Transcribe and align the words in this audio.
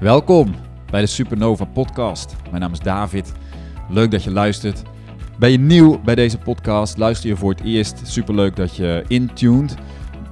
Welkom 0.00 0.54
bij 0.90 1.00
de 1.00 1.06
Supernova 1.06 1.64
Podcast. 1.64 2.36
Mijn 2.50 2.62
naam 2.62 2.72
is 2.72 2.78
David. 2.78 3.32
Leuk 3.88 4.10
dat 4.10 4.24
je 4.24 4.30
luistert. 4.30 4.82
Ben 5.38 5.50
je 5.50 5.58
nieuw 5.58 6.00
bij 6.00 6.14
deze 6.14 6.38
podcast? 6.38 6.98
Luister 6.98 7.28
je 7.28 7.36
voor 7.36 7.50
het 7.50 7.60
eerst? 7.60 8.00
Superleuk 8.04 8.56
dat 8.56 8.76
je 8.76 9.04
intuned. 9.08 9.74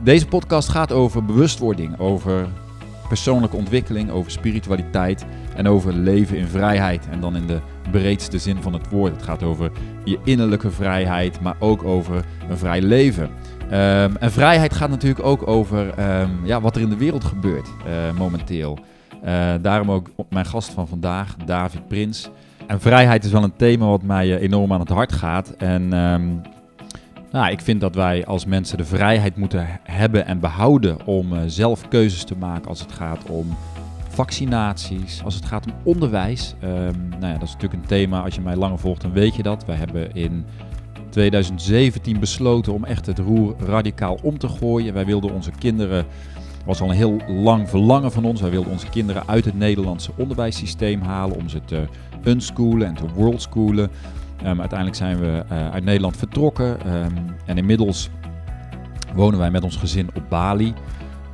Deze 0.03 0.27
podcast 0.27 0.69
gaat 0.69 0.93
over 0.93 1.25
bewustwording, 1.25 1.99
over 1.99 2.47
persoonlijke 3.09 3.57
ontwikkeling, 3.57 4.11
over 4.11 4.31
spiritualiteit 4.31 5.25
en 5.57 5.69
over 5.69 5.93
leven 5.93 6.37
in 6.37 6.47
vrijheid. 6.47 7.09
En 7.11 7.21
dan 7.21 7.37
in 7.37 7.47
de 7.47 7.61
breedste 7.91 8.39
zin 8.39 8.63
van 8.63 8.73
het 8.73 8.89
woord. 8.89 9.13
Het 9.13 9.23
gaat 9.23 9.43
over 9.43 9.71
je 10.05 10.19
innerlijke 10.25 10.71
vrijheid, 10.71 11.41
maar 11.41 11.57
ook 11.59 11.85
over 11.85 12.25
een 12.49 12.59
vrij 12.59 12.83
leven. 12.83 13.31
Um, 13.65 14.17
en 14.17 14.33
vrijheid 14.33 14.75
gaat 14.75 14.91
natuurlijk 14.91 15.27
ook 15.27 15.47
over 15.47 15.99
um, 16.21 16.41
ja, 16.43 16.61
wat 16.61 16.77
er 16.77 16.83
in 16.83 16.89
de 16.89 16.97
wereld 16.97 17.25
gebeurt 17.25 17.69
uh, 17.87 18.19
momenteel. 18.19 18.79
Uh, 19.25 19.55
daarom 19.63 19.91
ook 19.91 20.11
mijn 20.29 20.47
gast 20.47 20.71
van 20.71 20.89
vandaag, 20.89 21.37
David 21.45 21.89
Prins. 21.89 22.31
En 22.67 22.81
vrijheid 22.81 23.25
is 23.25 23.31
wel 23.31 23.43
een 23.43 23.57
thema 23.57 23.87
wat 23.87 24.03
mij 24.03 24.27
uh, 24.27 24.43
enorm 24.43 24.73
aan 24.73 24.81
het 24.81 24.89
hart 24.89 25.13
gaat. 25.13 25.51
En 25.51 25.93
um, 25.93 26.43
nou, 27.33 27.51
ik 27.51 27.61
vind 27.61 27.81
dat 27.81 27.95
wij 27.95 28.27
als 28.27 28.45
mensen 28.47 28.79
de 28.79 28.85
vrijheid 28.85 29.37
moeten 29.37 29.67
hebben 29.83 30.27
en 30.27 30.41
behouden 30.41 31.07
om 31.07 31.33
uh, 31.33 31.41
zelf 31.47 31.89
keuzes 31.89 32.25
te 32.25 32.37
maken 32.37 32.69
als 32.69 32.81
het 32.81 32.93
gaat 32.93 33.25
om 33.29 33.57
vaccinaties, 34.09 35.23
als 35.25 35.35
het 35.35 35.45
gaat 35.45 35.67
om 35.67 35.73
onderwijs. 35.83 36.55
Um, 36.65 37.09
nou 37.09 37.33
ja, 37.33 37.39
dat 37.39 37.49
is 37.49 37.53
natuurlijk 37.53 37.83
een 37.83 37.89
thema, 37.89 38.23
als 38.23 38.35
je 38.35 38.41
mij 38.41 38.57
langer 38.57 38.79
volgt, 38.79 39.03
dan 39.03 39.13
weet 39.13 39.35
je 39.35 39.43
dat. 39.43 39.65
Wij 39.65 39.77
hebben 39.77 40.15
in 40.15 40.45
2017 41.11 42.21
besloten 42.21 42.73
om 42.73 42.85
echt 42.85 43.07
het 43.07 43.19
roer 43.19 43.55
radicaal 43.67 44.19
om 44.23 44.39
te 44.39 44.49
gooien. 44.49 44.95
Wij 44.95 45.07
wilden 45.07 45.33
onze 45.33 45.51
kinderen 45.59 46.07
was 46.65 46.81
al 46.81 46.89
een 46.89 46.97
heel 46.97 47.21
lang 47.29 47.69
verlangen 47.69 48.13
van 48.13 48.25
ons. 48.25 48.41
Wij 48.41 48.51
wilden 48.51 48.73
onze 48.73 48.89
kinderen 48.89 49.23
uit 49.27 49.45
het 49.45 49.59
Nederlandse 49.59 50.11
onderwijssysteem 50.17 51.01
halen 51.01 51.37
om 51.37 51.49
ze 51.49 51.61
te 51.65 51.85
unschoolen 52.25 52.87
en 52.87 52.95
te 52.95 53.09
worldschoolen. 53.15 53.91
Um, 54.47 54.61
uiteindelijk 54.61 54.99
zijn 54.99 55.19
we 55.19 55.45
uh, 55.53 55.71
uit 55.71 55.85
Nederland 55.85 56.17
vertrokken 56.17 56.95
um, 56.95 57.13
en 57.47 57.59
inmiddels 57.59 58.11
wonen 59.15 59.39
wij 59.39 59.51
met 59.51 59.65
ons 59.65 59.77
gezin 59.77 60.09
op 60.15 60.23
Bali. 60.29 60.75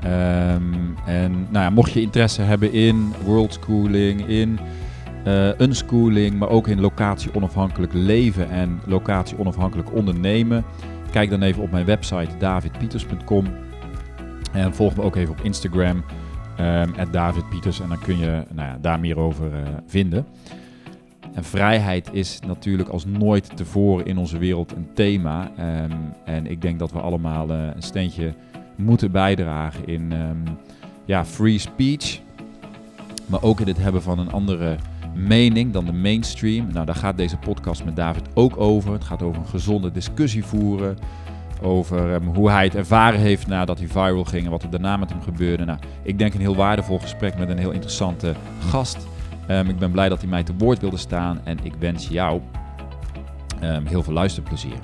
Um, 0.05 0.97
en 1.07 1.33
nou 1.33 1.65
ja, 1.65 1.71
mocht 1.71 1.93
je 1.93 2.01
interesse 2.01 2.43
hebben 2.43 2.73
in 2.73 3.15
worldschooling, 3.25 4.29
in 4.29 4.59
uh, 5.27 5.59
unschooling, 5.59 6.39
maar 6.39 6.49
ook 6.49 6.69
in 6.69 6.81
locatie 6.81 7.35
onafhankelijk 7.35 7.93
leven 7.93 8.51
en 8.51 8.81
locatie 8.87 9.39
onafhankelijk 9.39 9.95
ondernemen, 9.95 10.65
kijk 11.11 11.31
dan 11.31 11.43
even 11.43 11.63
op 11.63 11.71
mijn 11.71 11.85
website 11.85 12.37
davidpieters.com. 12.39 13.47
En 14.53 14.75
volg 14.75 14.97
me 14.97 15.03
ook 15.03 15.17
even 15.17 15.35
op 15.39 15.41
Instagram, 15.41 16.05
um, 16.61 16.93
David 17.11 17.49
Pieters. 17.49 17.81
En 17.81 17.89
dan 17.89 17.99
kun 17.99 18.19
je 18.19 18.45
nou 18.53 18.69
ja, 18.69 18.79
daar 18.81 19.01
meer 19.01 19.19
over 19.19 19.47
uh, 19.47 19.59
vinden. 19.87 20.27
En 21.35 21.45
vrijheid 21.45 22.09
is 22.13 22.41
natuurlijk 22.47 22.89
als 22.89 23.05
nooit 23.05 23.57
tevoren 23.57 24.07
in 24.07 24.19
onze 24.19 24.39
wereld 24.39 24.73
een 24.73 24.89
thema. 24.95 25.51
Um, 25.83 25.93
en 26.25 26.47
ik 26.47 26.63
denk 26.63 26.79
dat 26.79 26.93
we 26.93 27.01
allemaal 27.01 27.51
uh, 27.51 27.67
een 27.75 27.83
steentje 27.83 28.35
moeten 28.77 29.13
bijdragen 29.13 29.87
in 29.87 30.13
um, 30.13 30.43
ja, 31.05 31.25
free 31.25 31.59
speech. 31.59 32.21
Maar 33.27 33.43
ook 33.43 33.61
in 33.61 33.67
het 33.67 33.79
hebben 33.79 34.03
van 34.03 34.19
een 34.19 34.33
andere 34.33 34.77
mening 35.15 35.73
dan 35.73 35.85
de 35.85 35.93
mainstream. 35.93 36.73
Nou, 36.73 36.87
daar 36.87 36.95
gaat 36.95 37.17
deze 37.17 37.37
podcast 37.37 37.85
met 37.85 37.97
David 37.97 38.23
ook 38.35 38.61
over. 38.61 38.93
Het 38.93 39.05
gaat 39.05 39.23
over 39.23 39.41
een 39.41 39.49
gezonde 39.49 39.91
discussie 39.91 40.45
voeren 40.45 40.97
over 41.63 42.15
um, 42.15 42.27
hoe 42.27 42.51
hij 42.51 42.65
het 42.65 42.75
ervaren 42.75 43.21
heeft 43.21 43.47
nadat 43.47 43.79
hij 43.79 43.89
viral 43.89 44.25
ging 44.25 44.45
en 44.45 44.51
wat 44.51 44.63
er 44.63 44.71
daarna 44.71 44.97
met 44.97 45.11
hem 45.11 45.23
gebeurde. 45.23 45.65
Nou, 45.65 45.79
ik 46.03 46.19
denk 46.19 46.35
een 46.35 46.41
heel 46.41 46.57
waardevol 46.57 46.99
gesprek 46.99 47.39
met 47.39 47.49
een 47.49 47.59
heel 47.59 47.71
interessante 47.71 48.35
gast. 48.69 49.07
Um, 49.51 49.69
ik 49.69 49.79
ben 49.79 49.91
blij 49.91 50.09
dat 50.09 50.21
hij 50.21 50.29
mij 50.29 50.43
te 50.43 50.55
woord 50.59 50.81
wilde 50.81 50.97
staan 50.97 51.41
en 51.45 51.59
ik 51.63 51.73
wens 51.79 52.09
jou 52.09 52.41
um, 53.63 53.87
heel 53.87 54.03
veel 54.03 54.13
luisterplezier. 54.13 54.79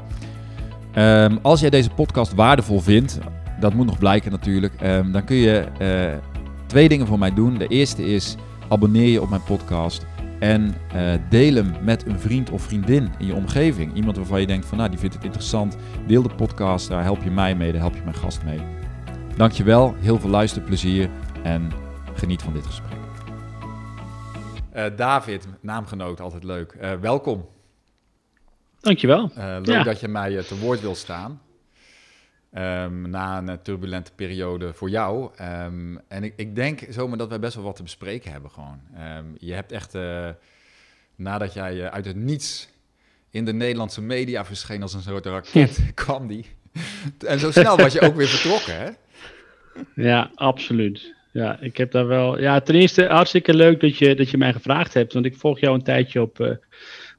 als 1.42 1.60
jij 1.60 1.70
deze 1.70 1.90
podcast 1.90 2.34
waardevol 2.34 2.80
vindt, 2.80 3.18
dat 3.60 3.74
moet 3.74 3.86
nog 3.86 3.98
blijken 3.98 4.30
natuurlijk, 4.30 4.80
dan 5.12 5.24
kun 5.24 5.36
je 5.36 5.66
uh, 5.80 6.18
twee 6.66 6.88
dingen 6.88 7.06
voor 7.06 7.18
mij 7.18 7.34
doen. 7.34 7.58
De 7.58 7.66
eerste 7.66 8.04
is 8.14 8.36
abonneer 8.68 9.08
je 9.08 9.22
op 9.22 9.28
mijn 9.28 9.42
podcast. 9.42 10.06
En 10.38 10.74
uh, 10.94 11.14
deel 11.28 11.54
hem 11.54 11.74
met 11.82 12.06
een 12.06 12.20
vriend 12.20 12.50
of 12.50 12.62
vriendin 12.62 13.10
in 13.18 13.26
je 13.26 13.34
omgeving. 13.34 13.94
Iemand 13.94 14.16
waarvan 14.16 14.40
je 14.40 14.46
denkt 14.46 14.66
van 14.66 14.78
nou 14.78 14.90
die 14.90 14.98
vindt 14.98 15.14
het 15.14 15.24
interessant. 15.24 15.76
Deel 16.06 16.22
de 16.22 16.34
podcast, 16.34 16.88
daar 16.88 17.02
help 17.02 17.22
je 17.22 17.30
mij 17.30 17.54
mee, 17.54 17.72
daar 17.72 17.80
help 17.80 17.94
je 17.94 18.02
mijn 18.02 18.16
gast 18.16 18.42
mee. 18.44 18.60
Dankjewel, 19.36 19.94
heel 19.98 20.18
veel 20.18 20.30
luisterplezier 20.30 21.10
en 21.42 21.72
geniet 22.14 22.42
van 22.42 22.52
dit 22.52 22.66
gesprek. 22.66 22.98
Uh, 24.76 24.84
David, 24.96 25.48
naamgenoot, 25.60 26.20
altijd 26.20 26.44
leuk. 26.44 26.76
Uh, 26.80 26.92
welkom. 26.92 27.48
Dankjewel. 28.80 29.30
leuk 29.34 29.66
ja. 29.66 29.82
dat 29.82 30.00
je 30.00 30.08
mij 30.08 30.42
te 30.42 30.58
woord 30.58 30.80
wil 30.80 30.94
staan. 30.94 31.40
Um, 32.54 33.10
na 33.10 33.38
een 33.38 33.62
turbulente 33.62 34.12
periode 34.14 34.72
voor 34.72 34.90
jou. 34.90 35.30
Um, 35.40 36.00
en 36.08 36.24
ik, 36.24 36.32
ik, 36.36 36.54
denk 36.54 36.80
zomaar 36.88 37.18
dat 37.18 37.28
wij 37.28 37.38
best 37.38 37.54
wel 37.54 37.64
wat 37.64 37.76
te 37.76 37.82
bespreken 37.82 38.32
hebben 38.32 38.50
gewoon. 38.50 38.80
Um, 39.18 39.34
je 39.38 39.52
hebt 39.52 39.72
echt, 39.72 39.94
uh, 39.94 40.28
nadat 41.16 41.52
jij 41.52 41.74
uh, 41.74 41.86
uit 41.86 42.04
het 42.04 42.16
niets 42.16 42.68
in 43.30 43.44
de 43.44 43.52
Nederlandse 43.52 44.02
media 44.02 44.44
verscheen 44.44 44.82
als 44.82 44.94
een 44.94 45.02
soort 45.02 45.26
raket, 45.26 45.80
kwam 45.94 46.26
die. 46.26 46.46
en 47.26 47.38
zo 47.38 47.50
snel 47.50 47.76
was 47.76 47.92
je 47.92 48.00
ook 48.00 48.14
weer 48.14 48.28
vertrokken, 48.28 48.76
hè? 48.76 48.90
Ja, 49.94 50.30
absoluut. 50.34 51.14
Ja, 51.32 51.60
ik 51.60 51.76
heb 51.76 51.90
daar 51.90 52.06
wel... 52.06 52.40
Ja, 52.40 52.60
ten 52.60 52.74
eerste 52.74 53.06
hartstikke 53.06 53.54
leuk 53.54 53.80
dat 53.80 53.98
je, 53.98 54.14
dat 54.14 54.30
je 54.30 54.36
mij 54.36 54.52
gevraagd 54.52 54.94
hebt. 54.94 55.12
Want 55.12 55.24
ik 55.24 55.36
volg 55.36 55.60
jou 55.60 55.74
een 55.74 55.82
tijdje 55.82 56.20
op... 56.20 56.40
Uh, 56.40 56.50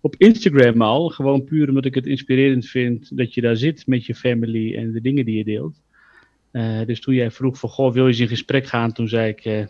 op 0.01 0.15
Instagram 0.17 0.81
al. 0.81 1.09
Gewoon 1.09 1.43
puur 1.43 1.67
omdat 1.67 1.85
ik 1.85 1.95
het 1.95 2.05
inspirerend 2.05 2.65
vind 2.65 3.17
dat 3.17 3.33
je 3.33 3.41
daar 3.41 3.57
zit 3.57 3.87
met 3.87 4.05
je 4.05 4.15
family 4.15 4.75
en 4.75 4.91
de 4.91 5.01
dingen 5.01 5.25
die 5.25 5.37
je 5.37 5.43
deelt. 5.43 5.81
Uh, 6.51 6.85
dus 6.85 6.99
toen 6.99 7.13
jij 7.13 7.31
vroeg 7.31 7.59
van, 7.59 7.69
goh, 7.69 7.93
wil 7.93 8.03
je 8.03 8.09
eens 8.09 8.19
in 8.19 8.27
gesprek 8.27 8.65
gaan? 8.65 8.91
Toen 8.91 9.07
zei 9.07 9.29
ik, 9.29 9.45
uh, 9.45 9.65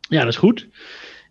ja, 0.00 0.20
dat 0.20 0.28
is 0.28 0.36
goed. 0.36 0.68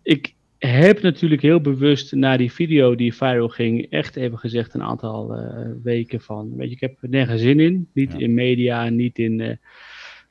Ik 0.02 0.34
heb 0.58 1.02
natuurlijk 1.02 1.42
heel 1.42 1.60
bewust 1.60 2.12
na 2.12 2.36
die 2.36 2.52
video 2.52 2.94
die 2.94 3.14
viral 3.14 3.48
ging, 3.48 3.90
echt 3.90 4.16
even 4.16 4.38
gezegd 4.38 4.74
een 4.74 4.82
aantal 4.82 5.38
uh, 5.38 5.70
weken 5.82 6.20
van, 6.20 6.56
weet 6.56 6.68
je, 6.68 6.74
ik 6.74 6.80
heb 6.80 6.96
er 7.00 7.08
nergens 7.08 7.40
zin 7.40 7.60
in. 7.60 7.88
Niet 7.92 8.12
ja. 8.12 8.18
in 8.18 8.34
media, 8.34 8.88
niet 8.88 9.18
in, 9.18 9.58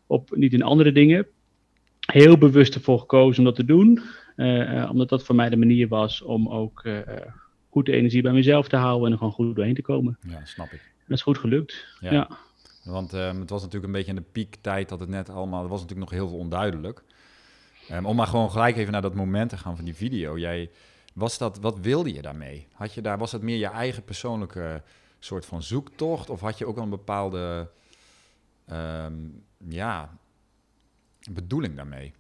op, 0.08 0.36
niet 0.36 0.54
in 0.54 0.64
andere 0.64 0.92
dingen. 0.92 1.28
Heel 2.00 2.38
bewust 2.38 2.76
ervoor 2.76 3.00
gekozen 3.00 3.40
om 3.40 3.46
dat 3.46 3.56
te 3.56 3.66
doen. 3.66 4.02
omdat 4.90 5.10
dat 5.10 5.24
voor 5.24 5.36
mij 5.36 5.50
de 5.50 5.58
manier 5.58 5.88
was 5.88 6.22
om 6.22 6.50
ook 6.50 6.84
goed 7.76 7.86
de 7.86 7.92
energie 7.92 8.22
bij 8.22 8.32
mezelf 8.32 8.68
te 8.68 8.76
houden 8.76 9.06
en 9.06 9.12
er 9.12 9.18
gewoon 9.18 9.34
goed 9.34 9.56
doorheen 9.56 9.76
te 9.76 9.82
komen. 9.82 10.18
Ja, 10.28 10.46
snap 10.46 10.72
ik. 10.72 10.94
Dat 11.08 11.18
is 11.18 11.24
goed 11.24 11.38
gelukt. 11.38 11.86
Ja. 12.00 12.12
ja. 12.12 12.30
Want 12.84 13.14
um, 13.14 13.40
het 13.40 13.50
was 13.50 13.62
natuurlijk 13.62 13.86
een 13.86 14.00
beetje 14.00 14.16
in 14.16 14.22
de 14.22 14.32
piektijd 14.32 14.90
dat 14.90 15.00
het 15.00 15.10
net 15.10 15.30
allemaal, 15.30 15.62
het 15.62 15.70
was 15.70 15.82
natuurlijk 15.82 16.10
nog 16.10 16.20
heel 16.20 16.30
veel 16.30 16.38
onduidelijk. 16.38 17.04
Um, 17.92 18.06
om 18.06 18.16
maar 18.16 18.28
gewoon 18.28 18.52
gelijk 18.52 18.78
even 18.78 18.92
naar 18.92 19.02
dat 19.02 19.16
moment 19.16 19.50
te 19.50 19.58
gaan 19.58 19.76
van 19.76 19.86
die 19.86 19.96
video. 19.96 20.38
Jij, 20.38 20.70
was 21.14 21.38
dat, 21.38 21.60
wat 21.60 21.80
wilde 21.80 22.14
je 22.14 22.22
daarmee? 22.22 22.68
Had 22.72 22.94
je 22.94 23.02
daar, 23.02 23.18
was 23.18 23.32
dat 23.32 23.42
meer 23.42 23.58
je 23.58 23.68
eigen 23.68 24.04
persoonlijke 24.04 24.84
soort 25.20 25.46
van 25.46 25.64
zoektocht? 25.64 26.30
Of 26.30 26.40
had 26.40 26.58
je 26.58 26.66
ook 26.66 26.76
wel 26.76 26.84
een 26.84 26.90
bepaalde 26.90 27.70
um, 28.72 29.44
ja, 29.68 30.18
bedoeling 31.32 31.76
daarmee? 31.76 32.14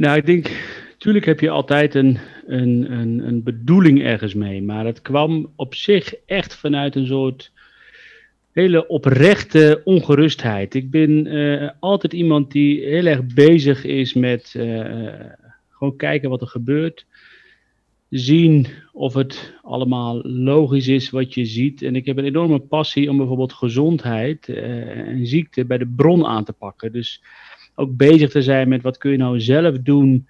Nou, 0.00 0.16
ik 0.16 0.26
denk, 0.26 0.50
natuurlijk 0.90 1.24
heb 1.24 1.40
je 1.40 1.50
altijd 1.50 1.94
een, 1.94 2.18
een, 2.46 2.92
een, 2.92 3.26
een 3.26 3.42
bedoeling 3.42 4.02
ergens 4.02 4.34
mee. 4.34 4.62
Maar 4.62 4.86
het 4.86 5.02
kwam 5.02 5.52
op 5.56 5.74
zich 5.74 6.14
echt 6.26 6.56
vanuit 6.56 6.94
een 6.94 7.06
soort 7.06 7.52
hele 8.52 8.86
oprechte 8.86 9.80
ongerustheid. 9.84 10.74
Ik 10.74 10.90
ben 10.90 11.26
uh, 11.26 11.70
altijd 11.80 12.12
iemand 12.12 12.52
die 12.52 12.84
heel 12.84 13.06
erg 13.06 13.26
bezig 13.26 13.84
is 13.84 14.14
met 14.14 14.54
uh, 14.56 14.84
gewoon 15.68 15.96
kijken 15.96 16.30
wat 16.30 16.40
er 16.40 16.46
gebeurt. 16.46 17.06
Zien 18.10 18.66
of 18.92 19.14
het 19.14 19.54
allemaal 19.62 20.20
logisch 20.22 20.88
is 20.88 21.10
wat 21.10 21.34
je 21.34 21.44
ziet. 21.44 21.82
En 21.82 21.96
ik 21.96 22.06
heb 22.06 22.16
een 22.16 22.24
enorme 22.24 22.58
passie 22.58 23.10
om 23.10 23.16
bijvoorbeeld 23.16 23.52
gezondheid 23.52 24.48
uh, 24.48 24.98
en 25.08 25.26
ziekte 25.26 25.64
bij 25.64 25.78
de 25.78 25.92
bron 25.96 26.26
aan 26.26 26.44
te 26.44 26.52
pakken. 26.52 26.92
Dus 26.92 27.22
ook 27.80 27.96
bezig 27.96 28.30
te 28.30 28.42
zijn 28.42 28.68
met 28.68 28.82
wat 28.82 28.98
kun 28.98 29.10
je 29.10 29.16
nou 29.16 29.40
zelf 29.40 29.78
doen 29.78 30.28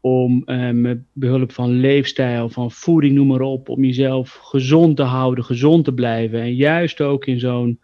om 0.00 0.42
uh, 0.46 0.70
met 0.70 0.98
behulp 1.12 1.52
van 1.52 1.70
leefstijl, 1.70 2.48
van 2.48 2.70
voeding, 2.70 3.14
noem 3.14 3.26
maar 3.26 3.40
op, 3.40 3.68
om 3.68 3.84
jezelf 3.84 4.32
gezond 4.32 4.96
te 4.96 5.02
houden, 5.02 5.44
gezond 5.44 5.84
te 5.84 5.92
blijven. 5.92 6.40
En 6.40 6.54
juist 6.54 7.00
ook 7.00 7.26
in 7.26 7.38
zo'n 7.38 7.80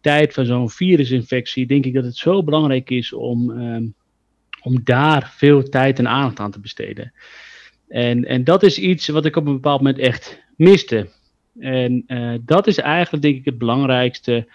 tijd 0.00 0.32
van 0.32 0.44
zo'n 0.44 0.70
virusinfectie, 0.70 1.66
denk 1.66 1.84
ik 1.84 1.94
dat 1.94 2.04
het 2.04 2.16
zo 2.16 2.42
belangrijk 2.42 2.90
is 2.90 3.12
om, 3.12 3.50
um, 3.50 3.94
om 4.62 4.80
daar 4.84 5.32
veel 5.36 5.62
tijd 5.62 5.98
en 5.98 6.08
aandacht 6.08 6.40
aan 6.40 6.50
te 6.50 6.60
besteden. 6.60 7.12
En, 7.88 8.24
en 8.24 8.44
dat 8.44 8.62
is 8.62 8.78
iets 8.78 9.08
wat 9.08 9.24
ik 9.24 9.36
op 9.36 9.46
een 9.46 9.52
bepaald 9.52 9.80
moment 9.80 9.98
echt 9.98 10.42
miste. 10.56 11.08
En 11.58 12.04
uh, 12.06 12.34
dat 12.40 12.66
is 12.66 12.78
eigenlijk, 12.78 13.22
denk 13.22 13.36
ik, 13.36 13.44
het 13.44 13.58
belangrijkste 13.58 14.46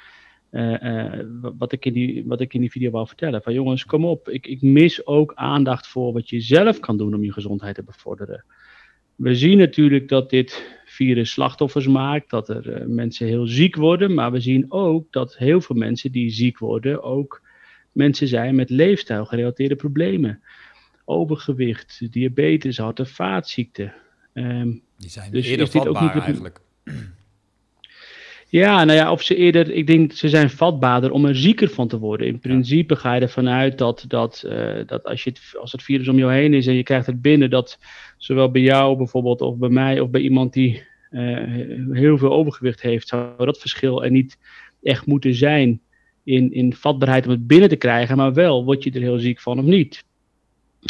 wat, 1.58 1.72
ik 1.72 1.86
in 1.86 1.94
die, 1.94 2.24
wat 2.26 2.42
ik 2.42 2.54
in 2.54 2.60
die 2.60 2.72
video 2.72 2.92
wou 2.92 3.08
vertellen. 3.08 3.42
Van 3.42 3.54
jongens, 3.54 3.86
kom 3.86 4.06
op. 4.06 4.30
Ik, 4.30 4.48
ik 4.48 4.62
mis 4.62 5.06
ook 5.06 5.32
aandacht 5.36 5.88
voor 5.88 6.14
wat 6.14 6.30
je 6.30 6.42
zelf 6.42 6.80
kan 6.80 6.98
doen 6.98 7.14
om 7.14 7.24
je 7.24 7.34
gezondheid 7.34 7.76
te 7.76 7.84
bevorderen. 7.84 8.44
We 9.16 9.36
zien 9.36 9.58
natuurlijk 9.58 10.08
dat 10.08 10.30
dit 10.30 10.80
virus 10.86 11.32
slachtoffers 11.32 11.88
maakt, 11.88 12.30
dat 12.30 12.50
er 12.50 12.90
mensen 12.90 13.28
heel 13.28 13.48
ziek 13.48 13.76
worden. 13.76 14.14
Maar 14.14 14.32
we 14.32 14.40
zien 14.40 14.66
ook 14.72 15.12
dat 15.12 15.38
heel 15.38 15.62
veel 15.62 15.76
mensen 15.76 16.12
die 16.12 16.30
ziek 16.30 16.58
worden 16.58 17.04
ook 17.04 17.42
mensen 17.92 18.28
zijn 18.28 18.56
met 18.56 18.70
leefstijlgerelateerde 18.70 19.76
problemen. 19.76 20.42
Overgewicht, 21.06 22.12
diabetes, 22.12 22.78
hart- 22.78 23.00
en 23.00 23.08
vaatziekten. 23.08 23.94
Um, 24.34 24.82
die 24.98 25.10
zijn 25.10 25.32
dus 25.32 25.48
eerder 25.48 25.68
vatbaar 25.68 26.22
eigenlijk. 26.22 26.60
Ja, 28.52 28.84
nou 28.84 28.98
ja, 28.98 29.12
of 29.12 29.22
ze 29.22 29.36
eerder, 29.36 29.72
ik 29.72 29.88
denk 29.88 30.12
ze 30.12 30.30
zijn 30.30 30.50
vatbaarder 30.50 31.12
om 31.12 31.26
er 31.26 31.36
zieker 31.36 31.70
van 31.70 31.88
te 31.88 32.00
worden. 32.00 32.28
In 32.28 32.40
principe 32.40 32.96
ga 32.96 33.14
je 33.14 33.22
ervan 33.22 33.50
uit 33.50 33.78
dat, 33.78 34.06
dat, 34.08 34.44
uh, 34.46 34.76
dat 34.86 35.04
als, 35.04 35.24
je 35.24 35.30
het, 35.30 35.60
als 35.60 35.72
het 35.72 35.84
virus 35.84 36.08
om 36.08 36.18
jou 36.18 36.34
heen 36.34 36.54
is 36.54 36.68
en 36.68 36.74
je 36.74 36.84
krijgt 36.84 37.06
het 37.06 37.22
binnen, 37.22 37.50
dat 37.50 37.80
zowel 38.18 38.52
bij 38.52 38.62
jou 38.62 38.98
bijvoorbeeld, 38.98 39.42
of 39.42 39.58
bij 39.58 39.70
mij, 39.70 40.00
of 40.00 40.10
bij 40.10 40.22
iemand 40.22 40.54
die 40.54 40.84
uh, 41.12 41.92
heel 41.92 42.18
veel 42.18 42.32
overgewicht 42.32 42.82
heeft, 42.82 43.08
zou 43.08 43.46
dat 43.46 43.60
verschil 43.60 44.04
er 44.04 44.12
niet 44.12 44.38
echt 44.84 45.06
moeten 45.06 45.36
zijn 45.36 45.82
in, 46.24 46.54
in 46.54 46.74
vatbaarheid 46.74 47.26
om 47.26 47.32
het 47.32 47.48
binnen 47.48 47.70
te 47.70 47.76
krijgen, 47.76 48.18
maar 48.18 48.34
wel 48.34 48.66
word 48.66 48.84
je 48.84 48.92
er 48.92 49.02
heel 49.02 49.20
ziek 49.20 49.40
van 49.40 49.60
of 49.60 49.66
niet. 49.66 50.04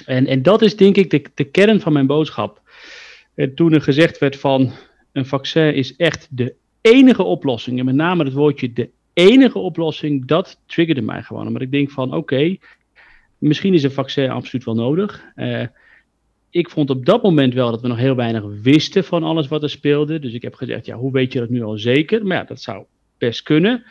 En, 0.06 0.28
en 0.28 0.42
dat 0.42 0.62
is 0.62 0.76
denk 0.76 0.96
ik 0.96 1.10
de, 1.10 1.26
de 1.34 1.44
kern 1.44 1.80
van 1.80 1.94
mijn 1.94 2.08
boodschap. 2.08 2.62
En 3.36 3.56
toen 3.56 3.74
er 3.74 3.82
gezegd 3.82 4.18
werd 4.18 4.36
van 4.36 4.72
een 5.12 5.26
vaccin 5.26 5.74
is 5.74 5.96
echt 5.96 6.28
de 6.32 6.56
enige 6.81 7.24
oplossing, 7.24 7.80
en 7.80 7.86
met 7.86 7.96
name 7.96 8.24
het 8.24 8.34
woordje 8.34 8.74
de 8.74 8.90
enige 9.14 9.60
oplossing, 9.60 10.26
dat 10.26 10.62
triggerde 10.66 11.02
mij 11.02 11.24
gewoon. 11.24 11.48
Omdat 11.48 11.62
ik 11.62 11.72
denk 11.72 11.92
van 11.92 12.14
oké, 12.14 12.58
misschien 13.38 13.74
is 13.74 13.84
een 13.84 13.92
vaccin 13.92 14.30
absoluut 14.30 14.66
wel 14.66 14.76
nodig. 14.76 15.24
Uh, 15.36 15.66
ik 16.50 16.70
vond 16.70 16.90
op 16.90 17.06
dat 17.06 17.24
moment 17.24 17.54
wel 17.54 17.72
dat 17.72 17.81
we 17.81 17.88
nog 17.88 17.98
heel 17.98 18.16
weinig 18.16 18.44
wisten 18.62 19.04
van 19.04 19.24
alles 19.24 19.48
wat 19.48 19.64
er 19.64 19.70
speelde. 19.70 20.20
Dus 20.20 20.34
ik 20.34 20.42
heb 20.42 20.56
gezegd, 20.56 20.86
ja, 20.86 20.96
hoe 20.96 21.12
weet 21.12 21.34
je 21.34 21.40
dat 21.40 21.50
nu 21.50 21.64
al 21.64 21.78
zeker? 21.78 22.26
Maar 22.26 22.38
ja, 22.38 22.44
dat 22.44 22.62
zou 22.62 22.86
best 23.18 23.44
kunnen. 23.44 23.84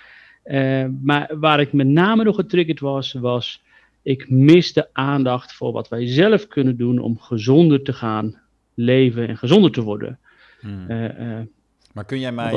Uh, 0.44 0.86
maar 1.02 1.30
waar 1.40 1.60
ik 1.60 1.72
met 1.72 1.86
name 1.86 2.24
nog 2.24 2.36
getriggerd 2.36 2.80
was, 2.80 3.12
was 3.12 3.62
ik 4.02 4.30
miste 4.30 4.88
aandacht 4.92 5.52
voor 5.52 5.72
wat 5.72 5.88
wij 5.88 6.06
zelf 6.06 6.46
kunnen 6.46 6.76
doen 6.76 6.98
om 6.98 7.18
gezonder 7.18 7.82
te 7.82 7.92
gaan 7.92 8.40
leven 8.74 9.28
en 9.28 9.36
gezonder 9.36 9.70
te 9.70 9.82
worden. 9.82 10.18
Hmm. 10.60 10.90
Uh, 10.90 11.38
maar 11.92 12.04
kun 12.04 12.20
jij 12.20 12.32
mij 12.32 12.52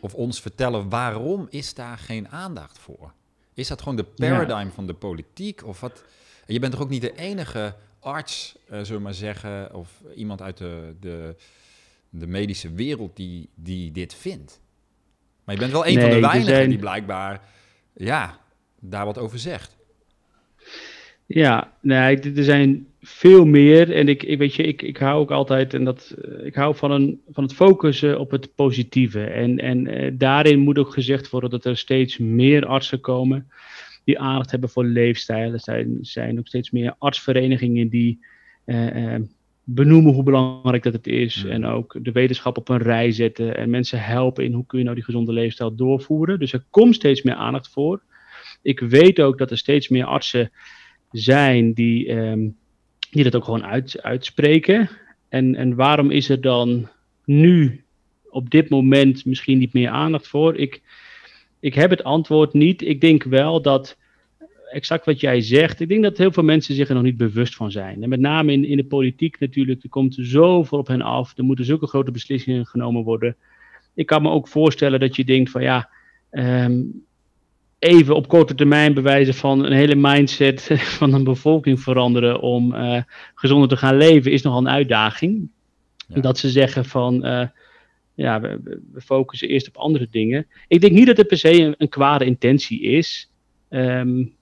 of 0.00 0.14
ons 0.14 0.40
vertellen 0.40 0.88
waarom 0.88 1.46
is 1.50 1.74
daar 1.74 1.98
geen 1.98 2.28
aandacht 2.28 2.78
voor? 2.78 3.12
Is 3.54 3.68
dat 3.68 3.80
gewoon 3.82 3.96
de 3.96 4.04
paradigm 4.04 4.70
van 4.70 4.86
de 4.86 4.94
politiek? 4.94 5.66
Of 5.66 5.80
wat? 5.80 6.04
Je 6.46 6.58
bent 6.58 6.72
toch 6.72 6.82
ook 6.82 6.90
niet 6.90 7.02
de 7.02 7.16
enige 7.16 7.74
arts, 8.00 8.56
uh, 8.64 8.78
zullen 8.78 8.96
we 8.96 8.98
maar 9.02 9.14
zeggen, 9.14 9.74
of 9.74 10.02
iemand 10.14 10.42
uit 10.42 10.56
de, 10.56 10.94
de, 11.00 11.34
de 12.10 12.26
medische 12.26 12.72
wereld 12.72 13.16
die, 13.16 13.48
die 13.54 13.92
dit 13.92 14.14
vindt? 14.14 14.60
Maar 15.44 15.54
je 15.54 15.60
bent 15.60 15.72
wel 15.72 15.86
een 15.86 16.00
van 16.00 16.10
de 16.10 16.20
weinigen 16.20 16.68
die 16.68 16.78
blijkbaar 16.78 17.40
ja, 17.94 18.38
daar 18.80 19.04
wat 19.04 19.18
over 19.18 19.38
zegt. 19.38 19.76
Ja, 21.26 21.72
nee, 21.80 22.20
er 22.20 22.44
zijn 22.44 22.86
veel 23.08 23.44
meer. 23.44 23.92
En 23.92 24.08
ik, 24.08 24.22
ik 24.22 24.38
weet 24.38 24.54
je, 24.54 24.62
ik, 24.62 24.82
ik 24.82 24.96
hou 24.96 25.20
ook 25.20 25.30
altijd, 25.30 25.74
en 25.74 25.84
dat, 25.84 26.14
eh, 26.22 26.46
ik 26.46 26.54
hou 26.54 26.76
van, 26.76 26.90
een, 26.90 27.20
van 27.30 27.44
het 27.44 27.54
focussen 27.54 28.20
op 28.20 28.30
het 28.30 28.54
positieve. 28.54 29.24
En, 29.24 29.58
en 29.58 29.86
eh, 29.86 30.10
daarin 30.14 30.58
moet 30.58 30.78
ook 30.78 30.92
gezegd 30.92 31.30
worden 31.30 31.50
dat 31.50 31.64
er 31.64 31.76
steeds 31.76 32.18
meer 32.18 32.66
artsen 32.66 33.00
komen 33.00 33.50
die 34.04 34.18
aandacht 34.18 34.50
hebben 34.50 34.70
voor 34.70 34.84
leefstijl. 34.84 35.52
Er 35.52 35.60
zijn, 35.60 35.98
zijn 36.00 36.38
ook 36.38 36.46
steeds 36.46 36.70
meer 36.70 36.94
artsverenigingen 36.98 37.88
die 37.88 38.24
eh, 38.64 39.14
benoemen 39.64 40.12
hoe 40.12 40.22
belangrijk 40.22 40.82
dat 40.82 40.92
het 40.92 41.06
is. 41.06 41.44
En 41.44 41.66
ook 41.66 41.98
de 42.02 42.12
wetenschap 42.12 42.56
op 42.56 42.68
een 42.68 42.82
rij 42.82 43.12
zetten. 43.12 43.56
En 43.56 43.70
mensen 43.70 44.02
helpen 44.02 44.44
in 44.44 44.52
hoe 44.52 44.66
kun 44.66 44.78
je 44.78 44.84
nou 44.84 44.96
die 44.96 45.04
gezonde 45.04 45.32
leefstijl 45.32 45.74
doorvoeren. 45.74 46.38
Dus 46.38 46.52
er 46.52 46.64
komt 46.70 46.94
steeds 46.94 47.22
meer 47.22 47.34
aandacht 47.34 47.68
voor. 47.68 48.02
Ik 48.62 48.80
weet 48.80 49.20
ook 49.20 49.38
dat 49.38 49.50
er 49.50 49.58
steeds 49.58 49.88
meer 49.88 50.04
artsen 50.04 50.50
zijn 51.10 51.72
die, 51.72 52.12
um, 52.12 52.56
die 53.10 53.24
dat 53.24 53.36
ook 53.36 53.44
gewoon 53.44 53.64
uit, 53.64 54.02
uitspreken. 54.02 54.90
En, 55.28 55.54
en 55.54 55.74
waarom 55.74 56.10
is 56.10 56.28
er 56.28 56.40
dan 56.40 56.88
nu 57.24 57.84
op 58.30 58.50
dit 58.50 58.68
moment 58.68 59.24
misschien 59.24 59.58
niet 59.58 59.72
meer 59.72 59.88
aandacht 59.88 60.28
voor? 60.28 60.56
Ik, 60.56 60.82
ik 61.60 61.74
heb 61.74 61.90
het 61.90 62.04
antwoord 62.04 62.52
niet. 62.52 62.82
Ik 62.82 63.00
denk 63.00 63.22
wel 63.22 63.62
dat 63.62 63.96
exact 64.70 65.04
wat 65.04 65.20
jij 65.20 65.40
zegt. 65.40 65.80
Ik 65.80 65.88
denk 65.88 66.02
dat 66.02 66.18
heel 66.18 66.32
veel 66.32 66.42
mensen 66.42 66.74
zich 66.74 66.88
er 66.88 66.94
nog 66.94 67.02
niet 67.02 67.16
bewust 67.16 67.54
van 67.54 67.70
zijn. 67.70 68.02
En 68.02 68.08
met 68.08 68.20
name 68.20 68.52
in, 68.52 68.64
in 68.64 68.76
de 68.76 68.84
politiek 68.84 69.40
natuurlijk. 69.40 69.82
Er 69.82 69.88
komt 69.88 70.16
zoveel 70.18 70.78
op 70.78 70.86
hen 70.86 71.02
af. 71.02 71.32
Er 71.36 71.44
moeten 71.44 71.64
zulke 71.64 71.86
grote 71.86 72.10
beslissingen 72.10 72.66
genomen 72.66 73.02
worden. 73.02 73.36
Ik 73.94 74.06
kan 74.06 74.22
me 74.22 74.30
ook 74.30 74.48
voorstellen 74.48 75.00
dat 75.00 75.16
je 75.16 75.24
denkt 75.24 75.50
van 75.50 75.62
ja. 75.62 75.90
Um, 76.30 77.06
even 77.78 78.14
op 78.14 78.28
korte 78.28 78.54
termijn 78.54 78.94
bewijzen 78.94 79.34
van 79.34 79.64
een 79.64 79.72
hele 79.72 79.94
mindset 79.94 80.62
van 80.98 81.12
een 81.12 81.24
bevolking 81.24 81.80
veranderen 81.80 82.40
om 82.40 82.74
uh, 82.74 83.02
gezonder 83.34 83.68
te 83.68 83.76
gaan 83.76 83.96
leven 83.96 84.32
is 84.32 84.42
nogal 84.42 84.58
een 84.58 84.68
uitdaging. 84.68 85.48
Ja. 86.08 86.20
Dat 86.20 86.38
ze 86.38 86.50
zeggen 86.50 86.84
van 86.84 87.26
uh, 87.26 87.46
ja, 88.14 88.40
we, 88.40 88.80
we, 88.92 89.00
focussen 89.00 89.48
eerst 89.48 89.68
op 89.68 89.76
andere 89.76 90.08
dingen. 90.10 90.46
Ik 90.68 90.80
denk 90.80 90.92
niet 90.92 91.06
dat 91.06 91.16
het 91.16 91.26
per 91.26 91.38
se 91.38 91.60
een, 91.60 91.74
een 91.78 91.88
kwade 91.88 92.24
intentie 92.24 92.80
is. 92.80 93.30
Um, 93.70 94.36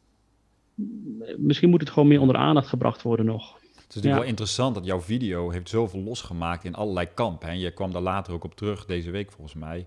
misschien 1.36 1.70
moet 1.70 1.80
het 1.80 1.90
gewoon 1.90 2.08
meer 2.08 2.20
onder 2.20 2.36
aandacht 2.36 2.68
gebracht 2.68 3.02
worden 3.02 3.26
nog. 3.26 3.54
Het 3.54 3.88
is 3.88 3.94
natuurlijk 3.94 4.22
wel 4.22 4.30
interessant 4.30 4.74
dat 4.74 4.84
jouw 4.84 5.00
video 5.00 5.50
heeft 5.50 5.68
zoveel 5.68 6.00
losgemaakt 6.00 6.64
in 6.64 6.74
allerlei 6.74 7.08
kampen. 7.14 7.48
En 7.48 7.58
je 7.58 7.70
kwam 7.70 7.92
daar 7.92 8.02
later 8.02 8.32
ook 8.32 8.44
op 8.44 8.56
terug 8.56 8.86
deze 8.86 9.10
week 9.10 9.32
volgens 9.32 9.54
mij. 9.54 9.86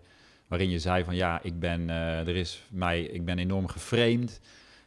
Waarin 0.50 0.70
je 0.70 0.80
zei 0.80 1.04
van 1.04 1.16
ja, 1.16 1.40
ik 1.44 1.60
ben, 1.60 1.82
uh, 1.82 2.28
er 2.28 2.36
is 2.36 2.64
mij, 2.70 3.02
ik 3.02 3.26
ben 3.26 3.40
enorm 3.40 3.68
geframed. 3.68 4.42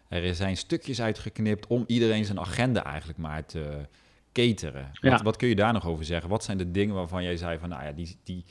Er 0.08 0.34
zijn 0.34 0.56
stukjes 0.56 1.00
uitgeknipt 1.00 1.66
om 1.66 1.84
iedereen 1.86 2.24
zijn 2.24 2.40
agenda 2.40 2.84
eigenlijk 2.84 3.18
maar 3.18 3.46
te 3.46 3.86
cateren. 4.32 4.90
Wat, 5.00 5.22
wat 5.22 5.36
kun 5.36 5.48
je 5.48 5.54
daar 5.54 5.72
nog 5.72 5.86
over 5.86 6.04
zeggen? 6.04 6.30
Wat 6.30 6.44
zijn 6.44 6.58
de 6.58 6.70
dingen 6.70 6.94
waarvan 6.94 7.22
jij 7.22 7.36
zei 7.36 7.58
van 7.58 7.68
nou 7.68 7.84
ja, 7.84 7.92
die, 7.92 8.16
die, 8.24 8.44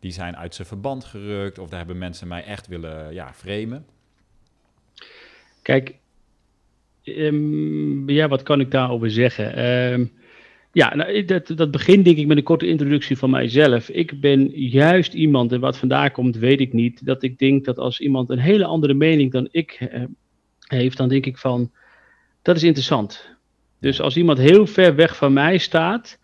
die 0.00 0.12
zijn 0.12 0.36
uit 0.36 0.54
zijn 0.54 0.68
verband 0.68 1.04
gerukt. 1.04 1.58
Of 1.58 1.68
daar 1.68 1.78
hebben 1.78 1.98
mensen 1.98 2.28
mij 2.28 2.44
echt 2.44 2.66
willen 2.66 3.14
ja, 3.14 3.34
framen. 3.34 3.86
Kijk, 5.62 5.94
Um, 7.04 8.08
ja, 8.10 8.28
wat 8.28 8.42
kan 8.42 8.60
ik 8.60 8.70
daarover 8.70 9.10
zeggen? 9.10 9.64
Um, 9.92 10.12
ja, 10.74 10.94
nou, 10.94 11.24
dat, 11.24 11.46
dat 11.46 11.70
begint 11.70 12.04
denk 12.04 12.16
ik 12.16 12.26
met 12.26 12.36
een 12.36 12.42
korte 12.42 12.66
introductie 12.66 13.18
van 13.18 13.30
mijzelf. 13.30 13.88
Ik 13.88 14.20
ben 14.20 14.50
juist 14.54 15.14
iemand, 15.14 15.52
en 15.52 15.60
wat 15.60 15.78
vandaar 15.78 16.10
komt 16.10 16.36
weet 16.36 16.60
ik 16.60 16.72
niet, 16.72 17.06
dat 17.06 17.22
ik 17.22 17.38
denk 17.38 17.64
dat 17.64 17.78
als 17.78 18.00
iemand 18.00 18.30
een 18.30 18.38
hele 18.38 18.64
andere 18.64 18.94
mening 18.94 19.32
dan 19.32 19.48
ik 19.50 19.78
uh, 19.80 20.04
heeft, 20.66 20.96
dan 20.96 21.08
denk 21.08 21.26
ik 21.26 21.38
van, 21.38 21.72
dat 22.42 22.56
is 22.56 22.62
interessant. 22.62 23.28
Dus 23.80 24.00
als 24.00 24.16
iemand 24.16 24.38
heel 24.38 24.66
ver 24.66 24.94
weg 24.94 25.16
van 25.16 25.32
mij 25.32 25.58
staat, 25.58 26.18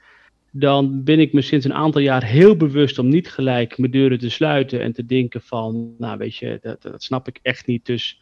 dan 0.51 1.05
ben 1.05 1.21
ik 1.21 1.33
me 1.33 1.43
sinds 1.43 1.65
een 1.65 1.75
aantal 1.75 2.01
jaar 2.01 2.25
heel 2.25 2.57
bewust 2.57 2.99
om 2.99 3.09
niet 3.09 3.31
gelijk 3.31 3.79
mijn 3.79 3.93
deuren 3.93 4.19
te 4.19 4.31
sluiten 4.31 4.81
en 4.81 4.93
te 4.93 5.07
denken 5.07 5.41
van, 5.41 5.95
nou 5.99 6.19
weet 6.19 6.37
je, 6.37 6.59
dat, 6.63 6.83
dat 6.83 7.03
snap 7.03 7.29
ik 7.29 7.39
echt 7.43 7.67
niet, 7.67 7.87
dus 7.87 8.21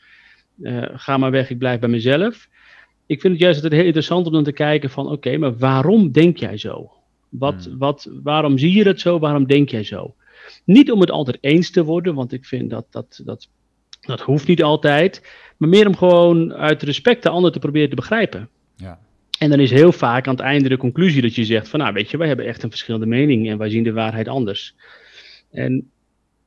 uh, 0.61 0.83
ga 0.93 1.17
maar 1.17 1.31
weg, 1.31 1.51
ik 1.51 1.59
blijf 1.59 1.81
bij 1.81 1.89
mezelf. 1.89 2.49
Ik 3.09 3.21
vind 3.21 3.33
het 3.33 3.43
juist 3.43 3.57
altijd 3.57 3.75
heel 3.75 3.87
interessant 3.87 4.27
om 4.27 4.33
dan 4.33 4.45
te 4.45 4.53
kijken 4.53 4.91
van, 4.91 5.11
oké, 5.11 5.37
maar 5.37 5.57
waarom 5.57 6.13
denk 6.13 6.37
jij 6.37 6.57
zo? 6.57 6.93
Wat, 7.29 7.65
hmm. 7.65 7.79
wat, 7.79 8.11
waarom 8.23 8.59
zie 8.59 8.73
je 8.73 8.85
dat 8.85 9.01
zo? 9.01 9.19
Waarom 9.19 9.47
denk 9.47 9.69
jij 9.69 9.85
zo? 9.85 10.15
Niet 10.65 10.91
om 10.91 11.01
het 11.01 11.11
altijd 11.11 11.39
eens 11.41 11.71
te 11.71 11.85
worden, 11.85 12.15
want 12.15 12.33
ik 12.33 12.45
vind 12.45 12.71
dat 12.71 12.87
dat, 12.91 13.21
dat, 13.25 13.49
dat 14.01 14.21
hoeft 14.21 14.47
niet 14.47 14.63
altijd. 14.63 15.23
Maar 15.57 15.69
meer 15.69 15.87
om 15.87 15.97
gewoon 15.97 16.55
uit 16.55 16.83
respect 16.83 17.23
de 17.23 17.29
ander 17.29 17.53
te 17.53 17.59
proberen 17.59 17.89
te 17.89 17.95
begrijpen. 17.95 18.49
Ja. 18.77 18.99
En 19.39 19.51
dan 19.51 19.61
is 19.61 19.71
heel 19.71 19.93
vaak 19.93 20.27
aan 20.27 20.35
het 20.35 20.45
einde 20.45 20.69
de 20.69 20.77
conclusie 20.77 21.23
dat 21.23 21.35
je 21.35 21.45
zegt 21.45 21.69
van, 21.69 21.81
nou 21.81 21.93
weet 21.93 22.11
je, 22.11 22.17
wij 22.17 22.27
hebben 22.27 22.47
echt 22.47 22.63
een 22.63 22.71
verschillende 22.71 23.07
mening 23.07 23.49
en 23.49 23.59
wij 23.59 23.71
zien 23.71 23.85
de 23.85 23.93
waarheid 23.93 24.29
anders. 24.29 24.75
En 25.51 25.91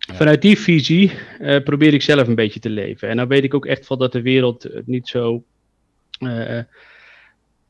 Vanuit 0.08 0.42
die 0.42 0.58
visie 0.58 1.12
uh, 1.40 1.64
probeer 1.64 1.94
ik 1.94 2.02
zelf 2.02 2.28
een 2.28 2.36
beetje 2.36 2.60
te 2.60 2.70
leven. 2.70 3.10
En 3.10 3.18
dan 3.18 3.28
weet 3.28 3.44
ik 3.44 3.54
ook 3.54 3.66
echt 3.66 3.88
wel 3.88 3.98
dat 3.98 4.12
de 4.12 4.22
wereld 4.22 4.70
niet 4.86 5.08
zo 5.08 5.44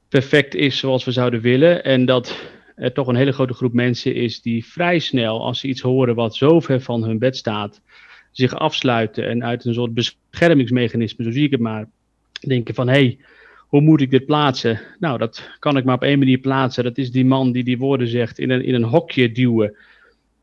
perfect 0.10 0.56
is 0.56 0.78
zoals 0.78 1.04
we 1.04 1.12
zouden 1.12 1.42
willen. 1.42 1.84
En 1.84 2.06
dat 2.06 2.50
er 2.76 2.94
toch 2.94 3.08
een 3.08 3.16
hele 3.16 3.32
grote 3.32 3.54
groep 3.54 3.74
mensen 3.74 4.16
is 4.16 4.42
die 4.42 4.66
vrij 4.66 5.00
snel, 5.00 5.46
als 5.46 5.60
ze 5.60 5.68
iets 5.68 5.82
horen 5.82 6.16
wat 6.16 6.36
zo 6.36 6.60
ver 6.60 6.82
van 6.82 7.04
hun 7.04 7.20
bed 7.20 7.38
staat, 7.38 7.82
zich 8.32 8.56
afsluiten 8.56 9.28
en 9.28 9.44
uit 9.44 9.66
een 9.66 9.74
soort 9.74 9.94
beschermingsmechanisme, 9.94 11.24
zo 11.24 11.32
zie 11.32 11.46
ik 11.46 11.52
het 11.52 11.60
maar, 11.60 11.90
denken 12.48 12.76
van 12.76 12.88
hé, 12.88 12.94
hey, 12.94 13.18
hoe 13.58 13.82
moet 13.82 14.02
ik 14.02 14.12
dit 14.12 14.26
plaatsen? 14.26 14.80
Nou, 15.00 15.18
dat 15.18 15.50
kan 15.60 15.78
ik 15.78 15.84
maar 15.84 15.96
op 15.96 16.04
één 16.04 16.20
manier 16.20 16.38
plaatsen. 16.38 16.84
Dat 16.84 16.98
is 16.98 17.12
die 17.12 17.26
man 17.26 17.52
die 17.52 17.64
die 17.64 17.78
woorden 17.78 18.08
zegt 18.08 18.40
in 18.40 18.50
een, 18.50 18.64
in 18.64 18.74
een 18.74 18.84
hokje 18.84 19.32
duwen 19.32 19.76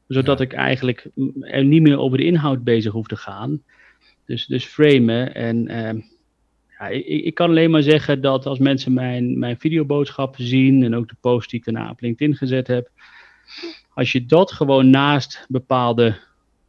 zodat 0.09 0.41
ik 0.41 0.53
eigenlijk 0.53 1.07
er 1.41 1.65
niet 1.65 1.83
meer 1.83 1.99
over 1.99 2.19
de 2.19 2.25
inhoud 2.25 2.65
bezig 2.65 2.93
hoef 2.93 3.07
te 3.07 3.17
gaan. 3.17 3.63
Dus, 4.25 4.47
dus 4.47 4.65
framen. 4.65 5.35
En 5.35 5.69
ehm, 5.69 6.01
ik, 6.87 7.07
ik, 7.07 7.35
kan 7.35 7.49
alleen 7.49 7.71
maar 7.71 7.83
zeggen 7.83 8.21
dat 8.21 8.47
als 8.47 8.59
mensen 8.59 8.93
mijn, 8.93 9.39
mijn 9.39 9.59
videoboodschappen 9.59 10.45
zien 10.45 10.83
en 10.83 10.95
ook 10.95 11.09
de 11.09 11.17
post 11.21 11.51
die 11.51 11.59
ik 11.59 11.65
daarna 11.65 11.91
op 11.91 12.01
LinkedIn 12.01 12.37
gezet 12.37 12.67
heb, 12.67 12.91
als 13.95 14.13
je 14.13 14.27
dat 14.27 14.53
gewoon 14.53 14.91
naast 14.91 15.47
bepaalde 15.49 16.17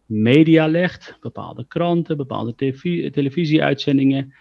media 0.06 0.68
legt, 0.68 1.18
bepaalde 1.22 1.66
kranten, 1.68 2.18
bepaalde 2.18 2.56
televisieuitzendingen, 3.12 4.34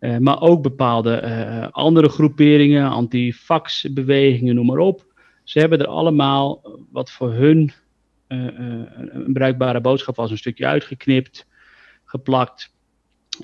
uh, 0.00 0.18
maar 0.18 0.40
ook 0.40 0.62
bepaalde 0.62 1.22
uh, 1.24 1.68
andere 1.70 2.08
groeperingen, 2.08 2.90
anti-fax-bewegingen, 2.90 4.54
noem 4.54 4.66
maar 4.66 4.78
op. 4.78 5.04
Ze 5.44 5.58
hebben 5.58 5.78
er 5.78 5.86
allemaal 5.86 6.78
wat 6.90 7.10
voor 7.10 7.32
hun 7.32 7.72
uh, 8.28 8.48
een 8.96 9.32
bruikbare 9.32 9.80
boodschap 9.80 10.16
was, 10.16 10.30
een 10.30 10.38
stukje 10.38 10.66
uitgeknipt, 10.66 11.46
geplakt. 12.04 12.74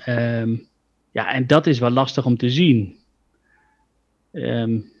Um, 0.07 0.67
ja, 1.13 1.33
en 1.33 1.47
dat 1.47 1.67
is 1.67 1.79
wel 1.79 1.89
lastig 1.89 2.25
om 2.25 2.37
te 2.37 2.49
zien. 2.49 2.97
Um, 4.31 4.91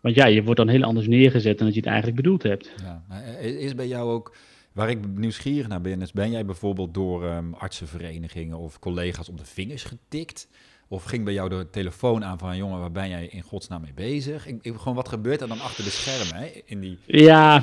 want 0.00 0.14
ja, 0.14 0.26
je 0.26 0.42
wordt 0.42 0.58
dan 0.58 0.68
heel 0.68 0.82
anders 0.82 1.06
neergezet 1.06 1.58
dan 1.58 1.66
dat 1.66 1.74
je 1.74 1.80
het 1.80 1.88
eigenlijk 1.88 2.22
bedoeld 2.22 2.42
hebt. 2.42 2.72
Ja, 2.82 3.20
is 3.40 3.74
bij 3.74 3.88
jou 3.88 4.10
ook, 4.10 4.36
waar 4.72 4.90
ik 4.90 4.98
nieuwsgierig 5.16 5.68
naar 5.68 5.80
ben, 5.80 6.02
is 6.02 6.12
ben 6.12 6.30
jij 6.30 6.44
bijvoorbeeld 6.44 6.94
door 6.94 7.24
um, 7.24 7.54
artsenverenigingen 7.54 8.58
of 8.58 8.78
collega's 8.78 9.28
op 9.28 9.38
de 9.38 9.44
vingers 9.44 9.84
getikt? 9.84 10.48
Of 10.88 11.04
ging 11.04 11.24
bij 11.24 11.32
jou 11.32 11.48
de 11.48 11.70
telefoon 11.70 12.24
aan 12.24 12.38
van, 12.38 12.56
jongen, 12.56 12.80
waar 12.80 12.92
ben 12.92 13.08
jij 13.08 13.26
in 13.26 13.42
godsnaam 13.42 13.80
mee 13.80 13.94
bezig? 13.94 14.46
Ik, 14.46 14.58
ik, 14.62 14.76
gewoon, 14.76 14.94
wat 14.94 15.08
gebeurt 15.08 15.40
er 15.40 15.48
dan 15.48 15.60
achter 15.60 15.84
de 15.84 15.90
schermen 15.90 16.42
hè, 16.42 16.60
in 16.64 16.80
die... 16.80 16.98
Ja, 17.06 17.62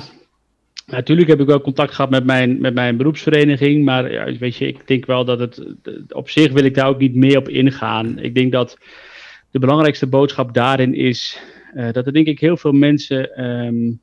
Natuurlijk 0.86 1.28
heb 1.28 1.40
ik 1.40 1.46
wel 1.46 1.60
contact 1.60 1.94
gehad 1.94 2.10
met 2.10 2.24
mijn, 2.24 2.60
met 2.60 2.74
mijn 2.74 2.96
beroepsvereniging, 2.96 3.84
maar 3.84 4.12
ja, 4.12 4.38
weet 4.38 4.56
je, 4.56 4.66
ik 4.66 4.86
denk 4.86 5.06
wel 5.06 5.24
dat 5.24 5.38
het, 5.38 5.64
op 6.08 6.30
zich 6.30 6.52
wil 6.52 6.64
ik 6.64 6.74
daar 6.74 6.88
ook 6.88 6.98
niet 6.98 7.14
meer 7.14 7.38
op 7.38 7.48
ingaan. 7.48 8.18
Ik 8.18 8.34
denk 8.34 8.52
dat 8.52 8.78
de 9.50 9.58
belangrijkste 9.58 10.06
boodschap 10.06 10.54
daarin 10.54 10.94
is 10.94 11.40
uh, 11.74 11.92
dat 11.92 12.06
er 12.06 12.12
denk 12.12 12.26
ik 12.26 12.40
heel 12.40 12.56
veel 12.56 12.72
mensen, 12.72 13.44
um, 13.44 14.00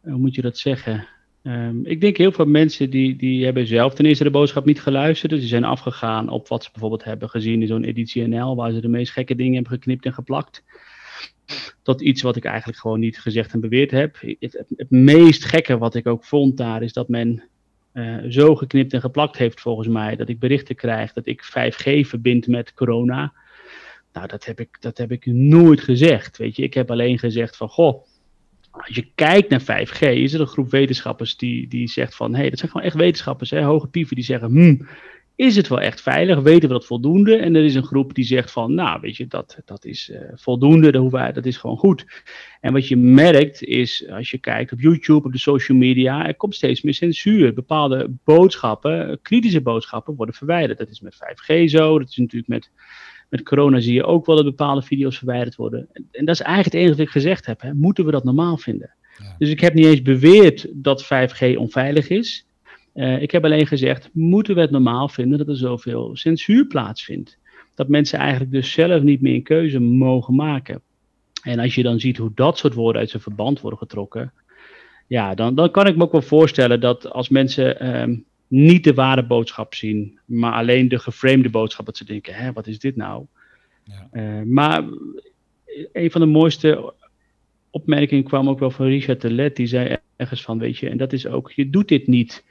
hoe 0.00 0.18
moet 0.18 0.34
je 0.34 0.42
dat 0.42 0.58
zeggen? 0.58 1.06
Um, 1.42 1.86
ik 1.86 2.00
denk 2.00 2.16
heel 2.16 2.32
veel 2.32 2.46
mensen 2.46 2.90
die, 2.90 3.16
die 3.16 3.44
hebben 3.44 3.66
zelf 3.66 3.94
ten 3.94 4.06
eerste 4.06 4.24
de 4.24 4.30
boodschap 4.30 4.64
niet 4.64 4.80
geluisterd. 4.80 5.30
Dus 5.30 5.40
die 5.40 5.48
zijn 5.48 5.64
afgegaan 5.64 6.28
op 6.28 6.48
wat 6.48 6.64
ze 6.64 6.70
bijvoorbeeld 6.72 7.04
hebben 7.04 7.28
gezien 7.28 7.60
in 7.60 7.66
zo'n 7.66 7.84
editie 7.84 8.26
NL, 8.26 8.56
waar 8.56 8.72
ze 8.72 8.80
de 8.80 8.88
meest 8.88 9.12
gekke 9.12 9.34
dingen 9.34 9.54
hebben 9.54 9.72
geknipt 9.72 10.04
en 10.04 10.14
geplakt 10.14 10.64
tot 11.82 12.00
iets 12.00 12.22
wat 12.22 12.36
ik 12.36 12.44
eigenlijk 12.44 12.78
gewoon 12.78 13.00
niet 13.00 13.20
gezegd 13.20 13.52
en 13.52 13.60
beweerd 13.60 13.90
heb. 13.90 14.18
Het, 14.20 14.64
het, 14.76 14.90
meest 14.90 15.44
gekke 15.44 15.78
wat 15.78 15.94
ik 15.94 16.06
ook 16.06 16.24
vond 16.24 16.56
daar 16.56 16.82
is 16.82 16.92
dat 16.92 17.08
men 17.08 17.42
uh, 17.92 18.24
zo 18.28 18.54
geknipt 18.56 18.92
en 18.92 19.00
geplakt 19.00 19.36
heeft 19.36 19.60
volgens 19.60 19.88
mij 19.88 20.16
dat 20.16 20.28
ik 20.28 20.38
berichten 20.38 20.74
krijg 20.74 21.12
dat 21.12 21.26
ik 21.26 21.44
5G 21.44 22.06
verbind 22.08 22.46
met 22.46 22.74
corona. 22.74 23.32
Nou, 24.12 24.26
dat 24.26 24.44
heb 24.44 24.60
ik, 24.60 24.76
dat 24.80 24.98
heb 24.98 25.12
ik 25.12 25.26
nooit 25.26 25.80
gezegd. 25.80 26.36
Weet 26.36 26.56
je, 26.56 26.62
ik 26.62 26.74
heb 26.74 26.90
alleen 26.90 27.18
gezegd 27.18 27.56
van 27.56 27.68
goh. 27.68 28.06
Als 28.70 28.96
je 28.96 29.10
kijkt 29.14 29.48
naar 29.48 29.86
5G, 29.86 30.00
is 30.00 30.32
er 30.32 30.40
een 30.40 30.46
groep 30.46 30.70
wetenschappers 30.70 31.36
die, 31.36 31.68
die 31.68 31.88
zegt 31.88 32.16
van 32.16 32.32
hé, 32.32 32.40
hey, 32.40 32.50
dat 32.50 32.58
zijn 32.58 32.70
gewoon 32.70 32.86
echt 32.86 32.96
wetenschappers, 32.96 33.50
hè, 33.50 33.62
hoge 33.62 33.86
pieven, 33.86 34.16
die 34.16 34.24
zeggen 34.24 34.48
hmm, 34.48 34.88
is 35.38 35.56
het 35.56 35.68
wel 35.68 35.80
echt 35.80 36.00
veilig? 36.00 36.40
Weten 36.40 36.68
we 36.68 36.74
dat 36.74 36.86
voldoende? 36.86 37.36
En 37.36 37.54
er 37.54 37.64
is 37.64 37.74
een 37.74 37.84
groep 37.84 38.14
die 38.14 38.24
zegt 38.24 38.50
van, 38.50 38.74
nou 38.74 39.00
weet 39.00 39.16
je, 39.16 39.26
dat, 39.26 39.58
dat 39.64 39.84
is 39.84 40.08
uh, 40.08 40.18
voldoende, 40.34 40.92
dat, 40.92 41.10
wij, 41.10 41.32
dat 41.32 41.46
is 41.46 41.56
gewoon 41.56 41.76
goed. 41.76 42.06
En 42.60 42.72
wat 42.72 42.88
je 42.88 42.96
merkt 42.96 43.62
is, 43.62 44.08
als 44.10 44.30
je 44.30 44.38
kijkt 44.38 44.72
op 44.72 44.80
YouTube, 44.80 45.26
op 45.26 45.32
de 45.32 45.38
social 45.38 45.78
media, 45.78 46.26
er 46.26 46.34
komt 46.34 46.54
steeds 46.54 46.82
meer 46.82 46.94
censuur. 46.94 47.54
Bepaalde 47.54 48.10
boodschappen, 48.24 49.18
kritische 49.22 49.60
boodschappen, 49.60 50.14
worden 50.14 50.34
verwijderd. 50.34 50.78
Dat 50.78 50.88
is 50.88 51.00
met 51.00 51.14
5G 51.14 51.64
zo, 51.64 51.98
dat 51.98 52.08
is 52.08 52.16
natuurlijk 52.16 52.48
met, 52.48 52.70
met 53.28 53.42
corona 53.42 53.80
zie 53.80 53.94
je 53.94 54.04
ook 54.04 54.26
wel 54.26 54.36
dat 54.36 54.44
bepaalde 54.44 54.82
video's 54.82 55.18
verwijderd 55.18 55.56
worden. 55.56 55.88
En, 55.92 56.08
en 56.12 56.24
dat 56.24 56.34
is 56.34 56.42
eigenlijk 56.42 56.74
het 56.74 56.82
enige 56.82 56.96
wat 56.96 57.06
ik 57.06 57.12
gezegd 57.12 57.46
heb. 57.46 57.60
Hè. 57.60 57.74
Moeten 57.74 58.04
we 58.04 58.10
dat 58.10 58.24
normaal 58.24 58.56
vinden? 58.56 58.94
Dus 59.38 59.50
ik 59.50 59.60
heb 59.60 59.74
niet 59.74 59.86
eens 59.86 60.02
beweerd 60.02 60.66
dat 60.72 61.04
5G 61.04 61.56
onveilig 61.56 62.08
is. 62.08 62.47
Uh, 62.98 63.22
ik 63.22 63.30
heb 63.30 63.44
alleen 63.44 63.66
gezegd, 63.66 64.10
moeten 64.12 64.54
we 64.54 64.60
het 64.60 64.70
normaal 64.70 65.08
vinden 65.08 65.38
dat 65.38 65.48
er 65.48 65.56
zoveel 65.56 66.16
censuur 66.16 66.66
plaatsvindt? 66.66 67.38
Dat 67.74 67.88
mensen 67.88 68.18
eigenlijk 68.18 68.50
dus 68.50 68.72
zelf 68.72 69.02
niet 69.02 69.20
meer 69.20 69.34
een 69.34 69.42
keuze 69.42 69.78
mogen 69.78 70.34
maken. 70.34 70.82
En 71.42 71.58
als 71.58 71.74
je 71.74 71.82
dan 71.82 72.00
ziet 72.00 72.16
hoe 72.16 72.30
dat 72.34 72.58
soort 72.58 72.74
woorden 72.74 73.00
uit 73.00 73.10
zijn 73.10 73.22
verband 73.22 73.60
worden 73.60 73.78
getrokken, 73.78 74.32
ja, 75.06 75.34
dan, 75.34 75.54
dan 75.54 75.70
kan 75.70 75.86
ik 75.86 75.96
me 75.96 76.02
ook 76.02 76.12
wel 76.12 76.22
voorstellen 76.22 76.80
dat 76.80 77.10
als 77.10 77.28
mensen 77.28 78.00
um, 78.00 78.24
niet 78.46 78.84
de 78.84 78.94
ware 78.94 79.26
boodschap 79.26 79.74
zien, 79.74 80.18
maar 80.24 80.52
alleen 80.52 80.88
de 80.88 80.98
geframede 80.98 81.50
boodschap, 81.50 81.86
dat 81.86 81.96
ze 81.96 82.04
denken, 82.04 82.34
hè, 82.34 82.52
wat 82.52 82.66
is 82.66 82.78
dit 82.78 82.96
nou? 82.96 83.26
Ja. 83.84 84.08
Uh, 84.12 84.42
maar 84.42 84.84
een 85.92 86.10
van 86.10 86.20
de 86.20 86.26
mooiste 86.26 86.94
opmerkingen 87.70 88.24
kwam 88.24 88.48
ook 88.48 88.58
wel 88.58 88.70
van 88.70 88.86
Richard 88.86 89.20
Telet, 89.20 89.56
die 89.56 89.66
zei 89.66 89.96
ergens 90.16 90.42
van, 90.42 90.58
weet 90.58 90.78
je, 90.78 90.88
en 90.88 90.96
dat 90.96 91.12
is 91.12 91.26
ook, 91.26 91.52
je 91.52 91.70
doet 91.70 91.88
dit 91.88 92.06
niet 92.06 92.44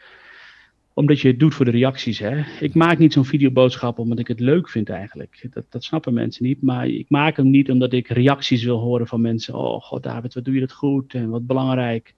omdat 0.97 1.19
je 1.19 1.27
het 1.27 1.39
doet 1.39 1.53
voor 1.53 1.65
de 1.65 1.71
reacties. 1.71 2.19
Hè? 2.19 2.43
Ik 2.59 2.73
maak 2.73 2.97
niet 2.97 3.13
zo'n 3.13 3.25
videoboodschap 3.25 3.99
omdat 3.99 4.19
ik 4.19 4.27
het 4.27 4.39
leuk 4.39 4.69
vind 4.69 4.89
eigenlijk. 4.89 5.47
Dat, 5.49 5.65
dat 5.69 5.83
snappen 5.83 6.13
mensen 6.13 6.45
niet. 6.45 6.61
Maar 6.61 6.87
ik 6.87 7.05
maak 7.09 7.37
hem 7.37 7.49
niet 7.49 7.71
omdat 7.71 7.93
ik 7.93 8.07
reacties 8.07 8.63
wil 8.63 8.77
horen 8.77 9.07
van 9.07 9.21
mensen. 9.21 9.55
Oh 9.55 9.81
god 9.81 10.03
David, 10.03 10.33
wat 10.33 10.45
doe 10.45 10.53
je 10.53 10.59
dat 10.59 10.71
goed 10.71 11.13
en 11.13 11.29
wat 11.29 11.47
belangrijk. 11.47 12.13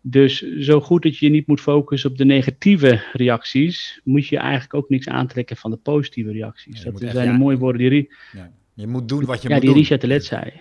Dus 0.00 0.56
zo 0.58 0.80
goed 0.80 1.02
dat 1.02 1.18
je 1.18 1.26
je 1.26 1.32
niet 1.32 1.46
moet 1.46 1.60
focussen 1.60 2.10
op 2.10 2.16
de 2.16 2.24
negatieve 2.24 3.02
reacties, 3.12 4.00
moet 4.04 4.26
je 4.26 4.36
eigenlijk 4.36 4.74
ook 4.74 4.88
niks 4.88 5.08
aantrekken 5.08 5.56
van 5.56 5.70
de 5.70 5.76
positieve 5.76 6.32
reacties. 6.32 6.82
dat 6.82 6.98
zijn 6.98 7.32
de 7.32 7.38
mooie 7.38 7.58
woorden 7.58 7.90
die... 7.90 8.14
Ja. 8.32 8.52
Je 8.74 8.86
moet 8.86 9.08
doen 9.08 9.24
wat 9.24 9.42
je 9.42 9.48
ja, 9.48 9.54
moet 9.54 9.64
doen. 9.64 9.70
Ja, 9.70 9.76
die 9.76 9.82
Richard 9.82 10.00
Telet 10.00 10.24
zei 10.24 10.52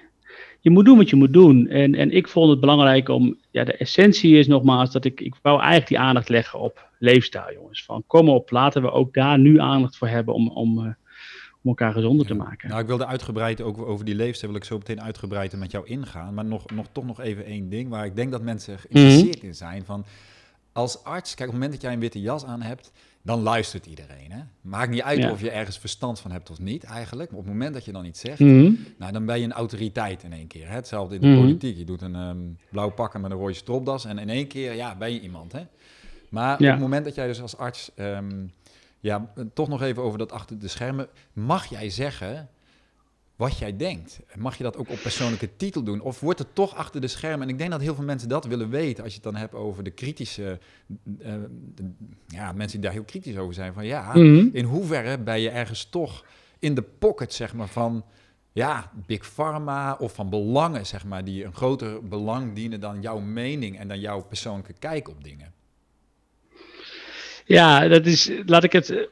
je 0.61 0.69
moet 0.69 0.85
doen 0.85 0.97
wat 0.97 1.09
je 1.09 1.15
moet 1.15 1.33
doen. 1.33 1.67
En, 1.67 1.95
en 1.95 2.11
ik 2.11 2.27
vond 2.27 2.49
het 2.49 2.59
belangrijk 2.59 3.09
om, 3.09 3.37
ja, 3.51 3.63
de 3.63 3.73
essentie 3.73 4.37
is 4.37 4.47
nogmaals 4.47 4.91
dat 4.91 5.05
ik, 5.05 5.21
ik 5.21 5.35
wou 5.41 5.57
eigenlijk 5.57 5.87
die 5.87 5.99
aandacht 5.99 6.29
leggen 6.29 6.59
op 6.59 6.88
leefstijl, 6.99 7.53
jongens. 7.53 7.83
Van 7.83 8.03
kom 8.07 8.29
op, 8.29 8.51
laten 8.51 8.81
we 8.81 8.91
ook 8.91 9.13
daar 9.13 9.39
nu 9.39 9.59
aandacht 9.59 9.97
voor 9.97 10.07
hebben 10.07 10.33
om, 10.33 10.49
om, 10.49 10.77
uh, 10.77 10.83
om 11.61 11.69
elkaar 11.69 11.93
gezonder 11.93 12.25
te 12.25 12.33
maken. 12.33 12.69
Nou, 12.69 12.81
ik 12.81 12.87
wilde 12.87 13.05
uitgebreid 13.05 13.61
ook 13.61 13.77
over 13.77 14.05
die 14.05 14.15
leefstijl, 14.15 14.51
wil 14.51 14.61
ik 14.61 14.67
zo 14.67 14.77
meteen 14.77 15.01
uitgebreid 15.01 15.57
met 15.57 15.71
jou 15.71 15.87
ingaan. 15.87 16.33
Maar 16.33 16.45
nog, 16.45 16.69
nog, 16.69 16.85
toch 16.91 17.05
nog 17.05 17.19
even 17.19 17.45
één 17.45 17.69
ding 17.69 17.89
waar 17.89 18.05
ik 18.05 18.15
denk 18.15 18.31
dat 18.31 18.41
mensen 18.41 18.79
geïnteresseerd 18.79 19.43
in 19.43 19.55
zijn. 19.55 19.85
Van, 19.85 20.05
als 20.71 21.03
arts, 21.03 21.35
kijk, 21.35 21.49
op 21.49 21.55
het 21.55 21.63
moment 21.63 21.71
dat 21.71 21.81
jij 21.81 21.93
een 21.93 21.99
witte 21.99 22.21
jas 22.21 22.45
aan 22.45 22.61
hebt, 22.61 22.91
dan 23.21 23.41
luistert 23.41 23.85
iedereen. 23.85 24.31
Hè? 24.31 24.39
Maakt 24.61 24.91
niet 24.91 25.01
uit 25.01 25.31
of 25.31 25.41
je 25.41 25.51
ergens 25.51 25.77
verstand 25.77 26.19
van 26.19 26.31
hebt 26.31 26.49
of 26.49 26.59
niet, 26.59 26.83
eigenlijk. 26.83 27.29
Maar 27.29 27.39
op 27.39 27.45
het 27.45 27.53
moment 27.53 27.73
dat 27.73 27.85
je 27.85 27.91
dan 27.91 28.05
iets 28.05 28.19
zegt, 28.19 28.39
mhm. 28.39 28.71
nou, 28.97 29.11
dan 29.11 29.25
ben 29.25 29.39
je 29.39 29.45
een 29.45 29.51
autoriteit 29.51 30.23
in 30.23 30.33
één 30.33 30.47
keer. 30.47 30.67
Hè? 30.67 30.73
Hetzelfde 30.73 31.15
in 31.15 31.21
de 31.21 31.27
mhm. 31.27 31.39
politiek. 31.39 31.77
Je 31.77 31.85
doet 31.85 32.01
een 32.01 32.15
um, 32.15 32.57
blauw 32.71 32.89
pakken 32.89 33.21
met 33.21 33.31
een 33.31 33.37
rode 33.37 33.53
stropdas 33.53 34.05
en 34.05 34.17
in 34.17 34.29
één 34.29 34.47
keer 34.47 34.73
ja, 34.73 34.95
ben 34.95 35.13
je 35.13 35.21
iemand. 35.21 35.51
Hè? 35.51 35.61
Maar 36.29 36.53
op 36.53 36.65
het 36.65 36.79
moment 36.79 37.05
dat 37.05 37.15
jij 37.15 37.27
dus 37.27 37.41
als 37.41 37.57
arts, 37.57 37.91
ehm, 37.95 38.45
ja, 38.99 39.31
toch 39.53 39.67
nog 39.67 39.81
even 39.81 40.03
over 40.03 40.17
dat 40.17 40.31
achter 40.31 40.59
de 40.59 40.67
schermen, 40.67 41.07
mag 41.33 41.65
jij 41.65 41.89
zeggen 41.89 42.49
wat 43.39 43.57
jij 43.57 43.77
denkt. 43.77 44.19
Mag 44.35 44.57
je 44.57 44.63
dat 44.63 44.77
ook 44.77 44.89
op 44.89 44.99
persoonlijke 45.01 45.55
titel 45.55 45.83
doen? 45.83 46.01
Of 46.01 46.19
wordt 46.19 46.39
het 46.39 46.55
toch 46.55 46.75
achter 46.75 47.01
de 47.01 47.07
schermen? 47.07 47.41
En 47.41 47.53
ik 47.53 47.57
denk 47.57 47.71
dat 47.71 47.81
heel 47.81 47.95
veel 47.95 48.03
mensen 48.03 48.29
dat 48.29 48.45
willen 48.45 48.69
weten 48.69 49.03
als 49.03 49.13
je 49.13 49.19
het 49.23 49.31
dan 49.31 49.41
hebt 49.41 49.53
over 49.53 49.83
de 49.83 49.91
kritische... 49.91 50.59
Uh, 51.19 51.33
ja, 52.27 52.51
mensen 52.51 52.79
die 52.79 52.79
daar 52.79 52.91
heel 52.91 53.03
kritisch 53.03 53.37
over 53.37 53.53
zijn. 53.53 53.73
Van 53.73 53.85
ja, 53.85 54.09
mhm. 54.13 54.47
in 54.51 54.65
hoeverre 54.65 55.17
ben 55.17 55.39
je 55.39 55.49
ergens 55.49 55.85
toch 55.85 56.25
in 56.59 56.75
de 56.75 56.81
pocket, 56.81 57.33
zeg 57.33 57.53
maar, 57.53 57.67
van... 57.67 58.05
Ja, 58.51 58.91
Big 59.05 59.33
Pharma 59.33 59.93
of 59.99 60.13
van 60.13 60.29
belangen, 60.29 60.85
zeg 60.85 61.05
maar, 61.05 61.23
die 61.23 61.45
een 61.45 61.53
groter 61.53 62.07
belang 62.07 62.55
dienen 62.55 62.79
dan 62.79 63.01
jouw 63.01 63.19
mening 63.19 63.79
en 63.79 63.87
dan 63.87 63.99
jouw 63.99 64.21
persoonlijke 64.21 64.73
kijk 64.73 65.09
op 65.09 65.23
dingen. 65.23 65.53
Ja, 67.49 67.87
dat 67.87 68.05
is, 68.05 68.31
laat 68.45 68.63
ik 68.63 68.71
het 68.71 69.09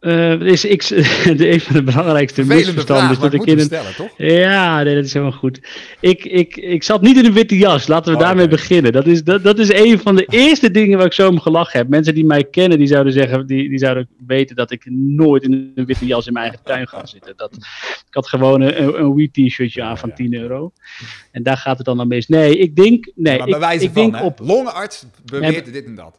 uh, 0.00 0.40
is 0.40 0.60
de 1.40 1.50
een 1.52 1.60
van 1.60 1.74
de 1.74 1.82
belangrijkste 1.82 2.44
misverstanden. 2.44 3.10
Is 3.10 3.18
dat 3.18 3.32
ik 3.32 3.44
in 3.44 3.58
een... 3.58 3.64
stellen, 3.64 3.94
toch? 3.94 4.10
Ja, 4.16 4.82
nee, 4.82 4.94
dat 4.94 5.04
is 5.04 5.12
helemaal 5.12 5.38
goed. 5.38 5.60
Ik, 6.00 6.24
ik, 6.24 6.56
ik 6.56 6.82
zat 6.82 7.02
niet 7.02 7.16
in 7.16 7.24
een 7.24 7.32
witte 7.32 7.58
jas. 7.58 7.86
Laten 7.86 8.12
we 8.12 8.18
oh, 8.18 8.24
daarmee 8.24 8.48
beginnen. 8.48 8.92
Dat 8.92 9.06
is, 9.06 9.24
dat, 9.24 9.42
dat 9.42 9.58
is 9.58 9.72
een 9.72 9.98
van 9.98 10.16
de 10.16 10.24
eerste 10.24 10.70
dingen 10.70 10.96
waar 10.96 11.06
ik 11.06 11.12
zo 11.12 11.28
om 11.28 11.40
gelachen 11.40 11.78
heb. 11.78 11.88
Mensen 11.88 12.14
die 12.14 12.24
mij 12.24 12.44
kennen, 12.44 12.78
die 12.78 12.86
zouden 12.86 13.12
zeggen, 13.12 13.46
die, 13.46 13.68
die 13.68 13.78
zouden 13.78 14.08
weten 14.26 14.56
dat 14.56 14.70
ik 14.70 14.86
nooit 14.90 15.42
in 15.42 15.72
een 15.74 15.86
witte 15.86 16.06
jas 16.06 16.26
in 16.26 16.32
mijn 16.32 16.44
eigen 16.44 16.64
tuin 16.64 16.88
ga 16.88 17.06
zitten. 17.06 17.32
Dat, 17.36 17.54
ik 18.08 18.14
had 18.14 18.28
gewoon 18.28 18.60
een, 18.60 19.00
een 19.00 19.14
wheat 19.14 19.32
t-shirtje 19.32 19.82
aan 19.82 19.98
van 19.98 20.14
10 20.14 20.34
euro. 20.34 20.72
En 21.30 21.42
daar 21.42 21.56
gaat 21.56 21.76
het 21.76 21.86
dan 21.86 22.00
aan 22.00 22.08
mis. 22.08 22.28
Nee, 22.28 22.58
ik 22.58 22.76
denk, 22.76 23.10
nee, 23.14 23.38
maar 23.38 23.58
bij 23.58 23.74
ik, 23.74 23.80
ik 23.80 23.90
van, 23.92 24.10
denk 24.10 24.24
op. 24.24 24.38
Longenarts 24.42 25.06
beweert 25.24 25.72
dit 25.72 25.84
en 25.84 25.94
dat. 25.94 26.18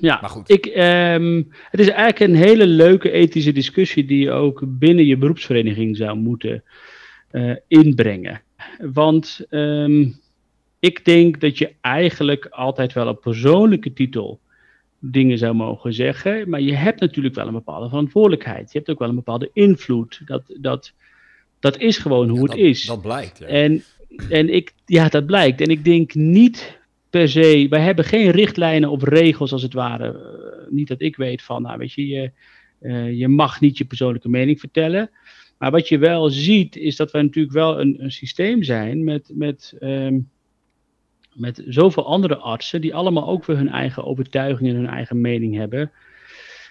Ja, 0.00 0.18
maar 0.20 0.30
goed. 0.30 0.50
Ik, 0.50 0.66
um, 0.66 1.48
het 1.70 1.80
is 1.80 1.88
eigenlijk 1.88 2.20
een 2.20 2.48
hele 2.48 2.66
leuke 2.66 3.10
ethische 3.10 3.52
discussie 3.52 4.04
die 4.04 4.18
je 4.18 4.30
ook 4.30 4.62
binnen 4.66 5.06
je 5.06 5.16
beroepsvereniging 5.16 5.96
zou 5.96 6.18
moeten 6.18 6.62
uh, 7.32 7.56
inbrengen. 7.68 8.42
Want 8.92 9.46
um, 9.50 10.20
ik 10.78 11.04
denk 11.04 11.40
dat 11.40 11.58
je 11.58 11.72
eigenlijk 11.80 12.46
altijd 12.46 12.92
wel 12.92 13.08
op 13.08 13.20
persoonlijke 13.20 13.92
titel 13.92 14.40
dingen 14.98 15.38
zou 15.38 15.54
mogen 15.54 15.94
zeggen. 15.94 16.48
Maar 16.48 16.60
je 16.60 16.74
hebt 16.74 17.00
natuurlijk 17.00 17.34
wel 17.34 17.46
een 17.46 17.52
bepaalde 17.52 17.88
verantwoordelijkheid. 17.88 18.72
Je 18.72 18.78
hebt 18.78 18.90
ook 18.90 18.98
wel 18.98 19.08
een 19.08 19.14
bepaalde 19.14 19.50
invloed. 19.52 20.20
Dat, 20.24 20.42
dat, 20.60 20.92
dat 21.60 21.78
is 21.78 21.98
gewoon 21.98 22.28
hoe 22.28 22.42
het 22.42 22.58
is. 22.58 22.84
Dat 22.84 23.02
blijkt. 23.02 23.38
Ja. 23.38 23.46
En, 23.46 23.82
en 24.30 24.54
ik, 24.54 24.72
ja, 24.86 25.08
dat 25.08 25.26
blijkt. 25.26 25.60
En 25.60 25.68
ik 25.68 25.84
denk 25.84 26.14
niet 26.14 26.77
per 27.10 27.28
se. 27.28 27.66
Wij 27.70 27.80
hebben 27.80 28.04
geen 28.04 28.30
richtlijnen 28.30 28.90
of 28.90 29.02
regels 29.02 29.52
als 29.52 29.62
het 29.62 29.72
ware. 29.72 30.06
Eh, 30.06 30.72
niet 30.72 30.88
dat 30.88 31.00
ik 31.00 31.16
weet 31.16 31.42
van, 31.42 31.62
nou 31.62 31.78
weet 31.78 31.92
je, 31.92 32.06
je, 32.06 32.30
uh, 32.80 33.18
je 33.18 33.28
mag 33.28 33.60
niet 33.60 33.78
je 33.78 33.84
persoonlijke 33.84 34.28
mening 34.28 34.60
vertellen. 34.60 35.10
Maar 35.58 35.70
wat 35.70 35.88
je 35.88 35.98
wel 35.98 36.30
ziet, 36.30 36.76
is 36.76 36.96
dat 36.96 37.10
wij 37.10 37.22
natuurlijk 37.22 37.54
wel 37.54 37.80
een, 37.80 38.02
een 38.02 38.12
systeem 38.12 38.62
zijn 38.62 39.04
met, 39.04 39.30
met, 39.34 39.76
um, 39.80 40.30
met 41.34 41.62
zoveel 41.66 42.06
andere 42.06 42.36
artsen, 42.36 42.80
die 42.80 42.94
allemaal 42.94 43.28
ook 43.28 43.44
weer 43.44 43.56
hun 43.56 43.68
eigen 43.68 44.04
overtuiging 44.04 44.68
en 44.68 44.76
hun 44.76 44.86
eigen 44.86 45.20
mening 45.20 45.56
hebben. 45.56 45.92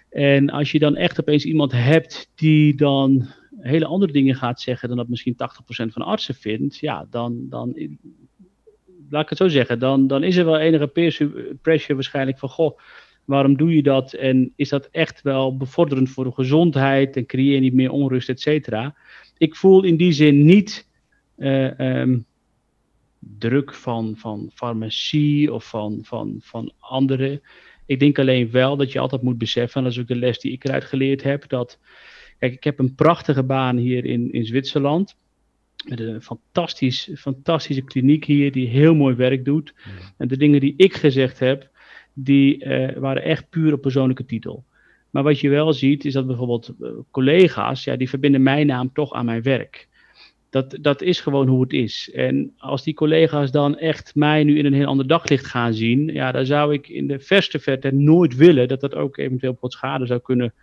En 0.10 0.50
als 0.50 0.72
je 0.72 0.80
dan 0.80 0.96
echt 0.96 1.20
opeens 1.20 1.46
iemand 1.46 1.72
hebt 1.72 2.32
die 2.36 2.76
dan 2.76 3.28
hele 3.60 3.86
andere 3.86 4.12
dingen 4.12 4.36
gaat 4.36 4.62
zeggen 4.62 4.88
dan 4.88 4.98
dat 4.98 5.08
misschien 5.08 5.34
80% 5.34 5.36
van 5.68 6.02
artsen 6.02 6.36
vindt, 6.36 6.78
ja, 6.78 7.08
dan, 7.10 7.50
dan 7.50 7.90
laat 9.10 9.24
ik 9.24 9.30
het 9.30 9.38
zo 9.38 9.48
zeggen, 9.48 9.80
dan, 9.80 10.08
dan 10.08 10.24
is 10.24 10.36
er 10.36 10.46
wel 10.46 10.60
enige 10.60 10.88
pressure 11.62 11.94
waarschijnlijk 11.94 12.40
van, 12.40 12.50
goh, 12.50 12.80
waarom 13.26 13.58
doe 13.58 13.76
je 13.76 13.84
dat? 13.84 14.14
En 14.14 14.54
is 14.56 14.70
dat 14.70 14.90
echt 14.92 15.22
wel 15.22 15.58
bevorderend 15.58 16.10
voor 16.10 16.24
de 16.24 16.32
gezondheid 16.32 17.16
en 17.16 17.26
creëer 17.26 17.54
je 17.54 17.60
niet 17.60 17.74
meer 17.74 17.92
onrust, 17.92 18.30
et 18.30 18.42
cetera? 18.42 18.96
Ik 19.38 19.56
voel 19.56 19.84
in 19.84 19.98
die 19.98 20.12
zin 20.12 20.46
niet 20.46 20.88
uh, 21.38 22.00
um, 22.00 22.26
druk 23.20 23.74
van, 23.74 24.14
van 24.18 24.52
farmacie 24.54 25.54
of 25.54 25.70
van, 25.70 26.00
van, 26.04 26.38
van 26.40 26.72
anderen. 26.80 27.42
Ik 27.86 28.00
denk 28.00 28.20
alleen 28.20 28.52
wel 28.52 28.78
dat 28.78 28.92
je 28.92 29.00
altijd 29.00 29.22
moet 29.22 29.38
beseffen, 29.38 29.78
en 29.78 29.84
dat 29.84 29.92
is 29.92 30.00
ook 30.00 30.08
de 30.08 30.16
les 30.16 30.40
die 30.40 30.52
ik 30.52 30.64
eruit 30.64 30.84
geleerd 30.84 31.24
heb, 31.24 31.50
dat, 31.50 31.80
kijk, 32.40 32.54
ik 32.54 32.64
heb 32.64 32.80
een 32.80 32.96
prachtige 32.96 33.44
baan 33.44 33.78
hier 33.78 34.06
in, 34.06 34.32
in 34.32 34.46
Zwitserland. 34.46 35.18
Met 35.86 36.00
een 36.00 36.22
fantastisch, 36.22 37.10
fantastische 37.16 37.82
kliniek 37.82 38.26
hier 38.26 38.52
die 38.52 38.68
heel 38.68 38.96
mooi 38.96 39.16
werk 39.16 39.46
doet. 39.46 39.74
Ja. 39.76 39.92
En 40.18 40.28
de 40.28 40.38
dingen 40.38 40.60
die 40.60 40.74
ik 40.78 40.94
gezegd 40.94 41.40
heb, 41.40 41.70
die 42.14 42.66
uh, 42.66 42.98
waren 42.98 43.24
echt 43.24 43.50
puur 43.50 43.74
op 43.74 43.82
persoonlijke 43.82 44.26
titel. 44.26 44.66
Maar 45.10 45.24
wat 45.24 45.40
je 45.40 45.50
wel 45.50 45.74
ziet, 45.74 46.06
is 46.06 46.14
dat 46.14 46.28
bijvoorbeeld 46.28 46.74
uh, 46.80 46.90
collega's, 47.12 47.84
ja, 47.84 47.96
die 47.96 48.10
verbinden 48.10 48.44
mijn 48.44 48.68
naam 48.68 48.94
toch 48.94 49.14
aan 49.14 49.26
mijn 49.26 49.42
werk. 49.42 49.88
Dat, 50.50 50.78
dat 50.82 51.02
is 51.02 51.20
gewoon 51.20 51.48
hoe 51.48 51.62
het 51.62 51.74
is. 51.74 52.12
En 52.14 52.54
als 52.58 52.84
die 52.84 52.94
collega's 52.94 53.52
dan 53.52 53.78
echt 53.78 54.16
mij 54.16 54.44
nu 54.44 54.58
in 54.58 54.66
een 54.66 54.74
heel 54.74 54.86
ander 54.86 55.08
daglicht 55.08 55.46
gaan 55.46 55.74
zien, 55.74 56.08
ja, 56.08 56.32
dan 56.32 56.46
zou 56.46 56.74
ik 56.74 56.88
in 56.88 57.08
de 57.08 57.20
verste 57.20 57.60
verte 57.60 57.92
nooit 57.92 58.36
willen 58.36 58.68
dat 58.68 58.82
dat 58.82 58.96
ook 58.96 59.18
eventueel 59.18 59.58
wat 59.60 59.72
schade 59.72 60.06
zou 60.06 60.20
kunnen 60.20 60.54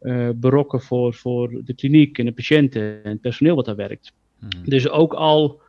uh, 0.00 0.28
berokken 0.34 0.80
voor, 0.80 1.14
voor 1.14 1.60
de 1.64 1.74
kliniek 1.74 2.18
en 2.18 2.24
de 2.24 2.32
patiënten 2.32 3.04
en 3.04 3.10
het 3.10 3.20
personeel 3.20 3.56
wat 3.56 3.64
daar 3.64 3.76
werkt. 3.76 4.12
Hmm. 4.50 4.64
Dus 4.64 4.88
ook 4.88 5.12
al 5.12 5.60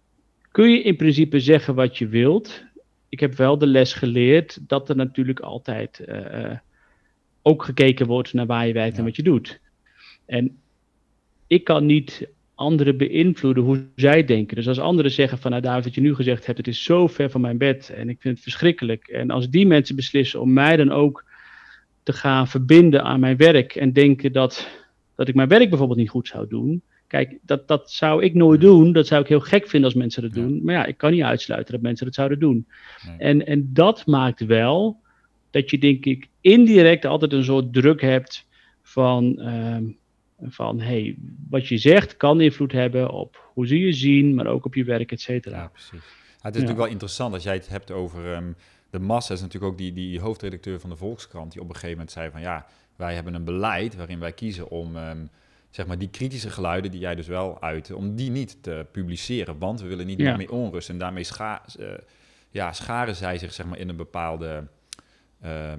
kun 0.52 0.70
je 0.70 0.82
in 0.82 0.96
principe 0.96 1.40
zeggen 1.40 1.76
wat 1.76 1.98
je 1.98 2.08
wilt, 2.08 2.64
ik 3.10 3.20
heb 3.20 3.36
wel 3.36 3.58
de 3.58 3.68
les 3.68 3.94
geleerd 3.94 4.60
dat 4.68 4.90
er 4.90 4.96
natuurlijk 4.96 5.40
altijd 5.40 6.06
uh, 6.10 6.58
ook 7.42 7.64
gekeken 7.64 8.08
wordt 8.08 8.34
naar 8.34 8.46
waar 8.46 8.68
je 8.68 8.74
werkt 8.74 8.92
ja. 8.92 8.98
en 8.98 9.06
wat 9.06 9.16
je 9.16 9.24
doet. 9.24 9.60
En 10.26 10.58
ik 11.48 11.64
kan 11.64 11.86
niet 11.86 12.28
anderen 12.56 12.98
beïnvloeden 12.98 13.64
hoe 13.64 13.86
zij 13.96 14.24
denken. 14.24 14.56
Dus 14.56 14.68
als 14.68 14.80
anderen 14.80 15.12
zeggen 15.12 15.38
van, 15.38 15.52
nou 15.52 15.64
David, 15.64 15.84
wat 15.84 15.96
je 15.96 16.02
nu 16.02 16.16
gezegd 16.16 16.46
hebt, 16.46 16.58
het 16.58 16.68
is 16.68 16.84
zo 16.84 17.08
ver 17.08 17.30
van 17.30 17.42
mijn 17.42 17.58
bed 17.58 17.90
en 17.96 18.10
ik 18.10 18.22
vind 18.22 18.34
het 18.34 18.44
verschrikkelijk. 18.44 19.08
En 19.08 19.30
als 19.30 19.50
die 19.50 19.68
mensen 19.68 19.96
beslissen 19.96 20.42
om 20.42 20.54
mij 20.54 20.76
dan 20.76 20.92
ook 20.92 21.26
te 22.04 22.14
gaan 22.14 22.48
verbinden 22.48 23.04
aan 23.04 23.20
mijn 23.20 23.38
werk 23.38 23.76
en 23.76 23.94
denken 23.94 24.32
dat, 24.32 24.68
dat 25.16 25.28
ik 25.28 25.36
mijn 25.36 25.48
werk 25.48 25.70
bijvoorbeeld 25.70 26.00
niet 26.00 26.10
goed 26.10 26.28
zou 26.28 26.48
doen, 26.48 26.82
Kijk, 27.14 27.38
dat, 27.42 27.68
dat 27.68 27.92
zou 27.92 28.24
ik 28.24 28.34
nooit 28.34 28.62
doen. 28.62 28.94
Dat 28.94 29.08
zou 29.08 29.22
ik 29.22 29.28
heel 29.28 29.40
gek 29.40 29.68
vinden 29.68 29.90
als 29.90 30.00
mensen 30.00 30.22
dat 30.22 30.34
doen. 30.34 30.64
Maar 30.64 30.76
ja, 30.76 30.86
ik 30.86 30.98
kan 30.98 31.12
niet 31.12 31.22
uitsluiten 31.22 31.74
dat 31.74 31.82
mensen 31.82 32.06
dat 32.06 32.16
zouden 32.16 32.40
doen. 32.40 32.68
Nee. 33.08 33.18
En, 33.18 33.46
en 33.46 33.70
dat 33.74 34.06
maakt 34.06 34.46
wel 34.46 35.00
dat 35.52 35.70
je, 35.70 35.78
denk 35.78 36.06
ik, 36.06 36.28
indirect 36.42 37.06
altijd 37.06 37.34
een 37.34 37.44
soort 37.44 37.74
druk 37.74 38.02
hebt 38.02 38.48
van, 38.82 39.36
uh, 39.40 39.78
van 40.42 40.80
hey, 40.80 41.16
wat 41.50 41.68
je 41.68 41.78
zegt 41.78 42.18
kan 42.18 42.42
invloed 42.42 42.72
hebben 42.72 43.12
op 43.12 43.52
hoe 43.54 43.68
ze 43.68 43.80
je 43.80 43.94
zien, 43.94 44.36
maar 44.36 44.48
ook 44.48 44.66
op 44.66 44.76
je 44.76 44.84
werk, 44.84 45.12
et 45.12 45.22
cetera. 45.22 45.58
Ja, 45.58 45.68
precies. 45.68 45.92
Het 45.92 46.02
is 46.02 46.08
ja. 46.42 46.50
natuurlijk 46.50 46.78
wel 46.78 46.88
interessant 46.88 47.34
als 47.34 47.44
jij 47.44 47.54
het 47.54 47.70
hebt 47.70 47.92
over 47.92 48.36
um, 48.36 48.56
de 48.90 49.00
massa. 49.00 49.34
is 49.34 49.42
natuurlijk 49.42 49.72
ook 49.72 49.78
die, 49.78 49.94
die 49.94 50.20
hoofdredacteur 50.20 50.80
van 50.80 50.90
de 50.90 50.96
Volkskrant, 50.96 51.52
die 51.52 51.62
op 51.62 51.68
een 51.68 51.74
gegeven 51.74 51.96
moment 51.96 52.12
zei 52.12 52.30
van 52.32 52.42
ja, 52.42 52.66
wij 52.96 53.14
hebben 53.14 53.34
een 53.34 53.44
beleid 53.44 53.96
waarin 53.96 54.20
wij 54.20 54.32
kiezen 54.32 54.70
om. 54.70 54.96
Um, 54.96 55.30
zeg 55.74 55.86
maar, 55.86 55.98
die 55.98 56.10
kritische 56.10 56.50
geluiden 56.50 56.92
die 56.92 57.00
jij 57.00 57.16
dus 57.16 57.28
wel 57.28 57.62
uit, 57.62 57.92
om 57.92 58.16
die 58.16 58.32
niet 58.32 58.64
te 58.64 58.86
publiceren. 58.92 59.58
Want 59.58 59.82
we 59.82 59.88
willen 59.88 60.06
niet 60.06 60.20
ja. 60.20 60.38
meer 60.38 60.52
onrust. 60.52 60.90
En 60.90 60.98
daarmee 60.98 61.24
scha 61.24 61.62
uh, 61.80 61.88
ja, 62.50 62.74
scharen 62.74 63.16
zij 63.16 63.38
zich 63.38 63.54
zeg 63.54 63.66
maar, 63.66 63.78
in 63.78 63.90
een 63.90 63.96
bepaalde. 63.96 64.68
Uh, 65.44 65.74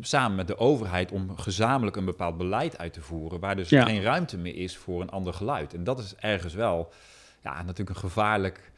samen 0.00 0.36
met 0.36 0.46
de 0.46 0.58
overheid 0.58 1.12
om 1.12 1.36
gezamenlijk 1.36 1.96
een 1.96 2.04
bepaald 2.04 2.36
beleid 2.36 2.78
uit 2.78 2.92
te 2.92 3.00
voeren, 3.00 3.40
waar 3.40 3.56
dus 3.56 3.68
ja. 3.68 3.84
geen 3.84 4.02
ruimte 4.02 4.38
meer 4.38 4.56
is 4.56 4.76
voor 4.76 5.00
een 5.00 5.10
ander 5.10 5.34
geluid. 5.34 5.74
En 5.74 5.84
dat 5.84 5.98
is 5.98 6.14
ergens 6.16 6.54
wel 6.54 6.92
ja, 7.42 7.62
natuurlijk 7.62 7.90
een 7.90 7.96
gevaarlijk 7.96 8.72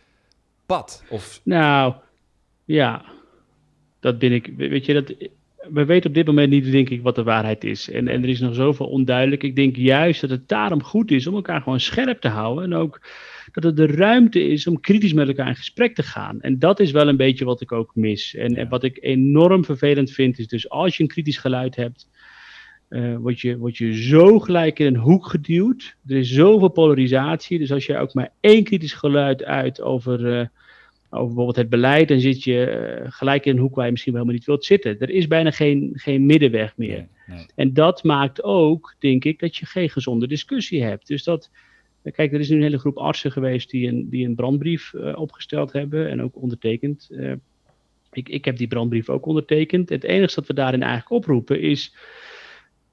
pad. 0.66 1.02
Of... 1.08 1.40
Nou, 1.42 1.94
ja, 2.64 3.04
dat 4.00 4.18
ben 4.18 4.32
ik. 4.32 4.52
Weet 4.56 4.86
je, 4.86 4.92
dat, 4.92 5.14
we 5.72 5.84
weten 5.84 6.08
op 6.08 6.14
dit 6.14 6.26
moment 6.26 6.50
niet, 6.50 6.70
denk 6.70 6.88
ik, 6.88 7.02
wat 7.02 7.14
de 7.14 7.22
waarheid 7.22 7.64
is. 7.64 7.90
En, 7.90 8.08
en 8.08 8.22
er 8.22 8.28
is 8.28 8.40
nog 8.40 8.54
zoveel 8.54 8.86
onduidelijk. 8.86 9.42
Ik 9.42 9.56
denk 9.56 9.76
juist 9.76 10.20
dat 10.20 10.30
het 10.30 10.48
daarom 10.48 10.82
goed 10.82 11.10
is 11.10 11.26
om 11.26 11.34
elkaar 11.34 11.60
gewoon 11.60 11.80
scherp 11.80 12.20
te 12.20 12.28
houden. 12.28 12.64
En 12.64 12.74
ook 12.74 13.00
dat 13.52 13.64
er 13.64 13.74
de 13.74 13.86
ruimte 13.86 14.42
is 14.42 14.66
om 14.66 14.80
kritisch 14.80 15.12
met 15.12 15.28
elkaar 15.28 15.48
in 15.48 15.56
gesprek 15.56 15.94
te 15.94 16.02
gaan. 16.02 16.40
En 16.40 16.58
dat 16.58 16.80
is 16.80 16.90
wel 16.90 17.08
een 17.08 17.16
beetje 17.16 17.44
wat 17.44 17.60
ik 17.60 17.72
ook 17.72 17.94
mis. 17.94 18.34
En, 18.34 18.50
ja. 18.50 18.56
en 18.56 18.68
wat 18.68 18.84
ik 18.84 18.98
enorm 19.00 19.64
vervelend 19.64 20.10
vind, 20.10 20.38
is 20.38 20.48
dus 20.48 20.68
als 20.68 20.96
je 20.96 21.02
een 21.02 21.08
kritisch 21.08 21.38
geluid 21.38 21.76
hebt. 21.76 22.08
Uh, 22.88 23.16
word, 23.16 23.40
je, 23.40 23.56
word 23.56 23.76
je 23.76 24.02
zo 24.02 24.38
gelijk 24.38 24.78
in 24.78 24.86
een 24.86 24.96
hoek 24.96 25.26
geduwd. 25.26 25.96
Er 26.06 26.16
is 26.16 26.30
zoveel 26.30 26.68
polarisatie. 26.68 27.58
Dus 27.58 27.72
als 27.72 27.86
je 27.86 27.98
ook 27.98 28.14
maar 28.14 28.32
één 28.40 28.64
kritisch 28.64 28.92
geluid 28.92 29.44
uit 29.44 29.80
over. 29.80 30.20
Uh, 30.20 30.46
over 31.16 31.26
bijvoorbeeld 31.26 31.56
het 31.56 31.68
beleid, 31.68 32.08
dan 32.08 32.20
zit 32.20 32.44
je 32.44 32.98
uh, 33.00 33.06
gelijk 33.10 33.44
in 33.44 33.54
een 33.54 33.60
hoek 33.60 33.74
waar 33.74 33.84
je 33.84 33.90
misschien 33.90 34.12
wel 34.12 34.22
helemaal 34.22 34.40
niet 34.40 34.50
wilt 34.50 34.64
zitten. 34.64 34.98
Er 34.98 35.10
is 35.10 35.26
bijna 35.26 35.50
geen, 35.50 35.90
geen 35.92 36.26
middenweg 36.26 36.76
meer. 36.76 37.06
Nee, 37.26 37.36
nee. 37.36 37.46
En 37.54 37.72
dat 37.74 38.04
maakt 38.04 38.42
ook, 38.42 38.94
denk 38.98 39.24
ik, 39.24 39.38
dat 39.38 39.56
je 39.56 39.66
geen 39.66 39.90
gezonde 39.90 40.26
discussie 40.26 40.82
hebt. 40.82 41.06
Dus 41.06 41.24
dat, 41.24 41.50
kijk, 42.02 42.32
er 42.32 42.40
is 42.40 42.48
nu 42.48 42.56
een 42.56 42.62
hele 42.62 42.78
groep 42.78 42.98
artsen 42.98 43.32
geweest 43.32 43.70
die 43.70 43.88
een, 43.88 44.08
die 44.08 44.26
een 44.26 44.34
brandbrief 44.34 44.92
uh, 44.92 45.18
opgesteld 45.18 45.72
hebben 45.72 46.08
en 46.08 46.22
ook 46.22 46.42
ondertekend. 46.42 47.08
Uh, 47.10 47.32
ik, 48.12 48.28
ik 48.28 48.44
heb 48.44 48.56
die 48.56 48.68
brandbrief 48.68 49.08
ook 49.08 49.26
ondertekend. 49.26 49.88
Het 49.88 50.04
enige 50.04 50.34
dat 50.34 50.46
we 50.46 50.54
daarin 50.54 50.82
eigenlijk 50.82 51.10
oproepen 51.10 51.60
is 51.60 51.94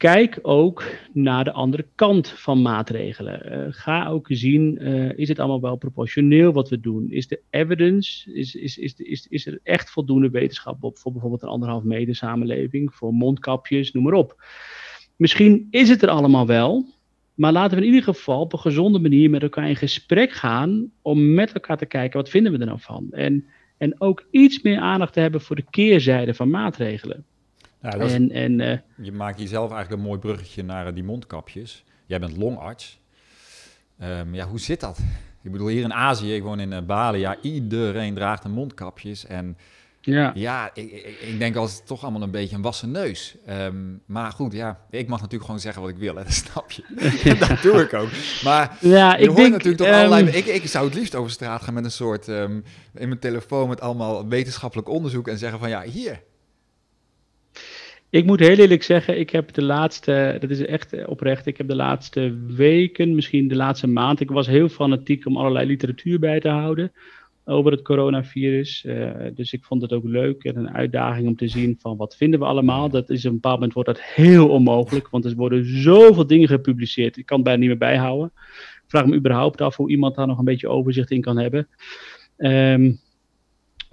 kijk 0.03 0.39
ook 0.41 0.83
naar 1.13 1.43
de 1.43 1.51
andere 1.51 1.85
kant 1.95 2.27
van 2.27 2.61
maatregelen. 2.61 3.51
Uh, 3.51 3.65
ga 3.69 4.07
ook 4.07 4.27
zien, 4.29 4.77
uh, 4.81 5.17
is 5.17 5.27
het 5.27 5.39
allemaal 5.39 5.61
wel 5.61 5.75
proportioneel 5.75 6.51
wat 6.51 6.69
we 6.69 6.79
doen? 6.79 7.11
Is 7.11 7.27
de 7.27 7.39
evidence, 7.49 8.33
is, 8.33 8.55
is, 8.55 8.77
is, 8.77 8.93
is, 8.97 9.27
is 9.27 9.45
er 9.45 9.59
echt 9.63 9.91
voldoende 9.91 10.29
wetenschap 10.29 10.83
op 10.83 10.97
voor 10.97 11.11
bijvoorbeeld 11.11 11.41
een 11.41 11.49
anderhalf 11.49 11.83
meter 11.83 12.15
samenleving, 12.15 12.93
voor 12.93 13.13
mondkapjes, 13.13 13.91
noem 13.91 14.03
maar 14.03 14.13
op. 14.13 14.43
Misschien 15.15 15.67
is 15.69 15.89
het 15.89 16.01
er 16.01 16.09
allemaal 16.09 16.47
wel, 16.47 16.85
maar 17.33 17.51
laten 17.51 17.77
we 17.77 17.83
in 17.83 17.93
ieder 17.93 18.13
geval 18.13 18.39
op 18.39 18.53
een 18.53 18.59
gezonde 18.59 18.99
manier 18.99 19.29
met 19.29 19.41
elkaar 19.41 19.69
in 19.69 19.75
gesprek 19.75 20.31
gaan 20.31 20.91
om 21.01 21.33
met 21.33 21.53
elkaar 21.53 21.77
te 21.77 21.85
kijken, 21.85 22.19
wat 22.19 22.29
vinden 22.29 22.51
we 22.51 22.57
er 22.57 22.65
nou 22.65 22.79
van? 22.81 23.07
En, 23.11 23.45
en 23.77 24.01
ook 24.01 24.27
iets 24.31 24.61
meer 24.61 24.79
aandacht 24.79 25.13
te 25.13 25.19
hebben 25.19 25.41
voor 25.41 25.55
de 25.55 25.65
keerzijde 25.69 26.33
van 26.33 26.49
maatregelen. 26.49 27.25
Ja, 27.83 27.93
is, 27.93 28.13
en, 28.13 28.31
en, 28.31 28.59
uh, 28.59 28.77
je 28.95 29.11
maakt 29.11 29.39
jezelf 29.39 29.71
eigenlijk 29.71 30.01
een 30.01 30.07
mooi 30.07 30.19
bruggetje 30.19 30.63
naar 30.63 30.87
uh, 30.87 30.93
die 30.93 31.03
mondkapjes. 31.03 31.83
Jij 32.05 32.19
bent 32.19 32.37
longarts. 32.37 32.99
Um, 34.03 34.35
ja, 34.35 34.47
hoe 34.47 34.59
zit 34.59 34.79
dat? 34.79 34.99
Ik 35.41 35.51
bedoel, 35.51 35.67
hier 35.67 35.83
in 35.83 35.93
Azië, 35.93 36.35
ik 36.35 36.43
woon 36.43 36.59
in 36.59 36.71
uh, 36.71 36.81
Bali, 36.81 37.19
ja, 37.19 37.37
iedereen 37.41 38.13
draagt 38.13 38.43
een 38.43 38.51
mondkapjes. 38.51 39.25
En 39.25 39.57
ja, 40.01 40.31
ja 40.35 40.69
ik, 40.73 40.91
ik, 40.91 41.19
ik 41.21 41.39
denk 41.39 41.55
als 41.55 41.81
toch 41.85 42.03
allemaal 42.03 42.21
een 42.21 42.31
beetje 42.31 42.55
een 42.55 42.61
wassen 42.61 42.91
neus. 42.91 43.35
Um, 43.49 44.01
maar 44.05 44.31
goed, 44.31 44.53
ja, 44.53 44.79
ik 44.89 45.07
mag 45.07 45.17
natuurlijk 45.17 45.45
gewoon 45.45 45.59
zeggen 45.59 45.81
wat 45.81 45.91
ik 45.91 45.97
wil, 45.97 46.15
hè, 46.15 46.23
dat 46.29 46.33
snap 46.33 46.71
je. 46.71 47.35
dat 47.39 47.61
doe 47.61 47.81
ik 47.81 47.93
ook. 47.93 48.09
Maar 48.43 48.77
ja, 48.79 49.15
ik 49.15 49.35
denk, 49.35 49.51
natuurlijk 49.51 49.77
toch 49.77 49.87
um, 49.87 49.93
allerlei... 49.93 50.27
Ik, 50.27 50.45
ik 50.45 50.67
zou 50.67 50.85
het 50.85 50.95
liefst 50.95 51.15
over 51.15 51.31
straat 51.31 51.61
gaan 51.61 51.73
met 51.73 51.83
een 51.83 51.91
soort... 51.91 52.27
Um, 52.27 52.63
in 52.93 53.07
mijn 53.07 53.19
telefoon 53.19 53.69
met 53.69 53.81
allemaal 53.81 54.27
wetenschappelijk 54.27 54.89
onderzoek 54.89 55.27
en 55.27 55.37
zeggen 55.37 55.59
van 55.59 55.69
ja, 55.69 55.81
hier 55.81 56.21
ik 58.13 58.25
moet 58.25 58.39
heel 58.39 58.57
eerlijk 58.57 58.83
zeggen, 58.83 59.19
ik 59.19 59.29
heb 59.29 59.53
de 59.53 59.63
laatste, 59.63 60.37
dat 60.39 60.49
is 60.49 60.65
echt 60.65 61.05
oprecht, 61.05 61.45
ik 61.45 61.57
heb 61.57 61.67
de 61.67 61.75
laatste 61.75 62.37
weken, 62.47 63.15
misschien 63.15 63.47
de 63.47 63.55
laatste 63.55 63.87
maand, 63.87 64.19
ik 64.19 64.31
was 64.31 64.47
heel 64.47 64.69
fanatiek 64.69 65.25
om 65.25 65.37
allerlei 65.37 65.67
literatuur 65.67 66.19
bij 66.19 66.39
te 66.39 66.49
houden. 66.49 66.91
over 67.45 67.71
het 67.71 67.81
coronavirus. 67.81 68.83
Uh, 68.83 69.11
dus 69.35 69.53
ik 69.53 69.63
vond 69.63 69.81
het 69.81 69.93
ook 69.93 70.03
leuk 70.03 70.43
en 70.43 70.57
een 70.57 70.73
uitdaging 70.73 71.27
om 71.27 71.35
te 71.35 71.47
zien 71.47 71.77
van 71.79 71.97
wat 71.97 72.15
vinden 72.15 72.39
we 72.39 72.45
allemaal. 72.45 72.89
Dat 72.89 73.09
is 73.09 73.25
op 73.25 73.25
een 73.25 73.33
bepaald 73.33 73.55
moment 73.55 73.73
wordt 73.73 73.89
dat 73.89 74.01
heel 74.01 74.49
onmogelijk, 74.49 75.09
want 75.09 75.25
er 75.25 75.35
worden 75.35 75.81
zoveel 75.81 76.27
dingen 76.27 76.47
gepubliceerd. 76.47 77.17
Ik 77.17 77.25
kan 77.25 77.37
het 77.37 77.45
bijna 77.45 77.59
niet 77.59 77.69
meer 77.69 77.89
bijhouden. 77.89 78.31
Ik 78.75 78.83
vraag 78.87 79.05
me 79.05 79.15
überhaupt 79.15 79.61
af 79.61 79.75
hoe 79.75 79.89
iemand 79.89 80.15
daar 80.15 80.27
nog 80.27 80.37
een 80.37 80.45
beetje 80.45 80.69
overzicht 80.69 81.11
in 81.11 81.21
kan 81.21 81.37
hebben. 81.37 81.67
Um, 82.37 82.99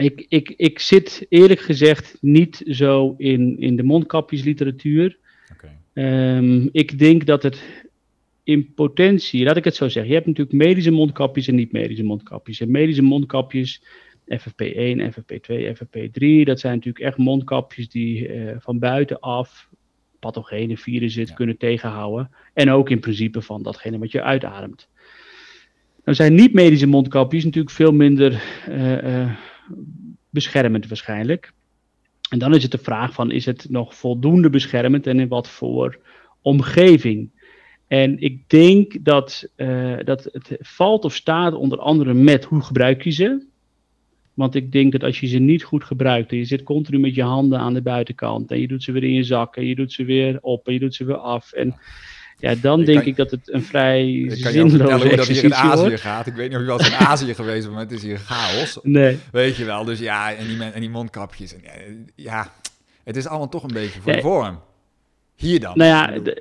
ik, 0.00 0.26
ik, 0.28 0.54
ik 0.56 0.78
zit 0.78 1.26
eerlijk 1.28 1.60
gezegd 1.60 2.18
niet 2.20 2.62
zo 2.66 3.14
in, 3.18 3.58
in 3.58 3.76
de 3.76 3.82
mondkapjesliteratuur. 3.82 5.18
Okay. 5.52 6.36
Um, 6.36 6.68
ik 6.72 6.98
denk 6.98 7.26
dat 7.26 7.42
het 7.42 7.62
in 8.44 8.74
potentie, 8.74 9.44
laat 9.44 9.56
ik 9.56 9.64
het 9.64 9.74
zo 9.74 9.88
zeggen. 9.88 10.08
Je 10.08 10.14
hebt 10.14 10.26
natuurlijk 10.26 10.56
medische 10.56 10.90
mondkapjes 10.90 11.48
en 11.48 11.54
niet-medische 11.54 12.04
mondkapjes. 12.04 12.60
En 12.60 12.70
medische 12.70 13.02
mondkapjes, 13.02 13.82
FFP1, 14.32 15.12
FFP2, 15.12 15.76
FFP3, 15.76 16.42
dat 16.42 16.60
zijn 16.60 16.74
natuurlijk 16.74 17.04
echt 17.04 17.16
mondkapjes 17.16 17.88
die 17.88 18.28
uh, 18.28 18.52
van 18.58 18.78
buitenaf 18.78 19.68
pathogene 20.18 20.76
virussen 20.76 21.26
ja. 21.26 21.34
kunnen 21.34 21.56
tegenhouden. 21.56 22.30
En 22.54 22.70
ook 22.70 22.90
in 22.90 23.00
principe 23.00 23.42
van 23.42 23.62
datgene 23.62 23.98
wat 23.98 24.12
je 24.12 24.22
uitademt. 24.22 24.88
Nou 26.04 26.16
zijn 26.16 26.34
niet-medische 26.34 26.86
mondkapjes 26.86 27.44
natuurlijk 27.44 27.74
veel 27.74 27.92
minder 27.92 28.42
uh, 28.68 29.02
uh, 29.02 29.30
beschermend 30.30 30.88
waarschijnlijk. 30.88 31.52
En 32.30 32.38
dan 32.38 32.54
is 32.54 32.62
het 32.62 32.72
de 32.72 32.78
vraag 32.78 33.12
van, 33.12 33.30
is 33.30 33.46
het 33.46 33.66
nog 33.68 33.94
voldoende 33.94 34.50
beschermend 34.50 35.06
en 35.06 35.20
in 35.20 35.28
wat 35.28 35.48
voor 35.48 35.98
omgeving? 36.42 37.30
En 37.86 38.20
ik 38.20 38.48
denk 38.48 39.04
dat, 39.04 39.48
uh, 39.56 39.98
dat 40.04 40.28
het 40.32 40.56
valt 40.60 41.04
of 41.04 41.14
staat 41.14 41.54
onder 41.54 41.78
andere 41.78 42.14
met 42.14 42.44
hoe 42.44 42.62
gebruik 42.62 43.02
je 43.02 43.10
ze. 43.10 43.46
Want 44.34 44.54
ik 44.54 44.72
denk 44.72 44.92
dat 44.92 45.02
als 45.02 45.20
je 45.20 45.26
ze 45.26 45.38
niet 45.38 45.62
goed 45.62 45.84
gebruikt 45.84 46.30
en 46.30 46.36
je 46.36 46.44
zit 46.44 46.62
continu 46.62 46.98
met 46.98 47.14
je 47.14 47.22
handen 47.22 47.58
aan 47.58 47.74
de 47.74 47.82
buitenkant 47.82 48.50
en 48.50 48.60
je 48.60 48.68
doet 48.68 48.82
ze 48.82 48.92
weer 48.92 49.04
in 49.04 49.12
je 49.12 49.24
zak 49.24 49.56
en 49.56 49.66
je 49.66 49.74
doet 49.74 49.92
ze 49.92 50.04
weer 50.04 50.38
op 50.40 50.66
en 50.66 50.72
je 50.72 50.78
doet 50.78 50.94
ze 50.94 51.04
weer 51.04 51.16
af. 51.16 51.52
En 51.52 51.74
ja, 52.40 52.54
dan 52.54 52.84
denk 52.84 53.04
ik 53.04 53.16
dat 53.16 53.30
het 53.30 53.52
een 53.52 53.62
vrij 53.62 54.24
zinloze 54.28 55.16
dat 55.16 55.26
hier 55.26 55.44
in 55.44 55.54
Azië 55.54 55.96
gaat. 55.96 56.26
Ik 56.26 56.34
weet 56.34 56.48
niet 56.48 56.56
of 56.56 56.60
je 56.60 56.66
wel 56.68 56.78
eens 56.78 56.88
in 56.88 57.06
Azië 57.12 57.34
geweest 57.34 57.62
bent, 57.62 57.72
maar 57.72 57.82
het 57.82 57.92
is 57.92 58.02
hier 58.02 58.18
chaos. 58.18 58.78
Nee. 58.82 59.18
Weet 59.32 59.56
je 59.56 59.64
wel, 59.64 59.84
dus 59.84 59.98
ja, 59.98 60.34
en 60.34 60.46
die, 60.46 60.62
en 60.62 60.80
die 60.80 60.90
mondkapjes. 60.90 61.54
En, 61.54 62.06
ja, 62.14 62.52
het 63.04 63.16
is 63.16 63.26
allemaal 63.26 63.48
toch 63.48 63.62
een 63.62 63.72
beetje 63.72 64.00
voor 64.00 64.12
de 64.12 64.20
vorm. 64.20 64.60
Hier 65.36 65.60
dan. 65.60 65.78
Nou 65.78 65.90
ja, 65.90 66.32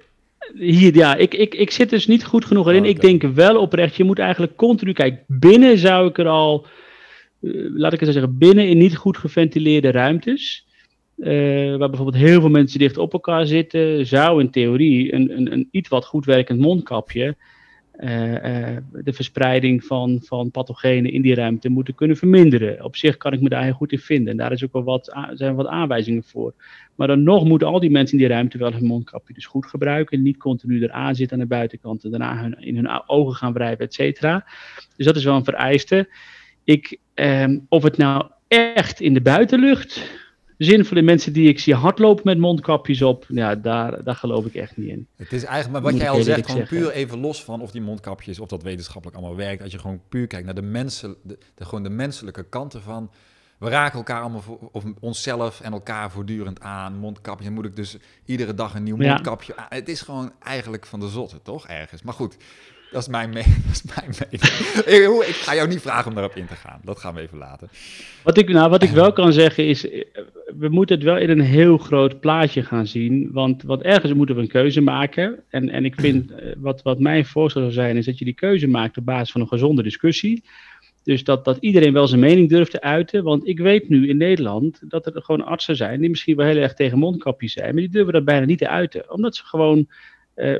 hier, 0.53 0.95
ja, 0.95 1.15
ik, 1.15 1.33
ik, 1.33 1.55
ik 1.55 1.71
zit 1.71 1.89
dus 1.89 2.07
niet 2.07 2.25
goed 2.25 2.45
genoeg 2.45 2.67
erin. 2.67 2.85
Ik 2.85 3.01
denk 3.01 3.21
wel 3.21 3.61
oprecht, 3.61 3.95
je 3.95 4.03
moet 4.03 4.19
eigenlijk 4.19 4.55
continu 4.55 4.93
kijken. 4.93 5.23
Binnen 5.27 5.77
zou 5.77 6.07
ik 6.07 6.17
er 6.17 6.27
al, 6.27 6.65
uh, 7.41 7.69
laat 7.73 7.93
ik 7.93 7.99
het 7.99 8.07
zo 8.07 8.13
zeggen, 8.13 8.37
binnen 8.37 8.67
in 8.67 8.77
niet 8.77 8.95
goed 8.95 9.17
geventileerde 9.17 9.91
ruimtes. 9.91 10.67
Uh, 11.19 11.75
waar 11.77 11.89
bijvoorbeeld 11.89 12.23
heel 12.23 12.39
veel 12.41 12.49
mensen 12.49 12.79
dicht 12.79 12.97
op 12.97 13.13
elkaar 13.13 13.45
zitten, 13.45 14.05
zou 14.05 14.41
in 14.41 14.49
theorie 14.49 15.13
een, 15.13 15.37
een, 15.37 15.51
een 15.51 15.67
iets 15.71 15.89
wat 15.89 16.05
goed 16.05 16.25
werkend 16.25 16.59
mondkapje 16.59 17.35
uh, 17.99 18.31
uh, 18.31 18.77
de 18.91 19.13
verspreiding 19.13 19.83
van, 19.83 20.19
van 20.23 20.51
pathogenen 20.51 21.11
in 21.11 21.21
die 21.21 21.35
ruimte 21.35 21.69
moeten 21.69 21.95
kunnen 21.95 22.17
verminderen. 22.17 22.83
Op 22.83 22.95
zich 22.95 23.17
kan 23.17 23.33
ik 23.33 23.41
me 23.41 23.49
daar 23.49 23.63
heel 23.63 23.73
goed 23.73 23.91
in 23.91 23.99
vinden. 23.99 24.31
En 24.31 24.37
daar 24.37 24.51
is 24.51 24.63
ook 24.63 24.73
wel 24.73 24.83
wat, 24.83 25.17
zijn 25.33 25.55
wat 25.55 25.67
aanwijzingen 25.67 26.23
voor. 26.23 26.53
Maar 26.95 27.07
dan 27.07 27.23
nog 27.23 27.45
moeten 27.45 27.67
al 27.67 27.79
die 27.79 27.91
mensen 27.91 28.17
in 28.17 28.23
die 28.23 28.33
ruimte 28.33 28.57
wel 28.57 28.71
hun 28.71 28.85
mondkapje 28.85 29.33
dus 29.33 29.45
goed 29.45 29.65
gebruiken. 29.65 30.21
Niet 30.21 30.37
continu 30.37 30.83
eraan 30.83 31.15
zitten 31.15 31.37
aan 31.37 31.43
de 31.43 31.49
buitenkant 31.49 32.03
en 32.03 32.09
daarna 32.09 32.41
hun, 32.41 32.59
in 32.59 32.75
hun 32.75 33.09
ogen 33.09 33.35
gaan 33.35 33.53
wrijven, 33.53 33.85
et 33.85 33.93
cetera. 33.93 34.45
Dus 34.95 35.05
dat 35.05 35.15
is 35.15 35.23
wel 35.23 35.35
een 35.35 35.43
vereiste. 35.43 36.09
Ik, 36.63 36.97
um, 37.15 37.65
of 37.69 37.83
het 37.83 37.97
nou 37.97 38.25
echt 38.47 39.01
in 39.01 39.13
de 39.13 39.21
buitenlucht 39.21 40.27
zinvolle 40.65 41.01
mensen 41.01 41.33
die 41.33 41.47
ik 41.47 41.59
zie 41.59 41.75
hardlopen 41.75 42.23
met 42.25 42.37
mondkapjes 42.37 43.01
op, 43.01 43.25
ja, 43.27 43.55
daar, 43.55 44.03
daar 44.03 44.15
geloof 44.15 44.45
ik 44.45 44.55
echt 44.55 44.77
niet 44.77 44.89
in. 44.89 45.07
Het 45.15 45.33
is 45.33 45.43
eigenlijk, 45.43 45.83
maar 45.83 45.91
wat 45.91 46.01
jij 46.01 46.09
al 46.09 46.21
zegt, 46.21 46.45
gewoon 46.45 46.67
puur 46.67 46.91
even 46.91 47.19
los 47.19 47.43
van 47.43 47.61
of 47.61 47.71
die 47.71 47.81
mondkapjes, 47.81 48.39
of 48.39 48.47
dat 48.47 48.63
wetenschappelijk 48.63 49.17
allemaal 49.17 49.37
werkt, 49.37 49.61
als 49.61 49.71
je 49.71 49.79
gewoon 49.79 50.01
puur 50.09 50.27
kijkt 50.27 50.45
naar 50.45 50.55
de, 50.55 50.61
mensen, 50.61 51.15
de, 51.23 51.37
de 51.55 51.65
gewoon 51.65 51.83
de 51.83 51.89
menselijke 51.89 52.43
kanten 52.43 52.81
van, 52.81 53.11
we 53.59 53.69
raken 53.69 53.97
elkaar 53.97 54.21
allemaal, 54.21 54.41
voor, 54.41 54.69
of 54.71 54.83
onszelf 54.99 55.61
en 55.61 55.71
elkaar 55.71 56.11
voortdurend 56.11 56.61
aan, 56.61 56.97
mondkapjes, 56.97 57.45
dan 57.45 57.55
moet 57.55 57.65
ik 57.65 57.75
dus 57.75 57.97
iedere 58.25 58.53
dag 58.53 58.75
een 58.75 58.83
nieuw 58.83 58.97
mondkapje 58.97 59.53
ja. 59.57 59.65
Het 59.69 59.89
is 59.89 60.01
gewoon 60.01 60.31
eigenlijk 60.39 60.85
van 60.85 60.99
de 60.99 61.09
zotte, 61.09 61.41
toch, 61.41 61.67
ergens. 61.67 62.01
Maar 62.01 62.13
goed, 62.13 62.37
dat 62.93 63.01
is 63.01 63.07
mijn, 63.07 63.29
mening. 63.29 63.55
ik 65.27 65.35
ga 65.35 65.55
jou 65.55 65.67
niet 65.67 65.81
vragen 65.81 66.07
om 66.07 66.13
daarop 66.13 66.35
in 66.35 66.47
te 66.47 66.55
gaan. 66.55 66.79
Dat 66.83 66.99
gaan 66.99 67.15
we 67.15 67.21
even 67.21 67.37
laten. 67.37 67.69
Wat 68.23 68.37
ik, 68.37 68.49
nou, 68.49 68.69
wat 68.69 68.83
ik 68.83 68.89
wel 68.89 69.13
kan 69.13 69.33
zeggen 69.33 69.67
is, 69.67 69.81
we 70.57 70.69
moeten 70.69 70.95
het 70.95 71.05
wel 71.05 71.17
in 71.17 71.29
een 71.29 71.41
heel 71.41 71.77
groot 71.77 72.19
plaatje 72.19 72.63
gaan 72.63 72.87
zien. 72.87 73.29
Want, 73.31 73.63
want 73.63 73.81
ergens 73.81 74.13
moeten 74.13 74.35
we 74.35 74.41
een 74.41 74.47
keuze 74.47 74.81
maken. 74.81 75.43
En, 75.49 75.69
en 75.69 75.85
ik 75.85 75.95
vind, 75.95 76.31
eh, 76.31 76.51
wat, 76.57 76.81
wat 76.81 76.99
mijn 76.99 77.25
voorstel 77.25 77.61
zou 77.61 77.73
zijn, 77.73 77.97
is 77.97 78.05
dat 78.05 78.19
je 78.19 78.25
die 78.25 78.33
keuze 78.33 78.67
maakt 78.67 78.97
op 78.97 79.05
basis 79.05 79.31
van 79.31 79.41
een 79.41 79.47
gezonde 79.47 79.83
discussie. 79.83 80.43
Dus 81.03 81.23
dat, 81.23 81.45
dat 81.45 81.57
iedereen 81.59 81.93
wel 81.93 82.07
zijn 82.07 82.19
mening 82.19 82.49
durft 82.49 82.71
te 82.71 82.81
uiten. 82.81 83.23
Want 83.23 83.47
ik 83.47 83.59
weet 83.59 83.89
nu 83.89 84.09
in 84.09 84.17
Nederland 84.17 84.79
dat 84.81 85.05
er 85.05 85.21
gewoon 85.21 85.45
artsen 85.45 85.75
zijn 85.75 85.99
die 85.99 86.09
misschien 86.09 86.35
wel 86.35 86.45
heel 86.45 86.61
erg 86.61 86.73
tegen 86.73 86.97
mondkapjes 86.97 87.53
zijn. 87.53 87.73
Maar 87.73 87.83
die 87.83 87.91
durven 87.91 88.13
dat 88.13 88.25
bijna 88.25 88.45
niet 88.45 88.57
te 88.57 88.67
uiten. 88.67 89.11
Omdat 89.11 89.35
ze 89.35 89.45
gewoon 89.45 89.87
uh, 90.39 90.59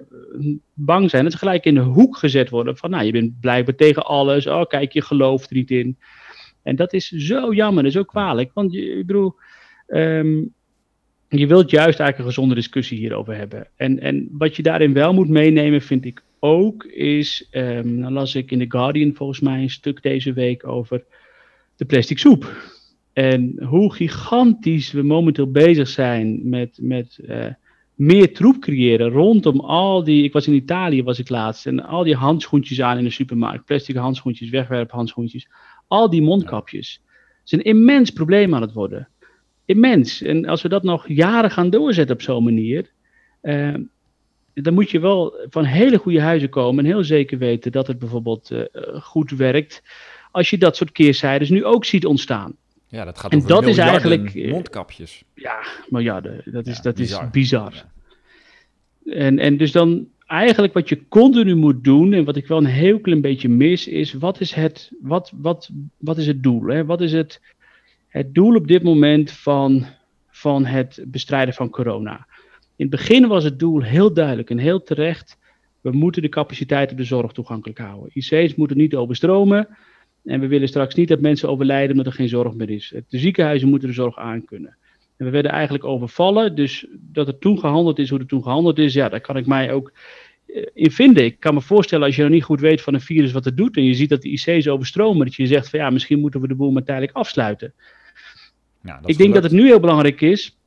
bang 0.74 1.10
zijn 1.10 1.24
dat 1.24 1.32
ze 1.32 1.38
gelijk 1.38 1.66
in 1.66 1.74
de 1.74 1.80
hoek 1.80 2.18
gezet 2.18 2.50
worden. 2.50 2.78
Van 2.78 2.90
nou, 2.90 3.06
je 3.06 3.12
bent 3.12 3.40
blijkbaar 3.40 3.76
tegen 3.76 4.06
alles. 4.06 4.48
Oh, 4.48 4.66
kijk, 4.66 4.92
je 4.92 5.02
gelooft 5.02 5.50
er 5.50 5.56
niet 5.56 5.72
in. 5.72 5.98
En 6.64 6.76
dat 6.76 6.94
is 6.94 7.08
zo 7.08 7.54
jammer, 7.54 7.84
dat 7.84 7.92
is 7.92 7.98
ook 7.98 8.08
kwalijk. 8.08 8.52
Want 8.54 8.76
ik 8.76 9.06
bedoel, 9.06 9.36
um, 9.88 10.54
je 11.28 11.48
wilt 11.48 11.70
juist 11.70 12.00
eigenlijk 12.00 12.18
een 12.18 12.26
gezonde 12.26 12.56
discussie 12.56 12.98
hierover 12.98 13.36
hebben. 13.36 13.68
En, 13.76 14.00
en 14.00 14.30
wat 14.32 14.56
je 14.56 14.64
daarin 14.64 14.94
wel 14.94 15.14
moet 15.14 15.30
meenemen, 15.30 15.82
vind 15.82 16.06
ik 16.06 16.24
ook, 16.40 16.84
is, 16.84 17.48
um, 17.52 18.02
dan 18.02 18.14
las 18.14 18.36
ik 18.36 18.52
in 18.52 18.60
The 18.60 18.78
Guardian 18.78 19.16
volgens 19.16 19.40
mij 19.40 19.62
een 19.62 19.70
stuk 19.70 20.02
deze 20.02 20.34
week 20.34 20.68
over 20.68 21.04
de 21.76 21.86
plastic 21.86 22.20
soep. 22.20 22.74
En 23.14 23.64
hoe 23.64 23.94
gigantisch 23.94 24.92
we 24.92 25.02
momenteel 25.02 25.52
bezig 25.52 25.88
zijn 25.88 26.50
met, 26.50 26.78
met 26.82 27.20
uh, 27.22 27.46
meer 28.00 28.34
troep 28.34 28.60
creëren 28.60 29.10
rondom 29.10 29.60
al 29.60 30.04
die. 30.04 30.24
Ik 30.24 30.34
was 30.34 30.48
in 30.48 30.54
Italië, 30.54 31.04
was 31.04 31.20
ik 31.20 31.30
laatst. 31.30 31.66
En 31.66 31.86
al 31.86 32.04
die 32.04 32.16
handschoentjes 32.16 32.82
aan 32.82 32.98
in 32.98 33.04
de 33.04 33.10
supermarkt. 33.10 33.66
Plastic 33.66 33.96
handschoentjes, 33.96 34.50
wegwerphandschoentjes. 34.50 35.48
Al 35.88 36.10
die 36.10 36.22
mondkapjes. 36.22 37.02
Het 37.40 37.46
is 37.46 37.52
een 37.52 37.64
immens 37.64 38.10
probleem 38.10 38.56
aan 38.56 38.62
het 38.62 38.74
worden. 38.74 39.08
Immens. 39.66 40.22
En 40.22 40.46
als 40.46 40.62
we 40.62 40.70
dat 40.70 40.84
nog 40.84 41.08
jaren 41.08 41.52
gaan 41.52 41.70
doorzetten 41.70 42.16
op 42.16 42.22
zo'n 42.22 42.44
manier. 42.44 42.92
Uh, 43.42 43.76
dan 44.54 44.74
moet 44.74 44.92
je 44.92 45.00
wel 45.00 45.48
van 45.50 45.64
hele 45.64 45.98
goede 45.98 46.22
huizen 46.22 46.50
komen. 46.50 46.86
En 46.86 46.92
heel 46.92 47.04
zeker 47.04 47.38
weten 47.38 47.72
dat 47.72 47.88
het 47.88 48.00
bijvoorbeeld 48.00 48.52
uh, 48.52 48.64
goed 49.02 49.32
werkt. 49.32 49.84
Als 50.32 50.50
je 50.50 50.58
dat 50.58 50.76
soort 50.76 50.92
keerzijdes 50.92 51.50
nu 51.50 51.66
ook 51.66 51.86
ziet 51.86 52.06
ontstaan. 52.06 52.56
Ja, 52.90 53.06
dat 53.06 53.20
gaat 53.20 53.32
en 53.32 53.38
over 53.38 53.50
dat 53.50 53.68
is 53.68 53.78
eigenlijk 53.78 54.50
mondkapjes. 54.50 55.24
Ja, 55.34 55.60
miljarden. 55.90 56.42
Dat 56.46 56.68
is, 56.68 56.76
ja, 56.76 56.82
dat 56.82 56.96
bizar. 56.96 57.24
is 57.24 57.30
bizar. 57.30 57.74
Ja. 59.04 59.14
En, 59.14 59.40
en 59.40 59.58
dus 59.58 59.72
dan 59.72 60.08
eigenlijk 60.28 60.74
wat 60.74 60.90
je 60.90 61.08
continu 61.08 61.56
moet 61.56 61.84
doen, 61.84 62.14
en 62.14 62.24
wat 62.24 62.36
ik 62.36 62.48
wel 62.48 62.58
een 62.58 62.66
heel 62.66 63.00
klein 63.00 63.22
beetje 63.22 63.50
mis, 63.50 63.88
is 63.88 64.14
wat 64.14 64.40
is 64.40 64.54
het, 64.54 64.92
wat, 65.02 65.32
wat, 65.36 65.70
wat 65.98 66.18
is 66.18 66.28
het 66.28 66.44
doel? 66.44 66.66
Hè? 66.66 66.86
Wat 66.86 67.02
is 67.02 67.12
het, 67.12 67.42
het 68.08 68.34
doel 68.34 68.56
op 68.56 68.68
dit 68.68 68.84
moment 68.84 69.32
van, 69.32 69.86
van 70.30 70.66
het 70.66 71.04
bestrijden 71.08 71.54
van 71.54 71.70
corona? 71.70 72.28
In 72.76 72.86
het 72.86 72.90
begin 72.90 73.28
was 73.28 73.44
het 73.44 73.60
doel 73.60 73.82
heel 73.82 74.14
duidelijk 74.14 74.50
en 74.50 74.58
heel 74.58 74.84
terecht. 74.84 75.38
We 75.82 75.92
moeten 75.92 76.22
de 76.22 76.30
capaciteit 76.30 76.92
op 76.92 76.98
de 76.98 77.04
zorg 77.04 77.32
toegankelijk 77.32 77.80
houden. 77.80 78.10
IC's 78.14 78.56
moeten 78.56 78.78
niet 78.78 78.96
overstromen. 78.96 79.68
En 80.26 80.40
we 80.40 80.48
willen 80.48 80.68
straks 80.68 80.96
niet 80.96 81.08
dat 81.08 81.20
mensen 81.20 81.50
overlijden 81.50 81.92
omdat 81.92 82.06
er 82.06 82.14
geen 82.14 82.30
zorg 82.30 82.54
meer 82.54 82.70
is. 82.70 82.94
De 83.08 83.18
ziekenhuizen 83.18 83.70
moeten 83.70 83.88
de 83.88 83.94
zorg 83.94 84.18
aankunnen. 84.18 84.78
En 85.18 85.26
we 85.26 85.32
werden 85.32 85.52
eigenlijk 85.52 85.84
overvallen. 85.84 86.56
Dus 86.56 86.86
dat 86.92 87.28
er 87.28 87.38
toen 87.38 87.60
gehandeld 87.60 88.00
is 88.00 88.10
hoe 88.10 88.20
er 88.20 88.26
toen 88.26 88.44
gehandeld 88.44 88.78
is, 88.78 88.94
ja, 88.94 89.10
daar 89.10 89.22
kan 89.22 89.38
ik 89.38 89.46
mij 89.46 89.72
ook 89.72 89.92
eh, 90.48 90.66
in 90.74 90.92
vinden. 90.92 91.24
Ik 91.24 91.40
kan 91.40 91.54
me 91.54 91.62
voorstellen 91.62 92.06
als 92.06 92.16
je 92.16 92.22
nog 92.22 92.32
niet 92.32 92.44
goed 92.44 92.60
weet 92.60 92.82
van 92.82 92.94
een 92.94 93.02
virus 93.02 93.32
wat 93.32 93.46
het 93.46 93.58
doet. 93.58 93.78
En 93.78 93.84
je 93.84 93.94
ziet 93.94 94.10
dat 94.10 94.22
de 94.22 94.30
IC's 94.30 94.68
overstromen. 94.68 95.26
Dat 95.26 95.36
je 95.36 95.48
zegt 95.48 95.70
van 95.70 95.80
ja, 95.80 95.90
misschien 95.90 96.20
moeten 96.20 96.42
we 96.42 96.48
de 96.48 96.56
boel 96.56 96.72
maar 96.72 96.84
tijdelijk 96.84 97.16
afsluiten. 97.16 97.74
Ik 99.06 99.18
denk 99.18 99.34
dat 99.34 99.44
het 99.44 99.52
nu 99.52 99.66
heel 99.66 99.80
belangrijk 99.80 100.22
is. 100.22 100.58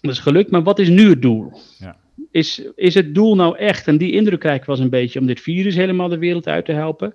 Dat 0.00 0.10
is 0.10 0.18
gelukt, 0.18 0.50
maar 0.50 0.62
wat 0.62 0.78
is 0.78 0.88
nu 0.88 1.08
het 1.08 1.22
doel? 1.22 1.52
Ja. 1.78 1.96
Is, 2.30 2.62
is 2.74 2.94
het 2.94 3.14
doel 3.14 3.34
nou 3.34 3.56
echt, 3.56 3.86
en 3.88 3.98
die 3.98 4.12
indruk 4.12 4.40
krijg 4.40 4.60
ik 4.60 4.64
was 4.64 4.78
een 4.78 4.90
beetje, 4.90 5.20
om 5.20 5.26
dit 5.26 5.40
virus 5.40 5.74
helemaal 5.74 6.08
de 6.08 6.18
wereld 6.18 6.46
uit 6.46 6.64
te 6.64 6.72
helpen? 6.72 7.14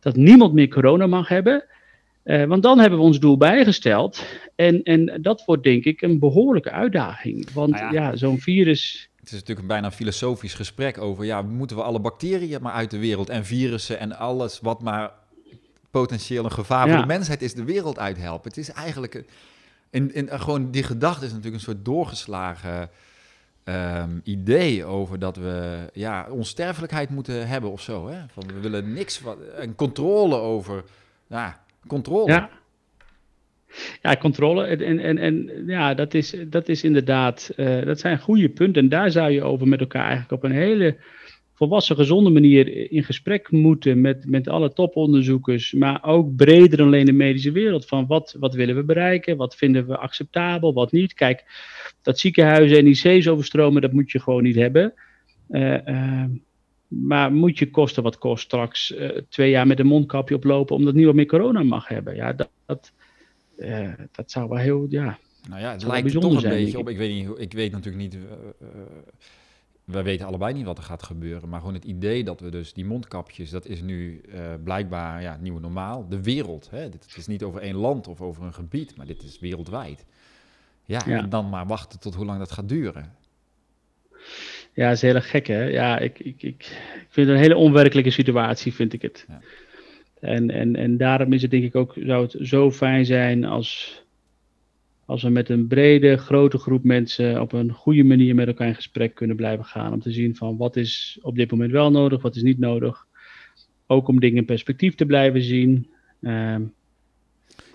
Dat 0.00 0.16
niemand 0.16 0.52
meer 0.52 0.68
corona 0.68 1.06
mag 1.06 1.28
hebben. 1.28 1.64
Uh, 2.24 2.44
want 2.44 2.62
dan 2.62 2.78
hebben 2.78 2.98
we 2.98 3.04
ons 3.04 3.20
doel 3.20 3.36
bijgesteld. 3.36 4.24
En, 4.54 4.82
en 4.82 5.18
dat 5.22 5.44
wordt 5.44 5.62
denk 5.62 5.84
ik 5.84 6.02
een 6.02 6.18
behoorlijke 6.18 6.70
uitdaging. 6.70 7.52
Want 7.52 7.70
nou 7.70 7.94
ja, 7.94 8.02
ja 8.02 8.16
zo'n 8.16 8.38
virus. 8.38 9.10
Het 9.16 9.26
is 9.26 9.32
natuurlijk 9.32 9.60
een 9.60 9.66
bijna 9.66 9.90
filosofisch 9.90 10.54
gesprek 10.54 10.98
over, 10.98 11.24
ja, 11.24 11.42
moeten 11.42 11.76
we 11.76 11.82
alle 11.82 12.00
bacteriën 12.00 12.62
maar 12.62 12.72
uit 12.72 12.90
de 12.90 12.98
wereld 12.98 13.28
en 13.28 13.44
virussen 13.44 13.98
en 13.98 14.16
alles 14.16 14.60
wat 14.60 14.82
maar 14.82 15.10
potentieel 15.90 16.44
een 16.44 16.52
gevaar 16.52 16.88
voor 16.88 17.00
de 17.00 17.06
mensheid 17.06 17.42
is 17.42 17.54
de 17.54 17.64
wereld 17.64 17.98
uithelpen. 17.98 18.48
Het 18.48 18.58
is 18.58 18.72
eigenlijk, 18.72 19.24
in, 19.90 20.14
in, 20.14 20.28
gewoon 20.30 20.70
die 20.70 20.82
gedachte 20.82 21.24
is 21.24 21.30
natuurlijk 21.30 21.56
een 21.56 21.72
soort 21.72 21.84
doorgeslagen 21.84 22.90
Ehm, 23.70 24.18
idee 24.24 24.84
over 24.84 25.18
dat 25.18 25.36
we 25.36 25.88
ja, 25.92 26.26
onsterfelijkheid 26.30 27.10
moeten 27.10 27.48
hebben 27.48 27.70
of 27.70 27.80
zo. 27.80 28.08
Hè? 28.08 28.18
Van, 28.32 28.44
we 28.46 28.60
willen 28.60 28.92
niks, 28.92 29.20
wat, 29.20 29.38
en 29.58 29.74
controle 29.74 30.36
over, 30.36 30.84
ja, 31.26 31.60
controle. 31.86 32.32
Ja. 32.32 32.50
Ja, 34.02 34.16
controle. 34.16 34.64
En, 34.64 34.98
en, 34.98 35.18
en 35.18 35.50
ja, 35.66 35.94
dat 35.94 36.14
is, 36.14 36.34
dat 36.46 36.68
is 36.68 36.84
inderdaad, 36.84 37.50
uh, 37.56 37.84
dat 37.84 38.00
zijn 38.00 38.18
goede 38.18 38.48
punten. 38.48 38.82
En 38.82 38.88
daar 38.88 39.10
zou 39.10 39.30
je 39.30 39.42
over 39.42 39.68
met 39.68 39.80
elkaar 39.80 40.06
eigenlijk 40.06 40.32
op 40.32 40.50
een 40.50 40.56
hele 40.56 40.96
volwassen, 41.60 41.96
gezonde 41.96 42.30
manier 42.30 42.90
in 42.92 43.04
gesprek 43.04 43.50
moeten 43.50 44.00
met, 44.00 44.26
met 44.26 44.48
alle 44.48 44.72
toponderzoekers, 44.72 45.72
maar 45.72 46.04
ook 46.04 46.36
breder 46.36 46.76
dan 46.76 46.86
alleen 46.86 47.04
de 47.04 47.12
medische 47.12 47.52
wereld. 47.52 47.86
Van 47.86 48.06
wat, 48.06 48.36
wat 48.38 48.54
willen 48.54 48.74
we 48.74 48.84
bereiken? 48.84 49.36
Wat 49.36 49.56
vinden 49.56 49.86
we 49.86 49.96
acceptabel? 49.96 50.72
Wat 50.72 50.92
niet? 50.92 51.14
Kijk, 51.14 51.44
dat 52.02 52.18
ziekenhuizen 52.18 52.78
en 52.78 52.86
IC's 52.86 53.26
overstromen, 53.26 53.82
dat 53.82 53.92
moet 53.92 54.10
je 54.10 54.20
gewoon 54.20 54.42
niet 54.42 54.54
hebben. 54.54 54.94
Uh, 55.50 55.86
uh, 55.86 56.24
maar 56.88 57.32
moet 57.32 57.58
je 57.58 57.70
kosten 57.70 58.02
wat 58.02 58.18
kost 58.18 58.44
straks 58.44 58.90
uh, 58.90 59.08
twee 59.28 59.50
jaar 59.50 59.66
met 59.66 59.78
een 59.78 59.86
mondkapje 59.86 60.34
oplopen 60.34 60.76
omdat 60.76 60.94
niemand 60.94 61.16
meer 61.16 61.26
corona 61.26 61.62
mag 61.62 61.88
hebben? 61.88 62.16
Ja, 62.16 62.32
dat, 62.32 62.50
dat, 62.66 62.92
dat 64.12 64.30
zou 64.30 64.48
wel 64.48 64.58
heel, 64.58 64.86
ja. 64.88 65.18
Nou 65.48 65.60
ja, 65.60 65.72
het 65.72 65.82
lijkt 65.82 66.12
toch 66.12 66.34
een 66.34 66.40
zijn, 66.40 66.54
beetje 66.54 66.78
op. 66.78 66.88
Ik 66.88 66.96
weet, 66.96 67.10
niet, 67.10 67.28
ik 67.38 67.52
weet 67.52 67.72
natuurlijk 67.72 68.02
niet 68.02 68.18
we 69.90 70.02
weten 70.02 70.26
allebei 70.26 70.54
niet 70.54 70.64
wat 70.64 70.78
er 70.78 70.84
gaat 70.84 71.02
gebeuren. 71.02 71.48
Maar 71.48 71.60
gewoon 71.60 71.74
het 71.74 71.84
idee 71.84 72.24
dat 72.24 72.40
we 72.40 72.50
dus 72.50 72.72
die 72.72 72.84
mondkapjes, 72.84 73.50
dat 73.50 73.66
is 73.66 73.82
nu 73.82 74.20
uh, 74.28 74.40
blijkbaar 74.64 75.22
ja, 75.22 75.32
het 75.32 75.40
nieuwe 75.40 75.60
normaal. 75.60 76.08
De 76.08 76.22
wereld. 76.22 76.68
Hè? 76.70 76.88
Dit, 76.88 77.04
het 77.04 77.16
is 77.16 77.26
niet 77.26 77.42
over 77.42 77.60
één 77.60 77.76
land 77.76 78.08
of 78.08 78.20
over 78.20 78.44
een 78.44 78.54
gebied, 78.54 78.96
maar 78.96 79.06
dit 79.06 79.22
is 79.22 79.38
wereldwijd. 79.38 80.04
Ja, 80.84 81.06
en 81.06 81.28
dan 81.28 81.48
maar 81.48 81.66
wachten 81.66 82.00
tot 82.00 82.14
hoe 82.14 82.24
lang 82.24 82.38
dat 82.38 82.52
gaat 82.52 82.68
duren. 82.68 83.14
Ja, 84.72 84.86
dat 84.86 84.94
is 84.94 85.02
heel 85.02 85.20
gek 85.20 85.46
hè. 85.46 85.62
Ja, 85.62 85.98
ik, 85.98 86.18
ik, 86.18 86.42
ik, 86.42 86.64
ik 86.94 87.06
vind 87.08 87.26
het 87.26 87.36
een 87.36 87.42
hele 87.42 87.56
onwerkelijke 87.56 88.10
situatie, 88.10 88.74
vind 88.74 88.92
ik 88.92 89.02
het. 89.02 89.24
Ja. 89.28 89.40
En, 90.20 90.50
en, 90.50 90.76
en 90.76 90.96
daarom 90.96 91.32
is 91.32 91.42
het 91.42 91.50
denk 91.50 91.64
ik 91.64 91.74
ook, 91.74 91.94
zou 91.96 92.22
het 92.22 92.36
zo 92.40 92.70
fijn 92.70 93.04
zijn 93.04 93.44
als 93.44 94.02
als 95.10 95.22
we 95.22 95.28
met 95.28 95.48
een 95.48 95.66
brede, 95.66 96.16
grote 96.16 96.58
groep 96.58 96.84
mensen 96.84 97.40
op 97.40 97.52
een 97.52 97.72
goede 97.72 98.04
manier 98.04 98.34
met 98.34 98.46
elkaar 98.46 98.68
in 98.68 98.74
gesprek 98.74 99.14
kunnen 99.14 99.36
blijven 99.36 99.64
gaan. 99.64 99.92
Om 99.92 100.00
te 100.00 100.10
zien 100.10 100.36
van 100.36 100.56
wat 100.56 100.76
is 100.76 101.18
op 101.22 101.36
dit 101.36 101.50
moment 101.50 101.70
wel 101.72 101.90
nodig, 101.90 102.22
wat 102.22 102.36
is 102.36 102.42
niet 102.42 102.58
nodig. 102.58 103.06
Ook 103.86 104.08
om 104.08 104.20
dingen 104.20 104.36
in 104.36 104.44
perspectief 104.44 104.94
te 104.94 105.06
blijven 105.06 105.42
zien. 105.42 105.90
Uh, 106.20 106.56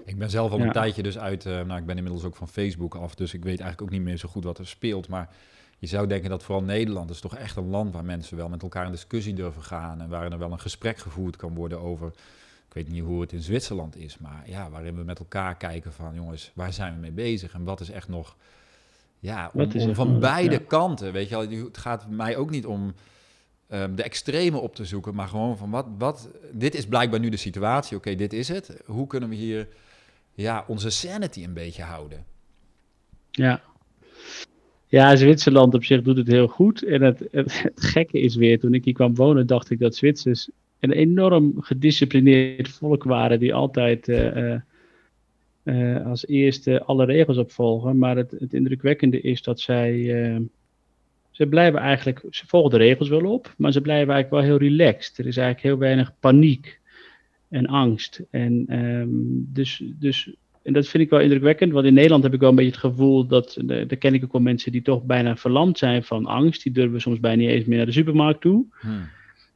ik 0.05 0.17
ben 0.17 0.29
zelf 0.29 0.51
al 0.51 0.59
een 0.59 0.71
tijdje 0.71 1.03
dus 1.03 1.17
uit, 1.17 1.45
uh, 1.45 1.53
nou 1.53 1.79
ik 1.79 1.85
ben 1.85 1.97
inmiddels 1.97 2.23
ook 2.23 2.35
van 2.35 2.47
Facebook 2.47 2.95
af, 2.95 3.15
dus 3.15 3.33
ik 3.33 3.43
weet 3.43 3.59
eigenlijk 3.59 3.81
ook 3.81 3.97
niet 3.97 4.07
meer 4.07 4.17
zo 4.17 4.29
goed 4.29 4.43
wat 4.43 4.57
er 4.57 4.67
speelt. 4.67 5.07
Maar 5.07 5.29
je 5.77 5.87
zou 5.87 6.07
denken 6.07 6.29
dat 6.29 6.43
vooral 6.43 6.63
Nederland 6.63 7.09
is 7.09 7.19
toch 7.19 7.35
echt 7.35 7.55
een 7.55 7.69
land 7.69 7.93
waar 7.93 8.05
mensen 8.05 8.37
wel 8.37 8.49
met 8.49 8.61
elkaar 8.61 8.85
in 8.85 8.91
discussie 8.91 9.33
durven 9.33 9.63
gaan 9.63 10.01
en 10.01 10.09
waar 10.09 10.31
er 10.31 10.37
wel 10.37 10.51
een 10.51 10.59
gesprek 10.59 10.97
gevoerd 10.97 11.35
kan 11.35 11.55
worden 11.55 11.79
over 11.79 12.11
weet 12.75 12.89
niet 12.89 13.03
hoe 13.03 13.21
het 13.21 13.31
in 13.31 13.41
Zwitserland 13.41 13.97
is, 13.97 14.17
maar 14.17 14.43
ja, 14.45 14.69
waarin 14.69 14.95
we 14.95 15.03
met 15.03 15.19
elkaar 15.19 15.57
kijken 15.57 15.93
van 15.93 16.15
jongens, 16.15 16.51
waar 16.53 16.73
zijn 16.73 16.93
we 16.93 16.99
mee 16.99 17.11
bezig 17.11 17.53
en 17.53 17.63
wat 17.63 17.79
is 17.79 17.89
echt 17.89 18.07
nog, 18.07 18.35
ja, 19.19 19.51
om, 19.53 19.71
om 19.79 19.95
van 19.95 20.19
beide 20.19 20.59
kanten, 20.59 21.13
weet 21.13 21.29
je 21.29 21.35
wel, 21.35 21.65
het 21.65 21.77
gaat 21.77 22.09
mij 22.09 22.38
ook 22.38 22.49
niet 22.49 22.65
om 22.65 22.93
um, 23.71 23.95
de 23.95 24.03
extreme 24.03 24.57
op 24.57 24.75
te 24.75 24.85
zoeken, 24.85 25.15
maar 25.15 25.27
gewoon 25.27 25.57
van 25.57 25.69
wat, 25.69 25.85
wat, 25.97 26.29
dit 26.51 26.75
is 26.75 26.85
blijkbaar 26.85 27.19
nu 27.19 27.29
de 27.29 27.38
situatie, 27.38 27.97
oké, 27.97 28.15
dit 28.15 28.33
is 28.33 28.47
het, 28.47 28.81
hoe 28.85 29.07
kunnen 29.07 29.29
we 29.29 29.35
hier, 29.35 29.67
ja, 30.33 30.63
onze 30.67 30.89
sanity 30.89 31.43
een 31.43 31.53
beetje 31.53 31.83
houden? 31.83 32.25
Ja. 33.31 33.61
Ja, 34.88 35.15
Zwitserland 35.15 35.73
op 35.73 35.83
zich 35.83 36.01
doet 36.01 36.17
het 36.17 36.27
heel 36.27 36.47
goed. 36.47 36.83
En 36.83 37.01
het, 37.01 37.19
het, 37.31 37.61
het 37.61 37.83
gekke 37.83 38.19
is 38.19 38.35
weer, 38.35 38.59
toen 38.59 38.73
ik 38.73 38.85
hier 38.85 38.93
kwam 38.93 39.15
wonen, 39.15 39.47
dacht 39.47 39.69
ik 39.69 39.79
dat 39.79 39.95
Zwitsers 39.95 40.49
een 40.85 40.97
enorm 40.97 41.53
gedisciplineerd 41.61 42.69
volk 42.69 43.03
waren 43.03 43.39
die 43.39 43.53
altijd 43.53 44.07
uh, 44.07 44.55
uh, 45.63 46.05
als 46.05 46.27
eerste 46.27 46.83
alle 46.83 47.05
regels 47.05 47.37
opvolgen. 47.37 47.97
Maar 47.97 48.17
het, 48.17 48.31
het 48.31 48.53
indrukwekkende 48.53 49.21
is 49.21 49.41
dat 49.41 49.59
zij, 49.59 49.91
ze 51.31 51.45
blijven 51.47 51.79
eigenlijk, 51.79 52.23
ze 52.29 52.47
volgen 52.47 52.71
de 52.71 52.77
regels 52.77 53.09
wel 53.09 53.31
op, 53.31 53.53
maar 53.57 53.71
ze 53.71 53.81
blijven 53.81 54.13
eigenlijk 54.13 54.43
wel 54.43 54.57
heel 54.59 54.69
relaxed. 54.69 55.17
Er 55.17 55.27
is 55.27 55.37
eigenlijk 55.37 55.67
heel 55.67 55.77
weinig 55.77 56.13
paniek 56.19 56.79
en 57.49 57.65
angst. 57.65 58.21
En, 58.29 58.79
um, 58.79 59.49
dus, 59.53 59.83
dus, 59.99 60.33
en 60.61 60.73
dat 60.73 60.87
vind 60.87 61.03
ik 61.03 61.09
wel 61.09 61.19
indrukwekkend, 61.19 61.71
want 61.71 61.85
in 61.85 61.93
Nederland 61.93 62.23
heb 62.23 62.33
ik 62.33 62.39
wel 62.39 62.49
een 62.49 62.55
beetje 62.55 62.71
het 62.71 62.79
gevoel 62.79 63.27
dat, 63.27 63.57
daar 63.63 63.85
ken 63.85 64.13
ik 64.13 64.23
ook 64.23 64.31
wel 64.31 64.41
mensen 64.41 64.71
die 64.71 64.81
toch 64.81 65.03
bijna 65.03 65.35
verlamd 65.35 65.77
zijn 65.77 66.03
van 66.03 66.25
angst. 66.25 66.63
Die 66.63 66.71
durven 66.71 67.01
soms 67.01 67.19
bijna 67.19 67.41
niet 67.41 67.49
eens 67.49 67.65
meer 67.65 67.77
naar 67.77 67.85
de 67.85 67.91
supermarkt 67.91 68.41
toe. 68.41 68.65
Hmm. 68.79 69.07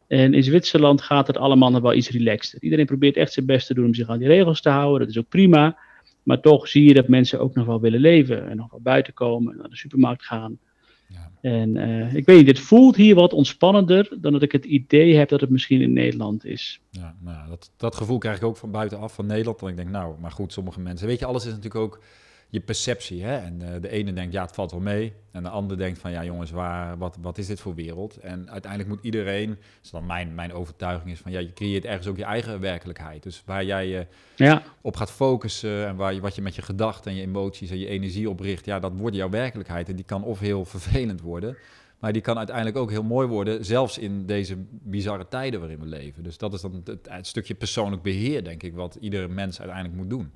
En 0.10 0.34
in 0.34 0.43
Zwitserland 0.43 1.02
gaat 1.02 1.28
het 1.28 1.38
allemaal 1.38 1.72
nog 1.72 1.82
wel 1.82 1.93
iets 1.93 2.10
relaxter. 2.10 2.63
Iedereen 2.63 2.86
probeert 2.86 3.17
echt 3.17 3.34
zijn 3.34 3.45
best 3.45 3.67
te 3.67 3.74
doen 3.74 3.86
om 3.86 3.93
zich 3.93 4.10
aan 4.10 4.19
die 4.19 4.28
regels 4.28 4.62
te 4.62 4.69
houden. 4.69 5.00
Dat 5.00 5.10
is 5.10 5.17
ook 5.17 5.30
prima. 5.30 5.78
Maar 6.24 6.41
toch 6.41 6.67
zie 6.67 6.84
je 6.84 6.93
dat 6.93 7.08
mensen 7.08 7.39
ook 7.39 7.56
nog 7.56 7.65
wel 7.65 7.80
willen 7.80 8.00
leven. 8.00 8.50
En 8.50 8.58
nog 8.58 8.72
wel 8.72 8.82
buiten 8.82 9.13
komen 9.13 9.52
en 9.52 9.58
naar 9.58 9.69
de 9.69 9.76
supermarkt 9.76 10.24
gaan. 10.24 10.60
Ja. 11.08 11.32
En 11.41 11.76
uh, 11.76 12.13
ik 12.13 12.26
weet 12.26 12.38
niet, 12.38 12.48
het 12.48 12.60
voelt 12.60 12.95
hier 12.95 13.15
wat 13.15 13.34
ontspannender 13.34 14.17
dan 14.22 14.32
dat 14.32 14.41
ik 14.41 14.52
het 14.52 14.65
idee 14.65 15.15
heb 15.15 15.30
dat 15.30 15.41
het 15.41 15.50
misschien 15.50 15.82
in 15.82 15.93
Nederland 15.93 16.45
is. 16.45 16.82
Ja, 16.89 17.15
nou, 17.22 17.50
dat, 17.50 17.72
dat 17.78 17.95
gevoel 17.95 18.17
krijg 18.17 18.38
ik 18.38 18.43
ook 18.43 18.58
van 18.58 18.72
buitenaf 18.72 19.13
van 19.13 19.26
Nederland. 19.26 19.60
Dan 19.60 19.69
ik 19.69 19.76
denk, 19.76 19.89
nou, 19.89 20.19
maar 20.19 20.32
goed, 20.32 20.54
sommige 20.54 20.80
mensen. 20.80 21.08
Weet 21.08 21.19
je, 21.19 21.26
alles 21.26 21.45
is 21.45 21.50
natuurlijk 21.50 21.84
ook 21.84 22.02
je 22.49 22.59
perceptie. 22.59 23.23
Hè? 23.23 23.38
En 23.38 23.62
uh, 23.62 23.67
de 23.81 23.89
ene 23.89 24.13
denkt, 24.13 24.33
ja, 24.33 24.41
het 24.41 24.51
valt 24.51 24.71
wel 24.71 24.79
mee. 24.79 25.13
En 25.31 25.43
de 25.43 25.49
ander 25.49 25.77
denkt 25.77 25.99
van, 25.99 26.12
ja 26.12 26.23
jongens, 26.23 26.51
waar, 26.51 26.97
wat, 26.97 27.17
wat 27.21 27.38
is 27.38 27.47
dit 27.47 27.59
voor 27.59 27.75
wereld? 27.75 28.17
En 28.17 28.49
uiteindelijk 28.49 28.91
moet 28.91 29.03
iedereen, 29.03 29.57
dus 29.81 29.91
dan 29.91 30.05
mijn, 30.05 30.35
mijn 30.35 30.53
overtuiging 30.53 31.12
is 31.12 31.19
van, 31.19 31.31
ja, 31.31 31.39
je 31.39 31.53
creëert 31.53 31.85
ergens 31.85 32.07
ook 32.07 32.17
je 32.17 32.23
eigen 32.23 32.59
werkelijkheid. 32.59 33.23
Dus 33.23 33.43
waar 33.45 33.65
jij 33.65 33.88
je 33.88 34.05
ja. 34.35 34.63
op 34.81 34.95
gaat 34.95 35.12
focussen 35.12 35.88
en 35.88 35.95
waar 35.95 36.13
je, 36.13 36.21
wat 36.21 36.35
je 36.35 36.41
met 36.41 36.55
je 36.55 36.62
gedachten 36.62 37.12
en 37.12 37.17
je 37.17 37.23
emoties 37.23 37.69
en 37.69 37.79
je 37.79 37.88
energie 37.88 38.29
opricht, 38.29 38.65
ja, 38.65 38.79
dat 38.79 38.93
wordt 38.95 39.15
jouw 39.15 39.29
werkelijkheid. 39.29 39.89
En 39.89 39.95
die 39.95 40.05
kan 40.05 40.23
of 40.23 40.39
heel 40.39 40.65
vervelend 40.65 41.21
worden, 41.21 41.57
maar 41.99 42.13
die 42.13 42.21
kan 42.21 42.38
uiteindelijk 42.38 42.77
ook 42.77 42.89
heel 42.89 43.03
mooi 43.03 43.27
worden, 43.27 43.65
zelfs 43.65 43.97
in 43.97 44.25
deze 44.25 44.55
bizarre 44.69 45.27
tijden 45.27 45.59
waarin 45.59 45.79
we 45.79 45.85
leven. 45.85 46.23
Dus 46.23 46.38
dat 46.38 46.53
is 46.53 46.62
dan 46.62 46.81
het, 46.83 47.07
het 47.09 47.27
stukje 47.27 47.55
persoonlijk 47.55 48.01
beheer, 48.01 48.43
denk 48.43 48.63
ik, 48.63 48.73
wat 48.73 48.97
ieder 48.99 49.29
mens 49.29 49.59
uiteindelijk 49.59 49.97
moet 49.97 50.09
doen. 50.09 50.31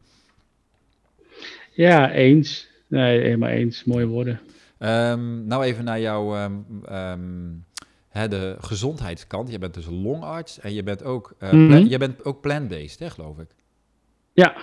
Ja, 1.73 2.11
eens. 2.11 2.67
Nee, 2.87 3.19
helemaal 3.19 3.49
eens. 3.49 3.83
Mooie 3.83 4.05
woorden. 4.05 4.39
Um, 4.79 5.45
nou 5.47 5.63
even 5.63 5.83
naar 5.83 5.99
jouw 5.99 6.43
um, 6.43 7.65
hè, 8.09 8.27
de 8.27 8.55
gezondheidskant. 8.59 9.51
Je 9.51 9.59
bent 9.59 9.73
dus 9.73 9.85
longarts 9.85 10.59
en 10.59 10.73
je 10.73 10.83
bent 10.83 11.03
ook, 11.03 11.35
uh, 11.39 11.51
mm 11.51 11.71
-hmm. 11.71 11.87
je 11.87 11.97
bent 11.97 12.25
ook 12.25 12.41
plant-based, 12.41 12.99
hè, 12.99 13.09
geloof 13.09 13.37
ik. 13.39 13.49
Ja. 14.33 14.55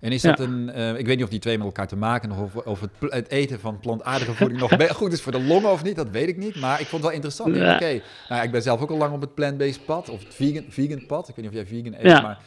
En 0.00 0.12
is 0.12 0.22
dat 0.22 0.40
een, 0.40 0.70
uh, 0.76 0.98
ik 0.98 1.06
weet 1.06 1.16
niet 1.16 1.24
of 1.24 1.30
die 1.30 1.38
twee 1.38 1.56
met 1.56 1.66
elkaar 1.66 1.86
te 1.88 1.96
maken 1.96 2.30
of, 2.30 2.56
of 2.56 2.80
het, 2.80 2.90
het, 3.00 3.28
eten 3.28 3.60
van 3.60 3.78
plantaardige 3.78 4.34
voeding 4.34 4.60
nog 4.60 4.72
goed 4.96 5.12
is 5.12 5.22
voor 5.22 5.32
de 5.32 5.42
longen 5.42 5.70
of 5.70 5.84
niet, 5.84 5.96
dat 5.96 6.10
weet 6.10 6.28
ik 6.28 6.36
niet. 6.36 6.56
Maar 6.56 6.80
ik 6.80 6.86
vond 6.86 7.02
het 7.02 7.02
wel 7.02 7.10
interessant. 7.10 7.56
Ja. 7.56 7.74
Oké, 7.74 8.00
nou, 8.28 8.44
ik 8.44 8.50
ben 8.50 8.62
zelf 8.62 8.80
ook 8.80 8.90
al 8.90 8.96
lang 8.96 9.12
op 9.12 9.20
het 9.20 9.34
plant-based 9.34 9.84
pad, 9.84 10.08
of 10.08 10.24
het 10.24 10.34
vegan, 10.34 10.64
vegan 10.68 11.06
pad. 11.06 11.28
Ik 11.28 11.36
weet 11.36 11.44
niet 11.44 11.54
of 11.54 11.68
jij 11.68 11.82
vegan 11.82 11.94
eet, 11.94 12.10
ja. 12.10 12.20
maar... 12.20 12.38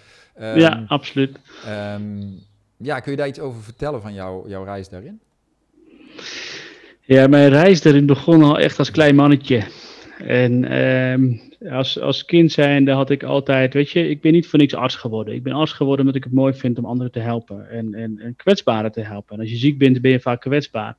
Ja, 0.57 0.83
absoluut. 0.87 1.39
Ja, 2.81 2.99
kun 2.99 3.11
je 3.11 3.17
daar 3.17 3.27
iets 3.27 3.39
over 3.39 3.61
vertellen 3.61 4.01
van 4.01 4.13
jou, 4.13 4.49
jouw 4.49 4.63
reis 4.63 4.89
daarin? 4.89 5.19
Ja, 7.01 7.27
mijn 7.27 7.49
reis 7.49 7.81
daarin 7.81 8.05
begon 8.05 8.43
al 8.43 8.59
echt 8.59 8.79
als 8.79 8.91
klein 8.91 9.15
mannetje. 9.15 9.63
En 10.17 10.65
ehm, 10.65 11.37
als, 11.73 11.99
als 11.99 12.25
kind 12.25 12.51
zijnde 12.51 12.91
had 12.91 13.09
ik 13.09 13.23
altijd, 13.23 13.73
weet 13.73 13.89
je, 13.89 14.09
ik 14.09 14.21
ben 14.21 14.31
niet 14.31 14.47
voor 14.47 14.59
niks 14.59 14.73
arts 14.73 14.95
geworden. 14.95 15.33
Ik 15.33 15.43
ben 15.43 15.53
arts 15.53 15.71
geworden 15.71 15.99
omdat 15.99 16.15
ik 16.15 16.23
het 16.23 16.33
mooi 16.33 16.53
vind 16.53 16.77
om 16.77 16.85
anderen 16.85 17.11
te 17.11 17.19
helpen 17.19 17.69
en, 17.69 17.93
en, 17.93 18.19
en 18.19 18.35
kwetsbaren 18.35 18.91
te 18.91 19.01
helpen. 19.01 19.35
En 19.35 19.41
als 19.41 19.49
je 19.49 19.57
ziek 19.57 19.77
bent, 19.77 20.01
ben 20.01 20.11
je 20.11 20.19
vaak 20.19 20.41
kwetsbaar. 20.41 20.97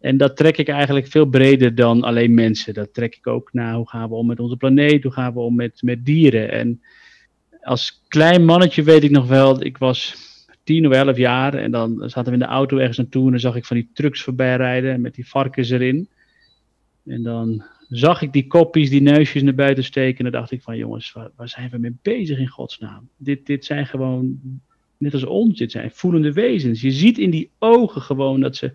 En 0.00 0.16
dat 0.16 0.36
trek 0.36 0.56
ik 0.56 0.68
eigenlijk 0.68 1.06
veel 1.06 1.26
breder 1.26 1.74
dan 1.74 2.02
alleen 2.02 2.34
mensen. 2.34 2.74
Dat 2.74 2.94
trek 2.94 3.16
ik 3.16 3.26
ook 3.26 3.52
naar 3.52 3.74
hoe 3.74 3.88
gaan 3.88 4.08
we 4.08 4.14
om 4.14 4.26
met 4.26 4.40
onze 4.40 4.56
planeet, 4.56 5.02
hoe 5.02 5.12
gaan 5.12 5.32
we 5.32 5.40
om 5.40 5.54
met, 5.54 5.82
met 5.82 6.04
dieren. 6.04 6.50
En 6.50 6.82
als 7.62 8.02
klein 8.08 8.44
mannetje 8.44 8.82
weet 8.82 9.04
ik 9.04 9.10
nog 9.10 9.26
wel, 9.26 9.64
ik 9.64 9.78
was 9.78 10.25
tien 10.66 10.86
of 10.86 10.92
elf 10.92 11.16
jaar. 11.16 11.54
En 11.54 11.70
dan 11.70 12.02
zaten 12.10 12.24
we 12.24 12.38
in 12.38 12.44
de 12.44 12.44
auto 12.44 12.76
ergens 12.76 12.96
naartoe 12.96 13.24
en 13.24 13.30
dan 13.30 13.40
zag 13.40 13.56
ik 13.56 13.64
van 13.64 13.76
die 13.76 13.90
trucks 13.92 14.22
voorbij 14.22 14.56
rijden 14.56 15.00
met 15.00 15.14
die 15.14 15.28
varkens 15.28 15.70
erin. 15.70 16.08
En 17.04 17.22
dan 17.22 17.64
zag 17.88 18.22
ik 18.22 18.32
die 18.32 18.46
koppies, 18.46 18.90
die 18.90 19.02
neusjes 19.02 19.42
naar 19.42 19.54
buiten 19.54 19.84
steken. 19.84 20.24
En 20.24 20.30
dan 20.30 20.40
dacht 20.40 20.50
ik 20.50 20.62
van 20.62 20.76
jongens, 20.76 21.12
waar, 21.12 21.30
waar 21.36 21.48
zijn 21.48 21.70
we 21.70 21.78
mee 21.78 21.96
bezig 22.02 22.38
in 22.38 22.48
godsnaam? 22.48 23.08
Dit, 23.16 23.46
dit 23.46 23.64
zijn 23.64 23.86
gewoon, 23.86 24.40
net 24.98 25.12
als 25.12 25.24
ons, 25.24 25.58
dit 25.58 25.70
zijn 25.70 25.90
voelende 25.90 26.32
wezens. 26.32 26.80
Je 26.80 26.90
ziet 26.90 27.18
in 27.18 27.30
die 27.30 27.50
ogen 27.58 28.00
gewoon 28.00 28.40
dat 28.40 28.56
ze 28.56 28.72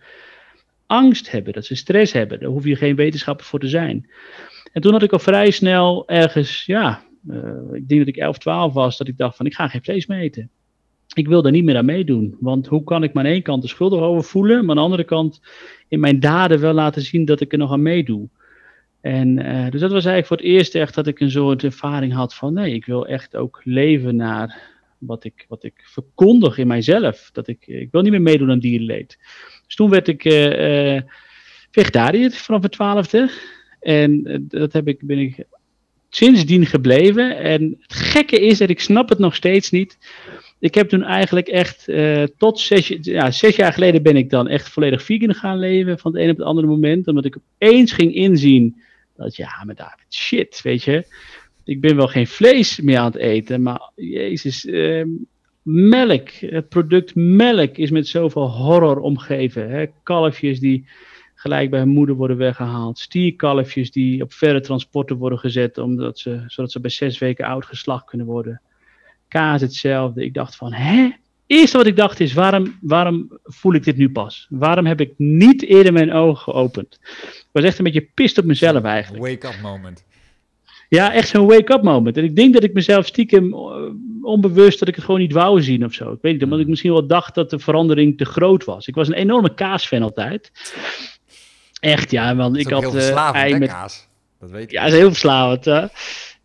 angst 0.85 1.31
hebben, 1.31 1.53
dat 1.53 1.65
ze 1.65 1.75
stress 1.75 2.13
hebben. 2.13 2.39
Daar 2.39 2.49
hoef 2.49 2.65
je 2.65 2.75
geen 2.75 2.95
wetenschapper 2.95 3.45
voor 3.45 3.59
te 3.59 3.67
zijn. 3.67 4.09
En 4.73 4.81
toen 4.81 4.91
had 4.91 5.03
ik 5.03 5.11
al 5.11 5.19
vrij 5.19 5.51
snel 5.51 6.07
ergens, 6.07 6.65
ja, 6.65 7.03
ik 7.73 7.87
denk 7.87 7.99
dat 7.99 8.07
ik 8.07 8.17
11, 8.17 8.37
12 8.37 8.73
was, 8.73 8.97
dat 8.97 9.07
ik 9.07 9.17
dacht 9.17 9.35
van 9.35 9.45
ik 9.45 9.53
ga 9.53 9.67
geen 9.67 9.83
vlees 9.83 10.05
meer 10.05 10.19
eten. 10.19 10.49
Ik 11.13 11.27
wil 11.27 11.41
daar 11.41 11.51
niet 11.51 11.63
meer 11.63 11.77
aan 11.77 11.85
meedoen. 11.85 12.35
Want 12.39 12.67
hoe 12.67 12.83
kan 12.83 13.03
ik 13.03 13.13
me 13.13 13.19
aan 13.19 13.25
één 13.25 13.41
kant 13.41 13.61
de 13.61 13.67
schuldig 13.67 13.99
over 13.99 14.23
voelen, 14.23 14.59
maar 14.59 14.69
aan 14.69 14.75
de 14.75 14.81
andere 14.81 15.03
kant 15.03 15.41
in 15.87 15.99
mijn 15.99 16.19
daden 16.19 16.59
wel 16.59 16.73
laten 16.73 17.01
zien 17.01 17.25
dat 17.25 17.41
ik 17.41 17.51
er 17.51 17.57
nog 17.57 17.71
aan 17.71 17.81
meedoe. 17.81 18.29
En 19.01 19.39
uh, 19.39 19.69
dus 19.69 19.81
dat 19.81 19.91
was 19.91 20.05
eigenlijk 20.05 20.27
voor 20.27 20.37
het 20.37 20.45
eerst 20.45 20.75
echt 20.75 20.95
dat 20.95 21.07
ik 21.07 21.19
een 21.19 21.31
soort 21.31 21.63
ervaring 21.63 22.13
had 22.13 22.35
van 22.35 22.53
nee, 22.53 22.73
ik 22.73 22.85
wil 22.85 23.07
echt 23.07 23.35
ook 23.35 23.61
leven 23.63 24.15
naar 24.15 24.69
wat 24.97 25.23
ik, 25.23 25.45
wat 25.47 25.63
ik 25.63 25.73
verkondig 25.83 26.57
in 26.57 26.67
mijzelf. 26.67 27.29
Dat 27.33 27.47
ik, 27.47 27.67
ik 27.67 27.91
wil 27.91 28.01
niet 28.01 28.11
meer 28.11 28.21
meedoen 28.21 28.51
aan 28.51 28.59
dierenleed. 28.59 29.17
Dus 29.65 29.75
toen 29.75 29.89
werd 29.89 30.07
ik 30.07 30.25
uh, 30.25 31.01
vegetariër 31.71 32.31
vanaf 32.31 32.59
mijn 32.59 32.71
twaalfde. 32.71 33.29
En 33.79 34.23
dat 34.47 34.73
heb 34.73 34.87
ik, 34.87 34.99
ben 35.01 35.17
ik 35.17 35.45
sindsdien 36.09 36.65
gebleven. 36.65 37.37
En 37.37 37.77
het 37.81 37.93
gekke 37.93 38.39
is, 38.39 38.57
dat 38.57 38.69
ik 38.69 38.79
snap 38.79 39.09
het 39.09 39.19
nog 39.19 39.35
steeds 39.35 39.71
niet. 39.71 39.97
Ik 40.61 40.75
heb 40.75 40.89
toen 40.89 41.03
eigenlijk 41.03 41.47
echt 41.47 41.89
tot 42.37 42.59
zes, 42.59 42.87
ja, 43.01 43.31
jaar 43.31 43.73
geleden 43.73 44.03
ben 44.03 44.15
ik 44.15 44.29
dan 44.29 44.47
echt 44.47 44.69
volledig 44.69 45.03
vegan 45.03 45.33
gaan 45.33 45.59
leven. 45.59 45.99
Van 45.99 46.13
het 46.13 46.21
een 46.21 46.29
op 46.29 46.37
het 46.37 46.45
andere 46.45 46.67
moment. 46.67 47.07
Omdat 47.07 47.25
ik 47.25 47.37
opeens 47.37 47.91
ging 47.91 48.13
inzien 48.13 48.81
dat 49.21 49.35
ja, 49.35 49.63
maar 49.65 49.75
David, 49.75 50.13
shit, 50.13 50.61
weet 50.61 50.83
je. 50.83 51.05
Ik 51.63 51.81
ben 51.81 51.95
wel 51.95 52.07
geen 52.07 52.27
vlees 52.27 52.79
meer 52.81 52.97
aan 52.97 53.05
het 53.05 53.15
eten, 53.15 53.61
maar 53.61 53.91
jezus, 53.95 54.65
eh, 54.65 55.05
melk, 55.61 56.29
het 56.29 56.69
product 56.69 57.15
melk 57.15 57.77
is 57.77 57.91
met 57.91 58.07
zoveel 58.07 58.49
horror 58.49 58.99
omgeven. 58.99 59.69
Hè? 59.69 59.85
Kalfjes 60.03 60.59
die 60.59 60.87
gelijk 61.35 61.69
bij 61.69 61.79
hun 61.79 61.89
moeder 61.89 62.15
worden 62.15 62.37
weggehaald. 62.37 62.99
Stierkalfjes 62.99 63.91
die 63.91 64.21
op 64.21 64.33
verre 64.33 64.61
transporten 64.61 65.17
worden 65.17 65.39
gezet, 65.39 65.77
omdat 65.77 66.19
ze, 66.19 66.43
zodat 66.47 66.71
ze 66.71 66.79
bij 66.79 66.89
zes 66.89 67.17
weken 67.17 67.45
oud 67.45 67.65
geslacht 67.65 68.05
kunnen 68.05 68.27
worden. 68.27 68.61
Kaas 69.31 69.61
hetzelfde. 69.61 70.25
Ik 70.25 70.33
dacht 70.33 70.55
van, 70.55 70.73
hè? 70.73 71.09
Eerste 71.47 71.77
wat 71.77 71.85
ik 71.85 71.95
dacht 71.95 72.19
is, 72.19 72.33
waarom, 72.33 72.77
waarom 72.81 73.39
voel 73.43 73.73
ik 73.73 73.83
dit 73.83 73.97
nu 73.97 74.09
pas? 74.09 74.47
Waarom 74.49 74.85
heb 74.85 75.01
ik 75.01 75.13
niet 75.17 75.63
eerder 75.63 75.93
mijn 75.93 76.13
ogen 76.13 76.41
geopend? 76.41 76.99
Ik 77.21 77.47
was 77.51 77.63
echt 77.63 77.77
een 77.77 77.83
beetje 77.83 78.07
pist 78.13 78.37
op 78.37 78.45
mezelf 78.45 78.83
eigenlijk. 78.83 79.23
Wake-up 79.23 79.61
moment. 79.61 80.03
Ja, 80.89 81.13
echt 81.13 81.27
zo'n 81.27 81.47
wake-up 81.47 81.83
moment. 81.83 82.17
En 82.17 82.23
ik 82.23 82.35
denk 82.35 82.53
dat 82.53 82.63
ik 82.63 82.73
mezelf 82.73 83.05
stiekem 83.05 83.53
eh, 83.53 83.59
onbewust 84.21 84.79
dat 84.79 84.87
ik 84.87 84.95
het 84.95 85.03
gewoon 85.03 85.19
niet 85.19 85.33
wou 85.33 85.61
zien 85.61 85.85
of 85.85 85.93
zo. 85.93 86.11
Ik 86.11 86.21
weet 86.21 86.33
niet, 86.33 86.43
omdat 86.43 86.59
ik 86.59 86.67
misschien 86.67 86.91
wel 86.91 87.07
dacht 87.07 87.35
dat 87.35 87.49
de 87.49 87.59
verandering 87.59 88.17
te 88.17 88.25
groot 88.25 88.63
was. 88.63 88.87
Ik 88.87 88.95
was 88.95 89.07
een 89.07 89.13
enorme 89.13 89.53
kaasfan 89.53 90.01
altijd. 90.01 90.51
Echt, 91.79 92.11
ja, 92.11 92.35
want 92.35 92.57
ik 92.57 92.69
had 92.69 92.95
uh, 92.95 93.35
ei 93.35 93.57
met 93.57 93.69
kaas. 93.69 94.07
Dat 94.39 94.49
weet 94.51 94.63
ik. 94.63 94.71
Ja, 94.71 94.83
dat 94.83 94.91
is 94.91 94.97
heel 94.97 95.09
verslavend. 95.09 95.65
Hè? 95.65 95.85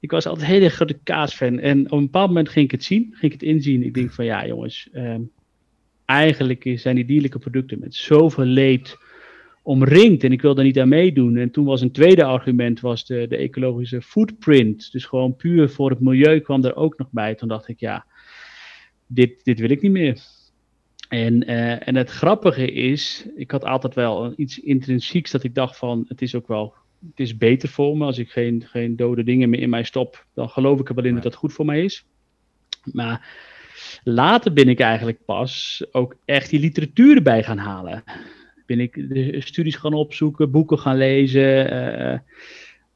Ik 0.06 0.12
was 0.12 0.26
altijd 0.26 0.46
een 0.46 0.54
hele 0.54 0.68
grote 0.68 0.98
kaasfan. 1.02 1.58
En 1.58 1.84
op 1.84 1.98
een 1.98 2.04
bepaald 2.04 2.28
moment 2.28 2.48
ging 2.48 2.64
ik 2.64 2.70
het 2.70 2.84
zien, 2.84 3.08
ging 3.10 3.32
ik 3.32 3.40
het 3.40 3.48
inzien. 3.48 3.82
Ik 3.82 3.94
denk 3.94 4.12
van 4.12 4.24
ja, 4.24 4.46
jongens, 4.46 4.88
ehm, 4.92 5.20
eigenlijk 6.04 6.72
zijn 6.74 6.94
die 6.94 7.04
dierlijke 7.04 7.38
producten 7.38 7.78
met 7.78 7.94
zoveel 7.94 8.44
leed 8.44 8.96
omringd 9.62 10.24
en 10.24 10.32
ik 10.32 10.42
wil 10.42 10.54
daar 10.54 10.64
niet 10.64 10.78
aan 10.78 10.88
meedoen. 10.88 11.36
En 11.36 11.50
toen 11.50 11.64
was 11.64 11.80
een 11.80 11.90
tweede 11.92 12.24
argument 12.24 12.80
was 12.80 13.06
de, 13.06 13.26
de 13.28 13.36
ecologische 13.36 14.02
footprint. 14.02 14.92
Dus 14.92 15.04
gewoon 15.04 15.36
puur 15.36 15.68
voor 15.68 15.90
het 15.90 16.00
milieu 16.00 16.40
kwam 16.40 16.64
er 16.64 16.76
ook 16.76 16.98
nog 16.98 17.08
bij. 17.10 17.34
Toen 17.34 17.48
dacht 17.48 17.68
ik, 17.68 17.80
ja, 17.80 18.06
dit, 19.06 19.44
dit 19.44 19.58
wil 19.58 19.70
ik 19.70 19.82
niet 19.82 19.92
meer. 19.92 20.20
En, 21.08 21.50
uh, 21.50 21.88
en 21.88 21.94
het 21.94 22.10
grappige 22.10 22.72
is, 22.72 23.26
ik 23.36 23.50
had 23.50 23.64
altijd 23.64 23.94
wel 23.94 24.32
iets 24.36 24.58
intrinsieks 24.58 25.30
dat 25.30 25.42
ik 25.42 25.54
dacht 25.54 25.76
van, 25.76 26.04
het 26.08 26.22
is 26.22 26.34
ook 26.34 26.48
wel, 26.48 26.74
het 27.10 27.20
is 27.20 27.36
beter 27.36 27.68
voor 27.68 27.96
me. 27.96 28.04
Als 28.04 28.18
ik 28.18 28.30
geen, 28.30 28.62
geen 28.66 28.96
dode 28.96 29.24
dingen 29.24 29.50
meer 29.50 29.60
in 29.60 29.70
mij 29.70 29.84
stop, 29.84 30.26
dan 30.34 30.48
geloof 30.48 30.80
ik 30.80 30.88
er 30.88 30.94
wel 30.94 31.04
in 31.04 31.14
dat 31.14 31.22
dat 31.22 31.34
goed 31.34 31.52
voor 31.52 31.64
mij 31.64 31.84
is. 31.84 32.06
Maar 32.92 33.28
later 34.04 34.52
ben 34.52 34.68
ik 34.68 34.80
eigenlijk 34.80 35.24
pas 35.24 35.84
ook 35.90 36.16
echt 36.24 36.50
die 36.50 36.60
literatuur 36.60 37.16
erbij 37.16 37.42
gaan 37.42 37.58
halen 37.58 38.04
ben 38.66 38.80
ik 38.80 39.08
de 39.08 39.40
studies 39.40 39.76
gaan 39.76 39.94
opzoeken, 39.94 40.50
boeken 40.50 40.78
gaan 40.78 40.96
lezen. 40.96 41.74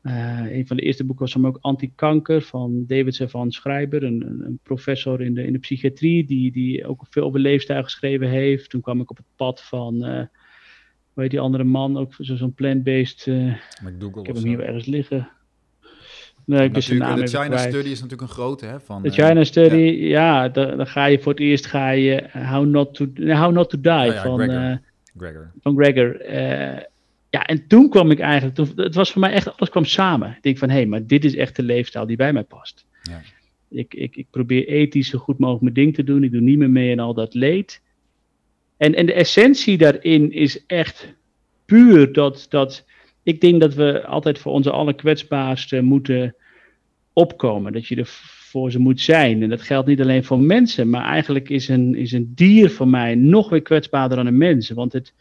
Uh, 0.03 0.53
een 0.53 0.66
van 0.66 0.77
de 0.77 0.83
eerste 0.83 1.05
boeken 1.05 1.25
was 1.25 1.35
dan 1.35 1.46
ook 1.46 1.59
Anti-kanker 1.61 2.42
van 2.42 2.85
David 2.87 3.25
van 3.27 3.53
Schrijber, 3.53 4.03
een, 4.03 4.42
een, 4.44 4.59
professor 4.62 5.20
in 5.20 5.35
de, 5.35 5.44
in 5.44 5.53
de 5.53 5.59
psychiatrie, 5.59 6.27
die, 6.27 6.53
die 6.53 6.87
ook 6.87 7.07
veel 7.11 7.25
over 7.25 7.40
leefstijl 7.40 7.83
geschreven 7.83 8.29
heeft. 8.29 8.70
Toen 8.70 8.81
kwam 8.81 9.01
ik 9.01 9.11
op 9.11 9.16
het 9.16 9.27
pad 9.37 9.62
van, 9.62 10.07
uh, 10.09 10.23
hoe 11.21 11.29
heet 11.29 11.39
die 11.39 11.49
andere 11.49 11.65
man, 11.65 11.97
ook 11.97 12.15
zo'n 12.19 12.55
plant-based. 12.55 13.27
Uh, 13.27 13.47
ik 13.47 14.27
heb 14.27 14.35
hem 14.35 14.45
hier 14.45 14.61
ergens 14.61 14.87
liggen. 14.87 15.29
Nee, 16.45 16.65
ik 16.65 16.75
de 16.75 16.81
China 16.81 17.57
Study 17.59 17.89
is 17.89 18.01
natuurlijk 18.01 18.21
een 18.21 18.29
grote. 18.29 18.67
Hè, 18.67 18.81
van, 18.81 19.03
de 19.03 19.11
China 19.11 19.45
Study, 19.45 19.77
ja, 19.99 20.49
dan, 20.49 20.77
dan, 20.77 20.87
ga 20.87 21.05
je 21.05 21.19
voor 21.19 21.33
het 21.33 21.41
eerst 21.41 21.67
ga 21.67 21.91
je 21.91 22.29
How 22.33 22.67
Not 22.67 22.95
to, 22.95 23.07
how 23.17 23.53
not 23.53 23.71
to 23.71 23.81
Die 23.81 23.93
ja, 23.93 24.23
van... 24.23 24.39
Gregor. 25.17 25.51
Van 25.61 25.77
Gregor. 25.77 26.31
Uh, 26.31 26.79
ja, 27.31 27.47
en 27.47 27.67
toen 27.67 27.89
kwam 27.89 28.11
ik 28.11 28.19
eigenlijk, 28.19 28.55
toen, 28.55 28.73
het 28.77 28.95
was 28.95 29.13
voor 29.13 29.21
mij 29.21 29.33
echt, 29.33 29.57
alles 29.57 29.71
kwam 29.71 29.85
samen. 29.85 30.29
Ik 30.31 30.43
denk 30.43 30.59
van, 30.59 30.69
hé, 30.69 30.75
hey, 30.75 30.87
maar 30.87 31.07
dit 31.07 31.25
is 31.25 31.37
echt 31.37 31.57
de 31.57 31.63
leefstijl 31.63 32.07
die 32.07 32.17
bij 32.17 32.33
mij 32.33 32.45
past. 32.45 32.87
Ja. 33.03 33.21
Ik, 33.69 33.95
ik, 33.95 34.17
ik 34.17 34.27
probeer 34.31 34.69
ethisch 34.69 35.09
zo 35.09 35.19
goed 35.19 35.39
mogelijk 35.39 35.63
mijn 35.63 35.75
ding 35.75 35.95
te 35.95 36.05
doen. 36.05 36.25
Ik 36.25 36.33
doe 36.33 36.41
niet 36.41 36.59
meer 36.59 36.71
mee 36.71 36.91
in 36.91 37.01
al 37.01 37.15
dat 37.15 37.35
leed. 37.35 37.81
En, 38.81 38.95
en 38.95 39.07
de 39.07 39.12
essentie 39.12 39.79
daarin 39.79 40.33
is 40.33 40.66
echt 40.66 41.14
puur 41.64 42.12
dat, 42.12 42.47
dat 42.49 42.85
ik 43.23 43.40
denk 43.40 43.61
dat 43.61 43.75
we 43.75 44.05
altijd 44.07 44.38
voor 44.38 44.53
onze 44.53 44.71
allerkwetsbaarste 44.71 45.81
moeten 45.81 46.35
opkomen. 47.12 47.73
Dat 47.73 47.87
je 47.87 47.97
er 47.97 48.07
voor 48.51 48.71
ze 48.71 48.79
moet 48.79 49.01
zijn. 49.01 49.43
En 49.43 49.49
dat 49.49 49.62
geldt 49.62 49.88
niet 49.88 50.01
alleen 50.01 50.25
voor 50.25 50.40
mensen, 50.40 50.90
maar 50.90 51.05
eigenlijk 51.05 51.49
is 51.49 51.69
een, 51.69 51.95
is 51.95 52.12
een 52.12 52.33
dier 52.35 52.71
voor 52.71 52.88
mij 52.88 53.14
nog 53.14 53.49
weer 53.51 53.62
kwetsbaarder 53.62 54.16
dan 54.16 54.27
een 54.27 54.38
mens. 54.38 54.71
Want 54.71 54.93
het, 54.93 55.12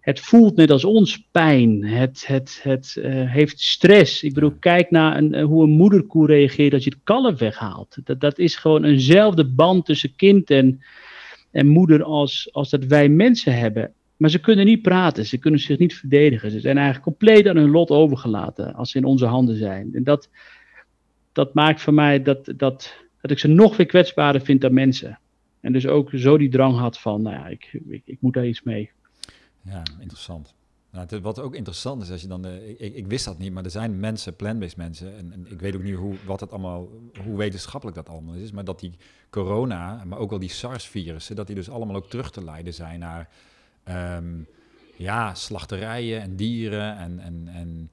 het 0.00 0.20
voelt 0.20 0.56
net 0.56 0.70
als 0.70 0.84
ons 0.84 1.28
pijn. 1.30 1.84
Het, 1.84 2.26
het, 2.26 2.60
het 2.62 2.96
uh, 2.98 3.32
heeft 3.32 3.60
stress. 3.60 4.22
Ik 4.22 4.34
bedoel, 4.34 4.54
kijk 4.58 4.90
naar 4.90 5.16
een, 5.16 5.34
eh, 5.34 5.44
hoe 5.44 5.62
een 5.62 5.70
moederkoe 5.70 6.26
reageert 6.26 6.72
als 6.72 6.84
je 6.84 6.90
het 6.90 7.00
kalf 7.04 7.38
weghaalt. 7.38 7.98
Dat, 8.04 8.20
dat 8.20 8.38
is 8.38 8.56
gewoon 8.56 8.84
eenzelfde 8.84 9.44
band 9.44 9.84
tussen 9.84 10.16
kind 10.16 10.50
en, 10.50 10.80
en 11.50 11.66
moeder 11.66 12.02
als, 12.02 12.48
als 12.52 12.70
dat 12.70 12.84
wij 12.84 13.08
mensen 13.08 13.58
hebben. 13.58 13.92
Maar 14.16 14.30
ze 14.30 14.38
kunnen 14.38 14.64
niet 14.64 14.82
praten, 14.82 15.26
ze 15.26 15.38
kunnen 15.38 15.60
zich 15.60 15.78
niet 15.78 15.94
verdedigen. 15.94 16.50
Ze 16.50 16.60
zijn 16.60 16.76
eigenlijk 16.76 17.06
compleet 17.06 17.48
aan 17.48 17.56
hun 17.56 17.70
lot 17.70 17.90
overgelaten 17.90 18.74
als 18.74 18.90
ze 18.90 18.98
in 18.98 19.04
onze 19.04 19.26
handen 19.26 19.56
zijn. 19.56 19.94
En 19.94 20.04
dat, 20.04 20.28
dat 21.32 21.54
maakt 21.54 21.80
voor 21.80 21.94
mij 21.94 22.22
dat, 22.22 22.52
dat, 22.56 22.96
dat 23.20 23.30
ik 23.30 23.38
ze 23.38 23.48
nog 23.48 23.76
weer 23.76 23.86
kwetsbaarder 23.86 24.40
vind 24.40 24.60
dan 24.60 24.74
mensen. 24.74 25.18
En 25.60 25.72
dus 25.72 25.86
ook 25.86 26.10
zo 26.14 26.38
die 26.38 26.48
drang 26.48 26.78
had 26.78 26.98
van, 26.98 27.22
nou 27.22 27.36
ja, 27.36 27.46
ik, 27.46 27.80
ik, 27.88 28.02
ik 28.04 28.16
moet 28.20 28.34
daar 28.34 28.46
iets 28.46 28.62
mee. 28.62 28.90
Ja, 29.62 29.82
interessant. 30.00 30.54
Nou, 30.92 31.20
wat 31.20 31.40
ook 31.40 31.54
interessant 31.54 32.02
is, 32.02 32.10
als 32.10 32.20
je 32.20 32.26
dan, 32.26 32.46
ik, 32.46 32.78
ik, 32.78 33.06
wist 33.06 33.24
dat 33.24 33.38
niet, 33.38 33.52
maar 33.52 33.64
er 33.64 33.70
zijn 33.70 34.00
mensen, 34.00 34.36
plant-based 34.36 34.76
mensen, 34.76 35.16
en, 35.16 35.32
en, 35.32 35.46
ik 35.50 35.60
weet 35.60 35.74
ook 35.74 35.82
niet 35.82 35.94
hoe, 35.94 36.14
wat 36.26 36.40
het 36.40 36.50
allemaal, 36.50 36.88
hoe 37.24 37.36
wetenschappelijk 37.36 37.96
dat 37.96 38.08
allemaal 38.08 38.34
is, 38.34 38.52
maar 38.52 38.64
dat 38.64 38.80
die 38.80 38.92
corona, 39.30 40.04
maar 40.04 40.18
ook 40.18 40.30
wel 40.30 40.38
die 40.38 40.48
SARS-virussen, 40.48 41.36
dat 41.36 41.46
die 41.46 41.56
dus 41.56 41.70
allemaal 41.70 41.96
ook 41.96 42.10
terug 42.10 42.30
te 42.30 42.44
leiden 42.44 42.74
zijn 42.74 42.98
naar, 42.98 43.28
ehm, 43.84 44.42
ja, 44.96 45.34
slachterijen 45.34 46.20
en 46.20 46.36
dieren 46.36 46.96
en, 46.96 47.18
en, 47.18 47.48
en 47.48 47.90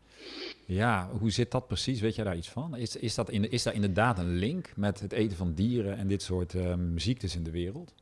ja, 0.66 1.10
hoe 1.20 1.32
zit 1.32 1.52
dat 1.52 1.68
precies? 1.68 2.00
Weet 2.00 2.16
jij 2.16 2.24
daar 2.24 2.38
iets 2.38 2.50
van? 2.50 2.76
Is, 2.76 2.96
is, 2.96 3.16
dat, 3.16 3.30
in, 3.30 3.52
is 3.52 3.64
daar 3.64 3.74
inderdaad 3.74 4.20
een 4.20 4.36
link 4.36 4.72
met 4.76 5.00
het 5.00 5.12
eten 5.12 5.38
van 5.38 5.54
dieren 5.54 5.98
en 5.98 6.08
dit 6.08 6.22
soort 6.22 6.54
um, 6.54 7.00
ziektes 7.00 7.36
in 7.36 7.44
de 7.44 7.52
wereld? 7.52 7.94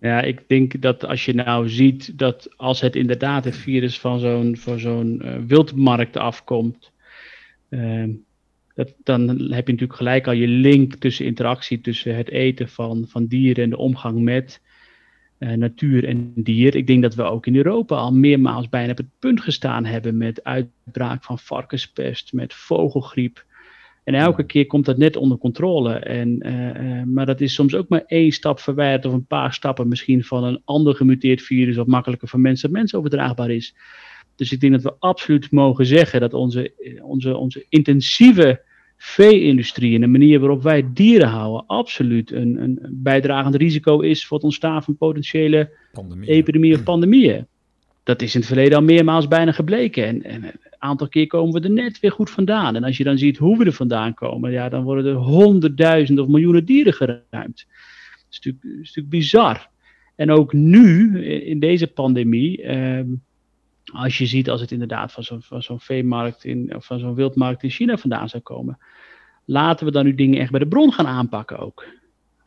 Ja, 0.00 0.22
ik 0.22 0.48
denk 0.48 0.80
dat 0.82 1.04
als 1.04 1.24
je 1.24 1.34
nou 1.34 1.68
ziet 1.68 2.18
dat 2.18 2.56
als 2.56 2.80
het 2.80 2.96
inderdaad 2.96 3.46
een 3.46 3.52
virus 3.52 4.00
van 4.00 4.18
zo'n 4.18 4.56
zo'n 4.76 5.20
uh, 5.24 5.36
wildmarkt 5.46 6.16
afkomt, 6.16 6.92
uh, 7.70 8.04
dat, 8.74 8.94
dan 9.02 9.28
heb 9.28 9.66
je 9.66 9.72
natuurlijk 9.72 9.94
gelijk 9.94 10.26
al 10.26 10.32
je 10.32 10.48
link 10.48 10.94
tussen 10.94 11.24
interactie 11.24 11.80
tussen 11.80 12.16
het 12.16 12.30
eten 12.30 12.68
van, 12.68 13.04
van 13.08 13.26
dieren 13.26 13.64
en 13.64 13.70
de 13.70 13.76
omgang 13.76 14.20
met. 14.20 14.60
Eh, 15.40 15.52
natuur 15.52 16.04
en 16.04 16.32
dier. 16.34 16.74
Ik 16.74 16.86
denk 16.86 17.02
dat 17.02 17.14
we 17.14 17.22
ook 17.22 17.46
in 17.46 17.56
Europa 17.56 17.96
al 17.96 18.12
meermaals 18.12 18.68
bijna 18.68 18.90
op 18.90 18.96
het 18.96 19.18
punt 19.18 19.40
gestaan 19.40 19.84
hebben 19.84 20.16
met 20.16 20.44
uitbraak 20.44 21.24
van 21.24 21.38
varkenspest, 21.38 22.32
met 22.32 22.54
vogelgriep. 22.54 23.44
En 24.04 24.14
elke 24.14 24.44
keer 24.44 24.66
komt 24.66 24.84
dat 24.84 24.98
net 24.98 25.16
onder 25.16 25.38
controle. 25.38 25.92
En, 25.92 26.46
uh, 26.46 27.02
maar 27.02 27.26
dat 27.26 27.40
is 27.40 27.54
soms 27.54 27.74
ook 27.74 27.88
maar 27.88 28.04
één 28.06 28.32
stap 28.32 28.60
verwijderd 28.60 29.06
of 29.06 29.12
een 29.12 29.26
paar 29.26 29.52
stappen 29.52 29.88
misschien 29.88 30.24
van 30.24 30.44
een 30.44 30.62
ander 30.64 30.94
gemuteerd 30.94 31.42
virus 31.42 31.76
wat 31.76 31.86
makkelijker 31.86 32.28
van 32.28 32.40
mens 32.40 32.60
tot 32.60 32.70
mens 32.70 32.94
overdraagbaar 32.94 33.50
is. 33.50 33.74
Dus 34.36 34.52
ik 34.52 34.60
denk 34.60 34.72
dat 34.72 34.82
we 34.82 34.94
absoluut 34.98 35.50
mogen 35.50 35.86
zeggen 35.86 36.20
dat 36.20 36.34
onze, 36.34 36.72
onze, 37.02 37.36
onze 37.36 37.66
intensieve 37.68 38.62
vee-industrie 38.96 39.94
en 39.94 40.00
de 40.00 40.06
manier 40.06 40.40
waarop 40.40 40.62
wij 40.62 40.92
dieren 40.92 41.28
houden 41.28 41.66
absoluut 41.66 42.32
een, 42.32 42.62
een 42.62 42.78
bijdragend 42.90 43.54
risico 43.54 44.00
is 44.00 44.26
voor 44.26 44.36
het 44.36 44.46
ontstaan 44.46 44.82
van 44.82 44.96
potentiële 44.96 45.70
epidemieën 46.20 46.74
of 46.74 46.82
pandemieën. 46.92 47.46
Dat 48.02 48.22
is 48.22 48.34
in 48.34 48.40
het 48.40 48.48
verleden 48.48 48.78
al 48.78 48.84
meermaals 48.84 49.28
bijna 49.28 49.52
gebleken. 49.52 50.06
En, 50.06 50.22
en, 50.22 50.44
een 50.44 50.88
aantal 50.88 51.08
keer 51.08 51.26
komen 51.26 51.60
we 51.60 51.68
er 51.68 51.74
net 51.74 52.00
weer 52.00 52.12
goed 52.12 52.30
vandaan. 52.30 52.76
En 52.76 52.84
als 52.84 52.96
je 52.96 53.04
dan 53.04 53.18
ziet 53.18 53.36
hoe 53.36 53.58
we 53.58 53.64
er 53.64 53.72
vandaan 53.72 54.14
komen, 54.14 54.52
ja, 54.52 54.68
dan 54.68 54.82
worden 54.82 55.12
er 55.12 55.18
honderdduizenden 55.18 56.24
of 56.24 56.30
miljoenen 56.30 56.64
dieren 56.64 56.92
geruimd. 56.92 57.66
Dat 57.66 58.26
is 58.30 58.40
natuurlijk, 58.42 59.08
bizar. 59.08 59.68
En 60.14 60.30
ook 60.30 60.52
nu, 60.52 61.22
in 61.24 61.60
deze 61.60 61.86
pandemie, 61.86 62.62
ehm, 62.62 63.06
als 63.92 64.18
je 64.18 64.26
ziet 64.26 64.50
als 64.50 64.60
het 64.60 64.72
inderdaad 64.72 65.12
van 65.12 65.22
zo'n 65.22 65.62
zo 65.62 65.76
veemarkt 65.76 66.44
in, 66.44 66.76
of 66.76 66.86
van 66.86 66.98
zo'n 66.98 67.14
wildmarkt 67.14 67.62
in 67.62 67.70
China 67.70 67.96
vandaan 67.96 68.28
zou 68.28 68.42
komen, 68.42 68.78
laten 69.44 69.86
we 69.86 69.92
dan 69.92 70.04
nu 70.04 70.14
dingen 70.14 70.40
echt 70.40 70.50
bij 70.50 70.60
de 70.60 70.68
bron 70.68 70.92
gaan 70.92 71.06
aanpakken 71.06 71.58
ook. 71.58 71.86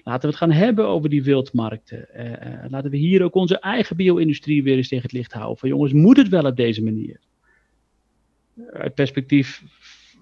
Laten 0.03 0.21
we 0.21 0.27
het 0.27 0.35
gaan 0.35 0.51
hebben 0.51 0.87
over 0.87 1.09
die 1.09 1.23
wildmarkten. 1.23 2.07
Uh, 2.15 2.65
laten 2.69 2.91
we 2.91 2.97
hier 2.97 3.23
ook 3.23 3.35
onze 3.35 3.59
eigen 3.59 3.95
bio-industrie 3.95 4.63
weer 4.63 4.77
eens 4.77 4.87
tegen 4.87 5.03
het 5.03 5.13
licht 5.13 5.33
houden. 5.33 5.57
Van 5.57 5.69
jongens, 5.69 5.93
moet 5.93 6.17
het 6.17 6.29
wel 6.29 6.45
op 6.45 6.55
deze 6.55 6.83
manier? 6.83 7.19
Uit 8.71 8.93
perspectief 8.93 9.63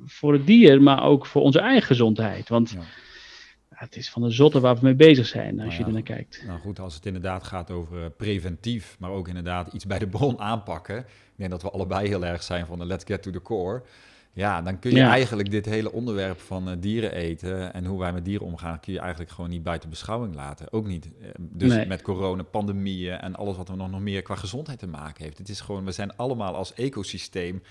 voor 0.06 0.34
het 0.34 0.46
dier, 0.46 0.82
maar 0.82 1.04
ook 1.04 1.26
voor 1.26 1.42
onze 1.42 1.60
eigen 1.60 1.88
gezondheid. 1.88 2.50
Want 2.50 2.72
ja. 2.72 2.82
het 3.70 3.96
is 3.96 4.10
van 4.10 4.22
de 4.22 4.32
zotte 4.32 4.60
waar 4.60 4.76
we 4.76 4.80
mee 4.84 4.96
bezig 4.96 5.26
zijn, 5.26 5.60
als 5.60 5.68
nou 5.68 5.80
je 5.80 5.84
er 5.84 5.92
naar 5.92 6.02
kijkt. 6.02 6.44
Nou 6.48 6.60
goed, 6.60 6.80
als 6.80 6.96
het 6.96 7.06
inderdaad 7.06 7.44
gaat 7.44 7.72
over 7.72 8.04
eh, 8.04 8.10
preventief, 8.18 8.96
maar 9.00 9.10
ook 9.10 9.28
inderdaad 9.28 9.74
iets 9.74 9.86
bij 9.86 10.00
de 10.00 10.08
bron 10.08 10.40
aanpakken. 10.40 10.98
Ik 10.98 11.06
denk 11.36 11.52
dat 11.52 11.62
we 11.62 11.70
allebei 11.70 12.08
heel 12.08 12.26
erg 12.26 12.44
zijn 12.44 12.66
van 12.66 12.80
de 12.80 12.86
let's 12.86 13.04
get 13.08 13.24
to 13.24 13.32
the 13.32 13.42
core. 13.42 13.84
Ja, 14.34 14.62
dan 14.62 14.80
kun 14.80 14.92
je 14.92 15.02
eigenlijk 15.02 15.52
dit 15.52 15.66
hele 15.66 15.92
onderwerp 15.92 16.40
van 16.40 16.70
uh, 16.70 16.76
dieren 16.80 17.12
eten 17.12 17.74
en 17.74 17.86
hoe 17.86 18.00
wij 18.00 18.14
met 18.14 18.26
dieren 18.26 18.48
omgaan, 18.48 18.80
kun 18.80 18.94
je 18.94 19.00
eigenlijk 19.00 19.32
gewoon 19.32 19.50
niet 19.50 19.64
buiten 19.64 19.90
beschouwing 19.90 20.36
laten. 20.36 20.74
Ook 20.74 20.88
niet. 20.88 21.06
Uh, 21.06 21.28
dus 21.40 21.86
met 21.86 22.02
corona, 22.02 22.44
pandemieën 22.44 23.18
en 23.18 23.36
alles 23.36 23.58
wat 23.58 23.70
er 23.70 23.78
nog, 23.78 23.90
nog 23.90 24.00
meer 24.00 24.22
qua 24.22 24.36
gezondheid 24.36 24.80
te 24.80 24.88
maken 24.88 25.24
heeft. 25.24 25.38
Het 25.38 25.50
is 25.50 25.62
gewoon, 25.62 25.86
we 25.86 25.92
zijn 25.92 26.16
allemaal 26.16 26.56
als 26.56 26.74
ecosysteem 26.74 27.62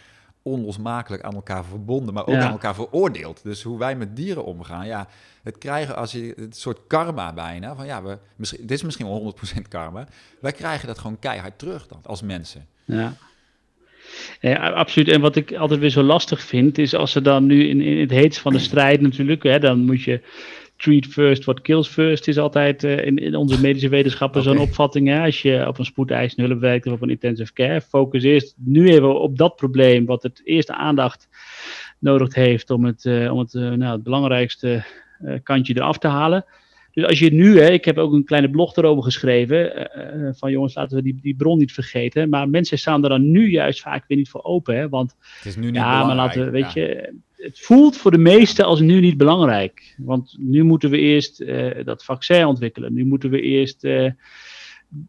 onlosmakelijk 0.43 1.23
aan 1.23 1.35
elkaar 1.35 1.65
verbonden, 1.65 2.15
maar 2.15 2.27
ook 2.27 2.37
aan 2.37 2.53
elkaar 2.53 2.75
veroordeeld. 2.75 3.43
Dus 3.43 3.63
hoe 3.63 3.79
wij 3.79 3.97
met 3.97 4.17
dieren 4.17 4.45
omgaan, 4.45 4.87
ja, 4.87 5.09
het 5.43 5.59
krijgen 5.59 5.97
als 5.97 6.13
je 6.13 6.35
het 6.37 6.57
soort 6.57 6.81
karma 6.87 7.33
bijna 7.33 7.75
van 7.75 7.87
ja, 7.87 8.03
we 8.03 8.19
misschien, 8.37 8.61
dit 8.61 8.71
is 8.71 8.83
misschien 8.83 9.07
wel 9.07 9.35
100% 9.57 9.69
karma. 9.69 10.07
Wij 10.41 10.53
krijgen 10.53 10.87
dat 10.87 10.99
gewoon 10.99 11.19
keihard 11.19 11.59
terug 11.59 11.87
dan 11.87 12.01
als 12.03 12.23
mensen. 12.23 12.67
Ja. 12.85 13.15
Ja, 14.41 14.69
absoluut. 14.71 15.09
En 15.09 15.21
wat 15.21 15.37
ik 15.37 15.55
altijd 15.55 15.81
weer 15.81 15.91
zo 15.91 16.03
lastig 16.03 16.43
vind, 16.43 16.79
is 16.79 16.95
als 16.95 17.13
ze 17.13 17.21
dan 17.21 17.47
nu 17.47 17.69
in, 17.69 17.81
in 17.81 18.01
het 18.01 18.11
heetst 18.11 18.41
van 18.41 18.53
de 18.53 18.59
strijd 18.59 19.01
natuurlijk, 19.01 19.43
hè, 19.43 19.59
dan 19.59 19.85
moet 19.85 20.03
je 20.03 20.21
treat 20.77 21.07
first 21.07 21.45
what 21.45 21.61
kills 21.61 21.89
first 21.89 22.29
is 22.29 22.39
altijd 22.39 22.85
uh, 22.85 23.05
in, 23.07 23.17
in, 23.17 23.35
onze 23.35 23.61
medische 23.61 23.89
wetenschappen 23.89 24.41
okay. 24.41 24.53
zo'n 24.53 24.63
opvatting. 24.63 25.09
Hè? 25.09 25.25
Als 25.25 25.43
je 25.43 25.65
op 25.67 25.79
een 25.79 25.85
spoedeisende 25.85 26.49
hulp 26.49 26.61
werkt 26.61 26.87
of 26.87 26.93
op 26.93 27.03
een 27.03 27.11
intensive 27.11 27.53
care, 27.53 27.81
focus 27.81 28.23
eerst 28.23 28.55
nu 28.57 28.89
even 28.89 29.21
op 29.21 29.39
dat 29.39 29.57
probleem 29.57 30.07
wat 30.07 30.23
het 30.23 30.41
eerste 30.45 30.75
aandacht 30.75 31.29
nodig 31.99 32.35
heeft 32.35 32.71
om 32.71 32.85
het, 32.85 33.05
uh, 33.05 33.33
om 33.33 33.39
het, 33.39 33.55
uh, 33.55 33.71
nou, 33.71 33.93
het 33.93 34.03
belangrijkste 34.03 34.85
kantje 35.43 35.75
eraf 35.77 35.99
te 35.99 36.09
halen. 36.09 36.45
Dus 36.93 37.05
als 37.05 37.19
je 37.19 37.33
nu, 37.33 37.61
hè, 37.61 37.71
ik 37.71 37.85
heb 37.85 37.99
ook 37.99 38.13
een 38.13 38.25
kleine 38.25 38.51
blog 38.51 38.77
erover 38.77 39.03
geschreven, 39.03 39.89
uh, 39.97 40.29
van 40.33 40.51
jongens, 40.51 40.75
laten 40.75 40.97
we 40.97 41.03
die, 41.03 41.19
die 41.23 41.37
bron 41.37 41.59
niet 41.59 41.73
vergeten. 41.73 42.29
Maar 42.29 42.49
mensen 42.49 42.79
staan 42.79 43.03
er 43.03 43.09
dan 43.09 43.31
nu 43.31 43.51
juist 43.51 43.81
vaak 43.81 44.05
weer 44.09 44.19
niet 44.19 44.29
voor 44.29 44.43
open, 44.43 44.77
hè, 44.77 44.89
want 44.89 45.17
het 45.37 45.47
is 45.47 45.57
nu 45.57 45.67
niet 45.67 45.75
ja, 45.75 46.05
maar 46.05 46.17
laten 46.17 46.45
we, 46.45 46.51
weet 46.51 46.73
je, 46.73 47.13
het 47.37 47.61
voelt 47.61 47.97
voor 47.97 48.11
de 48.11 48.19
meesten 48.19 48.65
als 48.65 48.81
nu 48.81 49.01
niet 49.01 49.17
belangrijk. 49.17 49.95
Want 49.99 50.37
nu 50.39 50.63
moeten 50.63 50.91
we 50.91 50.99
eerst 50.99 51.41
uh, 51.41 51.71
dat 51.85 52.05
vaccin 52.05 52.45
ontwikkelen, 52.45 52.93
nu 52.93 53.05
moeten 53.05 53.31
we 53.31 53.41
eerst 53.41 53.87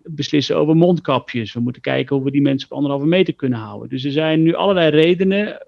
beslissen 0.03 0.57
over 0.57 0.75
mondkapjes. 0.75 1.53
We 1.53 1.59
moeten 1.59 1.81
kijken 1.81 2.15
hoe 2.15 2.25
we 2.25 2.31
die 2.31 2.41
mensen 2.41 2.69
op 2.69 2.75
anderhalve 2.75 3.05
meter 3.05 3.33
kunnen 3.33 3.59
houden. 3.59 3.89
Dus 3.89 4.03
er 4.03 4.11
zijn 4.11 4.43
nu 4.43 4.53
allerlei 4.53 4.89
redenen, 4.89 5.67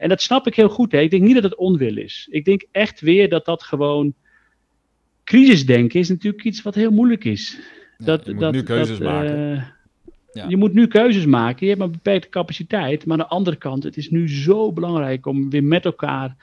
en 0.00 0.08
dat 0.08 0.22
snap 0.22 0.46
ik 0.46 0.54
heel 0.54 0.68
goed. 0.68 0.92
Hè. 0.92 1.00
Ik 1.00 1.10
denk 1.10 1.22
niet 1.22 1.34
dat 1.34 1.42
het 1.42 1.56
onwil 1.56 1.96
is. 1.96 2.28
Ik 2.30 2.44
denk 2.44 2.66
echt 2.70 3.00
weer 3.00 3.28
dat 3.28 3.44
dat 3.44 3.62
gewoon 3.62 4.14
crisisdenken 5.24 6.00
is 6.00 6.08
natuurlijk 6.08 6.44
iets 6.44 6.62
wat 6.62 6.74
heel 6.74 6.90
moeilijk 6.90 7.24
is. 7.24 7.60
dat, 7.98 8.24
je 8.24 8.32
moet 8.32 8.40
dat, 8.40 8.52
nu 8.52 8.62
keuzes 8.62 8.98
maken. 8.98 9.38
Uh, 9.38 9.62
ja. 10.32 10.48
Je 10.48 10.56
moet 10.56 10.72
nu 10.72 10.86
keuzes 10.86 11.26
maken. 11.26 11.60
Je 11.60 11.66
hebt 11.66 11.78
maar 11.78 11.86
een 11.86 11.94
beperkte 11.94 12.28
capaciteit. 12.28 13.06
Maar 13.06 13.18
aan 13.18 13.26
de 13.28 13.34
andere 13.34 13.56
kant, 13.56 13.82
het 13.82 13.96
is 13.96 14.10
nu 14.10 14.28
zo 14.28 14.72
belangrijk 14.72 15.26
om 15.26 15.50
weer 15.50 15.64
met 15.64 15.84
elkaar 15.84 16.36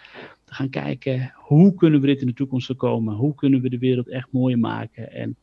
te 0.45 0.53
gaan 0.53 0.69
kijken. 0.69 1.33
Hoe 1.35 1.75
kunnen 1.75 2.01
we 2.01 2.07
dit 2.07 2.21
in 2.21 2.27
de 2.27 2.33
toekomst 2.33 2.65
voorkomen? 2.65 3.15
Hoe 3.15 3.35
kunnen 3.35 3.61
we 3.61 3.69
de 3.69 3.77
wereld 3.77 4.09
echt 4.09 4.27
mooier 4.31 4.59
maken? 4.59 5.11
En 5.11 5.35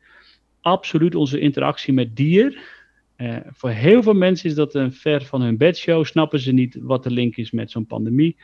absoluut 0.61 1.15
onze 1.15 1.39
interactie 1.39 1.93
met 1.93 2.17
dier. 2.17 2.75
Uh, 3.17 3.37
voor 3.47 3.71
heel 3.71 4.03
veel 4.03 4.15
mensen 4.15 4.49
is 4.49 4.55
dat 4.55 4.75
een 4.75 4.93
ver 4.93 5.25
van 5.25 5.43
hun 5.43 5.57
bedshow. 5.57 6.05
Snappen 6.05 6.41
ze 6.41 6.53
niet 6.53 6.79
wat 6.81 7.03
de 7.03 7.11
link 7.11 7.37
is 7.37 7.51
met 7.51 7.71
zo'n 7.71 7.87
pandemie. 7.87 8.37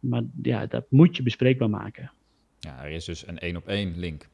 Maar 0.00 0.22
ja, 0.42 0.66
dat 0.66 0.84
moet 0.88 1.16
je 1.16 1.22
bespreekbaar 1.22 1.70
maken. 1.70 2.12
Ja, 2.66 2.84
er 2.84 2.90
is 2.90 3.04
dus 3.04 3.26
een 3.26 3.38
één 3.38 3.56
op 3.56 3.68
één 3.68 3.98
link. 3.98 4.28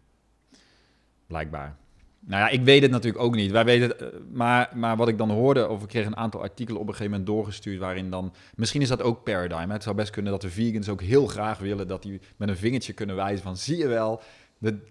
Blijkbaar. 1.27 1.77
Nou 2.21 2.43
ja, 2.43 2.49
ik 2.49 2.65
weet 2.65 2.83
het 2.83 2.91
natuurlijk 2.91 3.25
ook 3.25 3.35
niet. 3.35 3.51
Wij 3.51 3.65
weten 3.65 3.89
het, 3.89 4.03
eh, 4.03 4.09
maar, 4.33 4.71
maar 4.75 4.97
wat 4.97 5.09
ik 5.09 5.19
dan 5.19 5.31
hoorde, 5.31 5.69
of 5.69 5.83
ik 5.83 5.89
kreeg 5.89 6.07
een 6.07 6.17
aantal 6.17 6.43
artikelen 6.43 6.81
op 6.81 6.87
een 6.87 6.95
gegeven 6.95 7.11
moment 7.11 7.29
doorgestuurd, 7.29 7.79
waarin 7.79 8.11
dan, 8.11 8.35
misschien 8.55 8.83
is 8.83 8.89
dat 8.89 9.03
ook 9.03 9.25
paradigm. 9.25 9.67
Hè? 9.67 9.73
Het 9.73 9.83
zou 9.83 9.97
best 9.97 10.11
kunnen 10.11 10.33
dat 10.33 10.41
de 10.41 10.51
vegans 10.51 10.89
ook 10.89 11.03
heel 11.03 11.27
graag 11.27 11.59
willen 11.59 11.89
dat 11.89 12.03
die 12.03 12.21
met 12.37 12.49
een 12.49 12.57
vingertje 12.57 12.93
kunnen 12.93 13.17
wijzen 13.17 13.43
van, 13.43 13.57
zie 13.57 13.77
je 13.77 13.87
wel, 13.87 14.23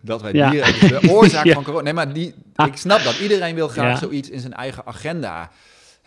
dat 0.02 0.22
wij 0.22 0.34
ja. 0.34 0.50
dieren, 0.50 1.02
de 1.02 1.10
oorzaak 1.16 1.52
van 1.52 1.64
corona. 1.64 1.84
Nee, 1.84 1.94
maar 1.94 2.14
die, 2.14 2.34
ik 2.66 2.76
snap 2.76 3.04
dat. 3.04 3.20
Iedereen 3.20 3.56
wil 3.56 3.68
graag 3.68 3.98
zoiets 3.98 4.30
in 4.30 4.40
zijn 4.40 4.54
eigen 4.54 4.86
agenda 4.86 5.52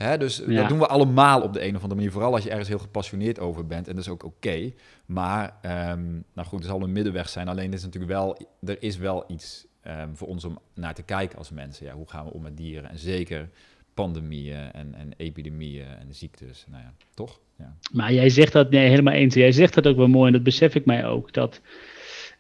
Hè, 0.03 0.19
dus 0.19 0.37
dat 0.37 0.69
doen 0.69 0.79
we 0.79 0.87
allemaal 0.87 1.43
op 1.43 1.53
de 1.53 1.61
een 1.61 1.77
of 1.77 1.83
andere 1.83 1.95
manier. 1.95 2.13
Vooral 2.13 2.35
als 2.35 2.43
je 2.43 2.51
ergens 2.51 2.69
heel 2.69 2.79
gepassioneerd 2.79 3.39
over 3.39 3.67
bent. 3.67 3.89
En 3.89 3.95
dat 3.95 4.05
is 4.05 4.11
ook 4.11 4.25
oké. 4.25 4.73
Maar, 5.07 5.57
um, 5.93 6.25
nou 6.35 6.49
goed, 6.49 6.61
er 6.61 6.69
zal 6.69 6.83
een 6.83 6.93
middenweg 6.93 7.29
zijn. 7.29 7.49
Alleen 7.49 7.73
is 7.73 7.83
natuurlijk 7.83 8.13
wel, 8.13 8.39
er 8.65 8.83
is 8.83 8.97
wel 8.97 9.25
iets 9.29 9.67
um, 9.87 10.17
voor 10.17 10.29
ons 10.29 10.45
om 10.45 10.59
naar 10.75 10.95
te 10.95 11.03
kijken 11.03 11.39
als 11.39 11.51
mensen. 11.51 11.87
Ja, 11.87 11.95
hoe 11.95 12.09
gaan 12.09 12.25
we 12.25 12.33
om 12.33 12.43
met 12.43 12.57
dieren? 12.57 12.91
En 12.91 12.99
zeker 12.99 13.49
pandemieën 13.95 14.73
en, 14.73 14.95
en 14.95 15.13
epidemieën 15.17 15.87
en 15.87 16.15
ziektes. 16.15 16.67
Nou 16.71 16.83
ja, 16.83 16.93
toch? 17.15 17.41
Ja. 17.59 17.77
Maar 17.93 18.13
jij 18.13 18.29
zegt 18.29 18.53
dat, 18.53 18.71
nee, 18.71 18.89
helemaal 18.89 19.15
eens. 19.15 19.35
Jij 19.35 19.53
zegt 19.53 19.75
dat 19.75 19.87
ook 19.87 19.97
wel 19.97 20.09
mooi 20.09 20.27
en 20.27 20.33
dat 20.33 20.43
besef 20.43 20.75
ik 20.75 20.85
mij 20.85 21.07
ook. 21.07 21.33
Dat 21.33 21.61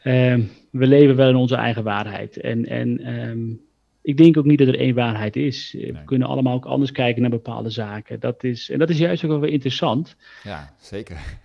uh, 0.04 0.38
we 0.70 0.86
leven 0.86 1.16
wel 1.16 1.28
in 1.28 1.36
onze 1.36 1.56
eigen 1.56 1.84
waarheid. 1.84 2.40
En, 2.40 2.66
en 2.66 3.14
um, 3.14 3.60
ik 4.02 4.16
denk 4.16 4.36
ook 4.36 4.44
niet 4.44 4.58
dat 4.58 4.68
er 4.68 4.78
één 4.78 4.94
waarheid 4.94 5.36
is. 5.36 5.72
We 5.72 6.04
kunnen 6.04 6.28
allemaal 6.28 6.54
ook 6.54 6.64
anders 6.64 6.92
kijken 6.92 7.22
naar 7.22 7.30
bepaalde 7.30 7.70
zaken. 7.70 8.20
Dat 8.20 8.44
is, 8.44 8.70
en 8.70 8.78
dat 8.78 8.90
is 8.90 8.98
juist 8.98 9.24
ook 9.24 9.30
wel 9.30 9.40
weer 9.40 9.52
interessant. 9.52 10.16
Ja, 10.42 10.74
zeker. 10.80 11.18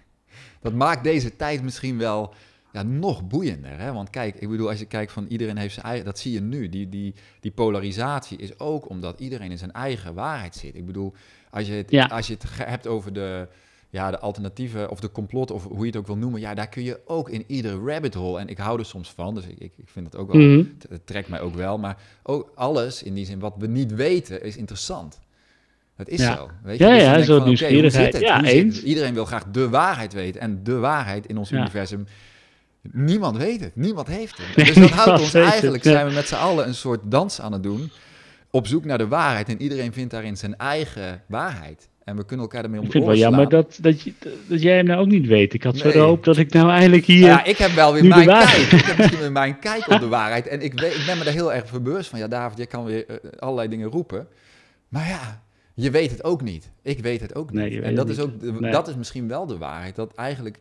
Dat 0.62 0.74
maakt 0.74 1.03
deze 1.03 1.36
tijd 1.36 1.64
misschien 1.64 1.97
wel 1.97 2.34
ja, 2.74 2.84
nog 2.84 3.28
boeiender. 3.28 3.80
Hè? 3.80 3.93
Want 3.93 4.10
kijk, 4.10 4.36
ik 4.36 4.49
bedoel, 4.49 4.70
als 4.70 4.80
je 4.80 4.86
kijkt 4.86 5.12
van 5.12 5.26
iedereen 5.28 5.58
heeft 5.58 5.74
zijn 5.74 5.86
eigen... 5.86 6.06
Dat 6.06 6.20
zie 6.20 6.34
je 6.34 6.41
nu. 6.41 6.70
Die, 6.70 6.89
die, 6.89 7.14
die 7.39 7.51
polarisatie 7.51 8.38
is 8.38 8.60
ook 8.60 8.89
omdat 8.89 9.20
iedereen 9.20 9.51
in 9.51 9.58
zijn 9.58 9.72
eigen 9.72 10.14
waarheid 10.14 10.56
zit. 10.56 10.76
Ik 10.76 10.86
bedoel, 10.86 11.14
als 11.49 11.68
je 11.68 11.74
het, 11.74 12.12
als 12.12 12.28
je 12.28 12.34
het 12.34 12.43
hebt 12.68 12.88
over 12.88 13.14
de 13.14 13.47
ja, 13.96 14.12
de 14.12 14.20
alternatieven 14.20 14.89
of 14.89 15.00
de 15.00 15.12
complot 15.12 15.52
of 15.52 15.64
hoe 15.64 15.80
je 15.80 15.86
het 15.86 15.96
ook 15.96 16.08
wil 16.08 16.18
noemen, 16.18 16.39
ja, 16.39 16.54
daar 16.54 16.70
kun 16.70 16.84
je 16.84 17.00
ook 17.06 17.30
in 17.30 17.43
iedere 17.48 17.80
rabbit 17.86 18.14
hole. 18.14 18.39
En 18.39 18.48
ik 18.48 18.58
hou 18.58 18.80
er 18.80 18.86
soms 18.86 19.12
van, 19.12 19.36
dus 19.36 19.46
ik, 19.46 19.60
ik, 19.60 19.72
ik 19.78 19.89
vind 19.89 20.06
het 20.06 20.16
ook 20.16 20.32
wel, 20.32 20.41
mm 20.41 20.74
het, 20.89 21.08
trekt 21.08 21.28
mij 21.28 21.41
ook 21.41 21.56
wel. 21.56 21.78
Maar 21.78 21.98
ook 22.24 22.52
alles 22.56 23.04
in 23.04 23.14
die 23.14 23.26
zin, 23.26 23.39
wat 23.39 23.54
we 23.58 23.68
niet 23.68 23.93
weten, 23.93 24.43
is 24.43 24.58
interessant. 24.58 25.20
Het 25.96 26.10
is 26.10 26.24
zo. 26.24 26.50
Weet 26.64 26.78
je? 26.78 26.86
Ja, 26.86 26.93
dus 26.93 27.02
ja, 27.04 27.24
zo 27.24 27.38
van, 27.38 27.48
nieuwsgierigheid. 27.48 28.16
Okay, 28.16 28.28
ja, 28.28 28.43
eens. 28.43 28.84
Iedereen 28.84 29.14
wil 29.14 29.26
graag 29.26 29.46
de 29.52 29.70
waarheid 29.70 30.14
weten. 30.14 30.41
En 30.41 30.64
de 30.64 30.78
waarheid 30.78 31.26
in 31.26 31.38
ons 31.38 31.52
universum, 31.52 32.08
niemand 32.91 33.38
weet 33.38 33.60
het. 33.60 33.76
Niemand 33.76 34.08
heeft 34.08 34.38
het. 34.38 34.56
Dus 34.66 34.76
dat 34.76 34.89
houdt 34.89 35.22
ons 35.22 35.34
eigenlijk, 35.34 35.84
zijn 35.84 36.08
we 36.08 36.14
met 36.14 36.28
z'n 36.28 36.36
allen 36.36 36.68
een 36.68 36.76
soort 36.76 37.02
dans 37.04 37.41
aan 37.41 37.52
het 37.52 37.64
doen. 37.64 37.91
Op 38.50 38.68
zoek 38.68 38.86
naar 38.86 38.98
de 38.98 39.08
waarheid. 39.08 39.50
En 39.50 39.62
iedereen 39.62 39.93
vindt 39.93 40.12
daarin 40.12 40.38
zijn 40.38 40.58
eigen 40.58 41.24
waarheid. 41.28 41.89
En 42.06 42.16
we 42.16 42.26
kunnen 42.26 42.45
elkaar 42.45 42.64
ermee 42.64 42.80
om 42.80 42.86
Ik 42.86 42.91
vind 42.91 43.03
het 43.03 43.14
wel 43.14 43.22
jammer 43.22 43.49
dat, 43.49 43.78
dat, 43.82 44.01
je, 44.01 44.14
dat 44.47 44.62
jij 44.62 44.76
hem 44.76 44.86
nou 44.86 44.99
ook 44.99 45.08
niet 45.08 45.28
weet. 45.28 45.53
Ik 45.53 45.64
had 45.64 45.78
zo 45.78 45.91
de 45.91 45.97
hoop 45.97 46.24
dat 46.24 46.38
ik 46.38 46.53
nou 46.53 46.70
eigenlijk 46.70 47.06
hier... 47.06 47.26
Ja, 47.26 47.43
ik 47.45 47.58
heb 47.58 47.72
wel 47.72 47.93
weer 47.93 48.06
mijn 48.06 48.28
kijk. 48.28 48.72
Ik 48.72 48.86
heb 48.86 48.97
misschien 48.97 49.20
weer 49.20 49.32
mijn 49.32 49.60
kijk 49.60 49.88
op 49.88 49.99
de 49.99 50.08
waarheid. 50.08 50.47
En 50.47 50.62
ik, 50.62 50.80
weet, 50.80 50.95
ik 50.95 51.06
ben 51.06 51.18
me 51.18 51.24
daar 51.24 51.34
heel 51.34 51.53
erg 51.53 51.82
bewust 51.82 52.10
van. 52.10 52.20
Ja, 52.20 52.28
David, 52.28 52.58
je 52.58 52.66
kan 52.66 52.86
weer 52.86 53.06
uh, 53.10 53.16
allerlei 53.39 53.68
dingen 53.68 53.89
roepen. 53.89 54.28
Maar 54.88 55.08
ja, 55.08 55.43
je 55.74 55.91
weet 55.91 56.12
het 56.12 56.24
ook 56.24 56.41
niet. 56.41 56.72
Ik 56.82 56.99
weet 56.99 57.22
het 57.22 57.36
ook 57.36 57.51
niet. 57.51 57.82
en 57.82 57.95
dat 57.95 58.10
is, 58.10 58.20
ook 58.20 58.41
nee. 58.41 58.72
dat 58.72 58.88
is 58.88 58.95
misschien 58.95 59.28
wel 59.28 59.45
de 59.45 59.58
waarheid. 59.58 59.95
Dat 59.95 60.14
eigenlijk... 60.16 60.60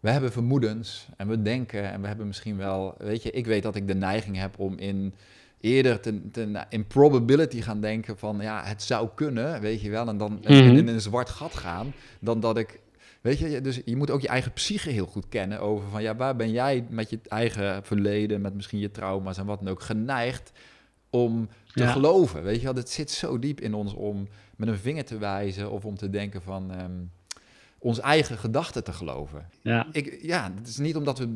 We 0.00 0.10
hebben 0.10 0.32
vermoedens 0.32 1.08
en 1.16 1.28
we 1.28 1.42
denken 1.42 1.92
en 1.92 2.00
we 2.00 2.06
hebben 2.06 2.26
misschien 2.26 2.56
wel... 2.56 2.94
Weet 2.98 3.22
je, 3.22 3.30
ik 3.30 3.46
weet 3.46 3.62
dat 3.62 3.76
ik 3.76 3.86
de 3.86 3.94
neiging 3.94 4.36
heb 4.36 4.58
om 4.58 4.78
in 4.78 5.14
eerder 5.62 6.00
ten, 6.00 6.30
ten, 6.32 6.66
in 6.68 6.86
probability 6.86 7.60
gaan 7.60 7.80
denken 7.80 8.18
van 8.18 8.38
ja, 8.40 8.62
het 8.64 8.82
zou 8.82 9.08
kunnen, 9.14 9.60
weet 9.60 9.80
je 9.80 9.90
wel, 9.90 10.08
en 10.08 10.16
dan 10.16 10.32
mm 10.32 10.38
-hmm. 10.42 10.76
in, 10.76 10.88
een 10.88 11.00
zwart 11.00 11.28
gat 11.28 11.54
gaan, 11.54 11.92
dan 12.20 12.40
dat 12.40 12.56
ik, 12.58 12.80
weet 13.20 13.38
je, 13.38 13.60
dus 13.60 13.80
je 13.84 13.96
moet 13.96 14.10
ook 14.10 14.20
je 14.20 14.28
eigen 14.28 14.52
psyche 14.52 14.90
heel 14.90 15.06
goed 15.06 15.28
kennen 15.28 15.60
over 15.60 15.88
van 15.88 16.02
ja, 16.02 16.16
waar 16.16 16.36
ben 16.36 16.50
jij 16.50 16.86
met 16.88 17.10
je 17.10 17.18
eigen 17.28 17.84
verleden, 17.84 18.40
met 18.40 18.54
misschien 18.54 18.78
je 18.78 18.90
trauma's 18.90 19.38
en 19.38 19.46
wat 19.46 19.58
dan 19.60 19.68
ook, 19.68 19.82
geneigd 19.82 20.52
om 21.10 21.48
te 21.74 21.82
Ja. 21.82 21.92
geloven. 21.92 22.42
Weet 22.42 22.58
je 22.58 22.64
wel, 22.64 22.74
het 22.74 22.90
zit 22.90 23.10
zo 23.10 23.38
diep 23.38 23.60
in 23.60 23.74
ons 23.74 23.94
om 23.94 24.28
met 24.56 24.68
een 24.68 24.78
vinger 24.78 25.04
te 25.04 25.18
wijzen 25.18 25.70
of 25.70 25.84
om 25.84 25.96
te 25.96 26.10
denken 26.10 26.42
van 26.42 26.70
ehm, 26.70 26.90
ons 27.78 28.00
eigen 28.00 28.38
gedachten 28.38 28.84
te 28.84 28.92
geloven. 28.92 29.46
Ja, 29.60 29.86
Ik, 29.92 30.18
ja, 30.22 30.52
het 30.58 30.68
is 30.68 30.76
niet 30.76 30.96
omdat 30.96 31.18
we 31.18 31.28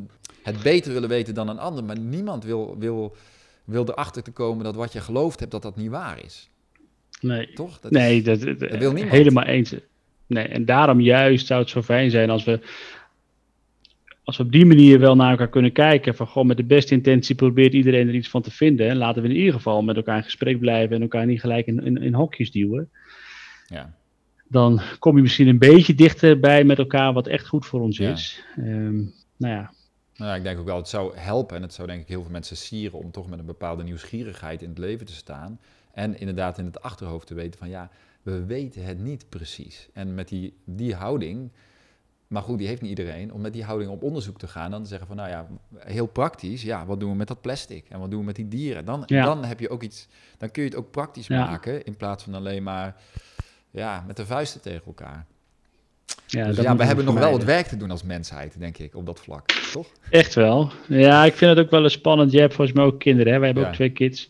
het 0.43 0.61
beter 0.61 0.93
willen 0.93 1.09
weten 1.09 1.33
dan 1.33 1.47
een 1.47 1.59
ander, 1.59 1.83
maar 1.83 1.99
niemand 1.99 2.43
wil, 2.43 2.75
wil, 2.77 3.15
wil 3.67 3.89
erachter 3.89 4.23
te 4.23 4.31
komen 4.31 4.63
dat 4.63 4.75
wat 4.75 4.93
je 4.93 5.01
geloofd 5.01 5.39
hebt, 5.39 5.51
dat 5.51 5.61
dat 5.61 5.75
niet 5.75 5.89
waar 5.89 6.23
is. 6.25 6.49
nee. 7.21 7.53
Toch? 7.53 7.79
Dat 7.79 7.91
Nee, 7.91 8.17
is- 8.17 8.23
dat, 8.23 8.39
dat, 8.41 8.59
dat 8.59 8.77
wil 8.77 8.91
niemand. 8.91 9.15
helemaal 9.15 9.43
eens. 9.45 9.75
Nee, 10.27 10.43
en 10.47 10.65
daarom 10.65 10.99
juist 11.01 11.47
zou 11.47 11.59
het 11.61 11.69
zo 11.69 11.81
fijn 11.81 12.09
zijn 12.11 12.29
als 12.29 12.43
we, 12.43 12.59
als 14.23 14.37
we 14.37 14.43
op 14.43 14.51
die 14.51 14.65
manier 14.65 14.99
wel 14.99 15.15
naar 15.15 15.31
elkaar 15.31 15.49
kunnen 15.49 15.71
kijken. 15.71 16.15
Van 16.15 16.27
gewoon 16.27 16.47
met 16.47 16.57
de 16.57 16.63
beste 16.63 16.93
intentie 16.93 17.35
probeert 17.35 17.73
iedereen 17.73 18.07
er 18.07 18.13
iets 18.15 18.29
van 18.29 18.41
te 18.41 18.51
vinden. 18.51 18.89
En 18.89 18.97
laten 18.97 19.21
we 19.21 19.29
in 19.29 19.35
ieder 19.35 19.53
geval 19.53 19.81
met 19.83 19.95
elkaar 19.95 20.17
in 20.17 20.23
gesprek 20.23 20.59
blijven 20.59 20.95
en 20.95 21.01
elkaar 21.01 21.25
niet 21.25 21.39
gelijk 21.39 21.67
in, 21.67 21.85
in, 21.85 21.97
in 21.97 22.13
hokjes 22.13 22.51
duwen. 22.51 22.89
ja. 23.67 23.95
Dan 24.49 24.81
kom 24.99 25.15
je 25.15 25.21
misschien 25.21 25.47
een 25.47 25.57
beetje 25.57 25.93
dichterbij 25.95 26.63
met 26.63 26.77
elkaar 26.77 27.13
wat 27.13 27.27
echt 27.27 27.47
goed 27.47 27.65
voor 27.65 27.81
ons 27.81 27.97
Ja. 27.97 28.11
is. 28.11 28.43
Ehm, 28.57 28.95
nou 29.37 29.53
ja, 29.53 29.71
Nou, 30.17 30.29
ja, 30.29 30.35
ik 30.37 30.43
denk 30.43 30.59
ook 30.59 30.65
wel, 30.65 30.77
het 30.77 30.87
zou 30.87 31.17
helpen 31.17 31.55
en 31.55 31.61
het 31.61 31.73
zou 31.73 31.87
denk 31.87 32.01
ik 32.01 32.07
heel 32.07 32.21
veel 32.21 32.31
mensen 32.31 32.57
sieren 32.57 32.99
om 32.99 33.11
toch 33.11 33.27
met 33.29 33.39
een 33.39 33.45
bepaalde 33.45 33.83
nieuwsgierigheid 33.83 34.61
in 34.61 34.69
het 34.69 34.77
leven 34.77 35.05
te 35.05 35.13
staan. 35.15 35.59
En 35.91 36.19
inderdaad 36.19 36.57
in 36.57 36.65
het 36.65 36.81
achterhoofd 36.81 37.27
te 37.27 37.33
weten 37.33 37.59
van 37.59 37.69
ja, 37.69 37.89
we 38.21 38.45
weten 38.45 38.83
het 38.83 38.99
niet 38.99 39.29
precies. 39.29 39.89
En 39.93 40.15
met 40.15 40.27
die, 40.27 40.57
die 40.65 40.95
houding, 40.95 41.51
maar 42.27 42.41
goed, 42.41 42.57
die 42.57 42.67
heeft 42.67 42.81
niet 42.81 42.89
iedereen, 42.89 43.33
om 43.33 43.41
met 43.41 43.53
die 43.53 43.63
houding 43.63 43.91
op 43.91 44.03
onderzoek 44.03 44.37
te 44.37 44.47
gaan. 44.47 44.71
Dan 44.71 44.81
te 44.83 44.89
zeggen 44.89 45.07
van 45.07 45.15
nou 45.15 45.29
ja, 45.29 45.47
heel 45.77 46.05
praktisch, 46.07 46.61
ja, 46.61 46.85
wat 46.85 46.99
doen 46.99 47.09
we 47.11 47.15
met 47.15 47.27
dat 47.27 47.41
plastic 47.41 47.89
en 47.89 47.99
wat 47.99 48.09
doen 48.11 48.19
we 48.19 48.25
met 48.25 48.35
die 48.35 48.47
dieren? 48.47 48.85
Dan, 48.85 49.03
Ja. 49.05 49.25
dan 49.25 49.43
heb 49.45 49.59
je 49.59 49.69
ook 49.69 49.83
iets, 49.83 50.07
dan 50.37 50.51
kun 50.51 50.63
je 50.63 50.69
het 50.69 50.77
ook 50.77 50.91
praktisch 50.91 51.27
Ja. 51.27 51.45
maken 51.49 51.83
in 51.85 51.95
plaats 51.95 52.23
van 52.23 52.33
alleen 52.33 52.63
maar 52.63 52.95
ja, 53.71 54.03
met 54.07 54.15
de 54.15 54.25
vuisten 54.25 54.61
tegen 54.61 54.85
elkaar. 54.85 55.25
Ja, 56.27 56.45
dus 56.45 56.57
ja, 56.57 56.75
we 56.75 56.83
hebben 56.83 57.05
nog 57.05 57.13
wel 57.19 57.31
wat 57.31 57.43
werk 57.43 57.67
te 57.67 57.77
doen 57.77 57.91
als 57.91 58.03
mensheid, 58.03 58.59
denk 58.59 58.77
ik, 58.77 58.95
op 58.95 59.05
dat 59.05 59.19
vlak, 59.19 59.45
toch? 59.71 59.87
Echt 60.09 60.33
wel. 60.33 60.71
Ja, 60.87 61.25
ik 61.25 61.33
vind 61.33 61.55
het 61.55 61.65
ook 61.65 61.71
wel 61.71 61.83
eens 61.83 61.93
spannend. 61.93 62.31
Jij 62.31 62.41
hebt 62.41 62.53
volgens 62.53 62.77
mij 62.77 62.85
ook 62.85 62.99
kinderen, 62.99 63.33
hè? 63.33 63.37
Wij 63.37 63.47
hebben 63.47 63.63
Ja. 63.63 63.69
ook 63.69 63.75
twee 63.75 63.89
kids. 63.89 64.29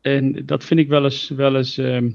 En 0.00 0.46
dat 0.46 0.64
vind 0.64 0.80
ik 0.80 0.88
wel 0.88 1.04
eens, 1.04 1.28
wel 1.28 1.56
eens 1.56 1.78
ehm, 1.78 2.10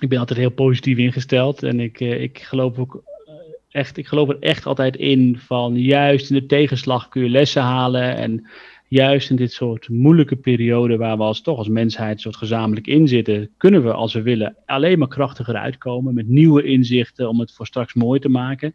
ik 0.00 0.08
ben 0.08 0.18
altijd 0.18 0.38
heel 0.38 0.50
positief 0.50 0.98
ingesteld. 0.98 1.62
En 1.62 1.80
ik, 1.80 2.00
eh, 2.00 2.22
ik 2.22 2.38
geloof 2.38 2.78
ook 2.78 3.02
eh, 3.26 3.32
echt, 3.70 3.96
ik 3.96 4.06
geloof 4.06 4.28
er 4.28 4.36
echt 4.40 4.66
altijd 4.66 4.96
in 4.96 5.38
van 5.46 5.76
juist 5.76 6.30
in 6.30 6.36
de 6.36 6.46
tegenslag 6.46 7.08
kun 7.08 7.22
je 7.22 7.28
lessen 7.28 7.62
halen. 7.62 8.16
En 8.16 8.46
juist 8.92 9.30
in 9.30 9.36
dit 9.36 9.52
soort 9.52 9.88
moeilijke 9.88 10.36
perioden 10.36 10.98
waar 10.98 11.16
we 11.16 11.22
als 11.22 11.40
toch 11.42 11.58
als 11.58 11.68
mensheid 11.68 12.20
soort 12.20 12.36
gezamenlijk 12.36 12.86
in 12.86 13.08
zitten, 13.08 13.50
kunnen 13.56 13.82
we 13.82 13.92
als 13.92 14.12
we 14.12 14.22
willen 14.22 14.56
alleen 14.66 14.98
maar 14.98 15.08
krachtiger 15.08 15.56
uitkomen 15.56 16.14
met 16.14 16.28
nieuwe 16.28 16.62
inzichten 16.62 17.28
om 17.28 17.40
het 17.40 17.52
voor 17.52 17.66
straks 17.66 17.94
mooi 17.94 18.20
te 18.20 18.28
maken. 18.28 18.74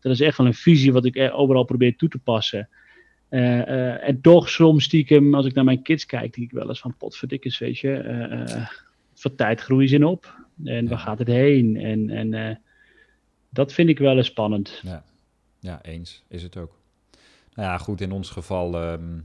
Dat 0.00 0.12
is 0.12 0.20
echt 0.20 0.36
wel 0.38 0.46
een 0.46 0.54
visie 0.54 0.92
wat 0.92 1.04
ik 1.04 1.16
er 1.16 1.32
overal 1.32 1.64
probeer 1.64 1.96
toe 1.96 2.08
te 2.08 2.18
passen. 2.18 2.68
Eh, 3.28 3.60
eh, 3.60 4.08
en 4.08 4.20
toch 4.20 4.48
soms 4.48 4.84
stiekem, 4.84 5.34
als 5.34 5.46
ik 5.46 5.54
naar 5.54 5.64
mijn 5.64 5.82
kids 5.82 6.06
kijk, 6.06 6.34
denk 6.34 6.46
ik 6.50 6.56
wel 6.58 6.68
eens 6.68 6.80
van 6.80 6.96
potverdikkers, 6.96 7.58
weet 7.58 7.78
je. 7.78 7.92
eh, 7.92 8.66
wat 9.22 9.36
tijd 9.36 9.60
groeien 9.60 9.88
ze 9.88 9.94
in 9.94 10.04
op? 10.04 10.34
En 10.64 10.88
waar 10.88 10.98
Ja. 10.98 11.04
gaat 11.04 11.18
het 11.18 11.28
heen? 11.28 11.76
En, 11.76 12.10
en 12.10 12.60
dat 13.48 13.72
vind 13.72 13.88
ik 13.88 13.98
wel 13.98 14.16
eens 14.16 14.26
spannend. 14.26 14.80
Ja, 14.84 15.04
ja 15.60 15.82
eens 15.82 16.24
is 16.28 16.42
het 16.42 16.56
ook. 16.56 16.78
Nou 17.54 17.68
ja, 17.68 17.78
goed, 17.78 18.00
in 18.00 18.12
ons 18.12 18.30
geval, 18.30 18.74
ehm, 18.74 19.18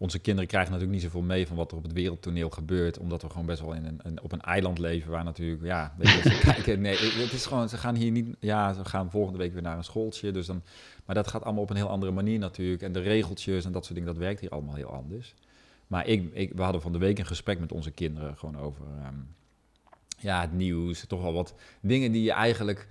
onze 0.00 0.18
kinderen 0.18 0.48
krijgen 0.48 0.72
natuurlijk 0.72 1.00
niet 1.00 1.06
zoveel 1.10 1.26
mee 1.26 1.46
van 1.46 1.56
wat 1.56 1.70
er 1.70 1.76
op 1.76 1.82
het 1.82 1.92
wereldtoneel 1.92 2.50
gebeurt, 2.50 2.98
omdat 2.98 3.22
we 3.22 3.30
gewoon 3.30 3.46
best 3.46 3.60
wel 3.60 3.72
in 3.72 3.84
een, 3.84 4.00
een- 4.02 4.22
op 4.22 4.32
een 4.32 4.40
eiland 4.40 4.78
leven 4.78 5.10
waar 5.10 5.24
natuurlijk, 5.24 5.62
ja, 5.64 5.94
weet 5.98 6.08
je, 6.12 6.22
ze 6.30 6.38
kijken, 6.52 6.80
nee, 6.80 6.96
het 6.98 7.32
is 7.32 7.46
gewoon, 7.46 7.68
ze 7.68 7.76
gaan 7.76 7.94
hier 7.94 8.10
niet, 8.10 8.36
ja, 8.40 8.72
ze 8.72 8.84
gaan 8.84 9.10
volgende 9.10 9.38
week 9.38 9.52
weer 9.52 9.62
naar 9.62 9.76
een 9.76 9.84
schooltje, 9.84 10.30
dus 10.30 10.46
dan, 10.46 10.62
maar 11.04 11.14
dat 11.14 11.28
gaat 11.28 11.42
allemaal 11.44 11.62
op 11.62 11.70
een 11.70 11.76
heel 11.76 11.88
andere 11.88 12.12
manier 12.12 12.38
natuurlijk, 12.38 12.82
en 12.82 12.92
de 12.92 13.00
regeltjes 13.00 13.64
en 13.64 13.72
dat 13.72 13.84
soort 13.84 13.98
dingen, 13.98 14.12
dat 14.12 14.22
werkt 14.22 14.40
hier 14.40 14.50
allemaal 14.50 14.74
heel 14.74 14.92
anders. 14.92 15.34
Maar 15.86 16.06
ik, 16.06 16.34
ik, 16.34 16.52
we 16.54 16.62
hadden 16.62 16.82
van 16.82 16.92
de 16.92 16.98
week 16.98 17.18
een 17.18 17.26
gesprek 17.26 17.58
met 17.58 17.72
onze 17.72 17.90
kinderen 17.90 18.36
gewoon 18.36 18.58
over, 18.58 18.84
ehm, 19.02 19.14
ja, 20.18 20.40
het 20.40 20.52
nieuws, 20.52 21.04
toch 21.06 21.22
wel 21.22 21.32
wat 21.32 21.54
dingen 21.80 22.12
die 22.12 22.22
je 22.22 22.32
eigenlijk 22.32 22.88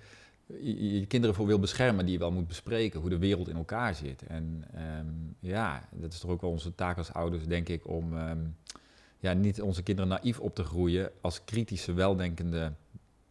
je, 0.60 0.98
je 1.00 1.06
kinderen 1.06 1.36
voor 1.36 1.46
wil 1.46 1.58
beschermen, 1.58 2.04
die 2.04 2.12
je 2.12 2.20
wel 2.20 2.32
moet 2.32 2.48
bespreken, 2.48 3.00
hoe 3.00 3.10
de 3.10 3.18
wereld 3.18 3.48
in 3.48 3.56
elkaar 3.56 3.94
zit. 3.94 4.22
En 4.26 4.64
ehm, 4.74 5.06
ja, 5.40 5.88
dat 5.92 6.12
is 6.12 6.18
toch 6.18 6.30
ook 6.30 6.40
wel 6.40 6.50
onze 6.50 6.74
taak 6.74 6.98
als 6.98 7.12
ouders, 7.12 7.46
denk 7.46 7.68
ik, 7.68 7.88
om 7.88 8.16
ehm, 8.16 8.38
ja, 9.18 9.32
niet 9.32 9.60
onze 9.60 9.82
kinderen 9.82 10.10
naïef 10.10 10.40
op 10.40 10.54
te 10.54 10.64
groeien 10.64 11.10
als 11.20 11.44
kritische, 11.44 11.92
weldenkende 11.92 12.72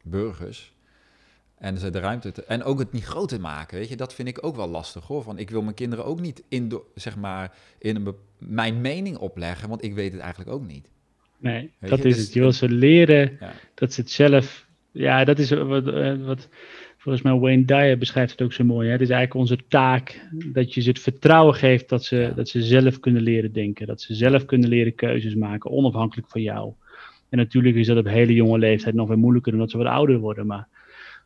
burgers. 0.03 0.75
En 1.57 1.77
ze 1.77 1.89
de 1.89 1.99
ruimte 1.99 2.31
te, 2.31 2.43
en 2.43 2.63
ook 2.63 2.79
het 2.79 2.91
niet 2.91 3.05
groot 3.05 3.29
te 3.29 3.39
maken, 3.39 3.77
weet 3.77 3.89
je, 3.89 3.95
dat 3.95 4.13
vind 4.13 4.27
ik 4.27 4.45
ook 4.45 4.55
wel 4.55 4.67
lastig 4.67 5.07
hoor. 5.07 5.23
Van 5.23 5.37
ik 5.37 5.49
wil 5.49 5.61
mijn 5.61 5.75
kinderen 5.75 6.05
ook 6.05 6.19
niet 6.19 6.43
in, 6.47 6.81
zeg 6.95 7.15
maar, 7.15 7.55
in 7.77 7.95
een, 7.95 8.15
mijn 8.37 8.81
mening 8.81 9.17
opleggen, 9.17 9.69
want 9.69 9.83
ik 9.83 9.93
weet 9.93 10.11
het 10.11 10.21
eigenlijk 10.21 10.51
ook 10.51 10.67
niet. 10.67 10.89
Nee, 11.37 11.71
Weet 11.79 11.89
dat 11.89 12.01
je, 12.01 12.07
is 12.07 12.15
dus- 12.15 12.23
het. 12.23 12.33
Je 12.33 12.39
wil 12.39 12.51
ze 12.51 12.69
leren 12.69 13.37
Ja. 13.39 13.53
dat 13.73 13.93
ze 13.93 14.01
het 14.01 14.11
zelf. 14.11 14.65
Ja, 14.91 15.23
dat 15.23 15.39
is 15.39 15.49
wat, 15.49 15.87
eh, 15.87 16.25
wat 16.25 16.47
volgens 17.07 17.27
mij 17.27 17.39
Wayne 17.39 17.65
Dyer 17.65 17.97
beschrijft 17.97 18.31
het 18.31 18.41
ook 18.41 18.53
zo 18.53 18.63
mooi. 18.63 18.85
Hè? 18.85 18.91
Het 18.91 19.01
is 19.01 19.09
eigenlijk 19.09 19.39
onze 19.39 19.67
taak 19.67 20.27
dat 20.45 20.73
je 20.73 20.81
ze 20.81 20.89
het 20.89 20.99
vertrouwen 20.99 21.55
geeft 21.55 21.89
dat 21.89 22.03
ze, 22.03 22.31
dat 22.35 22.49
ze 22.49 22.63
zelf 22.63 22.99
kunnen 22.99 23.21
leren 23.21 23.53
denken. 23.53 23.87
Dat 23.87 24.01
ze 24.01 24.15
zelf 24.15 24.45
kunnen 24.45 24.69
leren 24.69 24.95
keuzes 24.95 25.35
maken, 25.35 25.71
onafhankelijk 25.71 26.27
van 26.27 26.41
jou. 26.41 26.73
En 27.29 27.37
natuurlijk 27.37 27.75
is 27.75 27.87
dat 27.87 27.97
op 27.97 28.07
hele 28.07 28.33
jonge 28.33 28.57
leeftijd 28.57 28.95
nog 28.95 29.07
weer 29.07 29.17
moeilijker 29.17 29.53
omdat 29.53 29.71
ze 29.71 29.77
wat 29.77 29.87
ouder 29.87 30.19
worden. 30.19 30.47
Maar 30.47 30.67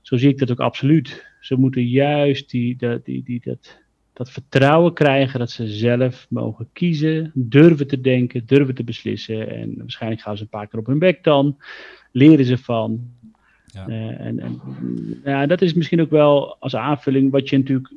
zo 0.02 0.18
zie 0.18 0.30
ik 0.30 0.38
dat 0.38 0.52
ook 0.52 0.60
absoluut. 0.60 1.26
Ze 1.40 1.56
moeten 1.56 1.88
juist 1.88 2.50
die, 2.50 2.76
dat, 2.76 3.06
die, 3.06 3.24
die, 3.24 3.42
dat, 3.44 3.78
dat 4.14 4.32
vertrouwen 4.32 4.94
krijgen 4.94 5.40
dat 5.40 5.52
ze 5.52 5.68
zelf 5.68 6.26
mogen 6.30 6.70
kiezen, 6.74 7.32
durven 7.34 7.88
te 7.88 8.02
denken, 8.02 8.46
durven 8.46 8.76
te 8.76 8.84
beslissen. 8.84 9.50
En 9.50 9.74
waarschijnlijk 9.78 10.22
gaan 10.22 10.38
ze 10.38 10.44
een 10.44 10.50
paar 10.50 10.68
keer 10.68 10.80
op 10.80 10.86
hun 10.86 11.00
bek 11.00 11.24
dan, 11.24 11.58
leren 12.12 12.46
ze 12.46 12.58
van. 12.58 13.20
Ja. 13.74 13.88
Eh, 13.88 14.26
en, 14.26 14.40
en 14.40 14.62
ja, 15.24 15.46
dat 15.46 15.62
is 15.62 15.74
misschien 15.74 16.02
ook 16.02 16.10
wel 16.10 16.56
als 16.60 16.76
aanvulling 16.76 17.32
wat 17.32 17.50
je 17.50 17.58
natuurlijk, 17.58 17.94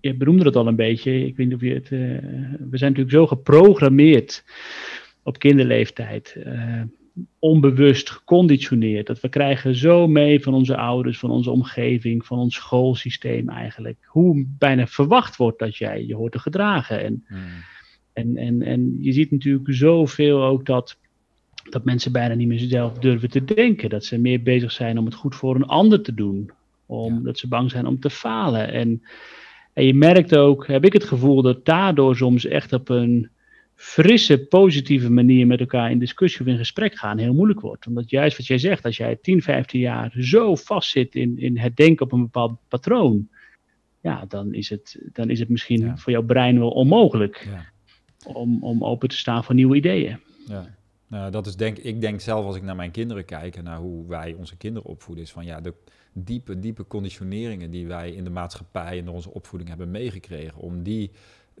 je 0.00 0.14
benoemde 0.14 0.44
het 0.44 0.56
al 0.56 0.66
een 0.66 0.76
beetje, 0.76 1.26
ik 1.26 1.36
weet 1.36 1.46
niet 1.46 1.54
of 1.56 1.60
je 1.62 1.74
het, 1.74 1.84
eh, 1.84 1.98
we 2.70 2.78
zijn 2.78 2.92
natuurlijk 2.92 3.10
zo 3.10 3.26
geprogrammeerd 3.26 4.44
op 5.22 5.38
kinderleeftijd. 5.38 6.36
eh, 6.44 6.82
onbewust 7.38 8.10
geconditioneerd. 8.10 9.06
Dat 9.06 9.20
we 9.20 9.28
krijgen 9.28 9.74
zo 9.74 10.06
mee 10.08 10.42
van 10.42 10.54
onze 10.54 10.76
ouders, 10.76 11.18
van 11.18 11.30
onze 11.30 11.50
omgeving, 11.50 12.26
van 12.26 12.38
ons 12.38 12.54
schoolsysteem 12.54 13.48
eigenlijk. 13.48 13.96
Hoe 14.04 14.44
bijna 14.58 14.86
verwacht 14.86 15.36
wordt 15.36 15.58
dat 15.58 15.76
jij 15.76 16.06
je 16.06 16.14
hoort 16.14 16.32
te 16.32 16.38
gedragen. 16.38 17.04
En, 17.04 17.24
Hmm. 17.26 17.38
en, 18.12 18.36
en, 18.36 18.62
en 18.62 18.96
je 19.00 19.12
ziet 19.12 19.30
natuurlijk 19.30 19.74
zoveel 19.74 20.42
ook 20.44 20.66
dat, 20.66 20.98
dat 21.70 21.84
mensen 21.84 22.12
bijna 22.12 22.34
niet 22.34 22.48
meer 22.48 22.58
zelf 22.58 22.92
durven 22.98 23.30
te 23.30 23.44
denken. 23.44 23.90
Dat 23.90 24.04
ze 24.04 24.18
meer 24.18 24.42
bezig 24.42 24.72
zijn 24.72 24.98
om 24.98 25.04
het 25.04 25.14
goed 25.14 25.34
voor 25.34 25.54
een 25.54 25.66
ander 25.66 26.02
te 26.02 26.14
doen. 26.14 26.50
Omdat 26.86 27.34
Ja. 27.34 27.40
ze 27.40 27.48
bang 27.48 27.70
zijn 27.70 27.86
om 27.86 28.00
te 28.00 28.10
falen. 28.10 28.72
En, 28.72 29.02
en 29.72 29.84
je 29.84 29.94
merkt 29.94 30.36
ook, 30.36 30.66
heb 30.66 30.84
ik 30.84 30.92
het 30.92 31.04
gevoel, 31.04 31.42
dat 31.42 31.64
daardoor 31.64 32.16
soms 32.16 32.46
echt 32.46 32.72
op 32.72 32.88
een 32.88 33.28
frisse, 33.74 34.38
positieve 34.38 35.10
manier 35.10 35.46
met 35.46 35.60
elkaar 35.60 35.90
in 35.90 35.98
discussie 35.98 36.40
of 36.40 36.46
in 36.46 36.56
gesprek 36.56 36.94
gaan 36.96 37.18
heel 37.18 37.34
moeilijk 37.34 37.60
wordt. 37.60 37.86
Omdat 37.86 38.10
juist 38.10 38.36
wat 38.36 38.46
jij 38.46 38.58
zegt, 38.58 38.84
als 38.84 38.96
jij 38.96 39.16
10, 39.22 39.42
15 39.42 39.80
jaar 39.80 40.12
zo 40.18 40.54
vastzit 40.54 41.14
in, 41.14 41.38
in 41.38 41.58
het 41.58 41.76
denken 41.76 42.04
op 42.06 42.12
een 42.12 42.20
bepaald 42.22 42.58
patroon, 42.68 43.28
ja, 44.00 44.24
dan 44.28 44.54
is 44.54 44.68
het, 44.70 44.98
dan 45.12 45.30
is 45.30 45.38
het 45.38 45.48
misschien 45.48 45.80
Ja. 45.80 45.96
voor 45.96 46.12
jouw 46.12 46.22
brein 46.24 46.58
wel 46.58 46.70
onmogelijk 46.70 47.48
Ja. 47.50 47.64
om, 48.32 48.62
om 48.62 48.84
open 48.84 49.08
te 49.08 49.16
staan 49.16 49.44
voor 49.44 49.54
nieuwe 49.54 49.76
ideeën. 49.76 50.18
Ja, 50.48 50.75
nou, 51.08 51.30
dat 51.30 51.46
is 51.46 51.56
denk 51.56 51.78
ik 51.78 52.00
denk 52.00 52.20
zelf 52.20 52.44
als 52.44 52.56
ik 52.56 52.62
naar 52.62 52.76
mijn 52.76 52.90
kinderen 52.90 53.24
kijk 53.24 53.56
en 53.56 53.64
naar 53.64 53.78
hoe 53.78 54.08
wij 54.08 54.34
onze 54.38 54.56
kinderen 54.56 54.88
opvoeden, 54.88 55.24
is 55.24 55.32
van 55.32 55.44
ja, 55.44 55.60
de 55.60 55.74
diepe, 56.12 56.58
diepe 56.58 56.86
conditioneringen 56.86 57.70
die 57.70 57.86
wij 57.86 58.10
in 58.10 58.24
de 58.24 58.30
maatschappij 58.30 58.98
en 58.98 59.04
door 59.04 59.14
onze 59.14 59.32
opvoeding 59.34 59.68
hebben 59.70 59.90
meegekregen, 59.90 60.58
om 60.58 60.82
die 60.82 61.10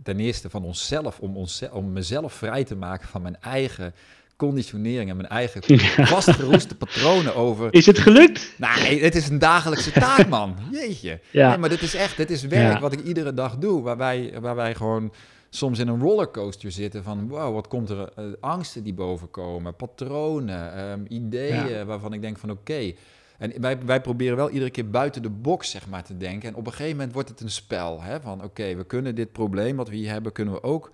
ten 0.02 0.20
eerste 0.20 0.50
van 0.50 0.64
onszelf, 0.64 1.20
om, 1.20 1.36
ons, 1.36 1.62
om 1.70 1.92
mezelf 1.92 2.32
vrij 2.32 2.64
te 2.64 2.76
maken 2.76 3.08
van 3.08 3.22
mijn 3.22 3.40
eigen 3.40 3.94
conditionering 4.36 5.10
en 5.10 5.16
mijn 5.16 5.28
eigen 5.28 5.62
vastgeroeste 6.06 6.76
patronen 6.76 7.34
over. 7.34 7.74
Is 7.74 7.86
het 7.86 7.98
gelukt? 7.98 8.54
Nee, 8.58 9.02
het 9.02 9.14
is 9.14 9.28
een 9.28 9.38
dagelijkse 9.38 9.90
taak, 9.92 10.28
man. 10.28 10.56
Jeetje. 10.72 11.20
Ja. 11.30 11.48
Nee, 11.48 11.58
maar 11.58 11.68
dit 11.68 11.82
is 11.82 11.94
echt, 11.94 12.16
dit 12.16 12.30
is 12.30 12.42
werk 12.42 12.72
Ja. 12.74 12.80
wat 12.80 12.92
ik 12.92 13.02
iedere 13.02 13.34
dag 13.34 13.56
doe, 13.56 13.82
waar 13.82 13.96
wij, 13.96 14.34
waar 14.40 14.54
wij 14.56 14.74
gewoon 14.74 15.12
soms 15.56 15.78
in 15.78 15.88
een 15.88 16.00
rollercoaster 16.00 16.72
zitten 16.72 17.02
van 17.02 17.28
wow, 17.28 17.54
wat 17.54 17.68
komt 17.68 17.90
er, 17.90 18.12
eh, 18.16 18.24
angsten 18.40 18.82
die 18.82 18.94
bovenkomen, 18.94 19.76
patronen, 19.76 20.74
ehm, 20.74 21.04
ideeën 21.08 21.68
Ja. 21.68 21.84
waarvan 21.84 22.12
ik 22.12 22.20
denk 22.20 22.38
van 22.38 22.50
oké. 22.50 22.92
En 23.38 23.60
wij, 23.60 23.78
wij 23.84 24.00
proberen 24.00 24.36
wel 24.36 24.50
iedere 24.50 24.70
keer 24.70 24.90
buiten 24.90 25.22
de 25.22 25.30
box 25.30 25.70
zeg 25.70 25.88
maar 25.88 26.04
te 26.04 26.16
denken. 26.16 26.48
En 26.48 26.54
op 26.54 26.66
een 26.66 26.72
gegeven 26.72 26.96
moment 26.96 27.12
wordt 27.12 27.28
het 27.28 27.40
een 27.40 27.50
spel. 27.50 28.02
Hè? 28.02 28.20
Van 28.20 28.44
oké, 28.44 28.74
we 28.74 28.84
kunnen 28.84 29.14
dit 29.14 29.32
probleem 29.32 29.76
wat 29.76 29.88
we 29.88 29.96
hier 29.96 30.10
hebben, 30.10 30.32
kunnen 30.32 30.54
we 30.54 30.62
ook 30.62 30.90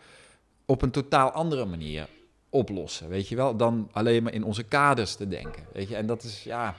op 0.67 0.83
een 0.83 0.91
totaal 0.91 1.31
andere 1.31 1.65
manier 1.65 2.09
oplossen, 2.51 3.09
weet 3.09 3.29
je 3.29 3.37
wel, 3.37 3.57
dan 3.57 3.89
alleen 3.93 4.23
maar 4.23 4.33
in 4.33 4.45
onze 4.45 4.63
kaders 4.63 5.15
te 5.15 5.29
denken, 5.29 5.63
weet 5.73 5.89
je. 5.89 5.97
En 5.97 6.07
dat 6.07 6.23
is, 6.23 6.45
ja, 6.45 6.75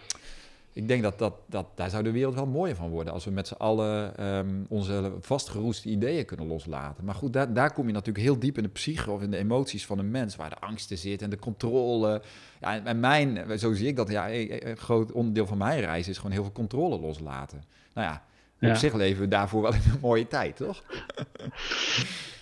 ik 0.73 0.87
denk 0.87 1.03
dat, 1.03 1.19
dat, 1.19 1.33
dat 1.49 1.65
daar 1.75 1.89
zou 1.89 2.03
de 2.03 2.11
wereld 2.11 2.35
wel 2.35 2.45
mooier 2.45 2.75
van 2.75 2.89
worden 2.89 3.13
als 3.13 3.25
we 3.25 3.31
met 3.31 3.47
z'n 3.47 3.53
allen 3.53 4.17
ehm, 4.17 4.47
onze 4.69 5.11
vastgeroeste 5.19 5.89
ideeën 5.89 6.25
kunnen 6.25 6.47
loslaten. 6.47 7.05
Maar 7.05 7.15
goed, 7.15 7.33
daar, 7.33 7.53
daar 7.53 7.73
kom 7.73 7.87
je 7.87 7.93
natuurlijk 7.93 8.25
heel 8.25 8.39
diep 8.39 8.57
in 8.57 8.63
de 8.63 8.69
psyche 8.69 9.11
of 9.11 9.21
in 9.21 9.31
de 9.31 9.37
emoties 9.37 9.85
van 9.85 9.99
een 9.99 10.11
mens, 10.11 10.35
waar 10.35 10.49
de 10.49 10.59
angsten 10.59 10.97
zit 10.97 11.21
en 11.21 11.29
de 11.29 11.39
controle. 11.39 12.21
Ja, 12.61 12.83
en 12.83 12.99
mijn, 12.99 13.59
zo 13.59 13.73
zie 13.73 13.87
ik 13.87 13.95
dat, 13.95 14.09
ja, 14.09 14.31
een 14.31 14.77
groot 14.77 15.11
onderdeel 15.11 15.47
van 15.47 15.57
mijn 15.57 15.79
reis 15.79 16.07
is 16.07 16.17
gewoon 16.17 16.31
heel 16.31 16.43
veel 16.43 16.51
controle 16.51 16.99
loslaten. 16.99 17.63
Nou 17.93 18.07
ja, 18.07 18.23
op 18.69 18.75
zich 18.75 18.93
leven 18.93 19.21
we 19.21 19.27
daarvoor 19.27 19.61
wel 19.61 19.73
in 19.73 19.81
een 19.91 19.99
mooie 20.01 20.27
tijd, 20.27 20.55
toch? 20.55 20.83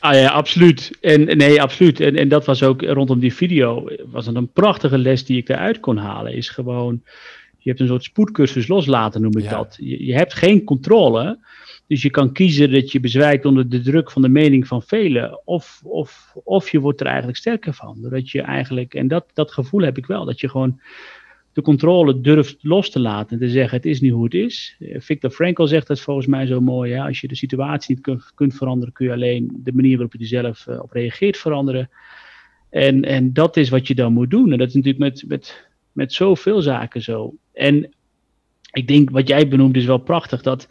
Ah 0.01 0.13
ja, 0.13 0.29
absoluut. 0.29 0.97
En 1.01 1.37
nee, 1.37 1.61
absoluut. 1.61 1.99
En, 1.99 2.15
en 2.15 2.27
dat 2.27 2.45
was 2.45 2.63
ook 2.63 2.81
rondom 2.81 3.19
die 3.19 3.33
video, 3.33 3.87
was 4.05 4.25
het 4.25 4.35
een 4.35 4.51
prachtige 4.51 4.97
les 4.97 5.25
die 5.25 5.37
ik 5.37 5.49
eruit 5.49 5.79
kon 5.79 5.97
halen. 5.97 6.33
Is 6.33 6.49
gewoon, 6.49 7.03
je 7.63 7.69
hebt 7.69 7.81
een 7.81 7.87
soort 7.87 8.03
spoedcursus 8.03 8.67
loslaten, 8.67 9.21
noem 9.21 9.37
ik 9.37 9.49
dat. 9.49 9.77
Je, 9.79 10.05
je, 10.05 10.13
hebt 10.13 10.33
geen 10.33 10.63
controle. 10.63 11.39
Dus 11.87 12.01
je 12.01 12.09
kan 12.09 12.31
kiezen 12.31 12.71
dat 12.71 12.91
je 12.91 12.99
bezwijkt 12.99 13.45
onder 13.45 13.69
de 13.69 13.81
druk 13.81 14.11
van 14.11 14.21
de 14.21 14.29
mening 14.29 14.67
van 14.67 14.81
velen. 14.81 15.41
Of, 15.45 15.81
of, 15.83 16.35
of 16.43 16.69
je 16.69 16.79
wordt 16.79 16.99
er 16.99 17.05
eigenlijk 17.05 17.37
sterker 17.37 17.73
van. 17.73 17.97
Doordat 18.01 18.29
je 18.29 18.41
eigenlijk, 18.41 18.93
en 18.93 19.07
dat, 19.07 19.25
dat 19.33 19.51
gevoel 19.51 19.81
heb 19.81 19.97
ik 19.97 20.05
wel, 20.05 20.25
dat 20.25 20.39
je 20.39 20.49
gewoon 20.49 20.79
de 21.53 21.61
controle 21.61 22.21
durft 22.21 22.57
los 22.61 22.89
te 22.89 22.99
laten. 22.99 23.39
En 23.39 23.45
te 23.45 23.51
zeggen: 23.51 23.77
het 23.77 23.85
is 23.85 24.01
niet 24.01 24.11
hoe 24.11 24.23
het 24.23 24.33
is. 24.33 24.75
Eh, 24.79 24.99
Victor 24.99 25.29
Frankl 25.29 25.65
zegt 25.65 25.87
dat 25.87 25.99
volgens 25.99 26.27
mij 26.27 26.45
zo 26.45 26.61
mooi. 26.61 26.97
Als 26.97 27.21
je 27.21 27.27
de 27.27 27.35
situatie 27.35 27.95
niet 27.95 28.03
kunt, 28.03 28.31
kunt, 28.35 28.55
veranderen, 28.55 28.93
kun 28.93 29.05
je 29.05 29.11
alleen 29.11 29.59
de 29.63 29.73
manier 29.73 29.91
waarop 29.91 30.13
je 30.13 30.19
er 30.19 30.25
zelf 30.25 30.65
uh, 30.67 30.81
op 30.81 30.91
reageert 30.91 31.37
veranderen. 31.37 31.89
En, 32.69 33.03
en 33.03 33.33
dat 33.33 33.57
is 33.57 33.69
wat 33.69 33.87
je 33.87 33.95
dan 33.95 34.13
moet 34.13 34.29
doen. 34.29 34.51
En 34.51 34.57
dat 34.57 34.67
is 34.67 34.73
natuurlijk 34.73 35.03
met, 35.03 35.23
met, 35.27 35.69
met 35.91 36.13
zoveel 36.13 36.61
zaken 36.61 37.01
zo. 37.01 37.33
En 37.53 37.93
ik 38.71 38.87
denk 38.87 39.09
wat 39.09 39.27
jij 39.27 39.47
benoemt 39.47 39.75
is 39.75 39.85
wel 39.85 39.97
prachtig. 39.97 40.41
Dat 40.41 40.67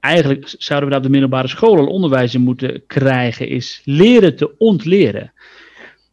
eigenlijk 0.00 0.54
zouden 0.58 0.88
we 0.88 0.94
daar 0.94 1.04
op 1.04 1.12
de 1.12 1.18
middelbare 1.18 1.48
school 1.48 1.76
al 1.76 1.86
onderwijs 1.86 2.34
in 2.34 2.40
moeten 2.40 2.86
krijgen. 2.86 3.48
Is 3.48 3.82
leren 3.84 4.36
te 4.36 4.58
ontleren. 4.58 5.32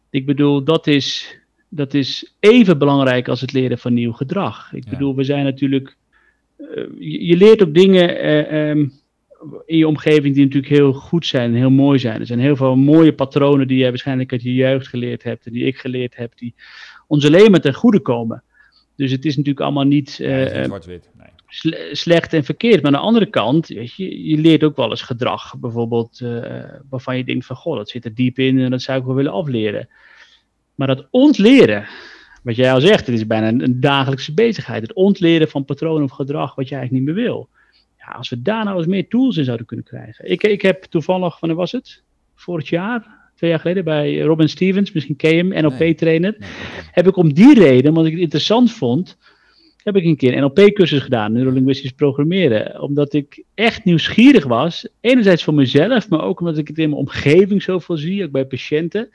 Ik 0.09 0.25
bedoel, 0.25 0.63
dat 0.63 0.87
is 0.87 1.37
dat 1.75 1.93
is 1.93 2.35
even 2.39 2.77
belangrijk 2.77 3.27
als 3.27 3.41
het 3.41 3.53
leren 3.53 3.77
van 3.77 3.93
nieuw 3.93 4.11
gedrag. 4.11 4.73
Ik 4.73 4.89
bedoel, 4.89 5.15
we 5.15 5.23
zijn 5.23 5.43
natuurlijk. 5.43 5.95
Uh, 6.57 6.87
je, 6.99 7.37
leert 7.37 7.63
ook 7.63 7.73
dingen 7.73 8.25
uh, 8.25 8.69
um, 8.69 8.91
in 9.65 9.77
je 9.77 9.87
omgeving 9.87 10.35
die 10.35 10.43
natuurlijk 10.43 10.73
heel 10.73 10.93
goed 10.93 11.25
zijn 11.25 11.49
en 11.51 11.57
heel 11.57 11.69
mooi 11.69 11.99
zijn. 11.99 12.19
Er 12.19 12.25
zijn 12.25 12.39
heel 12.39 12.55
veel 12.55 12.75
mooie 12.75 13.13
patronen 13.13 13.67
die 13.67 13.77
jij 13.77 13.89
waarschijnlijk 13.89 14.31
uit 14.31 14.41
je 14.41 14.53
jeugd 14.53 14.87
geleerd 14.87 15.23
hebt 15.23 15.45
en 15.45 15.51
die 15.51 15.65
ik 15.65 15.77
geleerd 15.77 16.15
heb, 16.15 16.37
die 16.37 16.53
ons 17.07 17.25
alleen 17.25 17.51
maar 17.51 17.61
ten 17.61 17.73
goede 17.73 17.99
komen. 17.99 18.43
Dus 18.95 19.11
het 19.11 19.25
is 19.25 19.35
natuurlijk 19.35 19.65
allemaal 19.65 19.83
niet, 19.83 20.19
uh, 20.21 20.65
ja, 20.65 20.67
niet 20.67 21.09
nee. 21.63 21.95
slecht 21.95 22.33
en 22.33 22.43
verkeerd. 22.43 22.81
Maar 22.81 22.91
aan 22.91 22.99
de 22.99 23.05
andere 23.07 23.25
kant, 23.25 23.67
weet 23.67 23.93
je, 23.93 24.27
je 24.27 24.37
leert 24.37 24.63
ook 24.63 24.75
wel 24.75 24.89
eens 24.89 25.01
gedrag, 25.01 25.55
bijvoorbeeld, 25.59 26.19
waarvan 26.89 27.17
je 27.17 27.23
denkt 27.23 27.45
van, 27.45 27.55
goh, 27.55 27.77
dat 27.77 27.89
zit 27.89 28.05
er 28.05 28.15
diep 28.15 28.39
in 28.39 28.59
en 28.59 28.71
dat 28.71 28.81
zou 28.81 28.99
ik 28.99 29.05
wel 29.05 29.15
willen 29.15 29.31
afleren. 29.31 29.89
Maar 30.75 30.87
dat 30.87 31.07
ontleren, 31.09 31.87
wat 32.43 32.55
jij 32.55 32.73
al 32.73 32.81
zegt, 32.81 33.05
het 33.05 33.15
is 33.15 33.27
bijna 33.27 33.47
een, 33.47 33.79
dagelijkse 33.79 34.33
bezigheid. 34.33 34.81
Het 34.81 34.93
ontleren 34.93 35.49
van 35.49 35.65
patronen 35.65 36.03
of 36.03 36.11
gedrag 36.11 36.55
wat 36.55 36.69
je 36.69 36.75
eigenlijk 36.75 37.05
niet 37.05 37.15
meer 37.15 37.25
wil. 37.25 37.49
Ja, 37.97 38.05
als 38.05 38.29
we 38.29 38.41
daar 38.41 38.63
nou 38.65 38.77
eens 38.77 38.87
meer 38.87 39.07
tools 39.07 39.37
in 39.37 39.43
zouden 39.43 39.65
kunnen 39.65 39.85
krijgen. 39.85 40.31
Ik, 40.31 40.43
ik 40.43 40.61
heb 40.61 40.83
toevallig, 40.83 41.39
wanneer 41.39 41.57
was 41.57 41.71
het? 41.71 42.03
Vorig 42.35 42.69
jaar, 42.69 43.14
twee 43.35 43.49
jaar 43.49 43.59
geleden, 43.59 43.83
bij 43.83 44.19
Robin 44.19 44.49
Stevens, 44.49 44.91
misschien 44.91 45.15
ken 45.15 45.35
je 45.35 45.43
hem, 45.43 45.63
NLP-trainer. 45.63 46.35
Heb 46.91 47.07
ik 47.07 47.15
om 47.15 47.33
die 47.33 47.53
reden, 47.53 47.89
omdat 47.89 48.05
ik 48.05 48.11
het 48.11 48.21
interessant 48.21 48.71
vond, 48.71 49.17
heb 49.83 49.95
ik 49.95 50.03
een 50.03 50.17
keer 50.17 50.37
een 50.37 50.41
NLP-cursus 50.41 51.01
gedaan, 51.01 51.31
neurolinguistisch 51.31 51.91
programmeren. 51.91 52.81
Omdat 52.81 53.13
ik 53.13 53.43
echt 53.53 53.83
nieuwsgierig 53.83 54.45
was, 54.45 54.87
enerzijds 55.01 55.43
voor 55.43 55.53
mezelf, 55.53 56.09
maar 56.09 56.21
ook 56.21 56.39
omdat 56.39 56.57
ik 56.57 56.67
het 56.67 56.77
in 56.77 56.89
mijn 56.89 57.01
omgeving 57.01 57.63
zoveel 57.63 57.97
zie, 57.97 58.23
ook 58.23 58.31
bij 58.31 58.45
patiënten 58.45 59.09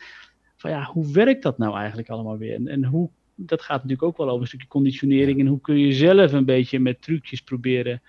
van 0.57 0.71
ja, 0.71 0.85
hoe 0.85 1.13
werkt 1.13 1.43
dat 1.43 1.59
nou 1.59 1.77
eigenlijk 1.77 2.09
allemaal 2.09 2.39
weer? 2.39 2.55
En, 2.55 2.69
en 2.69 2.85
hoe, 2.85 3.11
dat 3.35 3.63
gaat 3.63 3.83
natuurlijk 3.83 4.03
ook 4.03 4.17
wel 4.17 4.29
over 4.29 4.41
een 4.41 4.47
stukje 4.47 4.69
conditionering. 4.69 5.41
En 5.41 5.47
hoe 5.47 5.61
kun 5.61 5.79
je 5.79 5.93
zelf 5.93 6.33
een 6.33 6.45
beetje 6.45 6.81
met 6.81 7.03
trucjes 7.03 7.41
proberen 7.41 8.03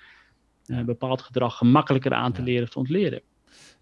uh, 0.66 0.84
bepaald 0.84 1.22
gedrag 1.22 1.58
gemakkelijker 1.58 2.14
aan 2.14 2.34
te 2.34 2.42
leren 2.42 2.64
of 2.64 2.70
te 2.70 2.80
ontleren. 2.80 3.22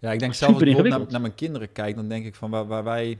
Ja, 0.00 0.12
ik 0.12 0.18
denk 0.18 0.34
zelf 0.34 0.54
als 0.54 0.62
ik 0.62 0.88
naar, 0.88 1.00
naar, 1.08 1.20
mijn 1.20 1.34
kinderen 1.34 1.72
kijk, 1.72 1.94
dan 1.94 2.08
denk 2.08 2.24
ik 2.24 2.34
van 2.34 2.50
waar, 2.50 2.66
waar 2.66 2.84
wij... 2.84 3.18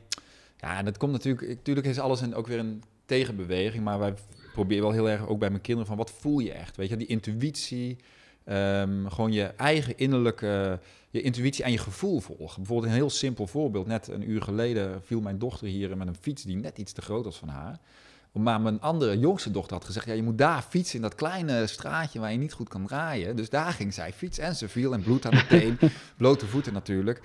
Ja, 0.57 0.79
en 0.79 0.85
dat 0.85 0.97
komt 0.97 1.13
natuurlijk... 1.13 1.49
Natuurlijk 1.49 1.87
is 1.87 1.99
alles 1.99 2.23
in, 2.23 2.35
ook 2.35 2.47
weer 2.47 2.59
een 2.59 2.83
tegenbeweging, 3.05 3.85
maar 3.85 3.99
wij 3.99 4.15
proberen 4.53 4.83
wel 4.83 4.93
heel 4.93 5.09
erg 5.09 5.27
ook 5.27 5.39
bij 5.39 5.51
mijn 5.51 5.63
kinderen 5.63 5.89
van 5.89 5.97
wat 5.97 6.11
voel 6.11 6.39
je 6.39 6.53
echt? 6.53 6.77
Weet 6.77 6.89
je, 6.89 6.97
die 6.97 7.07
intuïtie, 7.07 7.97
um, 8.47 9.11
gewoon 9.11 9.33
je 9.33 9.45
eigen 9.45 9.97
innerlijke 9.97 10.81
je 11.11 11.23
intuïtie 11.23 11.65
en 11.65 11.73
je 11.73 11.79
gevoel 11.79 12.21
volgen. 12.21 12.57
Bijvoorbeeld 12.57 12.89
een 12.89 12.99
heel 12.99 13.11
simpel 13.11 13.47
voorbeeld. 13.47 13.87
Net 13.87 14.09
een 14.09 14.31
uur 14.31 14.43
geleden 14.43 15.03
viel 15.03 15.21
mijn 15.21 15.39
dochter 15.39 15.67
hier 15.67 15.97
met 15.97 16.09
een 16.09 16.17
fiets 16.21 16.43
die 16.43 16.57
net 16.57 16.79
iets 16.79 16.93
te 16.93 17.03
groot 17.03 17.25
was 17.25 17.39
van 17.39 17.49
haar. 17.49 17.79
Maar 18.33 18.61
mijn 18.61 18.81
andere 18.81 19.19
jongste 19.19 19.51
dochter 19.51 19.77
had 19.77 19.85
gezegd: 19.85 20.07
ja, 20.07 20.13
je 20.13 20.23
moet 20.23 20.39
daar 20.39 20.63
fietsen 20.63 20.97
in 20.97 21.03
dat 21.03 21.15
kleine 21.15 21.67
straatje 21.67 22.21
waar 22.21 22.33
je 22.33 22.39
niet 22.39 22.53
goed 22.53 22.69
kan 22.69 22.87
draaien. 22.87 23.37
Dus 23.37 23.51
daar 23.51 23.73
ging 23.73 23.95
zij 23.95 24.13
fietsen 24.13 24.45
en 24.45 24.57
ze 24.57 24.69
viel 24.69 24.93
en 24.93 25.03
bloed 25.03 25.27
aan 25.27 25.31
de 25.31 25.47
teen, 25.47 25.79
blote 26.17 26.47
voeten 26.47 26.73
natuurlijk. 26.73 27.23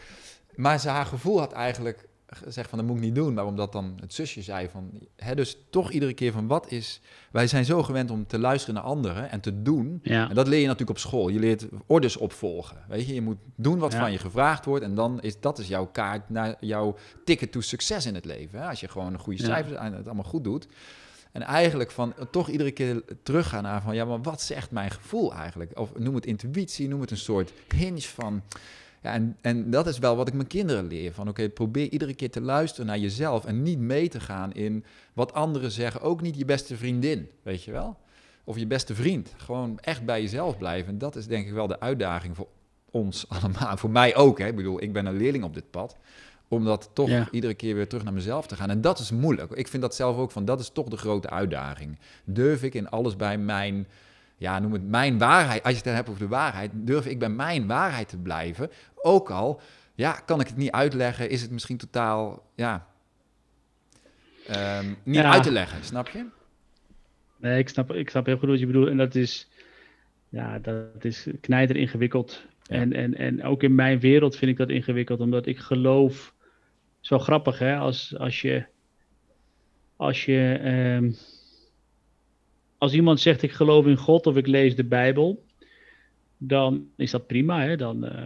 Maar 0.56 0.80
ze, 0.80 0.90
haar 0.90 1.06
gevoel 1.06 1.40
had 1.40 1.52
eigenlijk 1.52 2.08
gezegd 2.36 2.70
van 2.70 2.78
dat 2.78 2.88
moet 2.88 2.98
ik 2.98 3.04
niet 3.04 3.16
doen, 3.16 3.34
maar 3.34 3.46
omdat 3.46 3.72
dan 3.72 3.98
het 4.02 4.14
zusje 4.14 4.42
zei 4.42 4.70
van, 4.70 4.92
hè, 5.16 5.36
dus 5.36 5.58
toch 5.70 5.92
iedere 5.92 6.14
keer 6.14 6.32
van 6.32 6.48
wat 6.48 6.72
is, 6.72 7.02
wij 7.32 7.48
zijn 7.48 7.66
zo 7.66 7.84
gewend 7.84 8.12
om 8.12 8.28
te 8.28 8.40
luisteren 8.40 8.76
naar 8.76 8.84
anderen 8.84 9.30
en 9.32 9.40
te 9.40 9.62
doen. 9.62 10.00
Ja. 10.04 10.30
En 10.30 10.36
dat 10.36 10.48
leer 10.48 10.60
je 10.60 10.66
natuurlijk 10.66 10.98
op 10.98 10.98
school. 10.98 11.28
Je 11.28 11.40
leert 11.40 11.66
orders 11.86 12.18
opvolgen. 12.18 12.78
Weet 12.88 13.08
je, 13.08 13.14
je 13.14 13.22
moet 13.22 13.38
doen 13.56 13.80
wat 13.80 13.96
van 13.96 14.12
je 14.12 14.18
gevraagd 14.18 14.66
wordt 14.66 14.84
en 14.84 14.96
dan 14.96 15.22
is 15.22 15.40
dat 15.40 15.60
is 15.60 15.68
jouw 15.68 15.86
kaart 15.86 16.30
naar 16.30 16.56
jouw 16.60 16.96
ticket 17.26 17.52
to 17.52 17.62
succes 17.62 18.06
in 18.06 18.16
het 18.16 18.26
leven. 18.26 18.60
Hè? 18.60 18.68
Als 18.68 18.80
je 18.80 18.88
gewoon 18.88 19.14
een 19.14 19.20
goede 19.20 19.44
cijfers 19.44 19.78
en 19.78 19.94
het 19.94 20.06
allemaal 20.06 20.24
goed 20.24 20.44
doet. 20.44 20.68
En 21.32 21.42
eigenlijk 21.42 21.92
van 21.92 22.14
toch 22.32 22.50
iedere 22.50 22.72
keer 22.72 23.04
teruggaan 23.24 23.64
naar 23.64 23.82
van 23.82 23.96
ja, 23.96 24.06
maar 24.06 24.22
wat 24.22 24.42
zegt 24.42 24.72
mijn 24.72 24.92
gevoel 24.92 25.34
eigenlijk? 25.34 25.80
Of 25.80 25.98
noem 25.98 26.16
het 26.16 26.26
intuïtie, 26.26 26.88
noem 26.88 27.02
het 27.02 27.12
een 27.12 27.18
soort 27.18 27.54
hinge 27.76 28.02
van 28.02 28.42
ja, 29.06 29.14
en, 29.14 29.38
en 29.42 29.70
dat 29.70 29.88
is 29.88 30.00
wel 30.00 30.16
wat 30.16 30.28
ik 30.28 30.34
mijn 30.34 30.48
kinderen 30.48 30.88
leer. 30.88 31.14
Van 31.14 31.30
oké, 31.30 31.50
probeer 31.50 31.90
iedere 31.90 32.14
keer 32.14 32.32
te 32.32 32.42
luisteren 32.42 32.86
naar 32.86 32.98
jezelf 32.98 33.46
en 33.46 33.64
niet 33.64 33.80
mee 33.80 34.10
te 34.10 34.20
gaan 34.20 34.54
in 34.54 34.86
wat 35.14 35.34
anderen 35.34 35.72
zeggen. 35.72 36.02
Ook 36.02 36.22
niet 36.22 36.38
je 36.38 36.46
beste 36.46 36.78
vriendin, 36.78 37.30
weet 37.44 37.64
je 37.64 37.72
wel? 37.72 37.98
Of 38.44 38.58
je 38.58 38.68
beste 38.68 38.96
vriend. 38.96 39.34
Gewoon 39.38 39.80
echt 39.80 40.06
bij 40.06 40.22
jezelf 40.22 40.58
blijven. 40.58 40.98
Dat 40.98 41.16
is 41.16 41.28
denk 41.28 41.48
ik 41.48 41.54
wel 41.54 41.68
de 41.68 41.80
uitdaging 41.80 42.36
voor 42.36 42.48
ons 42.92 43.26
allemaal. 43.40 43.78
Voor 43.78 43.90
mij 43.90 44.16
ook. 44.16 44.40
Hè? 44.40 44.48
Ik 44.48 44.56
bedoel, 44.56 44.82
ik 44.82 44.94
ben 44.94 45.06
een 45.06 45.18
leerling 45.18 45.44
op 45.44 45.54
dit 45.54 45.72
pad. 45.72 45.98
Om 46.48 46.66
dat 46.66 46.90
toch 46.94 47.30
iedere 47.32 47.54
keer 47.54 47.76
weer 47.76 47.88
terug 47.88 48.04
naar 48.04 48.14
mezelf 48.14 48.48
te 48.48 48.56
gaan. 48.56 48.70
En 48.70 48.82
dat 48.82 49.00
is 49.00 49.12
moeilijk. 49.12 49.52
Ik 49.52 49.68
vind 49.68 49.82
dat 49.82 49.96
zelf 49.96 50.18
ook 50.18 50.32
van, 50.32 50.46
dat 50.46 50.60
is 50.60 50.70
toch 50.70 50.88
de 50.88 50.98
grote 50.98 51.30
uitdaging. 51.30 52.00
Durf 52.24 52.64
ik 52.64 52.74
in 52.74 52.90
alles 52.90 53.16
bij 53.16 53.38
mijn 53.38 53.88
ja, 54.38 54.60
noem 54.60 54.74
het 54.74 54.88
mijn 54.88 55.18
waarheid. 55.18 55.64
Als 55.64 55.74
je 55.74 55.82
het 55.84 55.96
hebt 55.96 56.10
over 56.10 56.22
de 56.22 56.28
waarheid, 56.28 56.72
durf 56.74 57.06
ik 57.06 57.20
bij 57.20 57.30
mijn 57.30 57.68
waarheid 57.68 58.10
te 58.10 58.18
blijven. 58.18 58.70
Ook 58.96 59.30
al, 59.30 59.62
ja, 59.96 60.12
kan 60.12 60.40
ik 60.40 60.48
het 60.48 60.58
niet 60.58 60.72
uitleggen, 60.72 61.30
is 61.30 61.42
het 61.42 61.52
misschien 61.52 61.78
totaal, 61.78 62.52
ja, 62.56 62.88
um, 64.82 64.98
niet 65.04 65.24
uit 65.24 65.44
te 65.44 65.52
leggen, 65.52 65.84
snap 65.84 66.10
je? 66.10 66.26
Nee, 67.38 67.60
ik 67.60 67.70
snap, 67.70 67.94
ik 67.94 68.10
snap 68.10 68.26
heel 68.26 68.38
goed 68.38 68.50
wat 68.50 68.60
je 68.60 68.66
bedoelt. 68.66 68.88
En 68.88 68.98
dat 68.98 69.16
is, 69.16 69.50
ja, 70.30 70.60
dat 70.60 71.04
is 71.04 71.28
knijter 71.42 71.76
ingewikkeld. 71.76 72.46
En, 72.68 72.94
en, 72.94 73.16
en 73.16 73.44
ook 73.44 73.64
in 73.64 73.76
mijn 73.76 74.00
wereld 74.00 74.36
vind 74.36 74.52
ik 74.52 74.58
dat 74.58 74.70
ingewikkeld, 74.70 75.20
omdat 75.20 75.46
ik 75.46 75.60
geloof, 75.60 76.34
zo 77.00 77.20
grappig 77.20 77.60
hè, 77.60 77.78
als, 77.78 78.18
als 78.18 78.42
je, 78.42 78.66
als 79.96 80.26
je, 80.26 80.60
um, 81.00 81.16
als 82.78 82.94
iemand 82.94 83.20
zegt 83.20 83.42
ik 83.42 83.52
geloof 83.52 83.86
in 83.86 83.98
God 83.98 84.28
of 84.28 84.36
ik 84.36 84.48
lees 84.48 84.76
de 84.76 84.84
Bijbel, 84.84 85.44
dan 86.38 86.88
is 86.96 87.12
dat 87.12 87.28
prima. 87.28 87.62
Hè? 87.62 87.76
Dan 87.76 88.06
uh, 88.06 88.22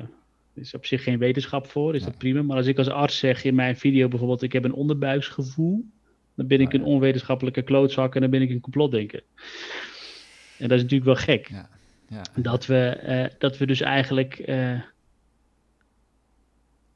is 0.54 0.74
op 0.74 0.86
zich 0.86 1.04
geen 1.04 1.20
wetenschap 1.20 1.68
voor, 1.68 1.96
is 1.96 2.04
dat 2.04 2.18
prima. 2.18 2.42
Maar 2.42 2.58
als 2.58 2.68
ik 2.68 2.78
als 2.78 2.90
arts 2.90 3.18
zeg 3.18 3.44
in 3.44 3.56
mijn 3.56 3.78
video 3.78 4.08
bijvoorbeeld 4.08 4.42
ik 4.42 4.54
heb 4.54 4.64
een 4.64 4.74
onderbuiksgevoel, 4.74 5.86
dan 6.36 6.48
ben 6.48 6.62
ik 6.62 6.74
een 6.74 6.84
onwetenschappelijke 6.84 7.62
klootzak 7.62 8.16
en 8.16 8.22
dan 8.22 8.30
ben 8.30 8.42
ik 8.42 8.50
een 8.50 8.60
complotdenker. 8.60 9.24
En 10.58 10.68
dat 10.68 10.78
is 10.78 10.84
natuurlijk 10.84 11.06
wel 11.06 11.36
gek. 11.36 11.48
Ja. 11.50 11.70
Ja. 12.10 12.22
Dat, 12.36 12.66
we, 12.66 13.00
uh, 13.08 13.40
dat 13.40 13.58
we 13.58 13.66
dus 13.66 13.82
eigenlijk 13.82 14.44
uh, 14.46 14.82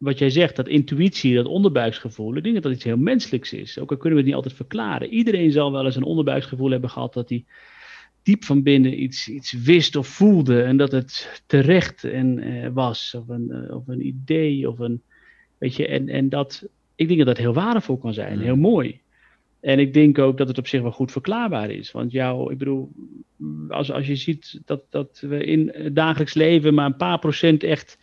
wat 0.03 0.17
jij 0.19 0.29
zegt, 0.29 0.55
dat 0.55 0.67
intuïtie, 0.67 1.35
dat 1.35 1.45
onderbuiksgevoel, 1.45 2.35
ik 2.35 2.43
denk 2.43 2.53
dat 2.53 2.63
dat 2.63 2.73
iets 2.73 2.83
heel 2.83 2.97
menselijks 2.97 3.53
is. 3.53 3.79
Ook 3.79 3.91
al 3.91 3.97
kunnen 3.97 4.11
we 4.11 4.17
het 4.17 4.25
niet 4.25 4.35
altijd 4.35 4.55
verklaren. 4.55 5.09
Iedereen 5.09 5.51
zal 5.51 5.71
wel 5.71 5.85
eens 5.85 5.95
een 5.95 6.03
onderbuiksgevoel 6.03 6.71
hebben 6.71 6.89
gehad 6.89 7.13
dat 7.13 7.29
hij 7.29 7.45
diep 8.23 8.43
van 8.43 8.63
binnen 8.63 9.01
iets, 9.01 9.29
iets 9.29 9.51
wist 9.51 9.95
of 9.95 10.07
voelde 10.07 10.63
en 10.63 10.77
dat 10.77 10.91
het 10.91 11.41
terecht 11.45 12.03
en, 12.03 12.37
uh, 12.37 12.67
was. 12.73 13.15
Of 13.17 13.27
een, 13.27 13.47
uh, 13.49 13.75
of 13.75 13.87
een 13.87 14.05
idee 14.05 14.69
of 14.69 14.79
een, 14.79 15.01
weet 15.57 15.75
je, 15.75 15.87
en, 15.87 16.09
en 16.09 16.29
dat, 16.29 16.67
ik 16.95 17.07
denk 17.07 17.19
dat 17.19 17.27
dat 17.27 17.37
heel 17.37 17.53
waardevol 17.53 17.97
kan 17.97 18.13
zijn, 18.13 18.39
heel 18.39 18.55
mooi. 18.55 19.01
En 19.59 19.79
ik 19.79 19.93
denk 19.93 20.19
ook 20.19 20.37
dat 20.37 20.47
het 20.47 20.57
op 20.57 20.67
zich 20.67 20.81
wel 20.81 20.91
goed 20.91 21.11
verklaarbaar 21.11 21.69
is. 21.69 21.91
Want 21.91 22.11
jou, 22.11 22.51
ik 22.51 22.57
bedoel, 22.57 22.91
als, 23.69 23.91
als 23.91 24.07
je 24.07 24.15
ziet 24.15 24.61
dat, 24.65 24.81
dat 24.89 25.19
we 25.27 25.45
in 25.45 25.71
het 25.73 25.95
dagelijks 25.95 26.33
leven 26.33 26.73
maar 26.73 26.85
een 26.85 26.95
paar 26.95 27.19
procent 27.19 27.63
echt 27.63 27.97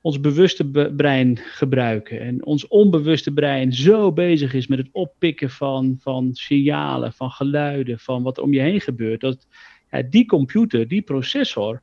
ons 0.00 0.20
bewuste 0.20 0.90
brein 0.96 1.36
gebruiken. 1.36 2.20
En 2.20 2.44
ons 2.44 2.68
onbewuste 2.68 3.32
brein 3.32 3.72
zo 3.72 4.12
bezig 4.12 4.54
is 4.54 4.66
met 4.66 4.78
het 4.78 4.88
oppikken 4.92 5.50
van, 5.50 5.96
van 6.00 6.30
signalen, 6.32 7.12
van 7.12 7.30
geluiden, 7.30 7.98
van 7.98 8.22
wat 8.22 8.36
er 8.36 8.42
om 8.42 8.52
je 8.52 8.60
heen 8.60 8.80
gebeurt. 8.80 9.20
Dat 9.20 9.46
ja, 9.90 10.02
die 10.02 10.26
computer, 10.26 10.88
die 10.88 11.02
processor, 11.02 11.82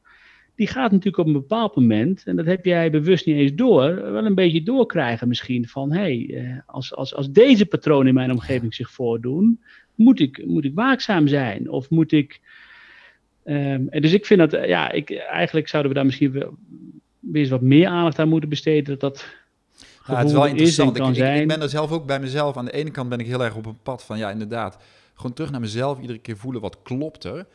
die 0.55 0.67
gaat 0.67 0.91
natuurlijk 0.91 1.17
op 1.17 1.25
een 1.25 1.41
bepaald 1.41 1.75
moment, 1.75 2.23
en 2.25 2.35
dat 2.35 2.45
heb 2.45 2.65
jij 2.65 2.91
bewust 2.91 3.25
niet 3.25 3.35
eens 3.35 3.53
door, 3.55 4.11
wel 4.11 4.25
een 4.25 4.35
beetje 4.35 4.63
doorkrijgen 4.63 5.27
misschien 5.27 5.67
van, 5.67 5.91
hé, 5.91 5.99
hey, 5.99 6.43
eh, 6.43 6.59
als, 6.65 6.95
als, 6.95 7.15
als 7.15 7.31
deze 7.31 7.65
patronen 7.65 8.07
in 8.07 8.13
mijn 8.13 8.31
omgeving 8.31 8.73
zich 8.73 8.91
voordoen, 8.91 9.59
moet 9.95 10.19
ik, 10.19 10.45
moet 10.45 10.65
ik 10.65 10.75
waakzaam 10.75 11.27
zijn? 11.27 11.69
Of 11.69 11.89
moet 11.89 12.11
ik... 12.11 12.41
Um, 13.47 13.87
en 13.89 14.01
dus 14.01 14.13
ik 14.13 14.25
vind 14.25 14.39
dat, 14.39 14.67
ja, 14.67 14.91
ik, 14.91 15.11
eigenlijk 15.11 15.67
zouden 15.67 15.91
we 15.91 15.97
daar 15.97 16.05
misschien 16.05 16.31
wel 16.31 16.57
eens 17.33 17.49
wat 17.49 17.61
meer 17.61 17.87
aandacht 17.87 18.19
aan 18.19 18.29
moeten 18.29 18.49
besteden, 18.49 18.83
dat 18.83 18.99
dat 18.99 19.25
ja, 20.07 20.17
het 20.17 20.27
is 20.27 20.33
wel 20.33 20.45
interessant. 20.45 20.97
Ik, 20.97 21.05
ik, 21.05 21.41
ik, 21.41 21.47
ben 21.47 21.61
er 21.61 21.69
zelf 21.69 21.91
ook 21.91 22.05
bij 22.05 22.19
mezelf. 22.19 22.57
Aan 22.57 22.65
de 22.65 22.71
ene 22.71 22.91
kant 22.91 23.09
ben 23.09 23.19
ik 23.19 23.25
heel 23.25 23.43
erg 23.43 23.55
op 23.55 23.65
een 23.65 23.81
pad 23.83 24.03
van, 24.03 24.17
ja, 24.17 24.31
inderdaad, 24.31 24.77
gewoon 25.13 25.33
terug 25.33 25.51
naar 25.51 25.59
mezelf, 25.59 25.99
iedere 25.99 26.19
keer 26.19 26.37
voelen 26.37 26.61
wat 26.61 26.77
klopt 26.83 27.23
er. 27.23 27.45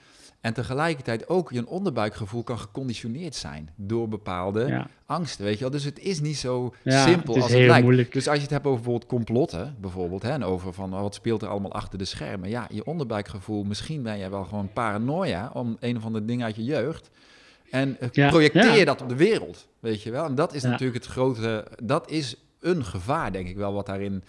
En 0.41 0.55
tegelijkertijd 0.55 1.29
ook 1.29 1.53
je 1.53 1.67
onderbuikgevoel 1.67 2.43
kan 2.43 2.59
geconditioneerd 2.59 3.35
zijn 3.35 3.71
door 3.77 4.09
bepaalde 4.09 4.87
angsten, 5.07 5.45
weet 5.45 5.55
je 5.55 5.61
wel. 5.61 5.71
Dus 5.71 5.85
het 5.85 5.99
is 5.99 6.21
niet 6.21 6.37
zo 6.37 6.75
simpel 6.85 7.35
het 7.35 7.43
als 7.43 7.53
het 7.53 7.67
lijkt. 7.67 7.85
Moeilijk. 7.85 8.13
Dus 8.13 8.29
als 8.29 8.37
je 8.37 8.43
het 8.43 8.51
hebt 8.51 8.65
over 8.65 8.79
bijvoorbeeld 8.79 9.11
complotten, 9.11 9.77
bijvoorbeeld, 9.81 10.23
hè, 10.23 10.31
en 10.31 10.45
over 10.45 10.73
van 10.73 10.95
oh, 10.95 11.01
wat 11.01 11.15
speelt 11.15 11.43
er 11.43 11.49
allemaal 11.49 11.73
achter 11.73 11.99
de 11.99 12.05
schermen. 12.05 12.49
Ja, 12.49 12.67
je 12.73 12.85
onderbuikgevoel, 12.85 13.65
misschien 13.65 14.03
ben 14.03 14.19
jij 14.19 14.31
wel 14.31 14.45
gewoon 14.45 14.73
paranoia 14.73 15.51
om 15.53 15.77
een 15.81 15.97
of 15.97 16.05
ander 16.05 16.27
ding 16.27 16.43
uit 16.43 16.57
je 16.57 16.65
jeugd. 16.65 17.11
En 17.71 17.99
projecteer 18.13 18.77
je 18.77 18.85
dat 18.85 19.03
op 19.03 19.09
de 19.09 19.17
wereld, 19.17 19.69
weet 19.81 20.03
je 20.03 20.11
wel. 20.11 20.25
En 20.25 20.35
dat 20.35 20.55
is 20.55 20.63
natuurlijk 20.63 21.05
het 21.05 21.13
grote, 21.13 21.67
dat 21.83 22.11
is 22.11 22.37
een 22.61 22.85
gevaar, 22.85 23.33
denk 23.33 23.49
ik 23.49 23.57
wel, 23.57 23.73
wat 23.73 23.87
daarin 23.87 24.25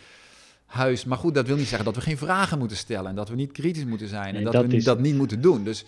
huis. 0.65 1.05
Maar 1.05 1.17
goed, 1.17 1.35
dat 1.35 1.47
wil 1.47 1.55
niet 1.55 1.67
zeggen 1.67 1.85
dat 1.85 1.95
we 1.95 2.01
geen 2.01 2.17
vragen 2.17 2.59
moeten 2.59 2.77
stellen 2.77 3.09
en 3.09 3.15
dat 3.15 3.29
we 3.29 3.35
niet 3.35 3.51
kritisch 3.51 3.85
moeten 3.85 4.07
zijn 4.07 4.35
en 4.35 4.43
dat, 4.43 4.65
we 4.65 4.83
dat 4.83 4.99
niet 4.99 5.15
moeten 5.15 5.41
doen. 5.41 5.63
Dus 5.63 5.85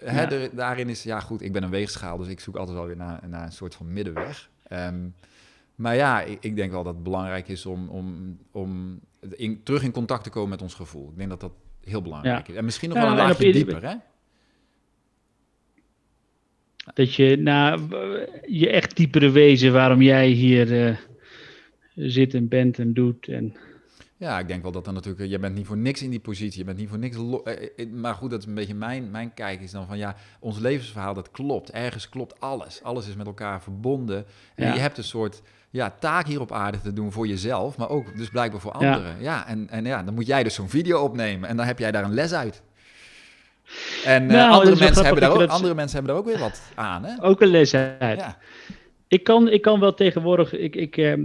eh, 0.00 0.12
hè, 0.12 0.54
daarin 0.54 0.88
is, 0.88 1.02
ja 1.02 1.20
goed, 1.20 1.42
ik 1.42 1.52
ben 1.52 1.62
een 1.62 1.70
weegschaal, 1.70 2.16
dus 2.16 2.28
ik 2.28 2.40
zoek 2.40 2.56
altijd 2.56 2.76
wel 2.76 2.86
weer 2.86 2.96
naar, 2.96 3.20
naar 3.28 3.44
een 3.44 3.52
soort 3.52 3.74
van 3.74 3.92
middenweg. 3.92 4.50
Ehm, 4.68 5.08
maar 5.74 5.94
ja, 5.94 6.22
ik, 6.22 6.38
ik, 6.40 6.56
denk 6.56 6.70
wel 6.72 6.82
dat 6.82 6.94
het 6.94 7.02
belangrijk 7.02 7.48
is 7.48 7.66
om, 7.66 7.88
om, 7.88 8.38
om 8.50 9.00
in, 9.36 9.62
terug 9.62 9.82
in 9.82 9.90
contact 9.90 10.24
te 10.24 10.30
komen 10.30 10.48
met 10.48 10.62
ons 10.62 10.74
gevoel. 10.74 11.08
Ik 11.10 11.16
denk 11.16 11.30
dat 11.30 11.40
dat 11.40 11.52
heel 11.84 12.02
belangrijk 12.02 12.48
is. 12.48 12.54
En 12.54 12.64
misschien 12.64 12.88
nog 12.88 12.98
wel 12.98 13.08
een 13.08 13.16
laagje 13.16 13.52
dieper, 13.52 13.82
hè? 13.82 13.94
Dat 16.94 17.14
je 17.14 17.36
nou, 17.36 17.80
je 18.46 18.70
echt 18.70 18.96
diepere 18.96 19.30
wezen 19.30 19.72
waarom 19.72 20.02
jij 20.02 20.28
hier 20.28 20.88
uh, 20.88 20.96
zit 21.94 22.34
en 22.34 22.48
bent 22.48 22.78
en 22.78 22.92
doet. 22.92 23.28
En 23.28 23.56
ja, 24.18 24.38
ik 24.38 24.48
denk 24.48 24.62
wel 24.62 24.72
dat 24.72 24.84
dan 24.84 24.94
natuurlijk, 24.94 25.30
je 25.30 25.38
bent 25.38 25.54
niet 25.54 25.66
voor 25.66 25.76
niks 25.76 26.02
in 26.02 26.10
die 26.10 26.20
positie, 26.20 26.58
je 26.58 26.64
bent 26.64 26.78
niet 26.78 26.88
voor 26.88 26.98
niks. 26.98 27.16
Eh, 27.44 27.68
eh, 27.76 27.90
maar 27.92 28.14
goed, 28.14 28.30
dat 28.30 28.40
is 28.40 28.46
een 28.46 28.54
beetje 28.54 28.74
mijn, 28.74 29.10
mijn 29.10 29.34
kijk 29.34 29.60
is 29.60 29.70
dan 29.70 29.86
van 29.86 29.98
ja, 29.98 30.16
ons 30.40 30.58
levensverhaal 30.58 31.14
dat 31.14 31.30
klopt. 31.30 31.70
Ergens 31.70 32.08
klopt 32.08 32.40
alles. 32.40 32.82
Alles 32.82 33.08
is 33.08 33.16
met 33.16 33.26
elkaar 33.26 33.62
verbonden. 33.62 34.24
En 34.54 34.72
je 34.72 34.80
hebt 34.80 34.98
een 34.98 35.04
soort 35.04 35.42
ja, 35.70 35.90
taak 36.00 36.26
hier 36.26 36.40
op 36.40 36.52
aarde 36.52 36.80
te 36.80 36.92
doen 36.92 37.12
voor 37.12 37.26
jezelf, 37.26 37.76
maar 37.76 37.88
ook 37.88 38.16
dus 38.16 38.28
blijkbaar 38.28 38.60
voor 38.60 38.72
anderen. 38.72 39.20
Ja, 39.20 39.46
en, 39.46 39.68
en 39.68 39.84
ja, 39.84 40.02
dan 40.02 40.14
moet 40.14 40.26
jij 40.26 40.42
dus 40.42 40.54
zo'n 40.54 40.68
video 40.68 41.02
opnemen 41.02 41.48
en 41.48 41.56
dan 41.56 41.66
heb 41.66 41.78
jij 41.78 41.90
daar 41.90 42.04
een 42.04 42.14
les 42.14 42.32
uit. 42.32 42.62
En 44.04 44.22
uh, 44.22 44.28
nou, 44.28 44.52
andere, 44.52 44.76
mensen 44.76 45.04
hebben 45.04 45.22
daar 45.22 45.32
ook, 45.32 45.48
andere 45.48 45.74
mensen 45.74 45.96
hebben 45.96 46.14
daar 46.14 46.22
ook 46.22 46.28
weer 46.28 46.38
wat 46.38 46.62
aan. 46.74 47.04
Hè? 47.04 47.24
Ook 47.24 47.40
een 47.40 47.48
les 47.48 47.74
uit. 47.74 48.20
Ja. 48.20 48.38
Ik, 49.08 49.24
kan, 49.24 49.48
ik 49.48 49.62
kan 49.62 49.80
wel 49.80 49.94
tegenwoordig, 49.94 50.52
ik, 50.52 50.76
ik, 50.76 51.16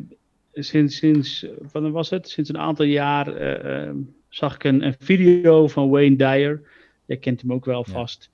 sinds, 0.53 0.97
sinds, 0.97 1.45
wat 1.71 1.89
was 1.89 2.09
het? 2.09 2.29
Sinds 2.29 2.49
een 2.49 2.57
aantal 2.57 2.85
jaar 2.85 3.55
uh, 3.85 3.89
zag 4.29 4.55
ik 4.55 4.63
een, 4.63 4.85
een, 4.85 4.95
video 4.99 5.67
van 5.67 5.89
Wayne 5.89 6.15
Dyer. 6.15 6.61
Jij 7.05 7.17
kent 7.17 7.41
hem 7.41 7.53
ook 7.53 7.65
wel 7.65 7.83
vast. 7.83 8.31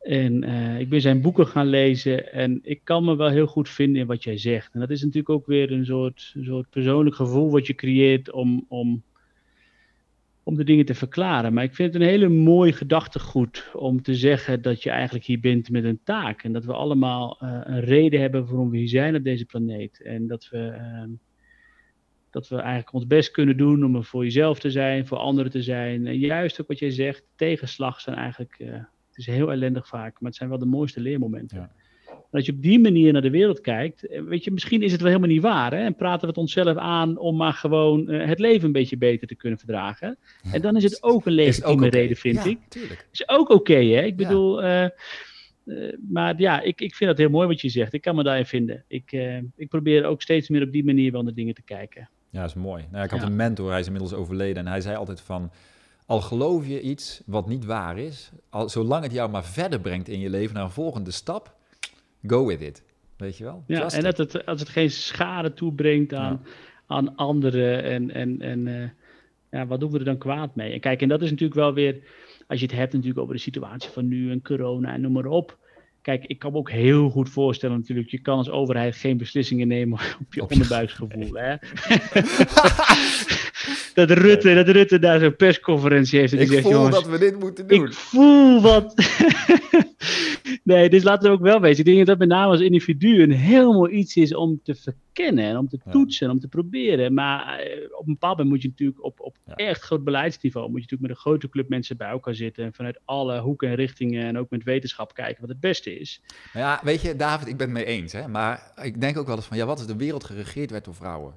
En 0.00 0.44
uh, 0.44 0.80
ik 0.80 0.88
ben 0.88 1.00
zijn 1.00 1.20
boeken 1.20 1.46
gaan 1.46 1.66
lezen 1.66 2.32
en 2.32 2.60
ik 2.62 2.80
kan 2.84 3.04
me 3.04 3.16
wel 3.16 3.28
heel 3.28 3.46
goed 3.46 3.68
vinden 3.68 4.00
in 4.00 4.06
wat 4.06 4.24
jij 4.24 4.38
zegt. 4.38 4.74
En 4.74 4.80
dat 4.80 4.90
is 4.90 5.00
natuurlijk 5.00 5.30
ook 5.30 5.46
weer 5.46 5.72
een 5.72 5.84
soort, 5.84 6.32
een 6.36 6.44
soort 6.44 6.70
persoonlijk 6.70 7.16
gevoel 7.16 7.50
wat 7.50 7.66
je 7.66 7.74
creëert 7.74 8.30
om, 8.30 8.64
om 8.68 9.02
om 10.50 10.56
de 10.56 10.64
dingen 10.64 10.84
te 10.84 10.94
verklaren. 10.94 11.52
Maar 11.52 11.64
ik 11.64 11.74
vind 11.74 11.92
het 11.92 12.02
een 12.02 12.08
hele 12.08 12.28
mooi 12.28 12.72
gedachtegoed 12.72 13.70
om 13.74 14.02
te 14.02 14.14
zeggen 14.14 14.62
dat 14.62 14.82
je 14.82 14.90
eigenlijk 14.90 15.24
hier 15.24 15.40
bent 15.40 15.70
met 15.70 15.84
een 15.84 16.00
taak. 16.04 16.42
En 16.42 16.52
dat 16.52 16.64
we 16.64 16.72
allemaal 16.72 17.38
uh, 17.42 17.60
een 17.62 17.80
reden 17.80 18.20
hebben 18.20 18.46
waarom 18.46 18.70
we 18.70 18.76
hier 18.76 18.88
zijn 18.88 19.16
op 19.16 19.24
deze 19.24 19.44
planeet. 19.44 20.02
En 20.02 20.26
dat 20.26 20.48
we, 20.48 20.56
uh, 20.56 21.16
dat 22.30 22.48
we 22.48 22.56
eigenlijk 22.56 22.92
ons 22.92 23.06
best 23.06 23.30
kunnen 23.30 23.56
doen 23.56 23.84
om 23.84 23.96
er 23.96 24.04
voor 24.04 24.24
jezelf 24.24 24.58
te 24.58 24.70
zijn, 24.70 25.06
voor 25.06 25.18
anderen 25.18 25.50
te 25.50 25.62
zijn. 25.62 26.06
En 26.06 26.18
juist 26.18 26.60
ook 26.60 26.68
wat 26.68 26.78
jij 26.78 26.90
zegt, 26.90 27.24
tegenslag 27.36 28.00
zijn 28.00 28.16
eigenlijk, 28.16 28.56
uh, 28.58 28.72
het 28.72 29.16
is 29.16 29.26
heel 29.26 29.52
ellendig 29.52 29.88
vaak, 29.88 30.20
maar 30.20 30.28
het 30.28 30.38
zijn 30.38 30.48
wel 30.48 30.58
de 30.58 30.66
mooiste 30.66 31.00
leermomenten. 31.00 31.58
Ja. 31.58 31.72
En 32.30 32.36
als 32.38 32.46
je 32.46 32.52
op 32.52 32.62
die 32.62 32.80
manier 32.80 33.12
naar 33.12 33.22
de 33.22 33.30
wereld 33.30 33.60
kijkt, 33.60 34.06
eh, 34.06 34.22
weet 34.22 34.44
je, 34.44 34.50
misschien 34.50 34.82
is 34.82 34.92
het 34.92 35.00
wel 35.00 35.10
helemaal 35.10 35.32
niet 35.34 35.42
waar. 35.42 35.72
Hè? 35.72 35.84
En 35.84 35.94
praten 35.94 36.20
we 36.20 36.26
het 36.26 36.36
onszelf 36.36 36.76
aan 36.76 37.18
om 37.18 37.36
maar 37.36 37.52
gewoon 37.52 38.10
uh, 38.10 38.26
het 38.26 38.38
leven 38.38 38.66
een 38.66 38.72
beetje 38.72 38.96
beter 38.96 39.26
te 39.26 39.34
kunnen 39.34 39.58
verdragen. 39.58 40.18
En 40.52 40.60
dan 40.60 40.76
is 40.76 40.82
het 40.82 41.02
ook 41.02 41.26
een 41.26 41.32
legitieme 41.32 41.88
reden, 41.88 42.16
vind 42.16 42.44
ja, 42.44 42.44
ik. 42.44 42.58
Tuurlijk. 42.68 43.08
Is 43.12 43.28
ook 43.28 43.40
oké, 43.40 43.52
okay, 43.52 43.86
hè? 43.86 44.02
Ik 44.02 44.16
bedoel, 44.16 44.64
uh, 44.64 44.84
uh, 45.64 45.96
maar 46.08 46.40
ja, 46.40 46.60
ik, 46.60 46.80
ik 46.80 46.94
vind 46.94 47.10
dat 47.10 47.18
heel 47.18 47.30
mooi 47.30 47.46
wat 47.46 47.60
je 47.60 47.68
zegt. 47.68 47.92
Ik 47.92 48.00
kan 48.02 48.14
me 48.14 48.22
daarin 48.22 48.46
vinden. 48.46 48.84
Ik, 48.88 49.12
ik 49.56 49.68
probeer 49.68 50.04
ook 50.04 50.22
steeds 50.22 50.48
meer 50.48 50.62
op 50.62 50.72
die 50.72 50.84
manier 50.84 51.12
wel 51.12 51.22
naar 51.22 51.34
dingen 51.34 51.54
te 51.54 51.62
kijken. 51.62 52.08
Ja, 52.30 52.40
dat 52.40 52.48
is 52.48 52.54
mooi. 52.54 52.84
Nou, 52.90 53.04
ik 53.04 53.10
had 53.10 53.22
een 53.22 53.36
mentor, 53.36 53.70
hij 53.70 53.80
is 53.80 53.86
inmiddels 53.86 54.14
overleden. 54.14 54.56
En 54.56 54.66
hij 54.66 54.80
zei 54.80 54.96
altijd 54.96 55.20
van, 55.20 55.50
al 56.06 56.20
geloof 56.20 56.66
je 56.66 56.80
iets 56.80 57.22
wat 57.26 57.48
niet 57.48 57.64
waar 57.64 57.98
is, 57.98 58.30
al, 58.48 58.68
zolang 58.68 59.02
het 59.02 59.12
jou 59.12 59.30
maar 59.30 59.44
verder 59.44 59.80
brengt 59.80 60.08
in 60.08 60.20
je 60.20 60.30
leven 60.30 60.54
naar 60.54 60.64
een 60.64 60.70
volgende 60.70 61.10
stap, 61.10 61.58
go 62.26 62.46
with 62.46 62.60
it. 62.60 62.82
Weet 63.16 63.36
je 63.36 63.44
wel? 63.44 63.64
Ja, 63.66 63.90
en 63.90 64.02
dat 64.02 64.18
het, 64.18 64.46
als 64.46 64.60
het 64.60 64.68
geen 64.68 64.90
schade 64.90 65.54
toebrengt 65.54 66.14
aan, 66.14 66.42
aan 66.86 67.16
anderen 67.16 67.82
en, 67.82 68.10
en, 68.10 68.40
en 68.40 68.66
uh, 68.66 68.88
ja, 69.50 69.66
wat 69.66 69.80
doen 69.80 69.90
we 69.90 69.98
er 69.98 70.04
dan 70.04 70.18
kwaad 70.18 70.54
mee? 70.54 70.72
En 70.72 70.80
kijk, 70.80 71.02
en 71.02 71.08
dat 71.08 71.22
is 71.22 71.30
natuurlijk 71.30 71.60
wel 71.60 71.74
weer, 71.74 72.02
als 72.46 72.60
je 72.60 72.66
het 72.66 72.74
hebt 72.74 72.92
natuurlijk 72.92 73.20
over 73.20 73.34
de 73.34 73.40
situatie 73.40 73.90
van 73.90 74.08
nu 74.08 74.30
en 74.30 74.42
corona 74.42 74.92
en 74.92 75.00
noem 75.00 75.12
maar 75.12 75.26
op. 75.26 75.58
Kijk, 76.02 76.24
ik 76.24 76.38
kan 76.38 76.52
me 76.52 76.58
ook 76.58 76.70
heel 76.70 77.10
goed 77.10 77.28
voorstellen 77.28 77.78
natuurlijk, 77.78 78.08
je 78.08 78.20
kan 78.20 78.36
als 78.36 78.50
overheid 78.50 78.96
geen 78.96 79.16
beslissingen 79.16 79.68
nemen 79.68 79.98
op 80.24 80.34
je 80.34 80.42
onderbuiksgevoel. 80.42 81.32
Hè? 81.32 81.54
dat, 83.94 84.10
Rutte, 84.10 84.54
dat 84.54 84.68
Rutte 84.68 84.98
daar 84.98 85.20
zo'n 85.20 85.36
persconferentie 85.36 86.18
heeft. 86.18 86.32
En 86.32 86.40
ik 86.40 86.48
zegt, 86.48 86.62
voel 86.62 86.90
dat 86.90 87.06
we 87.06 87.18
dit 87.18 87.38
moeten 87.38 87.66
doen. 87.66 87.86
Ik 87.86 87.92
voel 87.92 88.60
wat. 88.60 88.94
nee, 90.62 90.90
dus 90.90 91.02
laten 91.02 91.28
we 91.28 91.36
ook 91.36 91.42
wel 91.42 91.60
weten. 91.60 91.78
Ik 91.78 91.84
denk 91.84 91.98
dat 91.98 92.06
dat 92.06 92.18
met 92.18 92.28
name 92.28 92.50
als 92.50 92.60
individu 92.60 93.22
een 93.22 93.32
heel 93.32 93.72
mooi 93.72 93.92
iets 93.92 94.16
is 94.16 94.34
om 94.34 94.60
te 94.62 94.74
verkennen 94.74 95.44
en 95.44 95.56
om 95.56 95.68
te 95.68 95.78
toetsen 95.90 96.26
en 96.26 96.32
om 96.32 96.40
te 96.40 96.48
proberen. 96.48 97.14
Maar 97.14 97.58
eh, 97.58 97.84
op 97.90 98.06
een 98.06 98.12
bepaald 98.12 98.36
moment 98.36 98.48
moet 98.48 98.62
je 98.62 98.68
natuurlijk 98.68 99.04
op, 99.04 99.20
op 99.20 99.36
echt 99.54 99.82
groot 99.82 100.04
beleidsniveau, 100.04 100.70
moet 100.70 100.74
je 100.74 100.82
natuurlijk 100.82 101.08
met 101.08 101.16
een 101.16 101.32
grote 101.32 101.48
club 101.48 101.68
mensen 101.68 101.96
bij 101.96 102.08
elkaar 102.08 102.34
zitten 102.34 102.64
en 102.64 102.74
vanuit 102.74 103.00
alle 103.04 103.40
hoeken 103.40 103.68
en 103.68 103.74
richtingen 103.74 104.24
en 104.24 104.38
ook 104.38 104.50
met 104.50 104.64
wetenschap 104.64 105.14
kijken 105.14 105.40
wat 105.40 105.50
het 105.50 105.60
beste 105.60 105.98
is. 105.98 106.22
Ja, 106.52 106.80
weet 106.82 107.00
je, 107.00 107.16
David, 107.16 107.48
ik 107.48 107.56
ben 107.56 107.66
het 107.66 107.76
mee 107.76 107.84
eens. 107.84 108.12
Hè? 108.12 108.28
Maar 108.28 108.72
ik 108.82 109.00
denk 109.00 109.18
ook 109.18 109.26
wel 109.26 109.36
eens 109.36 109.46
van, 109.46 109.56
ja, 109.56 109.66
wat 109.66 109.78
is 109.80 109.86
de 109.86 109.96
wereld 109.96 110.24
geregeerd 110.24 110.70
werd 110.70 110.84
door 110.84 110.94
vrouwen? 110.94 111.34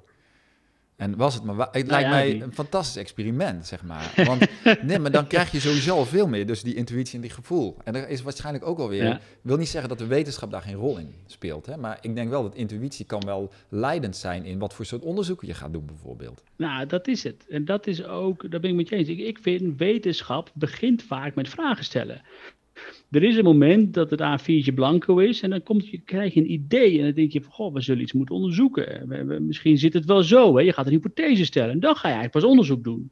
En 0.96 1.16
was 1.16 1.34
het 1.34 1.42
maar 1.42 1.56
Het 1.56 1.72
nou 1.72 1.86
lijkt 1.86 2.08
mij 2.08 2.42
een 2.42 2.54
fantastisch 2.54 2.96
experiment, 2.96 3.66
zeg 3.66 3.82
maar. 3.82 4.12
Want 4.24 4.46
nee, 4.82 4.98
maar 4.98 5.10
dan 5.10 5.26
krijg 5.26 5.50
je 5.50 5.60
sowieso 5.60 5.96
al 5.96 6.04
veel 6.04 6.26
meer. 6.26 6.46
Dus 6.46 6.62
die 6.62 6.74
intuïtie 6.74 7.14
en 7.14 7.20
die 7.20 7.30
gevoel. 7.30 7.76
En 7.84 7.94
er 7.94 8.08
is 8.08 8.22
waarschijnlijk 8.22 8.66
ook 8.66 8.78
alweer. 8.78 9.12
Ik 9.12 9.20
wil 9.42 9.56
niet 9.56 9.68
zeggen 9.68 9.88
dat 9.88 9.98
de 9.98 10.06
wetenschap 10.06 10.50
daar 10.50 10.62
geen 10.62 10.74
rol 10.74 10.98
in 10.98 11.14
speelt. 11.26 11.66
Hè, 11.66 11.76
maar 11.76 11.98
ik 12.00 12.14
denk 12.14 12.30
wel 12.30 12.42
dat 12.42 12.54
intuïtie 12.54 13.04
kan 13.04 13.20
wel 13.24 13.52
leidend 13.68 14.16
zijn 14.16 14.44
in 14.44 14.58
wat 14.58 14.74
voor 14.74 14.84
soort 14.84 15.02
onderzoeken 15.02 15.48
je 15.48 15.54
gaat 15.54 15.72
doen, 15.72 15.86
bijvoorbeeld. 15.86 16.42
Nou, 16.56 16.86
dat 16.86 17.08
is 17.08 17.22
het. 17.22 17.46
En 17.48 17.64
dat 17.64 17.86
is 17.86 18.04
ook, 18.04 18.50
daar 18.50 18.60
ben 18.60 18.70
ik 18.70 18.76
met 18.76 18.88
je 18.88 18.96
eens. 18.96 19.08
Ik, 19.08 19.18
ik 19.18 19.38
vind 19.38 19.78
wetenschap 19.78 20.50
begint 20.54 21.02
vaak 21.02 21.34
met 21.34 21.48
vragen 21.48 21.84
stellen. 21.84 22.22
Er 23.14 23.22
is 23.22 23.36
een 23.36 23.44
moment 23.44 23.94
dat 23.94 24.10
het 24.10 24.20
A4'tje 24.20 24.74
blanco 24.74 25.18
is 25.18 25.42
en 25.42 25.50
dan 25.50 25.62
komt 25.62 25.88
je, 25.88 25.98
krijg 25.98 26.34
je 26.34 26.40
een 26.40 26.52
idee 26.52 26.98
en 26.98 27.04
dan 27.04 27.14
denk 27.14 27.32
je 27.32 27.42
van, 27.42 27.52
goh, 27.52 27.74
we 27.74 27.80
zullen 27.80 28.02
iets 28.02 28.12
moeten 28.12 28.34
onderzoeken. 28.34 29.08
We, 29.08 29.40
misschien 29.40 29.78
zit 29.78 29.92
het 29.92 30.04
wel 30.04 30.22
zo, 30.22 30.56
hè? 30.56 30.62
je 30.62 30.72
gaat 30.72 30.86
een 30.86 30.92
hypothese 30.92 31.44
stellen 31.44 31.70
en 31.70 31.80
dan 31.80 31.94
ga 31.94 32.08
je 32.08 32.14
eigenlijk 32.14 32.44
pas 32.44 32.50
onderzoek 32.50 32.84
doen. 32.84 33.10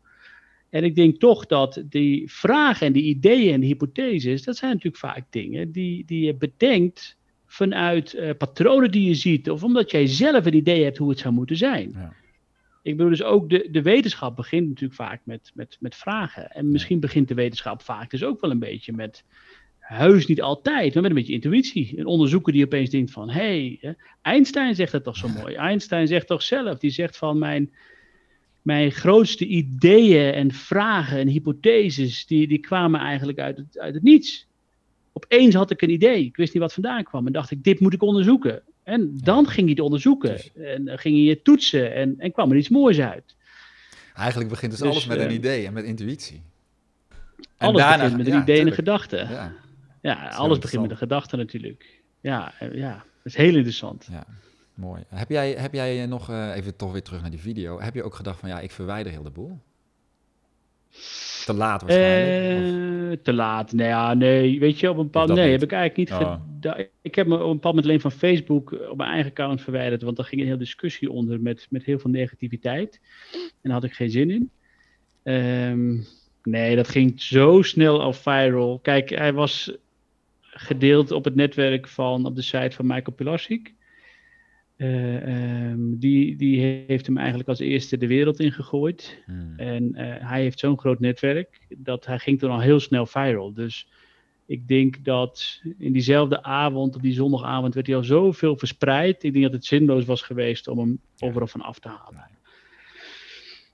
En 0.71 0.85
ik 0.85 0.95
denk 0.95 1.19
toch 1.19 1.47
dat 1.47 1.83
die 1.89 2.31
vragen 2.31 2.87
en 2.87 2.93
die 2.93 3.03
ideeën 3.03 3.53
en 3.53 3.61
die 3.61 3.69
hypotheses, 3.69 4.43
dat 4.43 4.57
zijn 4.57 4.71
natuurlijk 4.71 5.03
vaak 5.03 5.25
dingen 5.31 5.73
die, 5.73 6.05
die 6.05 6.25
je 6.25 6.35
bedenkt 6.35 7.17
vanuit 7.47 8.15
uh, 8.15 8.31
patronen 8.39 8.91
die 8.91 9.09
je 9.09 9.15
ziet 9.15 9.51
of 9.51 9.63
omdat 9.63 9.91
jij 9.91 10.07
zelf 10.07 10.47
een 10.47 10.55
idee 10.55 10.85
hebt 10.85 10.99
hoe 10.99 11.11
het 11.11 11.19
zou 11.19 11.35
moeten 11.35 11.57
zijn. 11.57 11.91
Ja. 11.95 12.13
Ik 12.83 12.97
bedoel, 12.97 13.11
dus 13.11 13.23
ook 13.23 13.51
de, 13.51 13.69
de 13.71 13.83
wetenschap 13.83 14.37
begint 14.37 14.69
natuurlijk 14.69 14.95
vaak 14.95 15.21
met, 15.25 15.51
met, 15.55 15.77
met 15.81 15.95
vragen. 15.95 16.51
En 16.51 16.71
misschien 16.71 17.01
begint 17.01 17.29
de 17.29 17.35
wetenschap 17.35 17.83
vaak 17.83 18.11
dus 18.11 18.25
ook 18.25 18.41
wel 18.41 18.51
een 18.51 18.59
beetje 18.59 18.93
met, 18.93 19.25
heus 19.83 20.27
niet 20.27 20.43
altijd, 20.43 20.95
maar 20.95 21.03
met 21.03 21.11
een 21.11 21.17
beetje 21.17 21.33
intuïtie. 21.33 21.99
Een 21.99 22.07
onderzoeker 22.07 22.53
die 22.53 22.65
opeens 22.65 22.91
denkt 22.91 23.11
van, 23.11 23.31
hé, 23.31 23.79
hey, 23.81 23.97
Einstein 24.23 24.75
zegt 24.75 24.93
het 24.93 25.05
toch 25.05 25.17
zo 25.17 25.29
mooi. 25.29 25.55
Einstein 25.71 26.07
zegt 26.07 26.27
toch 26.27 26.43
zelf, 26.43 26.79
die 26.79 26.91
zegt 26.91 27.17
van 27.17 27.39
mijn, 27.39 27.73
mijn 28.63 28.91
grootste 28.91 29.47
ideeën 29.47 30.33
en 30.33 30.53
vragen 30.53 31.19
en 31.19 31.29
hypotheses, 31.29 32.27
die, 32.27 32.49
die 32.49 32.59
kwamen 32.59 33.01
eigenlijk 33.01 33.39
uit 33.39 33.57
het, 33.57 33.79
uit 33.79 33.95
het 33.95 34.03
niets. 34.03 34.47
Opeens 35.13 35.55
had 35.55 35.71
ik 35.71 35.83
een 35.83 35.91
idee, 35.91 36.25
ik 36.25 36.37
wist 36.37 36.53
niet 36.53 36.63
wat 36.63 36.73
vandaan 36.73 37.05
kwam 37.05 37.27
en 37.27 37.33
dacht 37.33 37.51
ik, 37.51 37.65
dit 37.65 37.81
moet 37.81 37.93
ik 37.93 38.03
onderzoeken. 38.03 38.63
En 38.83 39.19
dan 39.23 39.47
ging 39.47 39.67
je 39.67 39.75
het 39.75 39.83
onderzoeken 39.83 40.41
en 40.55 40.85
dan 40.85 40.99
ging 40.99 41.17
je 41.17 41.29
het 41.29 41.45
toetsen 41.45 41.95
en, 41.95 42.15
en 42.19 42.33
kwam 42.33 42.51
er 42.51 42.57
iets 42.57 42.69
moois 42.69 43.01
uit. 43.01 43.37
Eigenlijk 44.15 44.51
begint 44.51 44.71
dus, 44.71 44.81
dus 44.81 44.91
alles 44.91 45.07
met 45.07 45.19
een 45.19 45.29
eh, 45.29 45.35
idee 45.35 45.67
en 45.67 45.73
met 45.73 45.85
intuïtie. 45.85 46.43
En 47.57 47.69
alles 47.69 47.81
daarna, 47.81 48.03
begint 48.03 48.17
met 48.17 48.27
een 48.27 48.43
idee 48.43 48.61
en 48.61 48.67
een 48.67 48.73
gedachte. 48.73 49.17
Ja, 49.17 49.53
ja 50.03 50.29
alles 50.29 50.59
begint 50.59 50.83
met 50.83 50.91
een 50.91 50.97
gedachte 50.97 51.37
natuurlijk. 51.37 52.03
Ja, 52.21 52.53
eh, 52.59 52.75
ja, 52.75 52.93
dat 52.93 53.05
is 53.25 53.37
heel 53.37 53.55
interessant. 53.55 54.09
Ja, 54.11 54.27
mooi. 54.75 55.03
Heb 55.09 55.31
jij, 55.31 55.53
heb 55.53 55.73
jij 55.73 56.07
nog, 56.07 56.31
uh, 56.31 56.57
even 56.57 56.77
toch 56.77 56.93
weer 56.93 57.03
terug 57.03 57.21
naar 57.21 57.31
die 57.31 57.41
video, 57.41 57.81
heb 57.81 57.95
je 57.95 58.03
ook 58.03 58.15
gedacht 58.15 58.41
van 58.41 58.49
ja, 58.49 58.61
ik 58.61 58.71
verwijder 58.71 59.13
heel 59.13 59.23
de 59.23 59.31
boel? 59.31 59.59
Te 61.45 61.55
laat 61.55 61.83
waarschijnlijk? 61.83 63.19
Uh, 63.19 63.25
te 63.25 63.33
laat, 63.33 63.73
nee, 63.73 63.89
ja, 63.89 64.15
nee. 64.15 64.61
Weet 64.61 64.81
je, 64.81 64.91
op 64.91 64.97
een 64.97 65.05
bepaald 65.05 65.29
nee, 65.33 65.51
heb 65.51 65.63
ik 65.63 65.73
eigenlijk 65.73 66.11
niet 66.11 66.21
oh. 66.21 66.39
Ik 67.03 67.15
heb 67.15 67.27
me 67.27 67.35
op 67.35 67.41
een 67.41 67.47
bepaald 67.47 67.75
moment 67.75 67.85
alleen 67.85 68.01
van 68.01 68.13
Facebook 68.13 68.73
op 68.73 68.97
mijn 68.97 69.11
eigen 69.11 69.31
account 69.31 69.63
verwijderd, 69.63 70.03
want 70.03 70.17
daar 70.17 70.27
ging 70.27 70.41
een 70.41 70.47
hele 70.47 70.59
discussie 70.59 71.11
onder 71.11 71.41
met, 71.41 71.67
met 71.71 71.85
heel 71.85 71.99
veel 71.99 72.11
negativiteit. 72.11 73.01
En 73.33 73.41
daar 73.63 73.73
had 73.73 73.85
ik 73.85 73.93
geen 73.93 74.11
zin 74.11 74.31
in. 74.31 74.51
Um, 75.33 76.07
nee, 76.43 76.77
dat 76.77 76.89
ging 76.89 77.21
zo 77.21 77.63
snel 77.63 78.03
al 78.03 78.13
viral. 78.13 78.79
Kijk, 78.79 79.11
hij 79.11 79.33
was 79.33 79.73
gedeeld 80.63 81.11
op 81.11 81.25
het 81.25 81.35
netwerk 81.35 81.89
van, 81.89 82.27
op 82.27 82.37
de 82.37 82.43
site 82.43 82.77
van 82.77 82.87
Michael 82.87 83.17
Pilarczyk. 83.17 83.75
Uh, 84.77 85.71
um, 85.71 85.99
die, 85.99 86.37
die 86.37 86.85
heeft 86.87 87.07
hem 87.07 87.19
eigenlijk 87.19 87.49
als 87.49 87.59
eerste 87.59 87.97
de 87.97 88.07
wereld 88.07 88.41
ingegooid. 88.41 89.23
Hmm. 89.27 89.55
En 89.57 89.83
uh, 89.93 90.15
hij 90.19 90.43
heeft 90.43 90.59
zo'n 90.59 90.79
groot 90.79 91.01
netwerk 91.01 91.61
dat 91.69 92.07
hij 92.07 92.19
ging 92.19 92.39
toen 92.39 92.51
al 92.51 92.61
heel 92.61 92.81
snel 92.81 93.07
viral. 93.07 93.53
Dus 93.53 93.89
ik 94.47 94.69
denk 94.69 95.05
dat 95.05 95.61
in 95.79 95.93
diezelfde 95.93 96.43
avond, 96.43 96.95
op 96.95 97.03
die 97.03 97.13
zondagavond, 97.13 97.75
werd 97.75 97.87
hij 97.87 97.97
al 97.97 98.05
zoveel 98.05 98.57
verspreid. 98.57 99.23
Ik 99.23 99.33
denk 99.33 99.45
dat 99.45 99.53
het 99.53 99.65
zinloos 99.65 100.05
was 100.05 100.23
geweest 100.23 100.69
om 100.69 100.79
hem 100.79 101.01
overal 101.19 101.47
van 101.47 101.61
af 101.61 101.79
te 101.79 101.89
halen. 101.89 102.31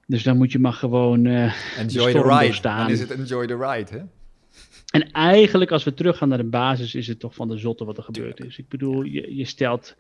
Dus 0.07 0.23
dan 0.23 0.37
moet 0.37 0.53
je 0.53 0.59
maar 0.59 0.73
gewoon 0.73 1.25
uh, 1.25 1.79
enjoy 1.79 2.13
the 2.13 2.23
ride. 2.23 2.61
Dan 2.61 2.91
is 2.91 3.01
het 3.01 3.11
enjoy 3.11 3.47
the 3.47 3.57
ride, 3.57 3.99
hè? 3.99 4.03
En 4.99 5.13
eigenlijk, 5.13 5.71
als 5.71 5.85
we 5.85 5.95
teruggaan 5.95 6.29
naar 6.29 6.39
de 6.39 6.45
basis, 6.45 6.95
is 6.95 7.07
het 7.07 7.21
toch 7.21 7.35
van 7.35 7.49
de 7.49 7.59
zotte 7.59 7.85
wat 7.85 7.97
er 7.97 8.03
gebeurd 8.03 8.45
is. 8.45 8.59
Ik 8.59 8.69
bedoel, 8.69 9.03
je, 9.03 9.37
je, 9.37 9.45
stelt, 9.45 9.97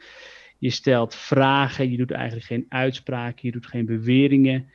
je 0.58 0.70
stelt 0.70 1.14
vragen, 1.14 1.90
je 1.90 1.96
doet 1.96 2.10
eigenlijk 2.10 2.46
geen 2.46 2.66
uitspraken, 2.68 3.40
je 3.42 3.52
doet 3.52 3.66
geen 3.66 3.86
beweringen. 3.86 4.70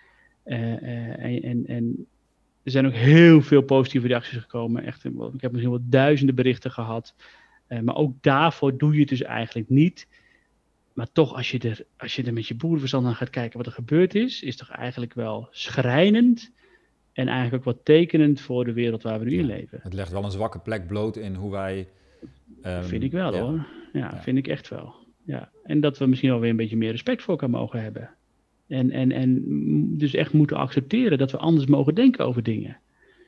Uh, 0.46 0.82
uh, 0.82 1.46
en, 1.46 1.66
en, 1.66 2.08
er 2.64 2.72
zijn 2.72 2.86
ook 2.86 2.94
heel 2.94 3.42
veel 3.42 3.62
positieve 3.62 4.08
reacties 4.08 4.38
gekomen. 4.38 4.84
Echt, 4.84 5.06
ik 5.06 5.42
heb 5.42 5.52
misschien 5.52 5.72
wel 5.72 5.84
duizenden 5.84 6.36
berichten 6.36 6.72
gehad. 6.72 7.16
Uh, 7.70 7.80
maar 7.80 7.96
ook 7.96 8.14
daarvoor 8.22 8.78
doe 8.78 8.94
je 8.94 9.00
het 9.00 9.10
dus 9.10 9.22
eigenlijk 9.22 9.70
niet. 9.70 10.08
Maar 10.94 11.12
toch, 11.12 11.34
als 11.34 11.52
je 11.52 11.60
er, 11.60 11.86
als 11.98 12.16
je 12.16 12.24
er 12.24 12.34
met 12.34 12.48
je 12.48 12.56
boerenverstand 12.56 13.06
aan 13.06 13.16
gaat 13.16 13.30
kijken 13.30 13.58
wat 13.58 13.68
er 13.68 13.74
gebeurd 13.74 14.16
is, 14.16 14.42
is 14.42 14.56
toch 14.56 14.70
eigenlijk 14.70 15.14
wel 15.14 15.48
schrijnend 15.52 16.52
en 17.14 17.28
eigenlijk 17.28 17.56
ook 17.56 17.76
wat 17.76 17.86
tekenend 17.86 18.42
voor 18.42 18.66
de 18.66 18.74
wereld 18.74 19.04
waar 19.04 19.20
we 19.20 19.26
nu 19.26 19.38
in 19.38 19.46
leven. 19.46 19.80
Het 19.82 19.94
legt 19.94 20.12
wel 20.12 20.24
een 20.24 20.32
zwakke 20.32 20.60
plek 20.60 20.88
bloot 20.88 21.18
in 21.18 21.36
hoe 21.36 21.52
wij. 21.52 21.88
Um, 22.64 22.84
vind 22.84 23.04
ik 23.04 23.12
wel 23.12 23.36
hoor. 23.38 23.68
Ja, 23.94 24.22
vind 24.22 24.38
ik 24.38 24.48
echt 24.48 24.70
wel. 24.70 24.94
Ja. 25.24 25.50
En 25.64 25.80
dat 25.80 25.98
we 25.98 26.06
misschien 26.06 26.30
wel 26.30 26.40
weer 26.40 26.50
een 26.50 26.56
beetje 26.56 26.78
meer 26.78 26.92
respect 26.92 27.22
voor 27.22 27.34
elkaar 27.34 27.50
mogen 27.50 27.82
hebben. 27.82 28.10
En, 28.68 28.92
en, 28.92 29.12
en 29.12 29.42
dus 29.98 30.14
echt 30.14 30.34
moeten 30.34 30.58
accepteren 30.58 31.18
dat 31.18 31.32
we 31.32 31.38
anders 31.38 31.66
mogen 31.66 31.96
denken 31.96 32.26
over 32.26 32.44
dingen. 32.44 32.78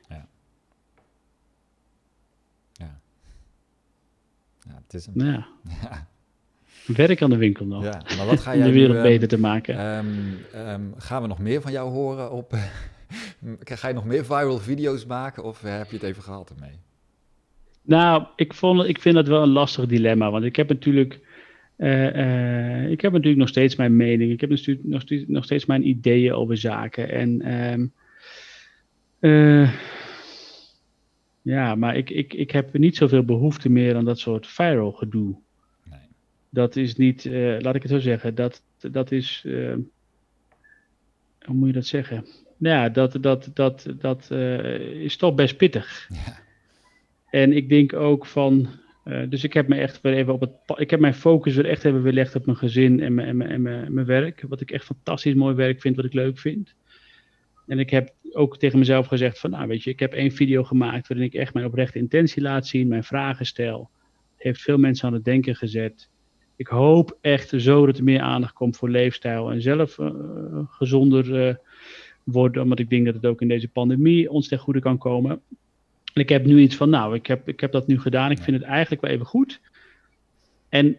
Ja. 0.08 0.28
Ja. 2.72 3.00
Ja, 4.60 4.80
het 4.84 4.94
is 4.94 5.06
een... 5.06 5.24
Ja. 5.24 5.46
ja. 5.82 6.08
Werk 6.86 7.22
aan 7.22 7.30
de 7.30 7.36
winkel 7.36 7.66
nog. 7.66 7.84
Ja, 7.84 8.02
maar 8.16 8.26
wat 8.26 8.40
ga 8.40 8.56
jij 8.56 8.66
om 8.66 8.72
de 8.72 8.78
wereld 8.78 9.02
beter 9.02 9.28
te 9.28 9.38
maken. 9.38 9.96
Um, 9.96 10.38
um, 10.54 10.94
gaan 10.96 11.22
we 11.22 11.28
nog 11.28 11.38
meer 11.38 11.60
van 11.60 11.72
jou 11.72 11.90
horen 11.90 12.32
op 12.32 12.54
Ga 13.64 13.88
je 13.88 13.94
nog 13.94 14.04
meer 14.04 14.24
viral 14.24 14.58
video's 14.58 15.06
maken 15.06 15.44
of 15.44 15.62
heb 15.62 15.90
je 15.90 15.96
het 15.96 16.04
even 16.04 16.22
gehad 16.22 16.50
ermee? 16.50 16.78
Nou, 17.86 18.26
ik, 18.36 18.54
vond, 18.54 18.88
ik 18.88 19.00
vind 19.00 19.14
dat 19.14 19.28
wel 19.28 19.42
een 19.42 19.48
lastig 19.48 19.86
dilemma. 19.86 20.30
Want 20.30 20.44
ik 20.44 20.56
heb 20.56 20.68
natuurlijk. 20.68 21.20
Uh, 21.76 22.16
uh, 22.16 22.90
ik 22.90 23.00
heb 23.00 23.12
natuurlijk 23.12 23.38
nog 23.38 23.48
steeds 23.48 23.76
mijn 23.76 23.96
mening. 23.96 24.32
Ik 24.32 24.40
heb 24.40 24.50
natuurlijk 24.50 24.86
nog, 24.86 25.00
steeds, 25.00 25.24
nog 25.26 25.44
steeds 25.44 25.66
mijn 25.66 25.88
ideeën 25.88 26.32
over 26.32 26.56
zaken. 26.56 27.10
En. 27.10 27.52
Um, 27.52 27.92
uh, 29.20 29.72
ja, 31.42 31.74
maar 31.74 31.96
ik, 31.96 32.10
ik, 32.10 32.34
ik 32.34 32.50
heb 32.50 32.78
niet 32.78 32.96
zoveel 32.96 33.24
behoefte 33.24 33.68
meer 33.68 33.96
aan 33.96 34.04
dat 34.04 34.18
soort 34.18 34.46
viral 34.46 34.92
gedoe. 34.92 35.36
Nee. 35.90 35.98
Dat 36.50 36.76
is 36.76 36.96
niet, 36.96 37.24
laat 37.58 37.74
ik 37.74 37.82
het 37.82 37.90
zo 37.90 37.98
zeggen, 37.98 38.34
dat, 38.34 38.62
dat 38.78 39.12
is, 39.12 39.40
hoe 41.44 41.54
moet 41.54 41.66
je 41.66 41.74
dat 41.74 41.86
zeggen? 41.86 42.26
Ja, 42.58 42.88
dat, 42.88 43.18
dat, 43.20 43.50
dat, 43.54 43.86
dat 43.98 44.28
uh, 44.32 44.80
is 44.80 45.16
toch 45.16 45.34
best 45.34 45.56
pittig. 45.56 46.08
Ja. 46.08 46.44
En 47.30 47.52
ik 47.52 47.68
denk 47.68 47.92
ook 47.92 48.26
van. 48.26 48.68
Uh, 49.04 49.22
dus 49.28 49.44
ik 49.44 49.52
heb 49.52 49.68
me 49.68 49.74
echt 49.74 50.00
weer 50.00 50.14
even 50.14 50.32
op 50.32 50.40
het. 50.40 50.50
Ik 50.76 50.90
heb 50.90 51.00
mijn 51.00 51.14
focus 51.14 51.54
weer 51.54 51.66
echt 51.66 51.84
even 51.84 52.02
weer 52.02 52.30
op 52.34 52.46
mijn 52.46 52.58
gezin 52.58 53.00
en 53.00 53.14
mijn, 53.14 53.28
en, 53.28 53.36
mijn, 53.36 53.50
en, 53.50 53.62
mijn, 53.62 53.94
mijn 53.94 54.06
werk. 54.06 54.44
Wat 54.48 54.60
ik 54.60 54.70
echt 54.70 54.84
fantastisch 54.84 55.34
mooi 55.34 55.54
werk 55.54 55.80
vind, 55.80 55.96
wat 55.96 56.04
ik 56.04 56.12
leuk 56.12 56.38
vind. 56.38 56.74
En 57.66 57.78
ik 57.78 57.90
heb 57.90 58.14
ook 58.32 58.58
tegen 58.58 58.78
mezelf 58.78 59.06
gezegd: 59.06 59.38
van 59.38 59.50
nou 59.50 59.68
weet 59.68 59.82
je, 59.82 59.90
ik 59.90 60.00
heb 60.00 60.12
één 60.12 60.32
video 60.32 60.64
gemaakt 60.64 61.08
waarin 61.08 61.26
ik 61.26 61.34
echt 61.34 61.54
mijn 61.54 61.66
oprechte 61.66 61.98
intentie 61.98 62.42
laat 62.42 62.66
zien, 62.66 62.88
mijn 62.88 63.04
vragen 63.04 63.46
stel. 63.46 63.90
Het 64.34 64.44
heeft 64.44 64.60
veel 64.60 64.78
mensen 64.78 65.08
aan 65.08 65.14
het 65.14 65.24
denken 65.24 65.56
gezet. 65.56 66.08
Ik 66.56 66.66
hoop 66.66 67.18
echt 67.20 67.52
zo 67.56 67.86
dat 67.86 67.98
er 67.98 68.04
meer 68.04 68.20
aandacht 68.20 68.52
komt 68.52 68.76
voor 68.76 68.90
leefstijl 68.90 69.50
en 69.50 69.62
zelf 69.62 69.98
uh, 69.98 70.10
gezonder 70.68 71.58
worden, 72.26 72.62
omdat 72.62 72.78
ik 72.78 72.90
denk 72.90 73.04
dat 73.04 73.14
het 73.14 73.26
ook 73.26 73.40
in 73.40 73.48
deze 73.48 73.68
pandemie 73.68 74.30
ons 74.30 74.48
ten 74.48 74.58
goede 74.58 74.80
kan 74.80 74.98
komen. 74.98 75.40
En 76.12 76.22
ik 76.22 76.28
heb 76.28 76.44
nu 76.44 76.60
iets 76.60 76.76
van, 76.76 76.90
nou, 76.90 77.14
ik 77.14 77.26
heb, 77.26 77.48
ik 77.48 77.60
heb 77.60 77.72
dat 77.72 77.86
nu 77.86 78.00
gedaan, 78.00 78.30
ik 78.30 78.38
vind 78.38 78.56
het 78.56 78.66
eigenlijk 78.66 79.02
wel 79.02 79.10
even 79.10 79.26
goed. 79.26 79.60
En 80.68 80.96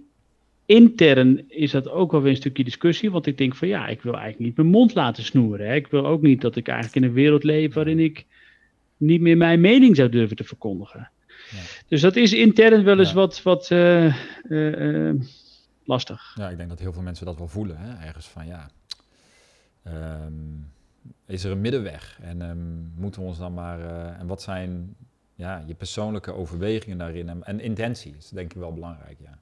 intern 0.65 1.49
is 1.49 1.71
dat 1.71 1.89
ook 1.89 2.11
wel 2.11 2.21
weer 2.21 2.31
een 2.31 2.37
stukje 2.37 2.63
discussie, 2.63 3.11
want 3.11 3.25
ik 3.25 3.37
denk 3.37 3.55
van 3.55 3.67
ja, 3.67 3.87
ik 3.87 4.01
wil 4.01 4.13
eigenlijk 4.13 4.43
niet 4.43 4.55
mijn 4.55 4.69
mond 4.69 4.93
laten 4.93 5.23
snoeren. 5.23 5.67
Hè. 5.67 5.75
Ik 5.75 5.87
wil 5.87 6.05
ook 6.05 6.21
niet 6.21 6.41
dat 6.41 6.55
ik 6.55 6.67
eigenlijk 6.67 6.95
in 6.95 7.03
een 7.03 7.15
wereld 7.15 7.43
leef 7.43 7.73
waarin 7.73 7.99
ik 7.99 8.25
niet 8.97 9.21
meer 9.21 9.37
mijn 9.37 9.61
mening 9.61 9.95
zou 9.95 10.09
durven 10.09 10.35
te 10.35 10.43
verkondigen. 10.43 11.09
Ja. 11.51 11.57
Dus 11.87 12.01
dat 12.01 12.15
is 12.15 12.33
intern 12.33 12.83
wel 12.83 12.99
eens 12.99 13.13
wat, 13.13 13.41
wat 13.41 13.69
uh, 13.69 14.15
uh, 14.49 15.11
uh, 15.11 15.21
lastig. 15.83 16.35
Ja, 16.35 16.49
ik 16.49 16.57
denk 16.57 16.69
dat 16.69 16.79
heel 16.79 16.93
veel 16.93 17.01
mensen 17.01 17.25
dat 17.25 17.37
wel 17.37 17.47
voelen, 17.47 17.77
hè? 17.77 18.05
ergens 18.05 18.27
van 18.27 18.45
ja. 18.45 18.69
Um 19.87 20.75
is 21.25 21.43
er 21.43 21.51
een 21.51 21.61
middenweg? 21.61 22.19
En 22.21 22.41
um, 22.41 22.91
moeten 22.95 23.21
we 23.21 23.27
ons 23.27 23.37
dan 23.37 23.53
maar. 23.53 23.79
Uh, 23.79 24.19
en 24.19 24.27
wat 24.27 24.41
zijn 24.41 24.95
ja, 25.35 25.63
je 25.67 25.73
persoonlijke 25.73 26.33
overwegingen 26.33 26.97
daarin? 26.97 27.29
En, 27.29 27.43
en 27.43 27.59
intentie 27.59 28.15
is 28.17 28.29
denk 28.29 28.53
ik 28.53 28.59
wel 28.59 28.73
belangrijk, 28.73 29.17
ja. 29.19 29.39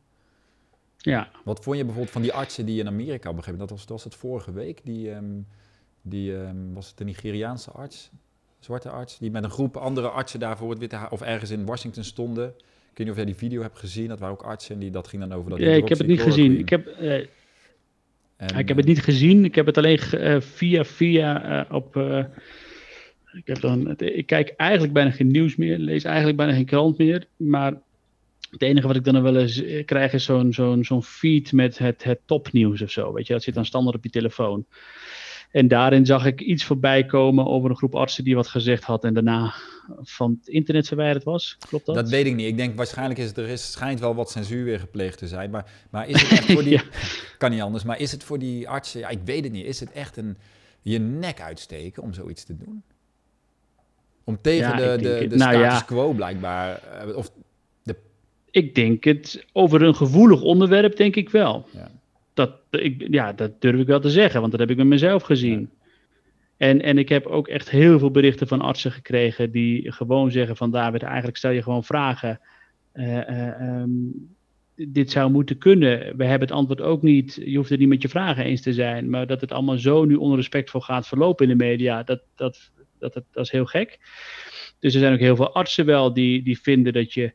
Ja. 0.97 1.30
Wat 1.43 1.63
vond 1.63 1.78
je 1.78 1.84
bijvoorbeeld 1.84 2.13
van 2.13 2.22
die 2.22 2.34
artsen 2.34 2.66
die 2.66 2.80
in 2.80 2.88
Amerika 2.88 3.34
begrepen? 3.34 3.59
Dat 3.59 3.70
was, 3.70 3.80
dat 3.80 3.89
was 3.89 4.03
het 4.03 4.16
vorige 4.16 4.51
week. 4.51 4.82
Die, 4.84 5.11
um, 5.11 5.47
die 6.01 6.34
um, 6.34 6.74
was 6.74 6.89
het 6.89 6.99
een 6.99 7.05
Nigeriaanse 7.05 7.72
arts, 7.72 8.09
zwarte 8.59 8.89
arts, 8.89 9.18
die 9.18 9.32
met 9.32 9.43
een 9.43 9.49
groep 9.49 9.78
andere 9.78 10.09
artsen 10.09 10.39
daar 10.39 10.57
voor 10.57 10.70
het 10.70 10.80
Witte 10.80 11.07
of 11.09 11.22
ergens 11.22 11.51
in 11.51 11.66
Washington 11.66 12.03
stonden. 12.03 12.47
Ik 12.47 12.97
weet 12.97 12.97
niet 12.97 13.09
of 13.09 13.16
jij 13.16 13.26
die 13.26 13.36
video 13.36 13.61
hebt 13.61 13.80
gezien. 13.80 14.07
Dat 14.07 14.20
waren 14.20 14.36
ook 14.36 14.43
artsen 14.43 14.74
en 14.74 14.80
die, 14.80 14.91
dat 14.91 15.07
ging 15.07 15.22
dan 15.22 15.34
over 15.34 15.49
dat. 15.49 15.59
Ja, 15.59 15.72
ik 15.72 15.89
heb 15.89 15.97
het 15.97 16.07
niet 16.07 16.22
gezien. 16.22 16.59
Ik 16.59 16.70
heb, 16.70 16.88
uh, 17.01 17.28
ik 18.38 18.67
heb 18.67 18.77
het 18.77 18.86
niet 18.86 19.01
gezien. 19.01 19.45
Ik 19.45 19.55
heb 19.55 19.65
het 19.65 19.77
alleen 19.77 19.99
uh, 20.13 20.41
via 20.41 20.83
via 20.83 21.63
uh, 21.65 21.75
op. 21.75 21.95
Uh, 21.95 22.23
ik, 23.33 23.47
heb 23.47 23.59
dan, 23.59 23.95
ik 23.97 24.25
kijk 24.25 24.53
eigenlijk 24.57 24.93
bijna 24.93 25.11
geen 25.11 25.31
nieuws 25.31 25.55
meer. 25.55 25.77
Lees 25.77 26.03
eigenlijk 26.03 26.38
bijna 26.38 26.53
geen 26.53 26.65
krant 26.65 26.97
meer. 26.97 27.27
Maar 27.36 27.73
het 28.51 28.61
enige 28.61 28.88
wat 28.88 28.95
ik 28.95 29.03
dan 29.03 29.21
wel 29.21 29.38
eens 29.38 29.63
krijg 29.86 30.13
is 30.13 30.23
zo'n 30.23 30.53
zo'n 30.53 30.83
zo'n 30.83 31.03
feed 31.03 31.51
met 31.51 31.77
het, 31.77 32.03
het 32.03 32.19
topnieuws 32.25 32.81
of 32.81 32.91
zo. 32.91 33.13
Weet 33.13 33.27
je, 33.27 33.33
dat 33.33 33.43
zit 33.43 33.53
dan 33.53 33.65
standaard 33.65 33.95
op 33.95 34.03
je 34.03 34.09
telefoon. 34.09 34.65
En 35.55 35.67
daarin 35.67 36.05
zag 36.05 36.25
ik 36.25 36.41
iets 36.41 36.63
voorbij 36.63 37.05
komen 37.05 37.45
over 37.45 37.69
een 37.69 37.75
groep 37.75 37.95
artsen 37.95 38.23
die 38.23 38.35
wat 38.35 38.47
gezegd 38.47 38.83
had 38.83 39.03
en 39.03 39.13
daarna 39.13 39.53
van 40.01 40.37
het 40.39 40.47
internet 40.47 40.87
verwijderd 40.87 41.23
was. 41.23 41.57
Klopt 41.67 41.85
dat? 41.85 41.95
Dat 41.95 42.09
weet 42.09 42.25
ik 42.25 42.35
niet. 42.35 42.47
Ik 42.47 42.57
denk 42.57 42.77
waarschijnlijk 42.77 43.19
is 43.19 43.37
er 43.37 43.47
is, 43.47 43.71
schijnt 43.71 43.99
wel 43.99 44.15
wat 44.15 44.31
censuur 44.31 44.63
weer 44.63 44.79
gepleegd 44.79 45.17
te 45.17 45.27
zijn. 45.27 45.49
Maar, 45.49 45.71
maar 45.89 46.09
is 46.09 46.21
het 46.21 46.31
echt 46.37 46.51
voor 46.51 46.63
die. 46.63 46.81
Kan 47.37 47.51
niet 47.51 47.61
anders. 47.61 47.83
Maar 47.83 47.99
is 47.99 48.11
het 48.11 48.23
voor 48.23 48.39
die 48.39 48.69
artsen. 48.69 48.99
Ja, 48.99 49.09
ik 49.09 49.19
weet 49.25 49.43
het 49.43 49.53
niet. 49.53 49.65
Is 49.65 49.79
het 49.79 49.91
echt 49.91 50.17
een 50.17 50.37
je 50.81 50.99
nek 50.99 51.41
uitsteken 51.41 52.03
om 52.03 52.13
zoiets 52.13 52.43
te 52.43 52.57
doen? 52.57 52.83
Om 54.23 54.41
tegen 54.41 54.77
de, 54.77 54.97
de, 55.01 55.27
de 55.27 55.35
nou, 55.35 55.55
status 55.55 55.85
quo 55.85 56.11
blijkbaar. 56.11 56.81
Eh, 56.81 57.15
of 57.15 57.31
de... 57.83 57.95
Ik 58.51 58.75
denk 58.75 59.03
het 59.03 59.45
over 59.51 59.81
een 59.81 59.95
gevoelig 59.95 60.41
onderwerp, 60.41 60.95
denk 60.95 61.15
ik 61.15 61.29
wel. 61.29 61.65
Ja. 61.71 61.91
Dat, 62.36 62.51
ik, 62.69 63.07
ja, 63.09 63.33
dat 63.33 63.61
durf 63.61 63.79
ik 63.79 63.88
wel 63.88 63.99
te 63.99 64.09
zeggen, 64.09 64.39
want 64.39 64.51
dat 64.51 64.59
heb 64.59 64.69
ik 64.69 64.77
met 64.77 64.86
mezelf 64.86 65.23
gezien. 65.23 65.69
En, 66.57 66.81
en 66.81 66.97
ik 66.97 67.09
heb 67.09 67.25
ook 67.25 67.47
echt 67.47 67.69
heel 67.69 67.99
veel 67.99 68.11
berichten 68.11 68.47
van 68.47 68.61
artsen 68.61 68.91
gekregen 68.91 69.51
die 69.51 69.91
gewoon 69.91 70.31
zeggen 70.31 70.55
van 70.55 70.71
David, 70.71 71.03
eigenlijk 71.03 71.38
stel 71.38 71.51
je 71.51 71.63
gewoon 71.63 71.83
vragen. 71.83 72.39
Uh, 72.93 73.83
dit 74.75 75.11
zou 75.11 75.31
moeten 75.31 75.57
kunnen. 75.57 76.17
We 76.17 76.25
hebben 76.25 76.47
het 76.47 76.57
antwoord 76.57 76.81
ook 76.81 77.01
niet. 77.01 77.41
Je 77.45 77.57
hoeft 77.57 77.69
het 77.69 77.79
niet 77.79 77.88
met 77.88 78.01
je 78.01 78.09
vragen 78.09 78.45
eens 78.45 78.61
te 78.61 78.73
zijn. 78.73 79.09
Maar 79.09 79.27
dat 79.27 79.41
het 79.41 79.51
allemaal 79.51 79.77
zo 79.77 80.05
nu 80.05 80.15
onrespectvol 80.15 80.81
gaat 80.81 81.07
verlopen 81.07 81.49
in 81.49 81.57
de 81.57 81.63
media, 81.63 82.03
dat, 82.03 82.21
dat, 82.36 82.71
dat, 82.99 83.13
dat, 83.13 83.23
dat 83.31 83.45
is 83.45 83.51
heel 83.51 83.65
gek. 83.65 83.99
Dus 84.79 84.93
er 84.93 84.99
zijn 84.99 85.13
ook 85.13 85.19
heel 85.19 85.36
veel 85.36 85.53
artsen 85.53 85.86
wel 85.86 86.13
die, 86.13 86.43
die 86.43 86.59
vinden 86.59 86.93
dat, 86.93 87.13
je, 87.13 87.33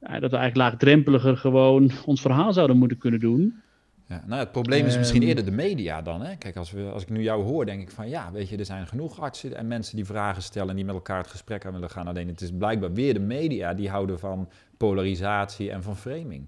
dat 0.00 0.10
we 0.10 0.36
eigenlijk 0.36 0.56
laagdrempeliger 0.56 1.36
gewoon 1.36 1.90
ons 2.06 2.20
verhaal 2.20 2.52
zouden 2.52 2.76
moeten 2.76 2.98
kunnen 2.98 3.20
doen. 3.20 3.62
Ja, 4.08 4.24
nou, 4.26 4.40
het 4.40 4.52
probleem 4.52 4.86
is 4.86 4.98
misschien 4.98 5.20
ehm. 5.20 5.28
eerder 5.28 5.44
de 5.44 5.50
media 5.50 6.02
dan. 6.02 6.22
Hè? 6.22 6.36
Kijk, 6.36 6.56
als, 6.56 6.70
we, 6.70 6.82
als 6.82 7.02
ik 7.02 7.10
nu 7.10 7.22
jou 7.22 7.42
hoor, 7.42 7.66
denk 7.66 7.82
ik 7.82 7.90
van 7.90 8.08
ja, 8.08 8.32
weet 8.32 8.48
je, 8.48 8.56
er 8.56 8.64
zijn 8.64 8.86
genoeg 8.86 9.20
artsen 9.20 9.56
en 9.56 9.66
mensen 9.66 9.96
die 9.96 10.04
vragen 10.04 10.42
stellen 10.42 10.68
en 10.68 10.76
die 10.76 10.84
met 10.84 10.94
elkaar 10.94 11.18
het 11.18 11.30
gesprek 11.30 11.66
aan 11.66 11.72
willen 11.72 11.90
gaan. 11.90 12.06
Alleen 12.06 12.28
het 12.28 12.40
is 12.40 12.50
blijkbaar 12.58 12.92
weer 12.92 13.14
de 13.14 13.20
media 13.20 13.74
die 13.74 13.88
houden 13.88 14.18
van 14.18 14.48
polarisatie 14.76 15.70
en 15.70 15.82
van 15.82 15.96
framing. 15.96 16.46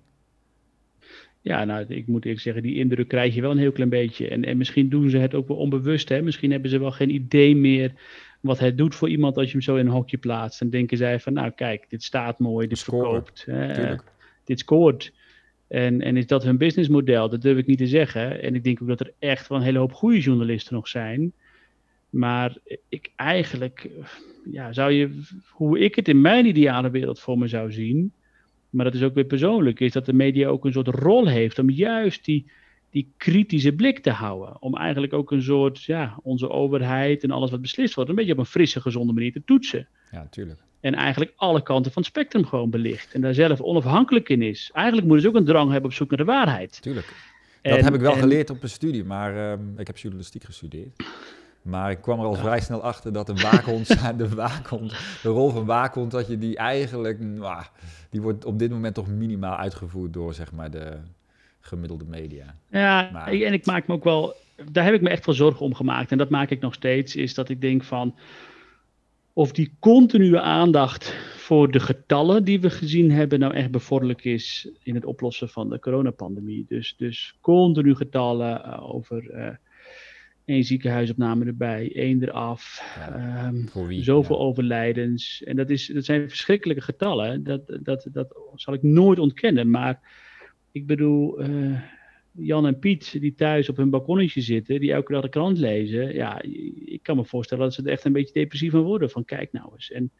Ja, 1.40 1.64
nou, 1.64 1.84
ik 1.88 2.06
moet 2.06 2.24
eerlijk 2.24 2.42
zeggen, 2.42 2.62
die 2.62 2.74
indruk 2.74 3.08
krijg 3.08 3.34
je 3.34 3.40
wel 3.40 3.50
een 3.50 3.58
heel 3.58 3.72
klein 3.72 3.88
beetje. 3.88 4.28
En, 4.28 4.44
en 4.44 4.56
misschien 4.56 4.88
doen 4.88 5.10
ze 5.10 5.18
het 5.18 5.34
ook 5.34 5.48
wel 5.48 5.56
onbewust. 5.56 6.08
Hè? 6.08 6.22
Misschien 6.22 6.50
hebben 6.50 6.70
ze 6.70 6.78
wel 6.78 6.90
geen 6.90 7.10
idee 7.10 7.56
meer 7.56 7.92
wat 8.40 8.58
het 8.58 8.78
doet 8.78 8.94
voor 8.94 9.08
iemand 9.08 9.36
als 9.36 9.46
je 9.46 9.52
hem 9.52 9.60
zo 9.60 9.76
in 9.76 9.86
een 9.86 9.92
hokje 9.92 10.16
plaatst. 10.16 10.60
En 10.60 10.70
denken 10.70 10.96
zij 10.96 11.20
van, 11.20 11.32
nou 11.32 11.50
kijk, 11.50 11.86
dit 11.88 12.02
staat 12.02 12.38
mooi, 12.38 12.66
dit 12.66 12.82
verkoopt, 12.82 13.46
dit 14.44 14.58
scoort. 14.58 15.12
En, 15.68 16.00
en 16.00 16.16
is 16.16 16.26
dat 16.26 16.42
hun 16.42 16.56
businessmodel? 16.56 17.28
Dat 17.28 17.42
durf 17.42 17.58
ik 17.58 17.66
niet 17.66 17.78
te 17.78 17.86
zeggen. 17.86 18.42
En 18.42 18.54
ik 18.54 18.64
denk 18.64 18.82
ook 18.82 18.88
dat 18.88 19.00
er 19.00 19.12
echt 19.18 19.48
wel 19.48 19.58
een 19.58 19.64
hele 19.64 19.78
hoop 19.78 19.92
goede 19.92 20.20
journalisten 20.20 20.74
nog 20.74 20.88
zijn. 20.88 21.32
Maar 22.10 22.56
ik 22.88 23.10
eigenlijk, 23.16 23.90
ja, 24.50 24.72
zou 24.72 24.92
je, 24.92 25.22
hoe 25.50 25.78
ik 25.78 25.94
het 25.94 26.08
in 26.08 26.20
mijn 26.20 26.46
ideale 26.46 26.90
wereld 26.90 27.20
voor 27.20 27.38
me 27.38 27.48
zou 27.48 27.72
zien, 27.72 28.12
maar 28.70 28.84
dat 28.84 28.94
is 28.94 29.02
ook 29.02 29.14
weer 29.14 29.24
persoonlijk, 29.24 29.80
is 29.80 29.92
dat 29.92 30.06
de 30.06 30.12
media 30.12 30.48
ook 30.48 30.64
een 30.64 30.72
soort 30.72 30.88
rol 30.88 31.28
heeft 31.28 31.58
om 31.58 31.70
juist 31.70 32.24
die, 32.24 32.50
die 32.90 33.12
kritische 33.16 33.72
blik 33.72 33.98
te 33.98 34.10
houden. 34.10 34.62
Om 34.62 34.76
eigenlijk 34.76 35.12
ook 35.12 35.30
een 35.30 35.42
soort, 35.42 35.84
ja, 35.84 36.18
onze 36.22 36.50
overheid 36.50 37.22
en 37.22 37.30
alles 37.30 37.50
wat 37.50 37.60
beslist 37.60 37.94
wordt, 37.94 38.10
een 38.10 38.16
beetje 38.16 38.32
op 38.32 38.38
een 38.38 38.46
frisse, 38.46 38.80
gezonde 38.80 39.12
manier 39.12 39.32
te 39.32 39.44
toetsen. 39.44 39.88
Ja, 40.10 40.18
natuurlijk. 40.18 40.60
En 40.84 40.94
eigenlijk 40.94 41.32
alle 41.36 41.62
kanten 41.62 41.92
van 41.92 42.02
het 42.02 42.10
spectrum 42.10 42.46
gewoon 42.46 42.70
belicht. 42.70 43.12
En 43.12 43.20
daar 43.20 43.34
zelf 43.34 43.60
onafhankelijk 43.60 44.28
in 44.28 44.42
is. 44.42 44.70
Eigenlijk 44.72 45.06
moeten 45.06 45.24
ze 45.24 45.30
ook 45.30 45.40
een 45.40 45.46
drang 45.46 45.70
hebben 45.70 45.90
op 45.90 45.96
zoek 45.96 46.08
naar 46.08 46.18
de 46.18 46.24
waarheid. 46.24 46.82
Tuurlijk. 46.82 47.14
Dat 47.62 47.80
heb 47.80 47.94
ik 47.94 48.00
wel 48.00 48.12
geleerd 48.12 48.50
op 48.50 48.62
een 48.62 48.68
studie, 48.68 49.04
maar 49.04 49.34
uh, 49.34 49.52
ik 49.76 49.86
heb 49.86 49.96
journalistiek 49.96 50.44
gestudeerd. 50.44 51.04
Maar 51.62 51.90
ik 51.90 52.00
kwam 52.00 52.20
er 52.20 52.26
al 52.26 52.34
vrij 52.34 52.60
snel 52.60 52.82
achter 52.82 53.12
dat 53.12 53.26
de 53.26 53.34
waakhond, 53.34 53.86
de 54.18 54.28
waakhond, 54.28 54.90
de 55.22 55.28
rol 55.28 55.50
van 55.50 55.64
waakhond, 55.64 56.10
dat 56.10 56.26
je 56.26 56.38
die 56.38 56.56
eigenlijk, 56.56 57.20
nou, 57.20 57.62
die 58.10 58.22
wordt 58.22 58.44
op 58.44 58.58
dit 58.58 58.70
moment 58.70 58.94
toch 58.94 59.08
minimaal 59.08 59.56
uitgevoerd 59.56 60.12
door 60.12 60.34
zeg 60.34 60.52
maar 60.52 60.70
de 60.70 60.96
gemiddelde 61.60 62.04
media. 62.08 62.56
Ja, 62.70 63.10
maar, 63.12 63.28
en 63.28 63.52
ik 63.52 63.66
maak 63.66 63.86
me 63.86 63.94
ook 63.94 64.04
wel, 64.04 64.34
daar 64.70 64.84
heb 64.84 64.94
ik 64.94 65.02
me 65.02 65.08
echt 65.08 65.24
veel 65.24 65.32
zorgen 65.32 65.60
om 65.60 65.74
gemaakt. 65.74 66.10
En 66.10 66.18
dat 66.18 66.30
maak 66.30 66.50
ik 66.50 66.60
nog 66.60 66.74
steeds, 66.74 67.16
is 67.16 67.34
dat 67.34 67.48
ik 67.48 67.60
denk 67.60 67.84
van, 67.84 68.14
of 69.34 69.52
die 69.52 69.76
continue 69.78 70.40
aandacht 70.40 71.14
voor 71.36 71.70
de 71.70 71.80
getallen 71.80 72.44
die 72.44 72.60
we 72.60 72.70
gezien 72.70 73.10
hebben 73.10 73.38
nou 73.38 73.54
echt 73.54 73.70
bevorderlijk 73.70 74.24
is 74.24 74.68
in 74.82 74.94
het 74.94 75.04
oplossen 75.04 75.48
van 75.48 75.68
de 75.70 75.78
coronapandemie. 75.78 76.64
Dus, 76.68 76.94
dus 76.96 77.38
continu 77.40 77.94
getallen 77.94 78.62
uh, 78.66 78.94
over 78.94 79.30
uh, 79.30 79.48
één 80.44 80.64
ziekenhuisopname 80.64 81.44
erbij, 81.44 81.92
één 81.94 82.22
eraf, 82.22 82.94
ja, 82.96 83.46
um, 83.46 83.92
zoveel 84.02 84.38
overlijdens. 84.38 85.42
En 85.42 85.56
dat, 85.56 85.70
is, 85.70 85.86
dat 85.86 86.04
zijn 86.04 86.28
verschrikkelijke 86.28 86.82
getallen, 86.82 87.44
dat, 87.44 87.78
dat, 87.82 88.06
dat 88.12 88.36
zal 88.54 88.74
ik 88.74 88.82
nooit 88.82 89.18
ontkennen. 89.18 89.70
Maar 89.70 90.00
ik 90.72 90.86
bedoel, 90.86 91.42
uh, 91.42 91.80
Jan 92.36 92.66
en 92.66 92.78
Piet 92.78 93.20
die 93.20 93.34
thuis 93.34 93.68
op 93.68 93.76
hun 93.76 93.90
balkonnetje 93.90 94.40
zitten, 94.40 94.80
die 94.80 94.92
elke 94.92 95.12
dag 95.12 95.22
de 95.22 95.28
krant 95.28 95.58
lezen, 95.58 96.14
ja, 96.14 96.42
ik 96.84 97.02
kan 97.02 97.16
me 97.16 97.24
voorstellen 97.24 97.64
dat 97.64 97.74
ze 97.74 97.82
er 97.82 97.88
echt 97.88 98.04
een 98.04 98.12
beetje 98.12 98.32
depressief 98.32 98.70
van 98.70 98.82
worden. 98.82 99.10
Van 99.10 99.24
kijk 99.24 99.52
nou 99.52 99.70
eens. 99.74 99.90
En 99.90 100.10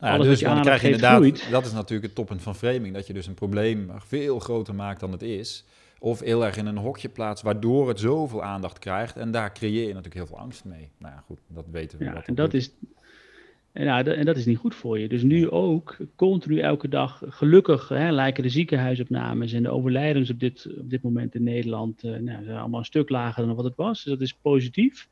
nou 0.00 0.18
ja, 0.18 0.28
dus 0.28 0.40
je 0.40 0.60
krijg 0.60 0.80
je 0.80 0.86
inderdaad, 0.86 1.16
groeit. 1.16 1.50
dat 1.50 1.66
is 1.66 1.72
natuurlijk 1.72 2.06
het 2.06 2.14
toppunt 2.14 2.42
van 2.42 2.54
framing, 2.54 2.94
dat 2.94 3.06
je 3.06 3.12
dus 3.12 3.26
een 3.26 3.34
probleem 3.34 3.90
veel 3.96 4.38
groter 4.38 4.74
maakt 4.74 5.00
dan 5.00 5.12
het 5.12 5.22
is. 5.22 5.64
Of 5.98 6.20
heel 6.20 6.44
erg 6.44 6.56
in 6.56 6.66
een 6.66 6.76
hokje 6.76 7.08
plaatst, 7.08 7.44
waardoor 7.44 7.88
het 7.88 8.00
zoveel 8.00 8.42
aandacht 8.42 8.78
krijgt. 8.78 9.16
En 9.16 9.30
daar 9.30 9.52
creëer 9.52 9.80
je 9.80 9.94
natuurlijk 9.94 10.14
heel 10.14 10.26
veel 10.26 10.38
angst 10.38 10.64
mee. 10.64 10.88
Nou 10.98 11.14
ja, 11.14 11.22
goed, 11.26 11.38
dat 11.48 11.64
weten 11.70 11.98
we. 11.98 12.04
Ja, 12.04 12.26
en 12.26 12.34
dat 12.34 12.54
is, 12.54 12.70
en, 13.74 13.84
nou, 13.84 14.10
en 14.10 14.24
dat 14.24 14.36
is 14.36 14.46
niet 14.46 14.58
goed 14.58 14.74
voor 14.74 14.98
je. 14.98 15.08
Dus 15.08 15.22
nu 15.22 15.50
ook, 15.50 15.96
continu 16.16 16.58
elke 16.58 16.88
dag, 16.88 17.22
gelukkig 17.26 17.88
hè, 17.88 18.10
lijken 18.10 18.42
de 18.42 18.48
ziekenhuisopnames 18.48 19.52
en 19.52 19.62
de 19.62 19.70
overlijdens 19.70 20.30
op 20.30 20.40
dit, 20.40 20.68
op 20.78 20.90
dit 20.90 21.02
moment 21.02 21.34
in 21.34 21.42
Nederland 21.42 22.04
uh, 22.04 22.16
nou, 22.16 22.44
zijn 22.44 22.56
allemaal 22.56 22.78
een 22.78 22.84
stuk 22.84 23.08
lager 23.08 23.46
dan 23.46 23.54
wat 23.54 23.64
het 23.64 23.76
was. 23.76 24.02
Dus 24.02 24.12
dat 24.12 24.20
is 24.20 24.34
positief. 24.34 25.08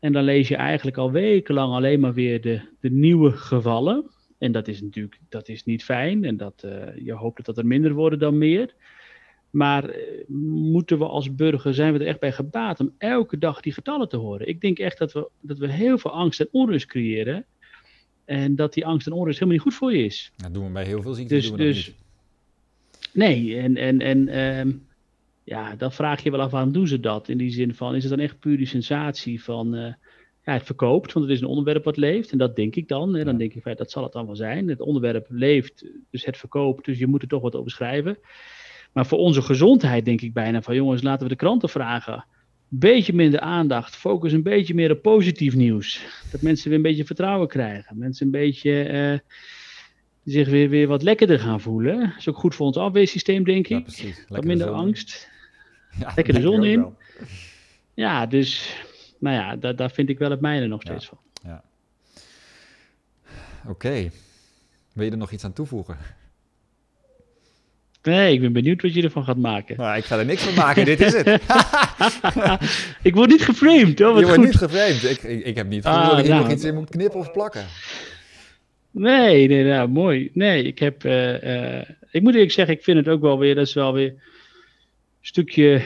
En 0.00 0.12
dan 0.12 0.24
lees 0.24 0.48
je 0.48 0.56
eigenlijk 0.56 0.96
al 0.96 1.10
wekenlang 1.10 1.72
alleen 1.72 2.00
maar 2.00 2.14
weer 2.14 2.40
de, 2.40 2.60
de 2.80 2.90
nieuwe 2.90 3.32
gevallen. 3.32 4.10
En 4.38 4.52
dat 4.52 4.68
is 4.68 4.82
natuurlijk 4.82 5.18
dat 5.28 5.48
is 5.48 5.64
niet 5.64 5.84
fijn. 5.84 6.24
En 6.24 6.36
dat, 6.36 6.62
uh, 6.64 6.96
je 7.04 7.12
hoopt 7.12 7.44
dat 7.44 7.58
er 7.58 7.66
minder 7.66 7.92
worden 7.92 8.18
dan 8.18 8.38
meer. 8.38 8.74
Maar 9.50 9.88
uh, 9.88 9.96
moeten 10.64 10.98
we 10.98 11.04
als 11.04 11.34
burger, 11.34 11.74
zijn 11.74 11.92
we 11.92 11.98
er 11.98 12.06
echt 12.06 12.20
bij 12.20 12.32
gebaat 12.32 12.80
om 12.80 12.94
elke 12.98 13.38
dag 13.38 13.60
die 13.60 13.72
getallen 13.72 14.08
te 14.08 14.16
horen? 14.16 14.48
Ik 14.48 14.60
denk 14.60 14.78
echt 14.78 14.98
dat 14.98 15.12
we, 15.12 15.28
dat 15.40 15.58
we 15.58 15.72
heel 15.72 15.98
veel 15.98 16.12
angst 16.12 16.40
en 16.40 16.48
onrust 16.50 16.86
creëren. 16.86 17.46
En 18.24 18.56
dat 18.56 18.72
die 18.72 18.86
angst 18.86 19.06
en 19.06 19.12
onrust 19.12 19.38
helemaal 19.38 19.64
niet 19.64 19.72
goed 19.72 19.78
voor 19.78 19.92
je 19.92 20.04
is. 20.04 20.32
Dat 20.36 20.54
doen 20.54 20.66
we 20.66 20.72
bij 20.72 20.84
heel 20.84 21.02
veel 21.02 21.14
ziekten. 21.14 21.36
Dus, 21.36 21.52
dus, 21.52 21.86
niet. 21.86 21.96
Nee, 23.12 23.56
en, 23.56 23.76
en, 23.76 24.00
en 24.00 24.38
um, 24.38 24.86
ja, 25.44 25.74
dan 25.76 25.92
vraag 25.92 26.22
je 26.22 26.30
wel 26.30 26.40
af 26.40 26.50
waarom 26.50 26.72
doen 26.72 26.86
ze 26.86 27.00
dat? 27.00 27.28
In 27.28 27.38
die 27.38 27.50
zin 27.50 27.74
van, 27.74 27.94
is 27.94 28.02
het 28.02 28.12
dan 28.12 28.22
echt 28.22 28.38
puur 28.38 28.56
die 28.56 28.66
sensatie 28.66 29.42
van, 29.42 29.74
uh, 29.74 29.92
ja, 30.44 30.52
het 30.52 30.62
verkoopt, 30.62 31.12
want 31.12 31.26
het 31.26 31.34
is 31.34 31.40
een 31.40 31.48
onderwerp 31.48 31.84
wat 31.84 31.96
leeft. 31.96 32.32
En 32.32 32.38
dat 32.38 32.56
denk 32.56 32.76
ik 32.76 32.88
dan. 32.88 33.14
Hè. 33.14 33.24
Dan 33.24 33.36
denk 33.36 33.54
ik, 33.54 33.76
dat 33.76 33.90
zal 33.90 34.02
het 34.02 34.12
dan 34.12 34.26
wel 34.26 34.36
zijn. 34.36 34.68
Het 34.68 34.80
onderwerp 34.80 35.26
leeft, 35.28 35.84
dus 36.10 36.24
het 36.24 36.36
verkoopt, 36.36 36.84
dus 36.84 36.98
je 36.98 37.06
moet 37.06 37.22
er 37.22 37.28
toch 37.28 37.42
wat 37.42 37.56
over 37.56 37.70
schrijven. 37.70 38.18
Maar 38.92 39.06
voor 39.06 39.18
onze 39.18 39.42
gezondheid 39.42 40.04
denk 40.04 40.20
ik 40.20 40.32
bijna 40.32 40.62
van, 40.62 40.74
jongens, 40.74 41.02
laten 41.02 41.22
we 41.22 41.32
de 41.32 41.38
kranten 41.38 41.68
vragen 41.68 42.24
beetje 42.78 43.12
minder 43.12 43.40
aandacht. 43.40 43.96
Focus 43.96 44.32
een 44.32 44.42
beetje 44.42 44.74
meer 44.74 44.90
op 44.90 45.02
positief 45.02 45.54
nieuws. 45.54 46.06
Dat 46.30 46.42
mensen 46.42 46.68
weer 46.68 46.76
een 46.76 46.82
beetje 46.82 47.04
vertrouwen 47.04 47.48
krijgen. 47.48 47.98
Mensen 47.98 48.26
een 48.26 48.32
beetje 48.32 48.90
uh, 48.90 49.18
zich 50.24 50.48
weer, 50.48 50.68
weer 50.68 50.86
wat 50.86 51.02
lekkerder 51.02 51.38
gaan 51.38 51.60
voelen. 51.60 52.00
Dat 52.00 52.18
is 52.18 52.28
ook 52.28 52.36
goed 52.36 52.54
voor 52.54 52.66
ons 52.66 52.76
afweersysteem, 52.76 53.44
denk 53.44 53.68
ik. 53.68 53.70
Ja, 53.76 53.80
precies. 53.80 54.24
Wat 54.28 54.44
minder 54.44 54.70
angst. 54.70 55.30
Ja, 55.98 56.12
lekker 56.14 56.34
de 56.34 56.40
zon 56.40 56.64
in. 56.64 56.94
Ja, 57.94 58.26
dus 58.26 58.76
nou 59.18 59.36
ja, 59.36 59.56
daar, 59.56 59.76
daar 59.76 59.90
vind 59.90 60.08
ik 60.08 60.18
wel 60.18 60.30
het 60.30 60.40
mijne 60.40 60.66
nog 60.66 60.80
steeds 60.80 61.06
van. 61.06 61.18
Ja. 61.42 61.64
Oké. 63.66 64.10
Wil 64.92 65.04
je 65.04 65.10
er 65.10 65.16
nog 65.16 65.30
iets 65.30 65.44
aan 65.44 65.52
toevoegen? 65.52 65.96
Nee, 68.02 68.32
ik 68.32 68.40
ben 68.40 68.52
benieuwd 68.52 68.82
wat 68.82 68.94
je 68.94 69.02
ervan 69.02 69.24
gaat 69.24 69.36
maken. 69.36 69.76
Nou, 69.76 69.96
ik 69.96 70.04
ga 70.04 70.18
er 70.18 70.24
niks 70.24 70.42
van 70.42 70.54
maken, 70.54 70.84
dit 70.84 71.00
is 71.00 71.12
het. 71.12 71.26
ik 73.08 73.14
word 73.14 73.30
niet 73.30 73.44
geframed, 73.44 73.98
hoor. 73.98 74.18
je 74.18 74.26
wordt 74.26 74.42
niet 74.42 74.56
geframed. 74.56 75.02
Ik, 75.04 75.22
ik, 75.22 75.44
ik 75.44 75.56
heb 75.56 75.68
niet 75.68 75.84
ah, 75.84 76.08
dat 76.08 76.18
ik 76.18 76.28
nou, 76.28 76.42
nog 76.42 76.52
iets 76.52 76.64
in 76.64 76.74
moet 76.74 76.90
knippen 76.90 77.20
of 77.20 77.32
plakken. 77.32 77.64
Nee, 78.90 79.48
nee, 79.48 79.64
nou, 79.64 79.88
mooi. 79.88 80.30
Nee, 80.32 80.62
ik 80.62 80.78
heb... 80.78 81.04
Uh, 81.04 81.42
uh, 81.42 81.82
ik 82.10 82.22
moet 82.22 82.34
eerlijk 82.34 82.52
zeggen, 82.52 82.74
ik 82.74 82.82
vind 82.82 82.98
het 82.98 83.08
ook 83.08 83.20
wel 83.20 83.38
weer... 83.38 83.54
Dat 83.54 83.66
is 83.66 83.74
wel 83.74 83.92
weer 83.92 84.08
een 84.08 84.20
stukje 85.20 85.82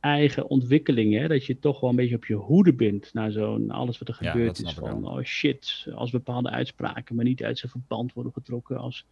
eigen 0.00 0.48
ontwikkeling, 0.48 1.14
hè? 1.14 1.28
Dat 1.28 1.46
je 1.46 1.58
toch 1.58 1.80
wel 1.80 1.90
een 1.90 1.96
beetje 1.96 2.14
op 2.14 2.24
je 2.24 2.34
hoede 2.34 2.72
bent 2.72 3.10
naar 3.12 3.30
zo'n 3.30 3.70
alles 3.70 3.98
wat 3.98 4.08
er 4.08 4.14
gebeurd 4.14 4.62
is. 4.62 4.72
Van, 4.72 5.08
oh 5.08 5.22
shit, 5.22 5.86
als 5.94 6.10
bepaalde 6.10 6.50
uitspraken 6.50 7.14
maar 7.14 7.24
niet 7.24 7.42
uit 7.42 7.58
zijn 7.58 7.70
verband 7.70 8.12
worden 8.12 8.32
getrokken 8.32 8.76
als 8.76 9.06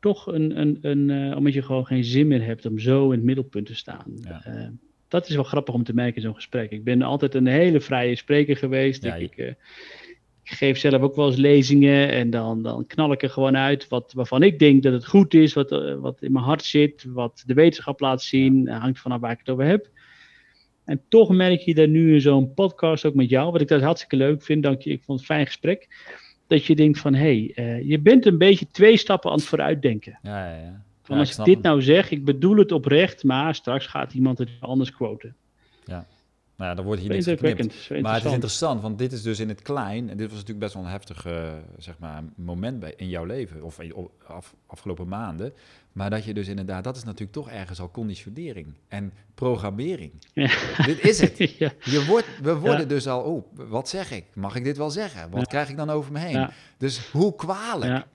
toch 0.00 0.26
een, 0.26 0.60
een, 0.60 0.78
een 0.80 1.08
uh, 1.08 1.36
omdat 1.36 1.52
je 1.52 1.62
gewoon 1.62 1.86
geen 1.86 2.04
zin 2.04 2.26
meer 2.26 2.44
hebt 2.44 2.66
om 2.66 2.78
zo 2.78 3.04
in 3.04 3.16
het 3.16 3.22
middelpunt 3.22 3.66
te 3.66 3.74
staan. 3.74 4.12
Ja. 4.22 4.42
Uh, 4.46 4.68
dat 5.08 5.28
is 5.28 5.34
wel 5.34 5.44
grappig 5.44 5.74
om 5.74 5.84
te 5.84 5.94
merken 5.94 6.16
in 6.16 6.22
zo'n 6.22 6.34
gesprek. 6.34 6.70
Ik 6.70 6.84
ben 6.84 7.02
altijd 7.02 7.34
een 7.34 7.46
hele 7.46 7.80
vrije 7.80 8.16
spreker 8.16 8.56
geweest. 8.56 9.02
Ja, 9.02 9.14
ik, 9.14 9.30
ik, 9.30 9.38
eh, 9.38 9.46
ik, 10.42 10.50
geef 10.52 10.78
zelf 10.78 11.02
ook 11.02 11.16
wel 11.16 11.26
eens 11.26 11.36
lezingen 11.36 12.10
en 12.10 12.30
dan, 12.30 12.62
dan 12.62 12.86
knal 12.86 13.12
ik 13.12 13.22
er 13.22 13.30
gewoon 13.30 13.56
uit 13.56 13.88
wat, 13.88 14.12
waarvan 14.12 14.42
ik 14.42 14.58
denk 14.58 14.82
dat 14.82 14.92
het 14.92 15.06
goed 15.06 15.34
is, 15.34 15.52
wat, 15.52 15.72
eh, 15.72 15.94
wat 15.94 16.22
in 16.22 16.32
mijn 16.32 16.44
hart 16.44 16.64
zit, 16.64 17.04
wat 17.08 17.42
de 17.46 17.54
wetenschap 17.54 18.00
laat 18.00 18.22
zien. 18.22 18.68
hangt 18.68 19.00
vanaf 19.00 19.20
waar 19.20 19.32
ik 19.32 19.38
het 19.38 19.50
over 19.50 19.64
heb. 19.64 19.90
En 20.84 21.02
toch 21.08 21.30
merk 21.30 21.60
je 21.60 21.74
dat 21.74 21.88
nu 21.88 22.14
in 22.14 22.20
zo'n 22.20 22.54
podcast, 22.54 23.04
ook 23.04 23.14
met 23.14 23.28
jou, 23.28 23.52
wat 23.52 23.60
ik 23.60 23.68
dat 23.68 23.80
hartstikke 23.80 24.16
leuk 24.16 24.42
vind, 24.42 24.62
dank 24.62 24.82
je, 24.82 24.90
ik 24.90 25.02
vond 25.04 25.20
het 25.20 25.28
een 25.28 25.34
fijn 25.34 25.46
gesprek, 25.46 25.88
dat 26.46 26.64
je 26.64 26.76
denkt 26.76 26.98
van, 26.98 27.14
hé, 27.14 27.52
hey, 27.54 27.66
uh, 27.78 27.88
je 27.88 27.98
bent 27.98 28.26
een 28.26 28.38
beetje 28.38 28.66
twee 28.70 28.96
stappen 28.96 29.30
aan 29.30 29.36
het 29.36 29.46
vooruitdenken. 29.46 30.18
Ja, 30.22 30.48
ja, 30.48 30.62
ja. 30.62 30.84
Van 31.02 31.18
als 31.18 31.38
ik, 31.38 31.44
dit 31.44 31.62
nou 31.62 31.82
zeg, 31.82 32.10
ik 32.10 32.24
bedoel 32.24 32.56
het 32.56 32.72
oprecht, 32.72 33.24
maar 33.24 33.54
straks 33.54 33.86
gaat 33.86 34.14
iemand 34.14 34.38
het 34.38 34.50
anders 34.60 34.92
quoten. 34.92 35.34
Ja. 35.84 36.06
Nou 36.56 36.70
ja, 36.70 36.76
dan 36.76 36.84
wordt 36.84 37.00
hier 37.00 37.10
niks 37.10 37.26
geknipt. 37.26 37.90
Maar 38.02 38.14
het 38.14 38.24
is 38.24 38.32
interessant, 38.32 38.82
want 38.82 38.98
dit 38.98 39.12
is 39.12 39.22
dus 39.22 39.40
in 39.40 39.48
het 39.48 39.62
klein. 39.62 40.10
En 40.10 40.16
dit 40.16 40.26
was 40.26 40.36
natuurlijk 40.36 40.58
best 40.58 40.74
wel 40.74 40.82
een 40.82 40.90
heftig 40.90 41.26
uh, 41.26 41.52
zeg 41.78 41.98
maar, 41.98 42.22
moment 42.36 42.80
bij, 42.80 42.94
in 42.96 43.08
jouw 43.08 43.24
leven. 43.24 43.62
Of 43.62 43.80
in, 43.80 44.08
af, 44.26 44.54
afgelopen 44.66 45.08
maanden. 45.08 45.52
Maar 45.92 46.10
dat 46.10 46.24
je 46.24 46.34
dus 46.34 46.48
inderdaad, 46.48 46.84
dat 46.84 46.96
is 46.96 47.04
natuurlijk 47.04 47.32
toch 47.32 47.50
ergens 47.50 47.80
al 47.80 47.90
conditionering 47.90 48.66
en 48.88 49.12
programmering. 49.34 50.12
Ja. 50.32 50.50
Dit 50.84 51.04
is 51.04 51.20
het. 51.20 51.38
ja. 51.58 51.72
je 51.84 52.04
wordt, 52.04 52.26
we 52.42 52.54
worden 52.54 52.88
dus 52.88 53.06
al, 53.06 53.22
oh, 53.22 53.44
wat 53.68 53.88
zeg 53.88 54.10
ik? 54.10 54.24
Mag 54.34 54.56
ik 54.56 54.64
dit 54.64 54.76
wel 54.76 54.90
zeggen? 54.90 55.30
Wat 55.30 55.46
krijg 55.46 55.68
ik 55.68 55.76
dan 55.76 55.90
over 55.90 56.12
me 56.12 56.18
heen? 56.18 56.48
Dus 56.78 57.10
hoe 57.10 57.34
kwalijk? 57.34 58.06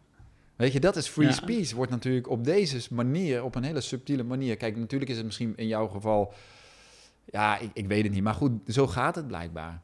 Weet 0.55 0.73
je, 0.73 0.79
dat 0.79 0.95
is 0.95 1.07
free 1.07 1.31
speech. 1.31 1.71
Wordt 1.71 1.91
natuurlijk 1.91 2.29
op 2.29 2.43
deze 2.43 2.93
manier, 2.93 3.43
op 3.43 3.55
een 3.55 3.63
hele 3.63 3.81
subtiele 3.81 4.23
manier. 4.23 4.57
Kijk, 4.57 4.77
natuurlijk 4.77 5.11
is 5.11 5.17
het 5.17 5.25
misschien 5.25 5.53
in 5.55 5.67
jouw 5.67 5.87
geval 5.87 6.33
ja, 7.31 7.57
ik, 7.57 7.69
ik 7.73 7.87
weet 7.87 8.03
het 8.03 8.11
niet. 8.11 8.23
Maar 8.23 8.33
goed, 8.33 8.51
zo 8.67 8.87
gaat 8.87 9.15
het 9.15 9.27
blijkbaar. 9.27 9.81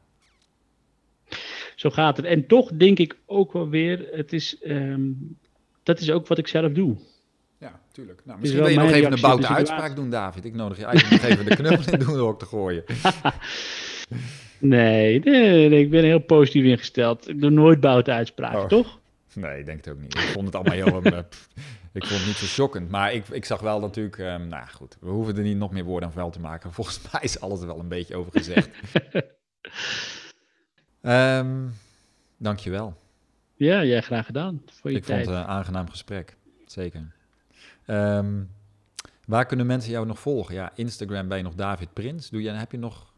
Zo 1.74 1.90
gaat 1.90 2.16
het. 2.16 2.26
En 2.26 2.46
toch 2.46 2.70
denk 2.72 2.98
ik 2.98 3.16
ook 3.26 3.52
wel 3.52 3.68
weer, 3.68 4.08
het 4.10 4.32
is, 4.32 4.56
um, 4.66 5.36
dat 5.82 6.00
is 6.00 6.10
ook 6.10 6.26
wat 6.26 6.38
ik 6.38 6.48
zelf 6.48 6.72
doe. 6.72 6.96
Ja, 7.58 7.80
tuurlijk. 7.92 8.20
Nou, 8.24 8.38
misschien 8.40 8.62
wil 8.62 8.70
je 8.70 8.78
nog 8.78 8.90
even 8.90 9.12
een 9.12 9.20
boute 9.20 9.46
uitspraak 9.46 9.96
doen, 9.96 10.10
David. 10.10 10.44
Ik 10.44 10.54
nodig 10.54 10.78
je 10.78 10.84
eigenlijk 10.84 11.22
nog 11.22 11.30
even 11.30 11.44
de 11.44 11.56
knuppel 11.56 11.92
in 11.92 11.98
doen 11.98 12.16
door 12.16 12.36
te 12.36 12.46
gooien. 12.46 12.84
nee, 14.58 15.20
nee, 15.20 15.68
nee, 15.68 15.80
ik 15.80 15.90
ben 15.90 16.04
heel 16.04 16.18
positief 16.18 16.64
ingesteld. 16.64 17.28
Ik 17.28 17.40
doe 17.40 17.50
nooit 17.50 17.80
boute 17.80 18.12
uitspraken, 18.12 18.60
oh. 18.60 18.66
toch? 18.66 18.98
Nee, 19.34 19.58
ik 19.58 19.66
denk 19.66 19.84
het 19.84 19.94
ook 19.94 20.00
niet. 20.00 20.14
Ik 20.14 20.20
vond 20.20 20.46
het 20.46 20.54
allemaal 20.54 20.74
heel... 20.74 21.02
ik 21.92 22.06
vond 22.06 22.18
het 22.18 22.26
niet 22.26 22.36
zo 22.36 22.46
shockend. 22.46 22.90
Maar 22.90 23.12
ik, 23.12 23.28
ik 23.28 23.44
zag 23.44 23.60
wel 23.60 23.80
natuurlijk... 23.80 24.18
Um, 24.18 24.48
nou 24.48 24.66
goed, 24.66 24.96
we 25.00 25.08
hoeven 25.08 25.36
er 25.36 25.42
niet 25.42 25.56
nog 25.56 25.72
meer 25.72 25.84
woorden 25.84 26.08
aan 26.08 26.14
vuil 26.14 26.30
te 26.30 26.40
maken. 26.40 26.72
Volgens 26.78 27.00
mij 27.12 27.20
is 27.22 27.40
alles 27.40 27.60
er 27.60 27.66
wel 27.66 27.78
een 27.78 27.88
beetje 27.88 28.16
over 28.16 28.32
gezegd. 28.32 28.68
um, 31.02 31.74
dankjewel. 32.48 32.96
Ja, 33.54 33.84
jij 33.84 34.02
graag 34.02 34.26
gedaan 34.26 34.62
voor 34.72 34.90
je 34.90 34.96
ik 34.96 35.04
tijd. 35.04 35.24
vond 35.24 35.36
het 35.36 35.44
een 35.44 35.50
aangenaam 35.50 35.90
gesprek. 35.90 36.36
Zeker. 36.66 37.12
Um, 37.86 38.50
waar 39.26 39.46
kunnen 39.46 39.66
mensen 39.66 39.90
jou 39.90 40.06
nog 40.06 40.18
volgen? 40.18 40.54
Ja, 40.54 40.72
Instagram 40.74 41.28
ben 41.28 41.36
je 41.36 41.42
nog 41.42 41.54
David 41.54 41.92
Prins. 41.92 42.30
Doe 42.30 42.42
je, 42.42 42.50
heb 42.50 42.72
je 42.72 42.78
nog 42.78 43.12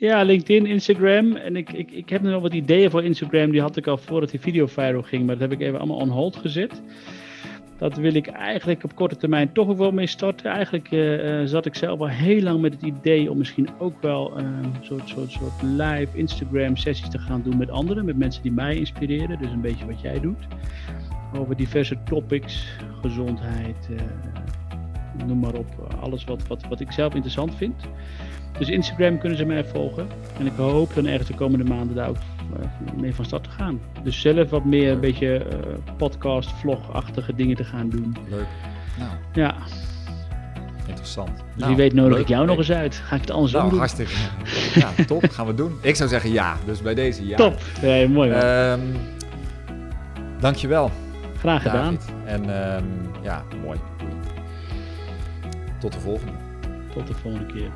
ja, 0.00 0.22
LinkedIn, 0.22 0.66
Instagram. 0.66 1.36
En 1.36 1.56
ik, 1.56 1.72
ik, 1.72 1.90
ik 1.90 2.08
heb 2.08 2.22
nog 2.22 2.42
wat 2.42 2.54
ideeën 2.54 2.90
voor 2.90 3.04
Instagram. 3.04 3.50
Die 3.50 3.60
had 3.60 3.76
ik 3.76 3.86
al 3.86 3.96
voordat 3.96 4.30
die 4.30 4.40
video 4.40 4.66
viral 4.66 5.02
ging. 5.02 5.26
Maar 5.26 5.38
dat 5.38 5.50
heb 5.50 5.60
ik 5.60 5.66
even 5.66 5.78
allemaal 5.78 5.96
on 5.96 6.08
hold 6.08 6.36
gezet. 6.36 6.82
Dat 7.80 7.96
wil 7.96 8.14
ik 8.14 8.26
eigenlijk 8.26 8.84
op 8.84 8.94
korte 8.94 9.16
termijn 9.16 9.52
toch 9.52 9.68
ook 9.68 9.78
wel 9.78 9.92
mee 9.92 10.06
starten. 10.06 10.50
Eigenlijk 10.50 10.90
uh, 10.90 11.40
zat 11.44 11.66
ik 11.66 11.74
zelf 11.74 12.00
al 12.00 12.08
heel 12.08 12.42
lang 12.42 12.60
met 12.60 12.72
het 12.72 12.82
idee 12.82 13.30
om 13.30 13.38
misschien 13.38 13.68
ook 13.78 14.02
wel 14.02 14.38
uh, 14.38 14.44
een 14.44 14.74
soort, 14.80 15.08
soort, 15.08 15.30
soort 15.30 15.62
live 15.62 16.08
Instagram 16.12 16.76
sessies 16.76 17.10
te 17.10 17.18
gaan 17.18 17.42
doen 17.42 17.56
met 17.56 17.70
anderen. 17.70 18.04
Met 18.04 18.16
mensen 18.16 18.42
die 18.42 18.52
mij 18.52 18.76
inspireren. 18.76 19.38
Dus 19.38 19.50
een 19.50 19.60
beetje 19.60 19.86
wat 19.86 20.00
jij 20.00 20.20
doet. 20.20 20.46
Over 21.36 21.56
diverse 21.56 21.96
topics, 22.04 22.76
gezondheid, 23.00 23.88
noem 25.26 25.38
maar 25.38 25.54
op. 25.54 25.96
Alles 26.00 26.24
wat, 26.24 26.46
wat, 26.46 26.66
wat 26.68 26.80
ik 26.80 26.92
zelf 26.92 27.14
interessant 27.14 27.54
vind. 27.54 27.88
Dus 28.58 28.68
Instagram 28.68 29.18
kunnen 29.18 29.38
ze 29.38 29.44
mij 29.44 29.64
volgen. 29.64 30.08
En 30.38 30.46
ik 30.46 30.52
hoop 30.56 30.94
dan 30.94 31.06
ergens 31.06 31.28
de 31.28 31.34
komende 31.34 31.64
maanden 31.64 31.96
daar 31.96 32.08
ook 32.08 32.16
eh, 32.16 32.92
mee 33.00 33.14
van 33.14 33.24
start 33.24 33.44
te 33.44 33.50
gaan. 33.50 33.80
Dus 34.02 34.20
zelf 34.20 34.50
wat 34.50 34.64
meer 34.64 34.92
een 34.92 35.00
beetje 35.00 35.46
uh, 35.46 35.94
podcast, 35.96 36.50
vlogachtige 36.50 37.34
dingen 37.34 37.56
te 37.56 37.64
gaan 37.64 37.88
doen. 37.88 38.16
Leuk. 38.28 38.46
Nou. 38.98 39.10
Ja. 39.32 39.54
Interessant. 40.86 41.30
Dus 41.36 41.44
nou, 41.56 41.68
wie 41.68 41.76
weet 41.76 41.92
nodig 41.92 42.18
ik 42.18 42.28
jou 42.28 42.46
nog 42.46 42.56
eens 42.56 42.72
uit. 42.72 42.94
Ga 42.94 43.14
ik 43.14 43.20
het 43.20 43.30
anders 43.30 43.52
nou, 43.52 43.70
doen? 43.70 43.78
hartstikke. 43.78 44.12
ja, 44.74 44.90
top. 45.06 45.24
Gaan 45.30 45.46
we 45.46 45.54
doen. 45.54 45.78
Ik 45.82 45.96
zou 45.96 46.08
zeggen 46.08 46.32
ja. 46.32 46.56
Dus 46.66 46.82
bij 46.82 46.94
deze 46.94 47.26
ja. 47.26 47.36
Top. 47.36 47.58
Ja, 47.82 48.08
mooi 48.08 48.30
man. 48.30 48.44
Um, 48.44 48.80
dankjewel. 50.40 50.90
Graag 51.38 51.62
gedaan. 51.62 51.98
En 52.24 52.74
um, 52.76 52.84
ja, 53.22 53.44
mooi. 53.64 53.78
Tot 55.78 55.92
de 55.92 56.00
volgende. 56.00 56.32
Tot 56.92 57.06
de 57.06 57.14
volgende 57.14 57.46
keer. 57.46 57.70